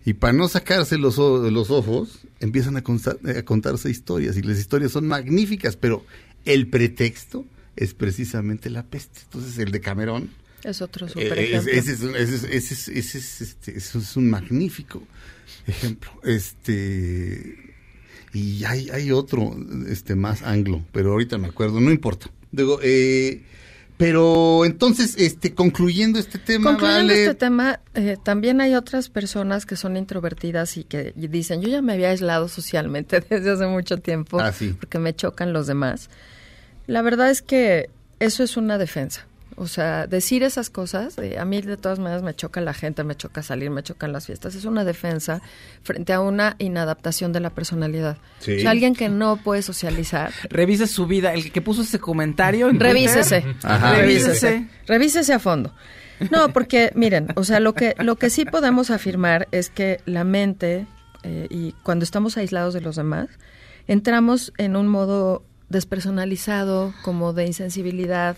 Y 0.05 0.13
para 0.13 0.31
no 0.31 0.47
sacarse 0.47 0.97
los, 0.97 1.17
los 1.17 1.69
ojos, 1.71 2.19
empiezan 2.39 2.77
a, 2.77 2.83
consta- 2.83 3.17
a 3.37 3.43
contarse 3.43 3.89
historias. 3.89 4.37
Y 4.37 4.41
las 4.43 4.57
historias 4.59 4.93
son 4.93 5.05
magníficas, 5.07 5.75
pero 5.75 6.05
el 6.45 6.69
pretexto 6.69 7.45
es 7.77 7.93
precisamente 7.93 8.69
la 8.69 8.83
peste. 8.83 9.21
Entonces, 9.23 9.57
el 9.59 9.71
de 9.71 9.79
Camerón. 9.79 10.29
Es 10.63 10.81
otro 10.81 11.05
eh, 11.05 11.09
super 11.09 11.39
es- 11.39 11.49
ejemplo. 11.67 11.71
ese 11.73 11.91
es, 11.93 12.01
ese 12.01 12.35
es- 12.35 12.43
ese 12.43 12.73
es- 12.73 12.87
ese 12.89 13.43
este, 13.43 13.77
es 13.77 14.15
un 14.17 14.29
magnífico 14.29 15.01
ejemplo. 15.67 16.11
Este. 16.23 17.55
Y 18.33 18.63
hay, 18.65 18.89
hay 18.89 19.11
otro, 19.11 19.55
este, 19.89 20.15
más 20.15 20.43
anglo, 20.43 20.83
pero 20.91 21.11
ahorita 21.11 21.37
me 21.37 21.47
acuerdo, 21.47 21.79
no 21.79 21.91
importa. 21.91 22.29
Digo, 22.51 22.79
eh, 22.83 23.41
pero 23.95 24.63
entonces, 24.65 25.15
este, 25.17 25.53
concluyendo 25.55 26.19
este 26.19 26.37
tema, 26.37 26.71
Concluyendo 26.71 27.13
vale. 27.13 27.23
este 27.23 27.35
tema, 27.35 27.79
eh, 27.95 28.17
también 28.21 28.61
hay 28.61 28.75
otras 28.75 29.09
personas 29.09 29.65
que 29.65 29.75
son 29.75 29.97
introvertidas 29.97 30.77
y 30.77 30.83
que 30.83 31.13
y 31.15 31.27
dicen, 31.27 31.61
yo 31.61 31.69
ya 31.69 31.81
me 31.81 31.93
había 31.93 32.09
aislado 32.09 32.47
socialmente 32.47 33.21
desde 33.29 33.49
hace 33.51 33.65
mucho 33.67 33.97
tiempo 33.97 34.39
Ah, 34.39 34.51
sí. 34.51 34.75
porque 34.79 34.99
me 34.99 35.15
chocan 35.15 35.53
los 35.53 35.65
demás. 35.67 36.09
La 36.87 37.01
verdad 37.01 37.29
es 37.29 37.41
que 37.41 37.89
eso 38.19 38.43
es 38.43 38.57
una 38.57 38.77
defensa. 38.77 39.27
O 39.59 39.65
sea, 39.65 40.05
decir 40.05 40.43
esas 40.43 40.69
cosas, 40.69 41.17
eh, 41.17 41.39
a 41.39 41.43
mí 41.43 41.61
de 41.61 41.77
todas 41.77 41.97
maneras 41.97 42.21
me 42.21 42.35
choca 42.35 42.61
la 42.61 42.75
gente, 42.75 43.03
me 43.03 43.15
choca 43.15 43.41
salir, 43.41 43.71
me 43.71 43.81
chocan 43.81 44.13
las 44.13 44.27
fiestas, 44.27 44.53
es 44.53 44.65
una 44.65 44.85
defensa 44.85 45.41
frente 45.81 46.13
a 46.13 46.19
una 46.19 46.55
inadaptación 46.59 47.33
de 47.33 47.39
la 47.39 47.49
personalidad. 47.49 48.17
Sí. 48.37 48.57
O 48.57 48.59
sea, 48.59 48.69
alguien 48.69 48.93
que 48.93 49.09
no 49.09 49.37
puede 49.37 49.63
socializar, 49.63 50.31
Revise 50.51 50.85
su 50.85 51.07
vida. 51.07 51.33
El 51.33 51.51
que 51.51 51.61
puso 51.61 51.81
ese 51.81 51.97
comentario. 51.97 52.69
en 52.69 52.79
Revísese. 52.79 53.43
Ajá. 53.63 53.95
Revísese. 53.95 54.67
Revísese 54.85 55.33
a 55.33 55.39
fondo. 55.39 55.73
No, 56.31 56.53
porque 56.53 56.91
miren, 56.93 57.29
o 57.35 57.43
sea, 57.43 57.59
lo 57.59 57.73
que 57.73 57.95
lo 57.99 58.15
que 58.15 58.29
sí 58.29 58.45
podemos 58.45 58.91
afirmar 58.91 59.47
es 59.51 59.69
que 59.69 60.01
la 60.05 60.23
mente 60.23 60.85
eh, 61.23 61.47
y 61.49 61.71
cuando 61.83 62.03
estamos 62.03 62.37
aislados 62.37 62.73
de 62.73 62.81
los 62.81 62.95
demás 62.95 63.27
entramos 63.87 64.53
en 64.57 64.75
un 64.75 64.87
modo 64.87 65.43
despersonalizado, 65.69 66.93
como 67.03 67.33
de 67.33 67.45
insensibilidad, 67.45 68.37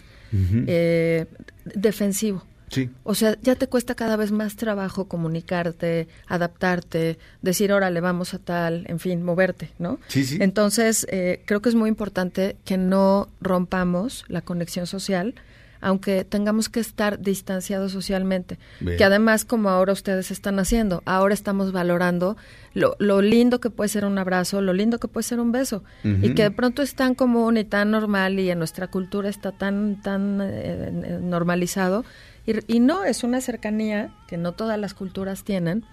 eh, 0.68 1.26
defensivo. 1.66 2.44
Sí. 2.70 2.90
O 3.04 3.16
sea, 3.16 3.36
ya 3.42 3.56
te 3.56 3.68
cuesta 3.68 3.96
cada 3.96 4.16
vez 4.16 4.32
más 4.32 4.56
trabajo 4.56 5.06
comunicarte, 5.08 6.08
adaptarte, 6.28 7.18
decir, 7.42 7.74
órale, 7.74 8.00
vamos 8.00 8.34
a 8.34 8.40
tal, 8.40 8.86
en 8.88 9.00
fin, 9.00 9.24
moverte, 9.24 9.72
¿no? 9.80 10.00
Sí, 10.08 10.24
sí. 10.24 10.38
Entonces, 10.40 11.08
eh, 11.10 11.42
creo 11.46 11.62
que 11.62 11.70
es 11.70 11.76
muy 11.76 11.90
importante 11.90 12.58
que 12.66 12.78
no 12.78 13.30
rompamos 13.42 14.24
la 14.28 14.42
conexión 14.42 14.86
social, 14.86 15.34
aunque 15.82 16.24
tengamos 16.26 16.70
que 16.70 16.80
estar 16.80 17.20
distanciados 17.20 17.92
socialmente. 17.92 18.58
Bien. 18.80 18.98
Que 18.98 19.04
además, 19.04 19.46
como 19.46 19.70
ahora 19.70 19.94
ustedes 19.94 20.32
están 20.32 20.60
haciendo, 20.60 21.02
ahora 21.06 21.34
estamos 21.34 21.72
valorando 21.72 22.36
lo, 22.74 22.96
lo 23.00 23.22
lindo 23.22 23.60
que 23.60 23.70
puede 23.70 23.88
ser 23.90 24.06
un 24.06 24.18
abrazo, 24.18 24.62
lo 24.62 24.74
lindo 24.74 25.00
que 25.00 25.08
puede 25.08 25.24
ser 25.24 25.40
un 25.40 25.52
beso. 25.52 25.84
Y 26.04 26.34
que 26.36 26.44
de 26.44 26.52
pronto 26.52 26.82
es 26.82 26.96
tan 26.96 27.16
común 27.16 27.58
y 27.58 27.64
tan 27.64 27.92
normal 27.92 28.40
y 28.40 28.50
en 28.52 28.60
nuestra 28.60 28.88
cultura 28.88 29.30
está 29.30 29.52
tan, 29.52 30.02
tan 30.02 30.40
eh, 30.42 30.92
eh, 31.04 31.20
normalizado. 31.22 32.04
Y, 32.46 32.54
y 32.76 32.80
no, 32.80 33.04
es 33.06 33.24
una 33.24 33.42
cercanía 33.42 34.14
que 34.28 34.38
no 34.38 34.52
todas 34.54 34.78
las 34.80 34.94
culturas 34.94 35.44
tienen 35.44 35.84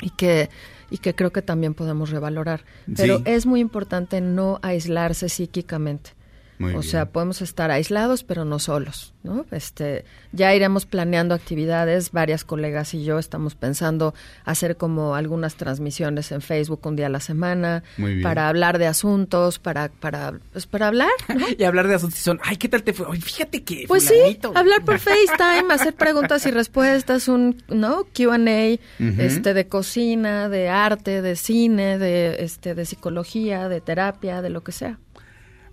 y 0.00 0.10
que, 0.10 0.48
y 0.90 0.98
que 0.98 1.14
creo 1.14 1.32
que 1.32 1.42
también 1.42 1.74
podemos 1.74 2.10
revalorar. 2.10 2.64
Pero 2.96 3.18
Sí. 3.18 3.22
es 3.26 3.46
muy 3.46 3.60
importante 3.60 4.20
no 4.20 4.58
aislarse 4.62 5.28
psíquicamente. 5.28 6.10
Muy 6.58 6.70
o 6.74 6.80
bien. 6.80 6.82
sea, 6.82 7.06
podemos 7.10 7.40
estar 7.42 7.70
aislados, 7.70 8.24
pero 8.24 8.44
no 8.44 8.58
solos, 8.58 9.14
¿no? 9.22 9.46
Este, 9.52 10.04
ya 10.32 10.54
iremos 10.54 10.86
planeando 10.86 11.34
actividades, 11.34 12.10
varias 12.12 12.44
colegas 12.44 12.94
y 12.94 13.04
yo 13.04 13.18
estamos 13.18 13.54
pensando 13.54 14.14
hacer 14.44 14.76
como 14.76 15.14
algunas 15.14 15.54
transmisiones 15.54 16.32
en 16.32 16.40
Facebook 16.40 16.80
un 16.84 16.96
día 16.96 17.06
a 17.06 17.10
la 17.10 17.20
semana 17.20 17.82
Muy 17.96 18.12
bien. 18.14 18.22
para 18.22 18.48
hablar 18.48 18.78
de 18.78 18.86
asuntos, 18.86 19.58
para 19.58 19.88
para 19.88 20.34
pues 20.52 20.66
para 20.66 20.88
hablar, 20.88 21.10
¿no? 21.34 21.46
Y 21.56 21.62
hablar 21.64 21.86
de 21.88 21.94
asuntos. 21.94 22.18
y 22.18 22.22
son, 22.22 22.40
Ay, 22.42 22.56
¿qué 22.56 22.68
tal 22.68 22.82
te 22.82 22.92
fue? 22.92 23.06
Ay, 23.10 23.20
fíjate 23.20 23.62
que. 23.62 23.84
Pues 23.86 24.04
sí, 24.04 24.14
fulanito". 24.14 24.52
hablar 24.56 24.84
por 24.84 24.98
FaceTime, 25.00 25.72
hacer 25.72 25.94
preguntas 25.94 26.44
y 26.46 26.50
respuestas, 26.50 27.28
un 27.28 27.62
no 27.68 28.04
Q&A, 28.16 28.74
Ujú. 29.02 29.20
este 29.22 29.54
de 29.54 29.68
cocina, 29.68 30.48
de 30.48 30.68
arte, 30.68 31.22
de 31.22 31.36
cine, 31.36 31.98
de 31.98 32.42
este 32.42 32.74
de 32.74 32.84
psicología, 32.84 33.68
de 33.68 33.80
terapia, 33.80 34.42
de 34.42 34.50
lo 34.50 34.62
que 34.64 34.72
sea. 34.72 34.98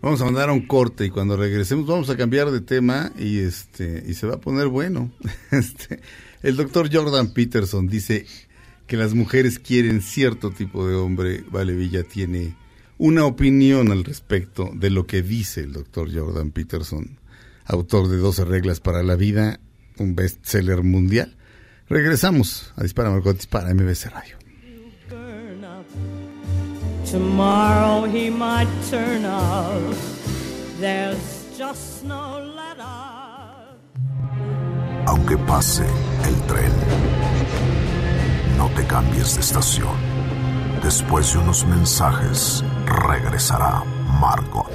Vamos 0.02 0.22
a 0.22 0.26
mandar 0.26 0.50
a 0.50 0.54
un 0.54 0.68
corte 0.68 1.06
y 1.06 1.10
cuando 1.10 1.38
regresemos 1.38 1.88
vamos 1.88 2.10
a 2.10 2.18
cambiar 2.18 2.52
de 2.52 2.62
tema 2.62 3.12
y 3.18 3.40
este 3.40 4.04
y 4.06 4.14
se 4.14 4.28
va 4.28 4.36
a 4.36 4.42
poner 4.42 4.68
bueno. 4.68 5.12
Este, 5.52 6.00
el 6.44 6.56
doctor 6.56 6.90
Jordan 6.92 7.34
Peterson 7.34 7.88
dice 7.88 8.26
que 8.88 8.98
las 8.98 9.14
mujeres 9.14 9.58
quieren 9.58 10.02
cierto 10.02 10.52
tipo 10.52 10.88
de 10.88 10.96
hombre. 10.96 11.44
Vale 11.50 11.74
Villa 11.74 12.04
tiene 12.04 12.56
una 12.98 13.26
opinión 13.26 13.92
al 13.92 14.04
respecto 14.04 14.70
de 14.74 14.90
lo 14.90 15.08
que 15.08 15.22
dice 15.22 15.62
el 15.62 15.74
doctor 15.74 16.14
Jordan 16.14 16.52
Peterson, 16.52 17.20
autor 17.66 18.08
de 18.08 18.18
12 18.18 18.46
reglas 18.46 18.80
para 18.80 19.04
la 19.04 19.16
vida, 19.16 19.60
un 19.98 20.16
bestseller 20.16 20.84
mundial. 20.84 21.36
Regresamos 21.88 22.74
a 22.76 22.84
Dispara 22.84 23.10
Margot 23.10 23.36
Dispara 23.36 23.74
MBC 23.74 24.06
Radio. 24.12 24.45
Tomorrow 27.06 28.06
he 28.06 28.32
might 28.32 28.68
turn 28.90 29.26
up. 29.26 29.96
There's 30.80 31.46
just 31.56 32.04
no 32.04 32.40
let 32.40 32.80
up. 32.80 33.78
Aunque 35.06 35.38
pase 35.38 35.86
el 36.24 36.36
tren, 36.48 36.72
no 38.58 38.70
te 38.70 38.86
cambies 38.88 39.36
de 39.36 39.42
estación. 39.42 39.96
Después 40.82 41.32
de 41.34 41.40
unos 41.40 41.66
mensajes, 41.66 42.64
regresará 42.86 43.84
Margot. 44.20 44.70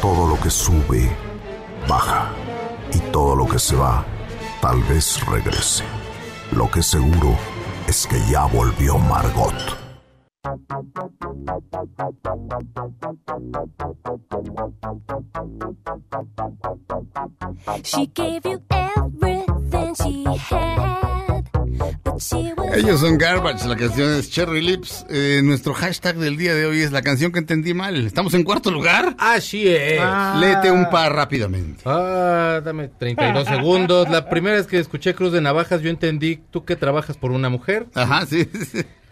Todo 0.00 0.26
lo 0.26 0.40
que 0.40 0.50
sube, 0.50 1.14
baja. 1.86 2.30
Y 2.94 2.98
todo 3.12 3.36
lo 3.36 3.46
que 3.46 3.58
se 3.58 3.76
va, 3.76 4.04
tal 4.62 4.82
vez 4.84 5.20
regrese. 5.26 5.84
Lo 6.52 6.70
que 6.70 6.82
seguro 6.82 7.36
es 7.86 8.06
que 8.06 8.18
ya 8.30 8.46
volvió 8.46 8.98
Margot. 8.98 9.89
She 17.84 18.06
gave 18.06 18.46
you 18.46 18.62
everything 18.70 19.94
she 19.94 20.24
had, 20.24 21.19
Ellos 22.74 23.00
son 23.00 23.16
Garbage, 23.18 23.66
la 23.66 23.76
canción 23.76 24.10
es 24.12 24.30
Cherry 24.30 24.60
Lips. 24.60 25.06
Eh, 25.08 25.40
nuestro 25.42 25.72
hashtag 25.74 26.16
del 26.16 26.36
día 26.36 26.54
de 26.54 26.66
hoy 26.66 26.80
es 26.82 26.92
la 26.92 27.02
canción 27.02 27.32
que 27.32 27.38
entendí 27.38 27.72
mal. 27.74 28.06
¿Estamos 28.06 28.34
en 28.34 28.44
cuarto 28.44 28.70
lugar? 28.70 29.14
Así 29.18 29.66
es. 29.68 30.00
Léete 30.38 30.70
un 30.70 30.88
par 30.90 31.14
rápidamente. 31.14 31.82
Ah, 31.86 32.60
dame 32.64 32.88
32 32.88 33.46
segundos. 33.48 34.08
La 34.10 34.28
primera 34.28 34.56
vez 34.56 34.66
que 34.66 34.78
escuché 34.78 35.14
Cruz 35.14 35.32
de 35.32 35.40
Navajas, 35.40 35.80
yo 35.82 35.90
entendí, 35.90 36.40
tú 36.50 36.64
que 36.64 36.76
trabajas 36.76 37.16
por 37.16 37.30
una 37.30 37.48
mujer. 37.48 37.86
Ajá, 37.94 38.26
sí. 38.26 38.48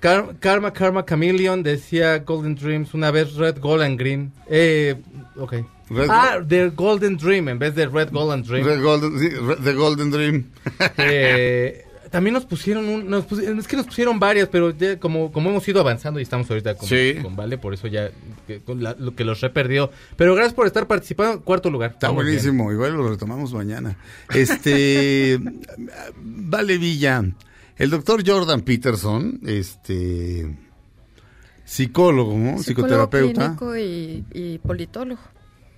Karma, 0.01 0.73
Karma 0.73 1.05
Chameleon 1.05 1.63
decía 1.63 2.19
Golden 2.19 2.55
Dreams, 2.55 2.95
una 2.95 3.11
vez 3.11 3.35
Red, 3.35 3.59
Gold 3.59 3.83
and 3.83 3.99
Green. 3.99 4.33
Eh, 4.49 4.95
ok. 5.37 5.55
Red- 5.91 6.09
ah, 6.11 6.37
The 6.47 6.69
Golden 6.69 7.17
Dream 7.17 7.49
en 7.49 7.59
vez 7.59 7.75
de 7.75 7.87
Red, 7.87 8.11
Gold 8.13 8.33
and 8.33 8.47
Dream. 8.47 8.65
Red 8.67 8.83
Golden, 8.83 9.19
sí, 9.19 9.29
Red- 9.31 9.59
The 9.65 9.73
Golden 9.73 10.11
Dream. 10.11 10.51
Eh, 10.99 11.85
también 12.11 12.35
nos 12.35 12.45
pusieron 12.47 12.89
un, 12.89 13.09
nos 13.09 13.27
pusi- 13.29 13.59
es 13.59 13.67
que 13.69 13.77
nos 13.77 13.87
pusieron 13.87 14.19
varias, 14.19 14.49
pero 14.49 14.71
ya 14.77 14.99
como, 14.99 15.31
como 15.33 15.51
hemos 15.51 15.67
ido 15.69 15.81
avanzando 15.81 16.19
y 16.21 16.23
estamos 16.23 16.49
ahorita 16.51 16.75
con, 16.77 16.89
Sí. 16.89 17.15
con 17.23 17.37
Vale, 17.37 17.59
por 17.59 17.75
eso 17.75 17.87
ya 17.87 18.11
que, 18.47 18.61
con 18.61 18.83
la- 18.83 18.95
lo 18.99 19.15
que 19.15 19.25
los 19.25 19.43
he 19.43 19.51
perdido. 19.51 19.91
Pero 20.17 20.35
gracias 20.35 20.55
por 20.55 20.67
estar 20.67 20.87
participando. 20.87 21.43
Cuarto 21.43 21.71
lugar. 21.71 21.93
Está 21.93 22.09
bien. 22.09 22.17
buenísimo, 22.17 22.73
igual 22.73 22.95
lo 22.95 23.09
retomamos 23.09 23.53
mañana. 23.53 23.97
Este, 24.35 25.39
vale 26.17 26.79
Villa, 26.79 27.25
el 27.77 27.91
doctor 27.91 28.23
Jordan 28.27 28.63
Peterson, 28.63 29.41
este, 29.47 30.57
psicólogo, 31.65 32.33
¿no? 32.37 32.59
Psicólogo 32.63 33.09
psicoterapeuta, 33.11 33.57
y, 33.79 34.25
y 34.33 34.59
politólogo. 34.59 35.21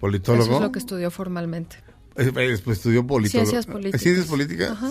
politólogo. 0.01 0.45
Eso 0.45 0.55
es 0.57 0.61
lo 0.63 0.73
que 0.73 0.79
estudió 0.79 1.11
formalmente. 1.11 1.77
Eh, 2.17 2.25
Después 2.33 2.79
estudió 2.79 3.07
politólogo. 3.07 3.51
Ciencias 3.51 3.67
políticas. 3.67 4.01
¿Ciencias 4.01 4.27
políticas? 4.27 4.71
Ajá. 4.73 4.91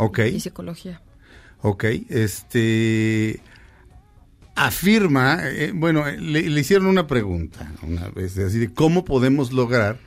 Ok. 0.00 0.20
Y 0.32 0.40
psicología. 0.40 1.02
Ok, 1.62 1.84
este 2.08 3.40
afirma, 4.54 5.40
eh, 5.42 5.72
bueno, 5.74 6.06
eh, 6.06 6.18
le, 6.18 6.48
le 6.48 6.60
hicieron 6.60 6.86
una 6.86 7.06
pregunta 7.06 7.72
una 7.82 8.08
vez, 8.08 8.36
así 8.38 8.58
de 8.58 8.72
cómo 8.72 9.04
podemos 9.04 9.52
lograr 9.52 9.98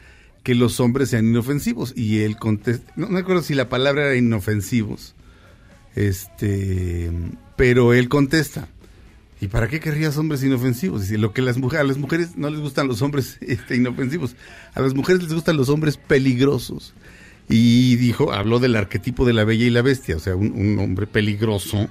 que 0.44 0.56
los 0.56 0.80
hombres 0.80 1.10
sean 1.10 1.28
inofensivos 1.28 1.94
y 1.96 2.22
él 2.22 2.38
contesta, 2.38 2.92
no, 2.96 3.06
no 3.08 3.14
me 3.14 3.20
acuerdo 3.20 3.42
si 3.42 3.54
la 3.54 3.70
palabra 3.70 4.06
era 4.06 4.16
inofensivos, 4.16 5.16
este, 5.96 7.12
pero 7.56 7.94
él 7.94 8.10
contesta, 8.10 8.68
¿y 9.40 9.48
para 9.48 9.68
qué 9.68 9.80
querrías 9.80 10.18
hombres 10.18 10.44
inofensivos? 10.44 11.02
Dice, 11.02 11.18
lo 11.20 11.34
que 11.34 11.42
las 11.44 11.58
mujeres, 11.58 11.86
a 11.86 11.88
las 11.88 11.98
mujeres 11.98 12.36
no 12.36 12.50
les 12.50 12.60
gustan 12.60 12.88
los 12.88 13.02
hombres 13.04 13.38
este, 13.42 13.76
inofensivos, 13.76 14.36
a 14.74 14.82
las 14.82 14.96
mujeres 14.96 15.22
les 15.22 15.34
gustan 15.34 15.56
los 15.56 15.70
hombres 15.70 15.98
peligrosos 15.98 16.94
Y 17.50 17.96
dijo, 17.98 18.32
habló 18.34 18.60
del 18.60 18.76
arquetipo 18.76 19.26
de 19.26 19.34
la 19.34 19.44
bella 19.44 19.66
y 19.66 19.70
la 19.70 19.82
bestia, 19.82 20.16
o 20.16 20.20
sea, 20.20 20.36
un, 20.36 20.52
un 20.54 20.80
hombre 20.80 21.08
peligroso, 21.08 21.90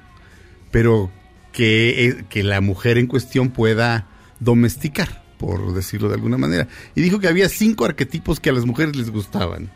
pero 0.70 1.10
que, 1.52 2.06
eh, 2.08 2.24
que 2.30 2.42
la 2.42 2.60
mujer 2.60 2.96
en 2.98 3.06
cuestión 3.06 3.50
pueda 3.50 4.08
domesticar, 4.40 5.22
por 5.38 5.74
decirlo 5.74 6.08
de 6.08 6.14
alguna 6.14 6.38
manera. 6.38 6.68
Y 6.94 7.02
dijo 7.02 7.20
que 7.20 7.28
había 7.28 7.48
cinco 7.48 7.84
arquetipos 7.84 8.40
que 8.40 8.50
a 8.50 8.52
las 8.54 8.64
mujeres 8.64 8.96
les 8.96 9.10
gustaban. 9.10 9.70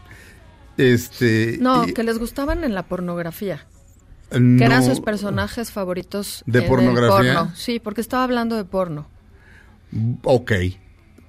Este, 0.78 1.58
No, 1.60 1.86
y- 1.86 1.92
que 1.94 2.02
les 2.02 2.18
gustaban 2.18 2.64
en 2.64 2.74
la 2.74 2.82
pornografía. 2.84 3.66
no- 4.32 4.58
Que 4.58 4.64
eran 4.64 4.84
sus 4.84 5.00
personajes 5.00 5.70
favoritos 5.70 6.42
¿De 6.46 6.58
en 6.58 6.64
el 6.64 6.68
pornografía? 6.70 7.34
porno. 7.34 7.52
Sí, 7.54 7.78
porque 7.80 8.00
estaba 8.00 8.24
hablando 8.24 8.56
de 8.56 8.64
porno. 8.64 9.08
Ok, 10.24 10.52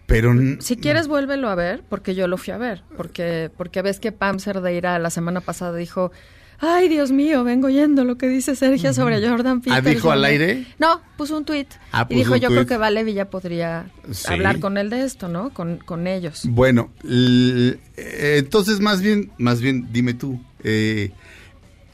pero... 0.08 0.34
Si 0.60 0.76
quieres, 0.78 1.08
vuélvelo 1.08 1.50
a 1.50 1.56
ver, 1.56 1.84
porque 1.88 2.16
yo 2.16 2.28
lo 2.28 2.38
fui 2.38 2.52
a 2.54 2.58
ver. 2.58 2.82
Porque, 2.98 3.52
porque 3.56 3.84
ves 3.84 4.00
que 4.00 4.12
Pam 4.12 4.40
Cerdeira 4.40 4.98
la 4.98 5.12
semana 5.12 5.42
pasada 5.42 5.78
dijo: 5.78 6.12
Ay, 6.60 6.88
Dios 6.90 7.12
mío, 7.12 7.44
vengo 7.44 7.68
oyendo 7.68 8.04
lo 8.04 8.18
que 8.18 8.28
dice 8.28 8.56
Sergio 8.56 8.92
sobre 8.94 9.22
Jordan 9.28 9.58
¿Ah, 9.60 9.62
Peterson. 9.64 9.94
dijo 9.94 10.12
al 10.12 10.26
aire? 10.26 10.66
No, 10.80 11.02
puso 11.18 11.38
un 11.38 11.46
tuit. 11.46 11.68
Ah, 11.92 12.08
y 12.10 12.16
dijo: 12.16 12.36
Yo 12.36 12.50
creo 12.50 12.66
que 12.66 12.78
Vale 12.78 13.04
Villa 13.04 13.30
podría 13.30 13.92
Sí. 14.10 14.26
hablar 14.34 14.60
con 14.60 14.78
él 14.80 14.90
de 14.90 15.04
esto, 15.04 15.28
¿no? 15.28 15.52
Con, 15.54 15.78
con 15.78 16.08
ellos. 16.08 16.44
Bueno, 16.50 16.90
eh, 17.08 17.78
entonces 18.40 18.80
más 18.80 19.02
bien, 19.02 19.30
más 19.38 19.62
bien, 19.62 19.88
dime 19.92 20.14
tú. 20.16 20.40
eh, 20.64 21.12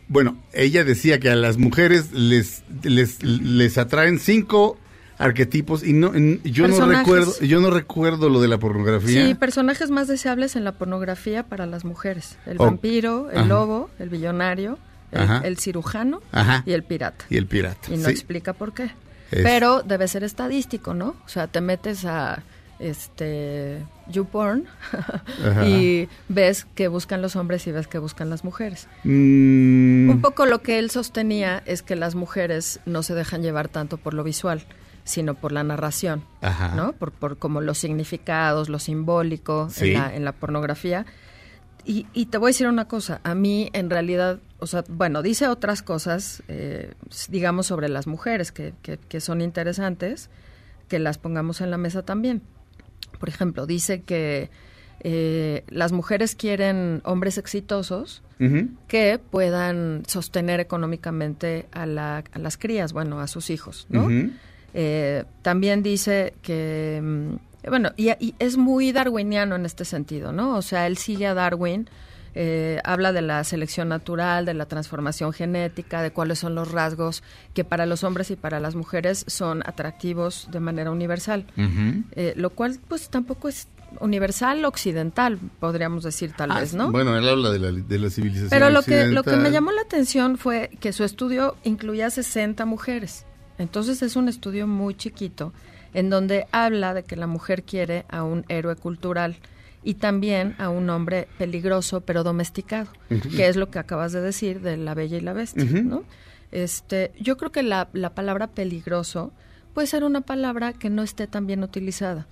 bueno, 0.10 0.38
ella 0.54 0.84
decía 0.84 1.20
que 1.20 1.30
a 1.30 1.36
las 1.36 1.58
mujeres 1.58 2.12
les 2.12 2.62
les, 2.84 3.24
les 3.24 3.78
atraen 3.80 4.20
cinco 4.20 4.78
arquetipos 5.24 5.84
y 5.84 5.94
no, 5.94 6.14
en- 6.14 6.42
yo 6.44 6.68
no 6.68 6.86
recuerdo, 6.86 7.34
yo 7.40 7.60
no 7.60 7.70
recuerdo 7.70 8.30
lo 8.30 8.42
de 8.42 8.48
la 8.48 8.58
pornografía. 8.58 9.26
Sí, 9.28 9.34
personajes 9.36 9.90
más 9.90 10.08
deseables 10.08 10.56
en 10.56 10.64
la 10.64 10.74
pornografía 10.74 11.44
para 11.44 11.66
las 11.66 11.86
mujeres. 11.86 12.38
El 12.46 12.58
Oh, 12.60 12.66
vampiro, 12.66 13.30
el 13.32 13.38
ajá. 13.40 13.48
lobo, 13.48 13.90
el 14.00 14.10
billonario, 14.10 14.78
el, 15.12 15.58
cirujano 15.58 16.22
Ajá. 16.32 16.64
y 16.66 16.74
el 16.74 16.84
pirata. 16.84 17.26
Y 17.30 17.38
el 17.38 17.46
pirata. 17.46 17.94
Y 17.94 17.98
no 17.98 18.06
sí. 18.06 18.12
explica 18.12 18.54
por 18.54 18.74
qué. 18.74 18.86
Es- 19.32 19.44
Pero 19.44 19.82
debe 19.84 20.08
ser 20.08 20.24
estadístico, 20.24 20.94
¿no? 20.94 21.16
O 21.26 21.30
sea, 21.30 21.48
te 21.48 21.62
metes 21.62 22.04
a 22.06 22.44
este 22.80 23.86
YouPorn 24.10 24.66
y 25.66 26.08
ves 26.30 26.66
que 26.76 26.88
buscan 26.88 27.22
los 27.22 27.36
hombres 27.36 27.66
y 27.68 27.72
ves 27.72 27.88
que 27.88 27.98
buscan 28.00 28.30
las 28.30 28.44
mujeres. 28.44 28.88
Mm, 29.04 30.10
Un 30.10 30.20
poco 30.22 30.46
lo 30.46 30.62
que 30.62 30.80
él 30.80 30.90
sostenía 30.90 31.64
es 31.66 31.82
que 31.82 31.96
las 31.96 32.16
mujeres 32.16 32.80
no 32.86 33.04
se 33.04 33.14
dejan 33.14 33.42
llevar 33.42 33.70
tanto 33.70 33.98
por 33.98 34.14
lo 34.14 34.24
visual, 34.24 34.64
sino 35.04 35.34
por 35.36 35.52
la 35.52 35.64
narración, 35.64 36.24
Ajá. 36.42 36.76
¿no? 36.76 36.94
Por, 36.94 37.12
por 37.12 37.38
como 37.38 37.60
los 37.62 37.78
significados, 37.78 38.70
lo 38.70 38.80
simbólico 38.80 39.70
Sí. 39.70 39.88
en, 39.88 39.94
la, 39.94 40.16
en 40.16 40.26
la 40.26 40.32
pornografía. 40.32 41.06
Y, 41.86 42.08
y 42.14 42.28
te 42.28 42.38
voy 42.38 42.48
a 42.48 42.52
decir 42.52 42.68
una 42.68 42.88
cosa, 42.88 43.20
a 43.24 43.36
mí 43.36 43.70
en 43.74 43.90
realidad, 43.90 44.40
o 44.60 44.68
sea, 44.68 44.86
bueno, 44.88 45.22
dice 45.22 45.50
otras 45.50 45.82
cosas, 45.82 46.42
eh, 46.48 46.94
digamos, 47.28 47.68
sobre 47.68 47.90
las 47.90 48.08
mujeres 48.08 48.54
que, 48.54 48.74
que, 48.82 48.98
que 48.98 49.20
son 49.20 49.42
interesantes, 49.42 50.30
que 50.88 51.00
las 51.00 51.18
pongamos 51.18 51.60
en 51.60 51.72
la 51.72 51.78
mesa 51.78 52.04
también. 52.04 52.42
Por 53.20 53.28
ejemplo, 53.28 53.66
dice 53.66 54.02
que 54.02 54.50
eh, 55.02 55.66
las 55.68 55.92
mujeres 55.92 56.36
quieren 56.36 57.02
hombres 57.04 57.38
exitosos 57.38 58.22
que 58.90 59.20
puedan 59.20 60.04
sostener 60.06 60.60
económicamente 60.60 61.66
a, 61.72 61.86
la- 61.86 62.24
a 62.32 62.40
las 62.40 62.58
crías, 62.58 62.92
bueno, 62.94 63.22
a 63.22 63.28
sus 63.28 63.50
hijos, 63.50 63.88
¿no? 63.90 64.10
Eh, 64.74 65.24
también 65.42 65.84
dice 65.84 66.34
que, 66.42 67.00
mm, 67.04 67.70
bueno, 67.70 67.92
y, 67.96 68.10
y 68.20 68.36
es 68.40 68.58
muy 68.58 68.92
darwiniano 68.92 69.56
en 69.56 69.66
este 69.66 69.86
sentido, 69.86 70.32
¿no? 70.32 70.58
O 70.58 70.62
sea, 70.62 70.88
él 70.88 70.98
sigue 70.98 71.28
a 71.28 71.34
Darwin, 71.34 71.90
eh, 72.36 72.80
habla 72.84 73.12
de 73.14 73.22
la 73.22 73.44
selección 73.44 73.90
natural, 73.90 74.46
de 74.46 74.56
la 74.56 74.66
transformación 74.66 75.34
genética, 75.34 76.02
de 76.02 76.12
cuáles 76.12 76.40
son 76.40 76.56
los 76.56 76.72
rasgos 76.72 77.22
que 77.54 77.64
para 77.64 77.86
los 77.86 78.04
hombres 78.04 78.32
y 78.32 78.36
para 78.36 78.60
las 78.60 78.74
mujeres 78.74 79.24
son 79.28 79.62
atractivos 79.68 80.48
de 80.52 80.60
manera 80.60 80.90
universal. 80.90 81.46
Eh, 82.16 82.34
lo 82.36 82.50
cual, 82.50 82.80
pues, 82.88 83.10
tampoco 83.10 83.50
es 83.50 83.68
universal 84.00 84.66
occidental, 84.66 85.38
podríamos 85.60 86.04
decir 86.04 86.34
tal 86.36 86.50
Ah, 86.52 86.62
vez, 86.62 86.74
¿no? 86.74 86.92
Bueno, 86.92 87.16
él 87.16 87.30
habla 87.30 87.52
de 87.52 87.60
la, 87.60 87.72
de 87.72 88.00
la 88.00 88.10
civilización 88.10 88.50
Pero 88.50 88.72
lo 88.72 88.82
que, 88.82 89.06
lo 89.06 89.22
que 89.22 89.30
me 89.30 89.36
occidental. 89.36 89.52
llamó 89.54 89.72
la 89.72 89.82
atención 89.84 90.40
fue 90.40 90.72
que 90.80 90.92
su 90.92 91.04
estudio 91.04 91.56
incluía 91.64 92.10
60 92.10 92.66
mujeres. 92.66 93.28
Entonces 93.58 94.02
es 94.02 94.16
un 94.16 94.28
estudio 94.28 94.68
muy 94.68 94.96
chiquito 94.96 95.54
en 95.94 96.10
donde 96.10 96.48
habla 96.52 96.94
de 96.94 97.04
que 97.04 97.16
la 97.16 97.28
mujer 97.28 97.64
quiere 97.64 98.06
a 98.10 98.24
un 98.24 98.46
héroe 98.50 98.76
cultural 98.76 99.38
y 99.84 99.96
también 99.96 100.56
a 100.58 100.70
un 100.70 100.90
hombre 100.90 101.28
peligroso 101.38 102.02
pero 102.02 102.24
domesticado, 102.24 102.90
que 103.36 103.48
es 103.48 103.56
lo 103.56 103.70
que 103.70 103.80
acabas 103.80 104.12
de 104.12 104.22
decir 104.22 104.62
de 104.62 104.78
la 104.78 104.94
bella 104.94 105.18
y 105.18 105.22
la 105.22 105.34
bestia. 105.34 105.66
¿no? 105.66 106.04
Este, 106.52 107.12
yo 107.20 107.38
creo 107.38 107.52
que 107.52 107.64
la, 107.64 107.90
la 107.94 108.16
palabra 108.16 108.48
peligroso 108.48 109.34
puede 109.74 109.88
ser 109.88 110.04
una 110.04 110.22
palabra 110.22 110.74
que 110.74 110.90
no 110.90 111.04
esté 111.04 111.28
tan 111.28 111.48
bien 111.48 111.64
utilizada. 111.64 112.28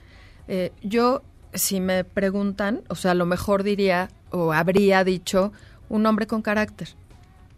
Eh, 0.47 0.71
yo, 0.81 1.23
si 1.53 1.79
me 1.79 2.03
preguntan, 2.03 2.81
o 2.87 2.95
sea, 2.95 3.11
a 3.11 3.15
lo 3.15 3.25
mejor 3.25 3.63
diría 3.63 4.09
o 4.31 4.53
habría 4.53 5.03
dicho 5.03 5.51
un 5.89 6.05
hombre 6.05 6.27
con 6.27 6.41
carácter, 6.41 6.89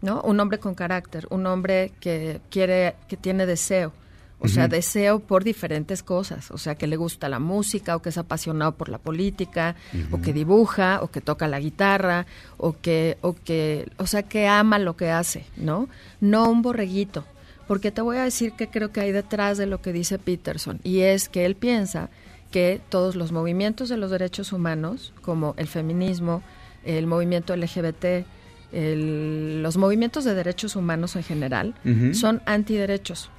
¿no? 0.04 0.20
Un 0.20 0.38
hombre 0.38 0.58
con 0.58 0.74
carácter, 0.74 1.26
un 1.30 1.46
hombre 1.46 1.92
que 1.98 2.40
quiere, 2.50 2.94
que 3.08 3.16
tiene 3.16 3.46
deseo. 3.46 3.92
O 4.38 4.48
sea, 4.48 4.68
deseo 4.68 5.20
por 5.20 5.42
diferentes 5.42 6.02
cosas. 6.02 6.50
O 6.50 6.58
sea, 6.58 6.74
que 6.74 6.86
le 6.86 6.96
gusta 6.96 7.30
la 7.30 7.38
música, 7.38 7.96
o 7.96 8.02
que 8.02 8.10
es 8.10 8.18
apasionado 8.18 8.72
por 8.72 8.90
la 8.90 8.98
política, 8.98 9.74
o 10.10 10.20
que 10.20 10.34
dibuja, 10.34 11.00
o 11.00 11.10
que 11.10 11.22
toca 11.22 11.48
la 11.48 11.58
guitarra, 11.58 12.26
o 12.58 12.76
que, 12.78 13.16
o 13.22 13.34
que, 13.34 13.88
o 13.96 14.06
sea, 14.06 14.24
que 14.24 14.46
ama 14.46 14.78
lo 14.78 14.98
que 14.98 15.10
hace, 15.10 15.46
¿no? 15.56 15.88
No 16.20 16.50
un 16.50 16.60
borreguito. 16.60 17.24
Porque 17.66 17.90
te 17.90 18.02
voy 18.02 18.18
a 18.18 18.24
decir 18.24 18.52
que 18.52 18.68
creo 18.68 18.92
que 18.92 19.00
hay 19.00 19.12
detrás 19.12 19.56
de 19.56 19.64
lo 19.64 19.80
que 19.80 19.94
dice 19.94 20.18
Peterson, 20.18 20.78
y 20.84 21.00
es 21.00 21.30
que 21.30 21.46
él 21.46 21.54
piensa 21.54 22.10
que 22.50 22.82
todos 22.90 23.16
los 23.16 23.32
movimientos 23.32 23.88
de 23.88 23.96
los 23.96 24.10
derechos 24.10 24.52
humanos, 24.52 25.14
como 25.22 25.54
el 25.56 25.68
feminismo, 25.68 26.42
el 26.84 27.06
movimiento 27.06 27.56
LGBT, 27.56 28.26
el- 28.74 29.62
los 29.62 29.76
movimientos 29.76 30.24
de 30.24 30.34
derechos 30.34 30.76
humanos 30.76 31.16
en 31.16 31.22
general, 31.22 31.74
son 32.12 32.42
antiderechos. 32.46 33.30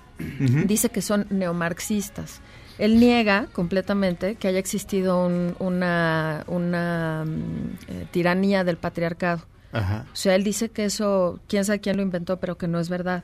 Dice 0.65 0.89
que 0.89 1.01
son 1.01 1.27
neomarxistas. 1.29 2.41
Él 2.77 2.99
niega 2.99 3.47
completamente 3.53 4.35
que 4.35 4.47
haya 4.47 4.59
existido 4.59 5.25
un- 5.25 5.55
una, 5.59 6.43
una 6.47 7.23
mm, 7.25 7.77
eh, 7.87 8.07
tiranía 8.11 8.63
del 8.63 8.77
patriarcado. 8.77 9.43
Ajá. 9.71 10.05
O 10.11 10.15
sea, 10.15 10.35
él 10.35 10.43
dice 10.43 10.69
que 10.69 10.85
eso, 10.85 11.39
quién 11.47 11.63
sabe 11.65 11.79
quién 11.79 11.97
lo 11.97 12.03
inventó, 12.03 12.37
pero 12.39 12.57
que 12.57 12.67
no 12.67 12.79
es 12.79 12.89
verdad. 12.89 13.23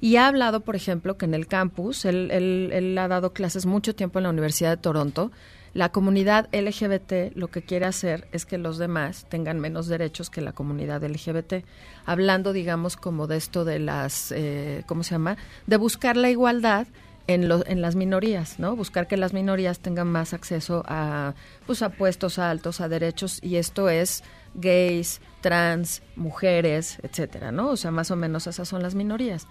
Y 0.00 0.16
ha 0.16 0.26
hablado, 0.26 0.60
por 0.60 0.74
ejemplo, 0.76 1.16
que 1.16 1.26
en 1.26 1.34
el 1.34 1.46
campus, 1.46 2.04
él, 2.04 2.30
él- 2.32 2.70
él 2.72 2.98
ha 2.98 3.06
dado 3.08 3.32
clases 3.32 3.66
mucho 3.66 3.94
tiempo 3.94 4.18
en 4.18 4.24
la 4.24 4.30
Universidad 4.30 4.70
de 4.70 4.76
Toronto, 4.82 5.30
la 5.74 5.90
comunidad 5.90 6.48
LGBT 6.52 7.34
lo 7.34 7.48
que 7.48 7.62
quiere 7.62 7.86
hacer 7.86 8.28
es 8.32 8.44
que 8.44 8.58
los 8.58 8.76
demás 8.76 9.26
tengan 9.28 9.58
menos 9.58 9.86
derechos 9.86 10.28
que 10.28 10.42
la 10.42 10.52
comunidad 10.52 11.02
LGBT. 11.02 11.64
Hablando, 12.04 12.52
digamos, 12.52 12.96
como 12.96 13.26
de 13.26 13.38
esto 13.38 13.64
de 13.64 13.78
las, 13.78 14.32
eh, 14.32 14.84
¿cómo 14.86 15.02
se 15.02 15.12
llama? 15.12 15.38
De 15.66 15.78
buscar 15.78 16.16
la 16.16 16.28
igualdad 16.28 16.86
en, 17.26 17.48
lo- 17.48 17.66
en 17.66 17.80
las 17.82 17.94
minorías, 17.96 18.58
¿no? 18.58 18.74
Buscar 18.76 19.06
que 19.06 19.16
las 19.16 19.32
minorías 19.32 19.78
tengan 19.80 20.08
más 20.08 20.34
acceso 20.34 20.82
a, 20.86 21.34
pues, 21.66 21.82
a 21.82 21.90
puestos 21.90 22.38
altos, 22.38 22.80
a 22.80 22.88
derechos, 22.88 23.38
y 23.42 23.56
esto 23.56 23.88
es 23.88 24.22
gays, 24.54 25.20
trans, 25.40 26.02
mujeres, 26.16 26.98
etcétera, 27.02 27.52
¿no? 27.52 27.70
O 27.70 27.76
sea, 27.76 27.90
más 27.90 28.10
o 28.10 28.16
menos 28.16 28.46
esas 28.46 28.68
son 28.68 28.82
las 28.82 28.94
minorías. 28.94 29.46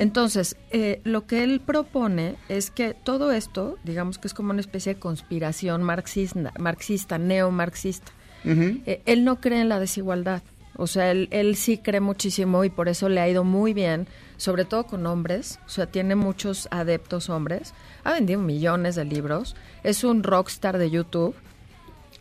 Entonces, 0.00 0.56
eh, 0.70 1.00
lo 1.04 1.26
que 1.26 1.44
él 1.44 1.60
propone 1.60 2.36
es 2.48 2.70
que 2.70 2.94
todo 2.94 3.32
esto, 3.32 3.76
digamos 3.84 4.18
que 4.18 4.28
es 4.28 4.34
como 4.34 4.50
una 4.50 4.60
especie 4.60 4.94
de 4.94 5.00
conspiración 5.00 5.82
marxista, 5.82 6.52
marxista 6.58 7.18
neomarxista. 7.18 8.12
Eh, 8.86 9.02
él 9.06 9.24
no 9.24 9.40
cree 9.40 9.60
en 9.60 9.68
la 9.68 9.78
desigualdad. 9.78 10.42
O 10.76 10.86
sea, 10.86 11.10
él, 11.10 11.28
él 11.30 11.56
sí 11.56 11.76
cree 11.76 12.00
muchísimo 12.00 12.64
y 12.64 12.70
por 12.70 12.88
eso 12.88 13.08
le 13.10 13.20
ha 13.20 13.28
ido 13.28 13.44
muy 13.44 13.74
bien, 13.74 14.06
sobre 14.40 14.64
todo 14.64 14.84
con 14.84 15.04
hombres. 15.06 15.60
O 15.66 15.68
sea, 15.68 15.86
tiene 15.86 16.14
muchos 16.14 16.66
adeptos 16.70 17.28
hombres. 17.28 17.74
Ha 18.04 18.14
vendido 18.14 18.40
millones 18.40 18.94
de 18.94 19.04
libros. 19.04 19.54
Es 19.82 20.02
un 20.02 20.22
rockstar 20.22 20.78
de 20.78 20.90
YouTube. 20.90 21.34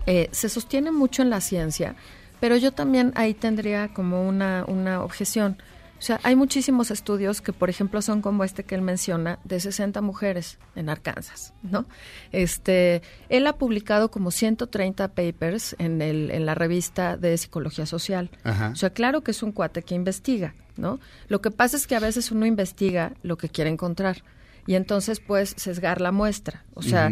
Eh, 0.06 0.28
se 0.34 0.50
sostiene 0.50 0.92
mucho 0.92 1.22
en 1.22 1.30
la 1.30 1.40
ciencia, 1.40 1.96
pero 2.42 2.58
yo 2.58 2.74
también 2.74 3.14
ahí 3.16 3.34
tendría 3.34 3.94
como 3.94 4.28
una, 4.28 4.66
una 4.68 5.02
objeción. 5.02 5.62
O 5.98 6.02
sea, 6.02 6.20
hay 6.24 6.36
muchísimos 6.36 6.92
estudios 6.92 7.40
que, 7.42 7.54
por 7.54 7.70
ejemplo, 7.70 8.02
son 8.02 8.22
como 8.22 8.44
este 8.44 8.64
que 8.66 8.76
él 8.76 8.82
menciona, 8.82 9.40
de 9.46 9.62
60 9.62 10.02
mujeres 10.02 10.58
en 10.76 10.90
Arkansas, 10.90 11.54
¿no? 11.62 11.86
Este, 12.32 13.02
él 13.30 13.48
ha 13.48 13.58
publicado 13.58 14.12
como 14.12 14.32
130 14.32 15.10
papers 15.10 15.76
en, 15.80 16.02
el, 16.02 16.32
en 16.32 16.46
la 16.46 16.56
revista 16.56 17.16
de 17.16 17.38
Psicología 17.38 17.86
Social. 17.86 18.30
Ajá. 18.44 18.72
O 18.72 18.76
sea, 18.76 18.90
claro 18.90 19.22
que 19.22 19.32
es 19.32 19.44
un 19.44 19.52
cuate 19.52 19.84
que 19.84 19.96
investiga, 19.96 20.54
¿no? 20.80 21.00
Lo 21.28 21.42
que 21.42 21.52
pasa 21.52 21.78
es 21.78 21.86
que 21.86 21.96
a 21.96 22.00
veces 22.00 22.32
uno 22.32 22.46
investiga 22.46 23.14
lo 23.22 23.38
que 23.38 23.50
quiere 23.50 23.70
encontrar 23.70 24.24
y 24.66 24.76
entonces 24.76 25.20
pues 25.20 25.54
sesgar 25.58 26.02
la 26.02 26.12
muestra. 26.12 26.64
O 26.74 26.82
sea. 26.82 27.12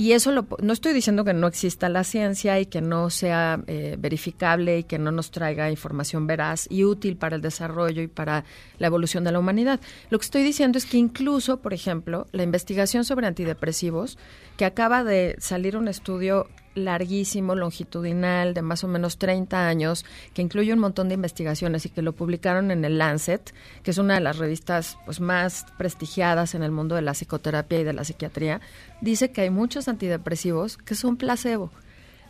Y 0.00 0.12
eso 0.12 0.30
lo, 0.30 0.46
no 0.62 0.72
estoy 0.72 0.92
diciendo 0.92 1.24
que 1.24 1.34
no 1.34 1.48
exista 1.48 1.88
la 1.88 2.04
ciencia 2.04 2.60
y 2.60 2.66
que 2.66 2.80
no 2.80 3.10
sea 3.10 3.60
eh, 3.66 3.96
verificable 3.98 4.78
y 4.78 4.84
que 4.84 4.96
no 4.96 5.10
nos 5.10 5.32
traiga 5.32 5.72
información 5.72 6.28
veraz 6.28 6.68
y 6.70 6.84
útil 6.84 7.16
para 7.16 7.34
el 7.34 7.42
desarrollo 7.42 8.00
y 8.00 8.06
para 8.06 8.44
la 8.78 8.86
evolución 8.86 9.24
de 9.24 9.32
la 9.32 9.40
humanidad. 9.40 9.80
Lo 10.10 10.20
que 10.20 10.24
estoy 10.24 10.44
diciendo 10.44 10.78
es 10.78 10.86
que 10.86 10.98
incluso, 10.98 11.56
por 11.56 11.74
ejemplo, 11.74 12.28
la 12.30 12.44
investigación 12.44 13.04
sobre 13.04 13.26
antidepresivos, 13.26 14.18
que 14.56 14.64
acaba 14.64 15.02
de 15.02 15.34
salir 15.40 15.76
un 15.76 15.88
estudio 15.88 16.46
larguísimo, 16.78 17.54
longitudinal, 17.54 18.54
de 18.54 18.62
más 18.62 18.84
o 18.84 18.88
menos 18.88 19.18
30 19.18 19.68
años, 19.68 20.04
que 20.32 20.42
incluye 20.42 20.72
un 20.72 20.78
montón 20.78 21.08
de 21.08 21.14
investigaciones 21.14 21.84
y 21.86 21.90
que 21.90 22.02
lo 22.02 22.12
publicaron 22.12 22.70
en 22.70 22.84
el 22.84 22.98
Lancet, 22.98 23.52
que 23.82 23.90
es 23.90 23.98
una 23.98 24.14
de 24.14 24.20
las 24.20 24.38
revistas 24.38 24.98
pues, 25.04 25.20
más 25.20 25.66
prestigiadas 25.76 26.54
en 26.54 26.62
el 26.62 26.70
mundo 26.70 26.94
de 26.94 27.02
la 27.02 27.14
psicoterapia 27.14 27.80
y 27.80 27.84
de 27.84 27.92
la 27.92 28.04
psiquiatría, 28.04 28.60
dice 29.00 29.30
que 29.30 29.42
hay 29.42 29.50
muchos 29.50 29.88
antidepresivos 29.88 30.76
que 30.76 30.94
son 30.94 31.16
placebo, 31.16 31.70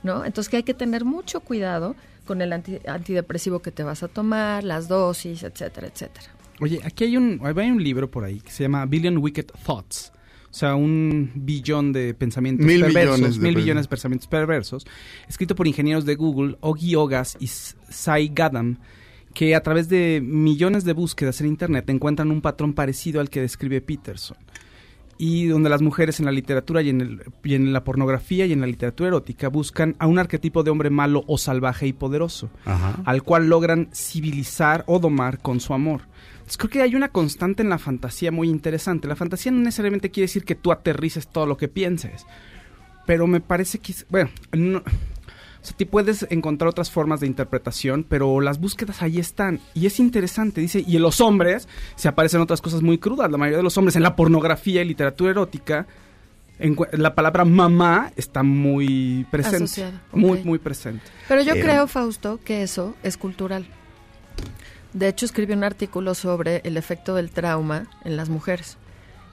¿no? 0.02 0.24
Entonces 0.24 0.48
que 0.50 0.58
hay 0.58 0.62
que 0.62 0.74
tener 0.74 1.04
mucho 1.04 1.40
cuidado 1.40 1.96
con 2.26 2.42
el 2.42 2.52
anti- 2.52 2.80
antidepresivo 2.86 3.60
que 3.60 3.72
te 3.72 3.82
vas 3.82 4.02
a 4.02 4.08
tomar, 4.08 4.64
las 4.64 4.88
dosis, 4.88 5.42
etcétera, 5.42 5.88
etcétera. 5.88 6.26
Oye, 6.60 6.80
aquí 6.84 7.04
hay 7.04 7.16
un, 7.16 7.40
hay 7.42 7.70
un 7.70 7.82
libro 7.82 8.10
por 8.10 8.24
ahí 8.24 8.40
que 8.40 8.50
se 8.50 8.64
llama 8.64 8.84
Billion 8.86 9.18
Wicked 9.18 9.46
Thoughts. 9.64 10.12
O 10.50 10.54
sea, 10.54 10.74
un 10.74 11.30
billón 11.34 11.92
de 11.92 12.14
pensamientos 12.14 12.66
Mil 12.66 12.80
perversos, 12.80 13.18
millones 13.18 13.36
de 13.36 13.42
mil 13.42 13.56
millones 13.56 13.84
de 13.84 13.88
pensamientos 13.90 14.28
perversos, 14.28 14.86
escrito 15.28 15.54
por 15.54 15.66
ingenieros 15.66 16.06
de 16.06 16.14
Google, 16.14 16.56
Ogi 16.60 16.94
Ogas 16.94 17.36
y 17.38 17.46
Sai 17.48 18.30
Gadam, 18.34 18.78
que 19.34 19.54
a 19.54 19.62
través 19.62 19.90
de 19.90 20.22
millones 20.24 20.84
de 20.84 20.94
búsquedas 20.94 21.40
en 21.42 21.48
Internet 21.48 21.90
encuentran 21.90 22.30
un 22.30 22.40
patrón 22.40 22.72
parecido 22.72 23.20
al 23.20 23.28
que 23.28 23.42
describe 23.42 23.82
Peterson. 23.82 24.38
Y 25.20 25.46
donde 25.48 25.68
las 25.68 25.82
mujeres 25.82 26.20
en 26.20 26.26
la 26.26 26.32
literatura 26.32 26.80
y 26.80 26.90
en, 26.90 27.00
el- 27.00 27.22
y 27.42 27.54
en 27.54 27.72
la 27.72 27.82
pornografía 27.82 28.46
y 28.46 28.52
en 28.52 28.60
la 28.60 28.68
literatura 28.68 29.08
erótica 29.08 29.48
buscan 29.48 29.96
a 29.98 30.06
un 30.06 30.18
arquetipo 30.20 30.62
de 30.62 30.70
hombre 30.70 30.90
malo 30.90 31.24
o 31.26 31.36
salvaje 31.38 31.88
y 31.88 31.92
poderoso 31.92 32.50
Ajá. 32.64 33.02
al 33.04 33.24
cual 33.24 33.48
logran 33.48 33.88
civilizar 33.92 34.84
o 34.86 35.00
domar 35.00 35.38
con 35.40 35.58
su 35.58 35.74
amor. 35.74 36.02
Entonces, 36.34 36.56
creo 36.56 36.70
que 36.70 36.82
hay 36.82 36.94
una 36.94 37.08
constante 37.08 37.62
en 37.62 37.68
la 37.68 37.78
fantasía 37.78 38.30
muy 38.32 38.48
interesante. 38.48 39.08
La 39.08 39.16
fantasía 39.16 39.50
no 39.52 39.58
necesariamente 39.58 40.10
quiere 40.10 40.26
decir 40.28 40.44
que 40.44 40.54
tú 40.54 40.70
aterrices 40.72 41.26
todo 41.26 41.46
lo 41.46 41.56
que 41.56 41.66
pienses, 41.68 42.24
pero 43.04 43.26
me 43.26 43.40
parece 43.40 43.80
que, 43.80 43.94
bueno, 44.08 44.30
no- 44.52 44.82
o 45.62 45.66
sea, 45.66 45.76
te 45.76 45.86
puedes 45.86 46.26
encontrar 46.30 46.68
otras 46.68 46.90
formas 46.90 47.20
de 47.20 47.26
interpretación, 47.26 48.04
pero 48.08 48.40
las 48.40 48.60
búsquedas 48.60 49.02
ahí 49.02 49.18
están. 49.18 49.60
Y 49.74 49.86
es 49.86 49.98
interesante, 50.00 50.60
dice, 50.60 50.84
y 50.86 50.96
en 50.96 51.02
los 51.02 51.20
hombres 51.20 51.68
se 51.96 52.08
aparecen 52.08 52.40
otras 52.40 52.60
cosas 52.60 52.82
muy 52.82 52.98
crudas. 52.98 53.30
La 53.30 53.38
mayoría 53.38 53.58
de 53.58 53.62
los 53.64 53.76
hombres 53.76 53.96
en 53.96 54.02
la 54.02 54.14
pornografía 54.16 54.82
y 54.82 54.84
literatura 54.86 55.30
erótica, 55.32 55.86
la 56.92 57.14
palabra 57.14 57.44
mamá 57.44 58.10
está 58.16 58.42
muy 58.42 59.26
presente. 59.30 59.56
Asociada, 59.64 60.02
Muy, 60.12 60.38
ok. 60.40 60.44
muy 60.44 60.58
presente. 60.58 61.04
Pero 61.28 61.42
yo 61.42 61.54
Eh, 61.54 61.60
creo, 61.60 61.86
Fausto, 61.86 62.40
que 62.44 62.62
eso 62.62 62.94
es 63.04 63.16
cultural. 63.16 63.66
De 64.92 65.06
hecho, 65.08 65.26
escribí 65.26 65.52
un 65.52 65.64
artículo 65.64 66.14
sobre 66.14 66.60
el 66.64 66.76
efecto 66.76 67.14
del 67.14 67.30
trauma 67.30 67.88
en 68.04 68.16
las 68.16 68.28
mujeres. 68.28 68.76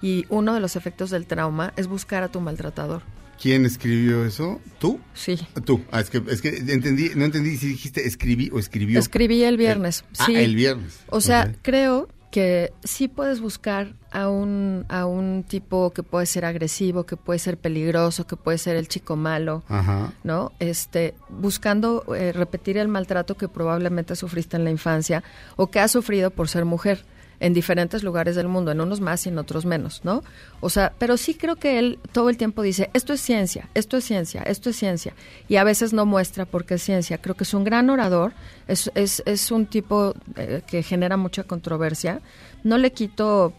Y 0.02 0.26
uno 0.30 0.54
de 0.54 0.60
los 0.60 0.76
efectos 0.76 1.10
del 1.10 1.26
trauma 1.26 1.74
es 1.78 1.88
buscar 1.88 2.22
a 2.24 2.28
tu 2.28 2.42
maltratador. 2.42 3.02
¿Quién 3.42 3.66
escribió 3.66 4.26
eso? 4.26 4.62
¿Tú? 4.80 5.00
Sí. 5.14 5.38
Tú. 5.66 5.84
Ah, 5.92 6.00
es 6.00 6.10
que, 6.10 6.22
es 6.28 6.42
que 6.42 6.50
entendí, 6.50 7.12
no 7.16 7.26
entendí 7.26 7.58
si 7.58 7.68
dijiste 7.68 8.08
escribí 8.08 8.50
o 8.54 8.60
escribió. 8.60 9.00
Escribí 9.00 9.44
el 9.44 9.58
viernes. 9.58 10.04
Ah, 10.18 10.26
sí. 10.26 10.36
el 10.36 10.56
viernes. 10.56 11.00
O 11.10 11.22
sea, 11.22 11.54
creo 11.62 12.08
que 12.36 12.74
sí 12.84 13.08
puedes 13.08 13.40
buscar 13.40 13.94
a 14.12 14.28
un, 14.28 14.86
a 14.90 15.06
un 15.06 15.46
tipo 15.48 15.92
que 15.92 16.04
puede 16.04 16.26
ser 16.26 16.44
agresivo, 16.44 17.06
que 17.06 17.16
puede 17.16 17.40
ser 17.40 17.58
peligroso, 17.58 18.28
que 18.28 18.36
puede 18.36 18.58
ser 18.58 18.76
el 18.76 18.90
chico 18.90 19.16
malo, 19.16 19.64
Ajá. 19.70 20.12
¿no? 20.26 20.52
Este, 20.60 21.16
buscando 21.30 22.04
eh, 22.14 22.34
repetir 22.34 22.78
el 22.78 22.90
maltrato 22.90 23.38
que 23.38 23.48
probablemente 23.48 24.18
sufriste 24.18 24.58
en 24.58 24.66
la 24.66 24.72
infancia 24.72 25.24
o 25.56 25.68
que 25.68 25.80
has 25.80 25.94
sufrido 25.94 26.30
por 26.30 26.50
ser 26.50 26.66
mujer 26.66 27.06
en 27.40 27.54
diferentes 27.54 28.04
lugares 28.04 28.36
del 28.36 28.48
mundo, 28.48 28.72
en 28.72 28.82
unos 28.82 29.02
más 29.02 29.26
y 29.26 29.30
en 29.30 29.38
otros 29.38 29.66
menos, 29.66 30.02
¿no? 30.04 30.24
O 30.62 30.70
sea, 30.70 30.94
pero 30.98 31.18
sí 31.18 31.36
creo 31.36 31.56
que 31.56 31.80
él 31.80 32.00
todo 32.12 32.30
el 32.30 32.38
tiempo 32.38 32.62
dice, 32.62 32.90
esto 32.94 33.14
es 33.14 33.22
ciencia, 33.22 33.70
esto 33.74 33.98
es 33.98 34.06
ciencia, 34.06 34.42
esto 34.44 34.70
es 34.70 34.76
ciencia, 34.76 35.14
y 35.48 35.58
a 35.58 35.64
veces 35.64 35.94
no 35.94 36.06
muestra 36.06 36.46
por 36.46 36.66
qué 36.66 36.76
es 36.76 36.84
ciencia. 36.84 37.18
Creo 37.18 37.36
que 37.36 37.44
es 37.44 37.54
un 37.54 37.64
gran 37.64 37.90
orador, 37.90 38.34
es, 38.68 38.92
es, 38.96 39.24
es 39.26 39.52
un 39.52 39.66
tipo 39.66 40.14
eh, 40.36 40.62
que 40.66 40.84
genera 40.84 41.18
mucha 41.18 41.44
controversia. 41.44 42.22
No 42.64 42.78
le 42.78 42.92
quito 42.92 43.54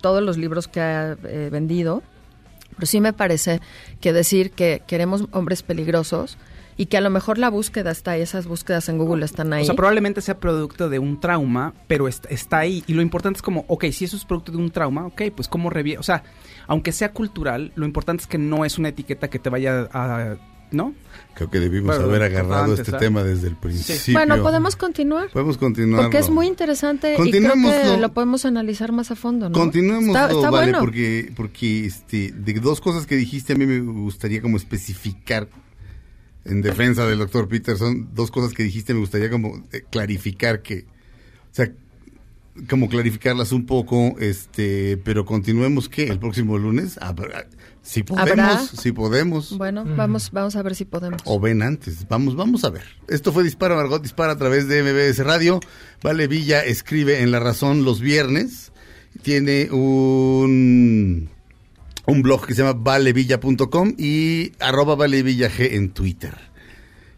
todos 0.00 0.22
los 0.22 0.38
libros 0.38 0.68
que 0.68 0.80
ha 0.80 1.16
eh, 1.24 1.48
vendido, 1.50 2.02
pero 2.76 2.86
sí 2.86 3.00
me 3.00 3.12
parece 3.12 3.60
que 4.00 4.12
decir 4.12 4.52
que 4.52 4.82
queremos 4.86 5.24
hombres 5.32 5.62
peligrosos 5.62 6.38
y 6.76 6.86
que 6.86 6.96
a 6.96 7.00
lo 7.00 7.10
mejor 7.10 7.38
la 7.38 7.48
búsqueda 7.48 7.90
está 7.90 8.12
ahí, 8.12 8.22
esas 8.22 8.46
búsquedas 8.46 8.88
en 8.88 8.98
Google 8.98 9.24
están 9.24 9.52
ahí. 9.52 9.62
O 9.62 9.66
sea, 9.66 9.74
probablemente 9.74 10.20
sea 10.20 10.38
producto 10.38 10.88
de 10.88 10.98
un 10.98 11.18
trauma, 11.20 11.72
pero 11.86 12.06
est- 12.08 12.26
está 12.30 12.58
ahí. 12.58 12.84
Y 12.86 12.94
lo 12.94 13.02
importante 13.02 13.38
es 13.38 13.42
como, 13.42 13.64
ok, 13.68 13.86
si 13.92 14.04
eso 14.04 14.16
es 14.16 14.24
producto 14.24 14.52
de 14.52 14.58
un 14.58 14.70
trauma, 14.70 15.06
ok, 15.06 15.22
pues 15.34 15.48
cómo 15.48 15.70
revie... 15.70 15.96
O 15.98 16.02
sea, 16.02 16.22
aunque 16.66 16.92
sea 16.92 17.12
cultural, 17.12 17.72
lo 17.76 17.86
importante 17.86 18.22
es 18.22 18.26
que 18.26 18.38
no 18.38 18.64
es 18.64 18.76
una 18.78 18.88
etiqueta 18.90 19.28
que 19.28 19.38
te 19.38 19.48
vaya 19.50 19.88
a... 19.92 20.36
¿No? 20.72 20.94
Creo 21.34 21.48
que 21.48 21.60
debimos 21.60 21.94
Bueno, 21.96 22.10
haber 22.10 22.24
agarrado 22.24 22.64
antes, 22.64 22.80
este 22.80 22.96
¿ah? 22.96 22.98
tema 22.98 23.22
desde 23.22 23.46
el 23.46 23.54
principio. 23.54 24.14
bueno, 24.14 24.42
podemos 24.42 24.74
continuar. 24.74 25.28
Podemos 25.30 25.58
continuar. 25.58 26.02
Porque 26.02 26.18
es 26.18 26.28
muy 26.28 26.48
interesante 26.48 27.12
y 27.14 27.30
creo 27.30 27.52
que 27.54 27.96
lo 27.98 28.12
podemos 28.12 28.44
analizar 28.44 28.90
más 28.90 29.12
a 29.12 29.14
fondo, 29.14 29.48
¿no? 29.48 29.56
Continuemos, 29.56 30.08
Está, 30.08 30.26
está 30.32 30.50
vale, 30.50 30.72
bueno. 30.72 30.80
porque, 30.80 31.32
porque 31.36 31.86
este, 31.86 32.32
de 32.32 32.54
dos 32.54 32.80
cosas 32.80 33.06
que 33.06 33.14
dijiste, 33.14 33.52
a 33.52 33.56
mí 33.56 33.64
me 33.64 33.78
gustaría 33.78 34.42
como 34.42 34.56
especificar 34.56 35.46
en 36.46 36.62
defensa 36.62 37.06
del 37.06 37.18
doctor 37.18 37.48
Peterson, 37.48 38.08
dos 38.14 38.30
cosas 38.30 38.52
que 38.54 38.62
dijiste 38.62 38.94
me 38.94 39.00
gustaría 39.00 39.30
como 39.30 39.62
eh, 39.72 39.82
clarificar 39.90 40.62
que, 40.62 40.86
o 41.50 41.54
sea, 41.54 41.70
como 42.70 42.88
clarificarlas 42.88 43.52
un 43.52 43.66
poco, 43.66 44.16
este, 44.18 44.96
pero 45.04 45.26
continuemos 45.26 45.88
que 45.90 46.04
el 46.04 46.18
próximo 46.18 46.56
lunes, 46.56 46.96
habrá- 47.02 47.46
si 47.82 48.02
podemos, 48.02 48.30
¿Habrá? 48.30 48.58
si 48.66 48.90
podemos. 48.92 49.56
Bueno, 49.58 49.84
vamos, 49.84 50.30
vamos 50.32 50.56
a 50.56 50.62
ver 50.62 50.74
si 50.74 50.84
podemos. 50.86 51.20
O 51.24 51.38
ven 51.38 51.62
antes. 51.62 52.08
Vamos, 52.08 52.34
vamos 52.34 52.64
a 52.64 52.70
ver. 52.70 52.82
Esto 53.06 53.30
fue 53.32 53.44
Dispara 53.44 53.76
Margot 53.76 54.02
Dispara 54.02 54.32
a 54.32 54.36
través 54.38 54.66
de 54.66 54.82
MBS 54.82 55.22
Radio. 55.24 55.60
Vale 56.02 56.26
Villa 56.26 56.64
escribe 56.64 57.20
en 57.22 57.30
La 57.30 57.38
Razón 57.38 57.84
los 57.84 58.00
viernes. 58.00 58.72
Tiene 59.22 59.68
un, 59.70 61.28
un 62.06 62.22
blog 62.22 62.46
que 62.46 62.54
se 62.54 62.62
llama 62.62 62.78
valevilla.com 62.78 63.94
y 63.98 64.52
arroba 64.60 64.94
valevillag 64.94 65.60
en 65.60 65.90
Twitter. 65.90 66.34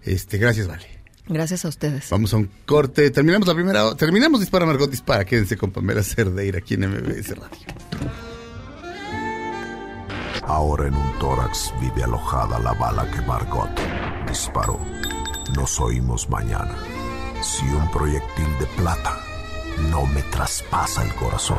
Este, 0.02 0.39
gracias, 0.39 0.66
Vale. 0.66 0.98
Gracias 1.28 1.65
a 1.66 1.69
ustedes. 1.69 2.09
Vamos 2.10 2.32
a 2.32 2.39
un 2.39 2.51
corte. 2.65 3.10
Terminamos 3.10 3.47
la 3.47 3.55
primera. 3.55 3.94
Terminamos 3.94 4.40
Dispara 4.40 4.65
Margot 4.65 4.90
Dispara. 4.90 5.27
Quédense 5.27 5.59
con 5.59 5.70
Pamela 5.70 6.02
Cerdeira 6.02 6.59
aquí 6.59 6.74
en 6.74 6.89
MBS 6.89 7.36
Radio. 7.36 7.59
Ahora 10.47 10.89
en 10.89 10.94
un 10.94 11.19
tórax 11.19 11.74
vive 11.81 12.02
alojada 12.05 12.59
la 12.59 12.73
bala 12.73 13.10
que 13.10 13.20
Margot 13.20 13.69
disparó. 14.27 14.81
Nos 15.55 15.78
oímos 15.81 16.31
mañana. 16.31 16.74
Si 17.43 17.66
un 17.66 17.90
proyectil 17.90 18.48
de 18.59 18.66
plata 18.78 19.20
no 19.90 20.06
me 20.06 20.23
traspasa 20.23 21.05
el 21.05 21.15
corazón. 21.15 21.59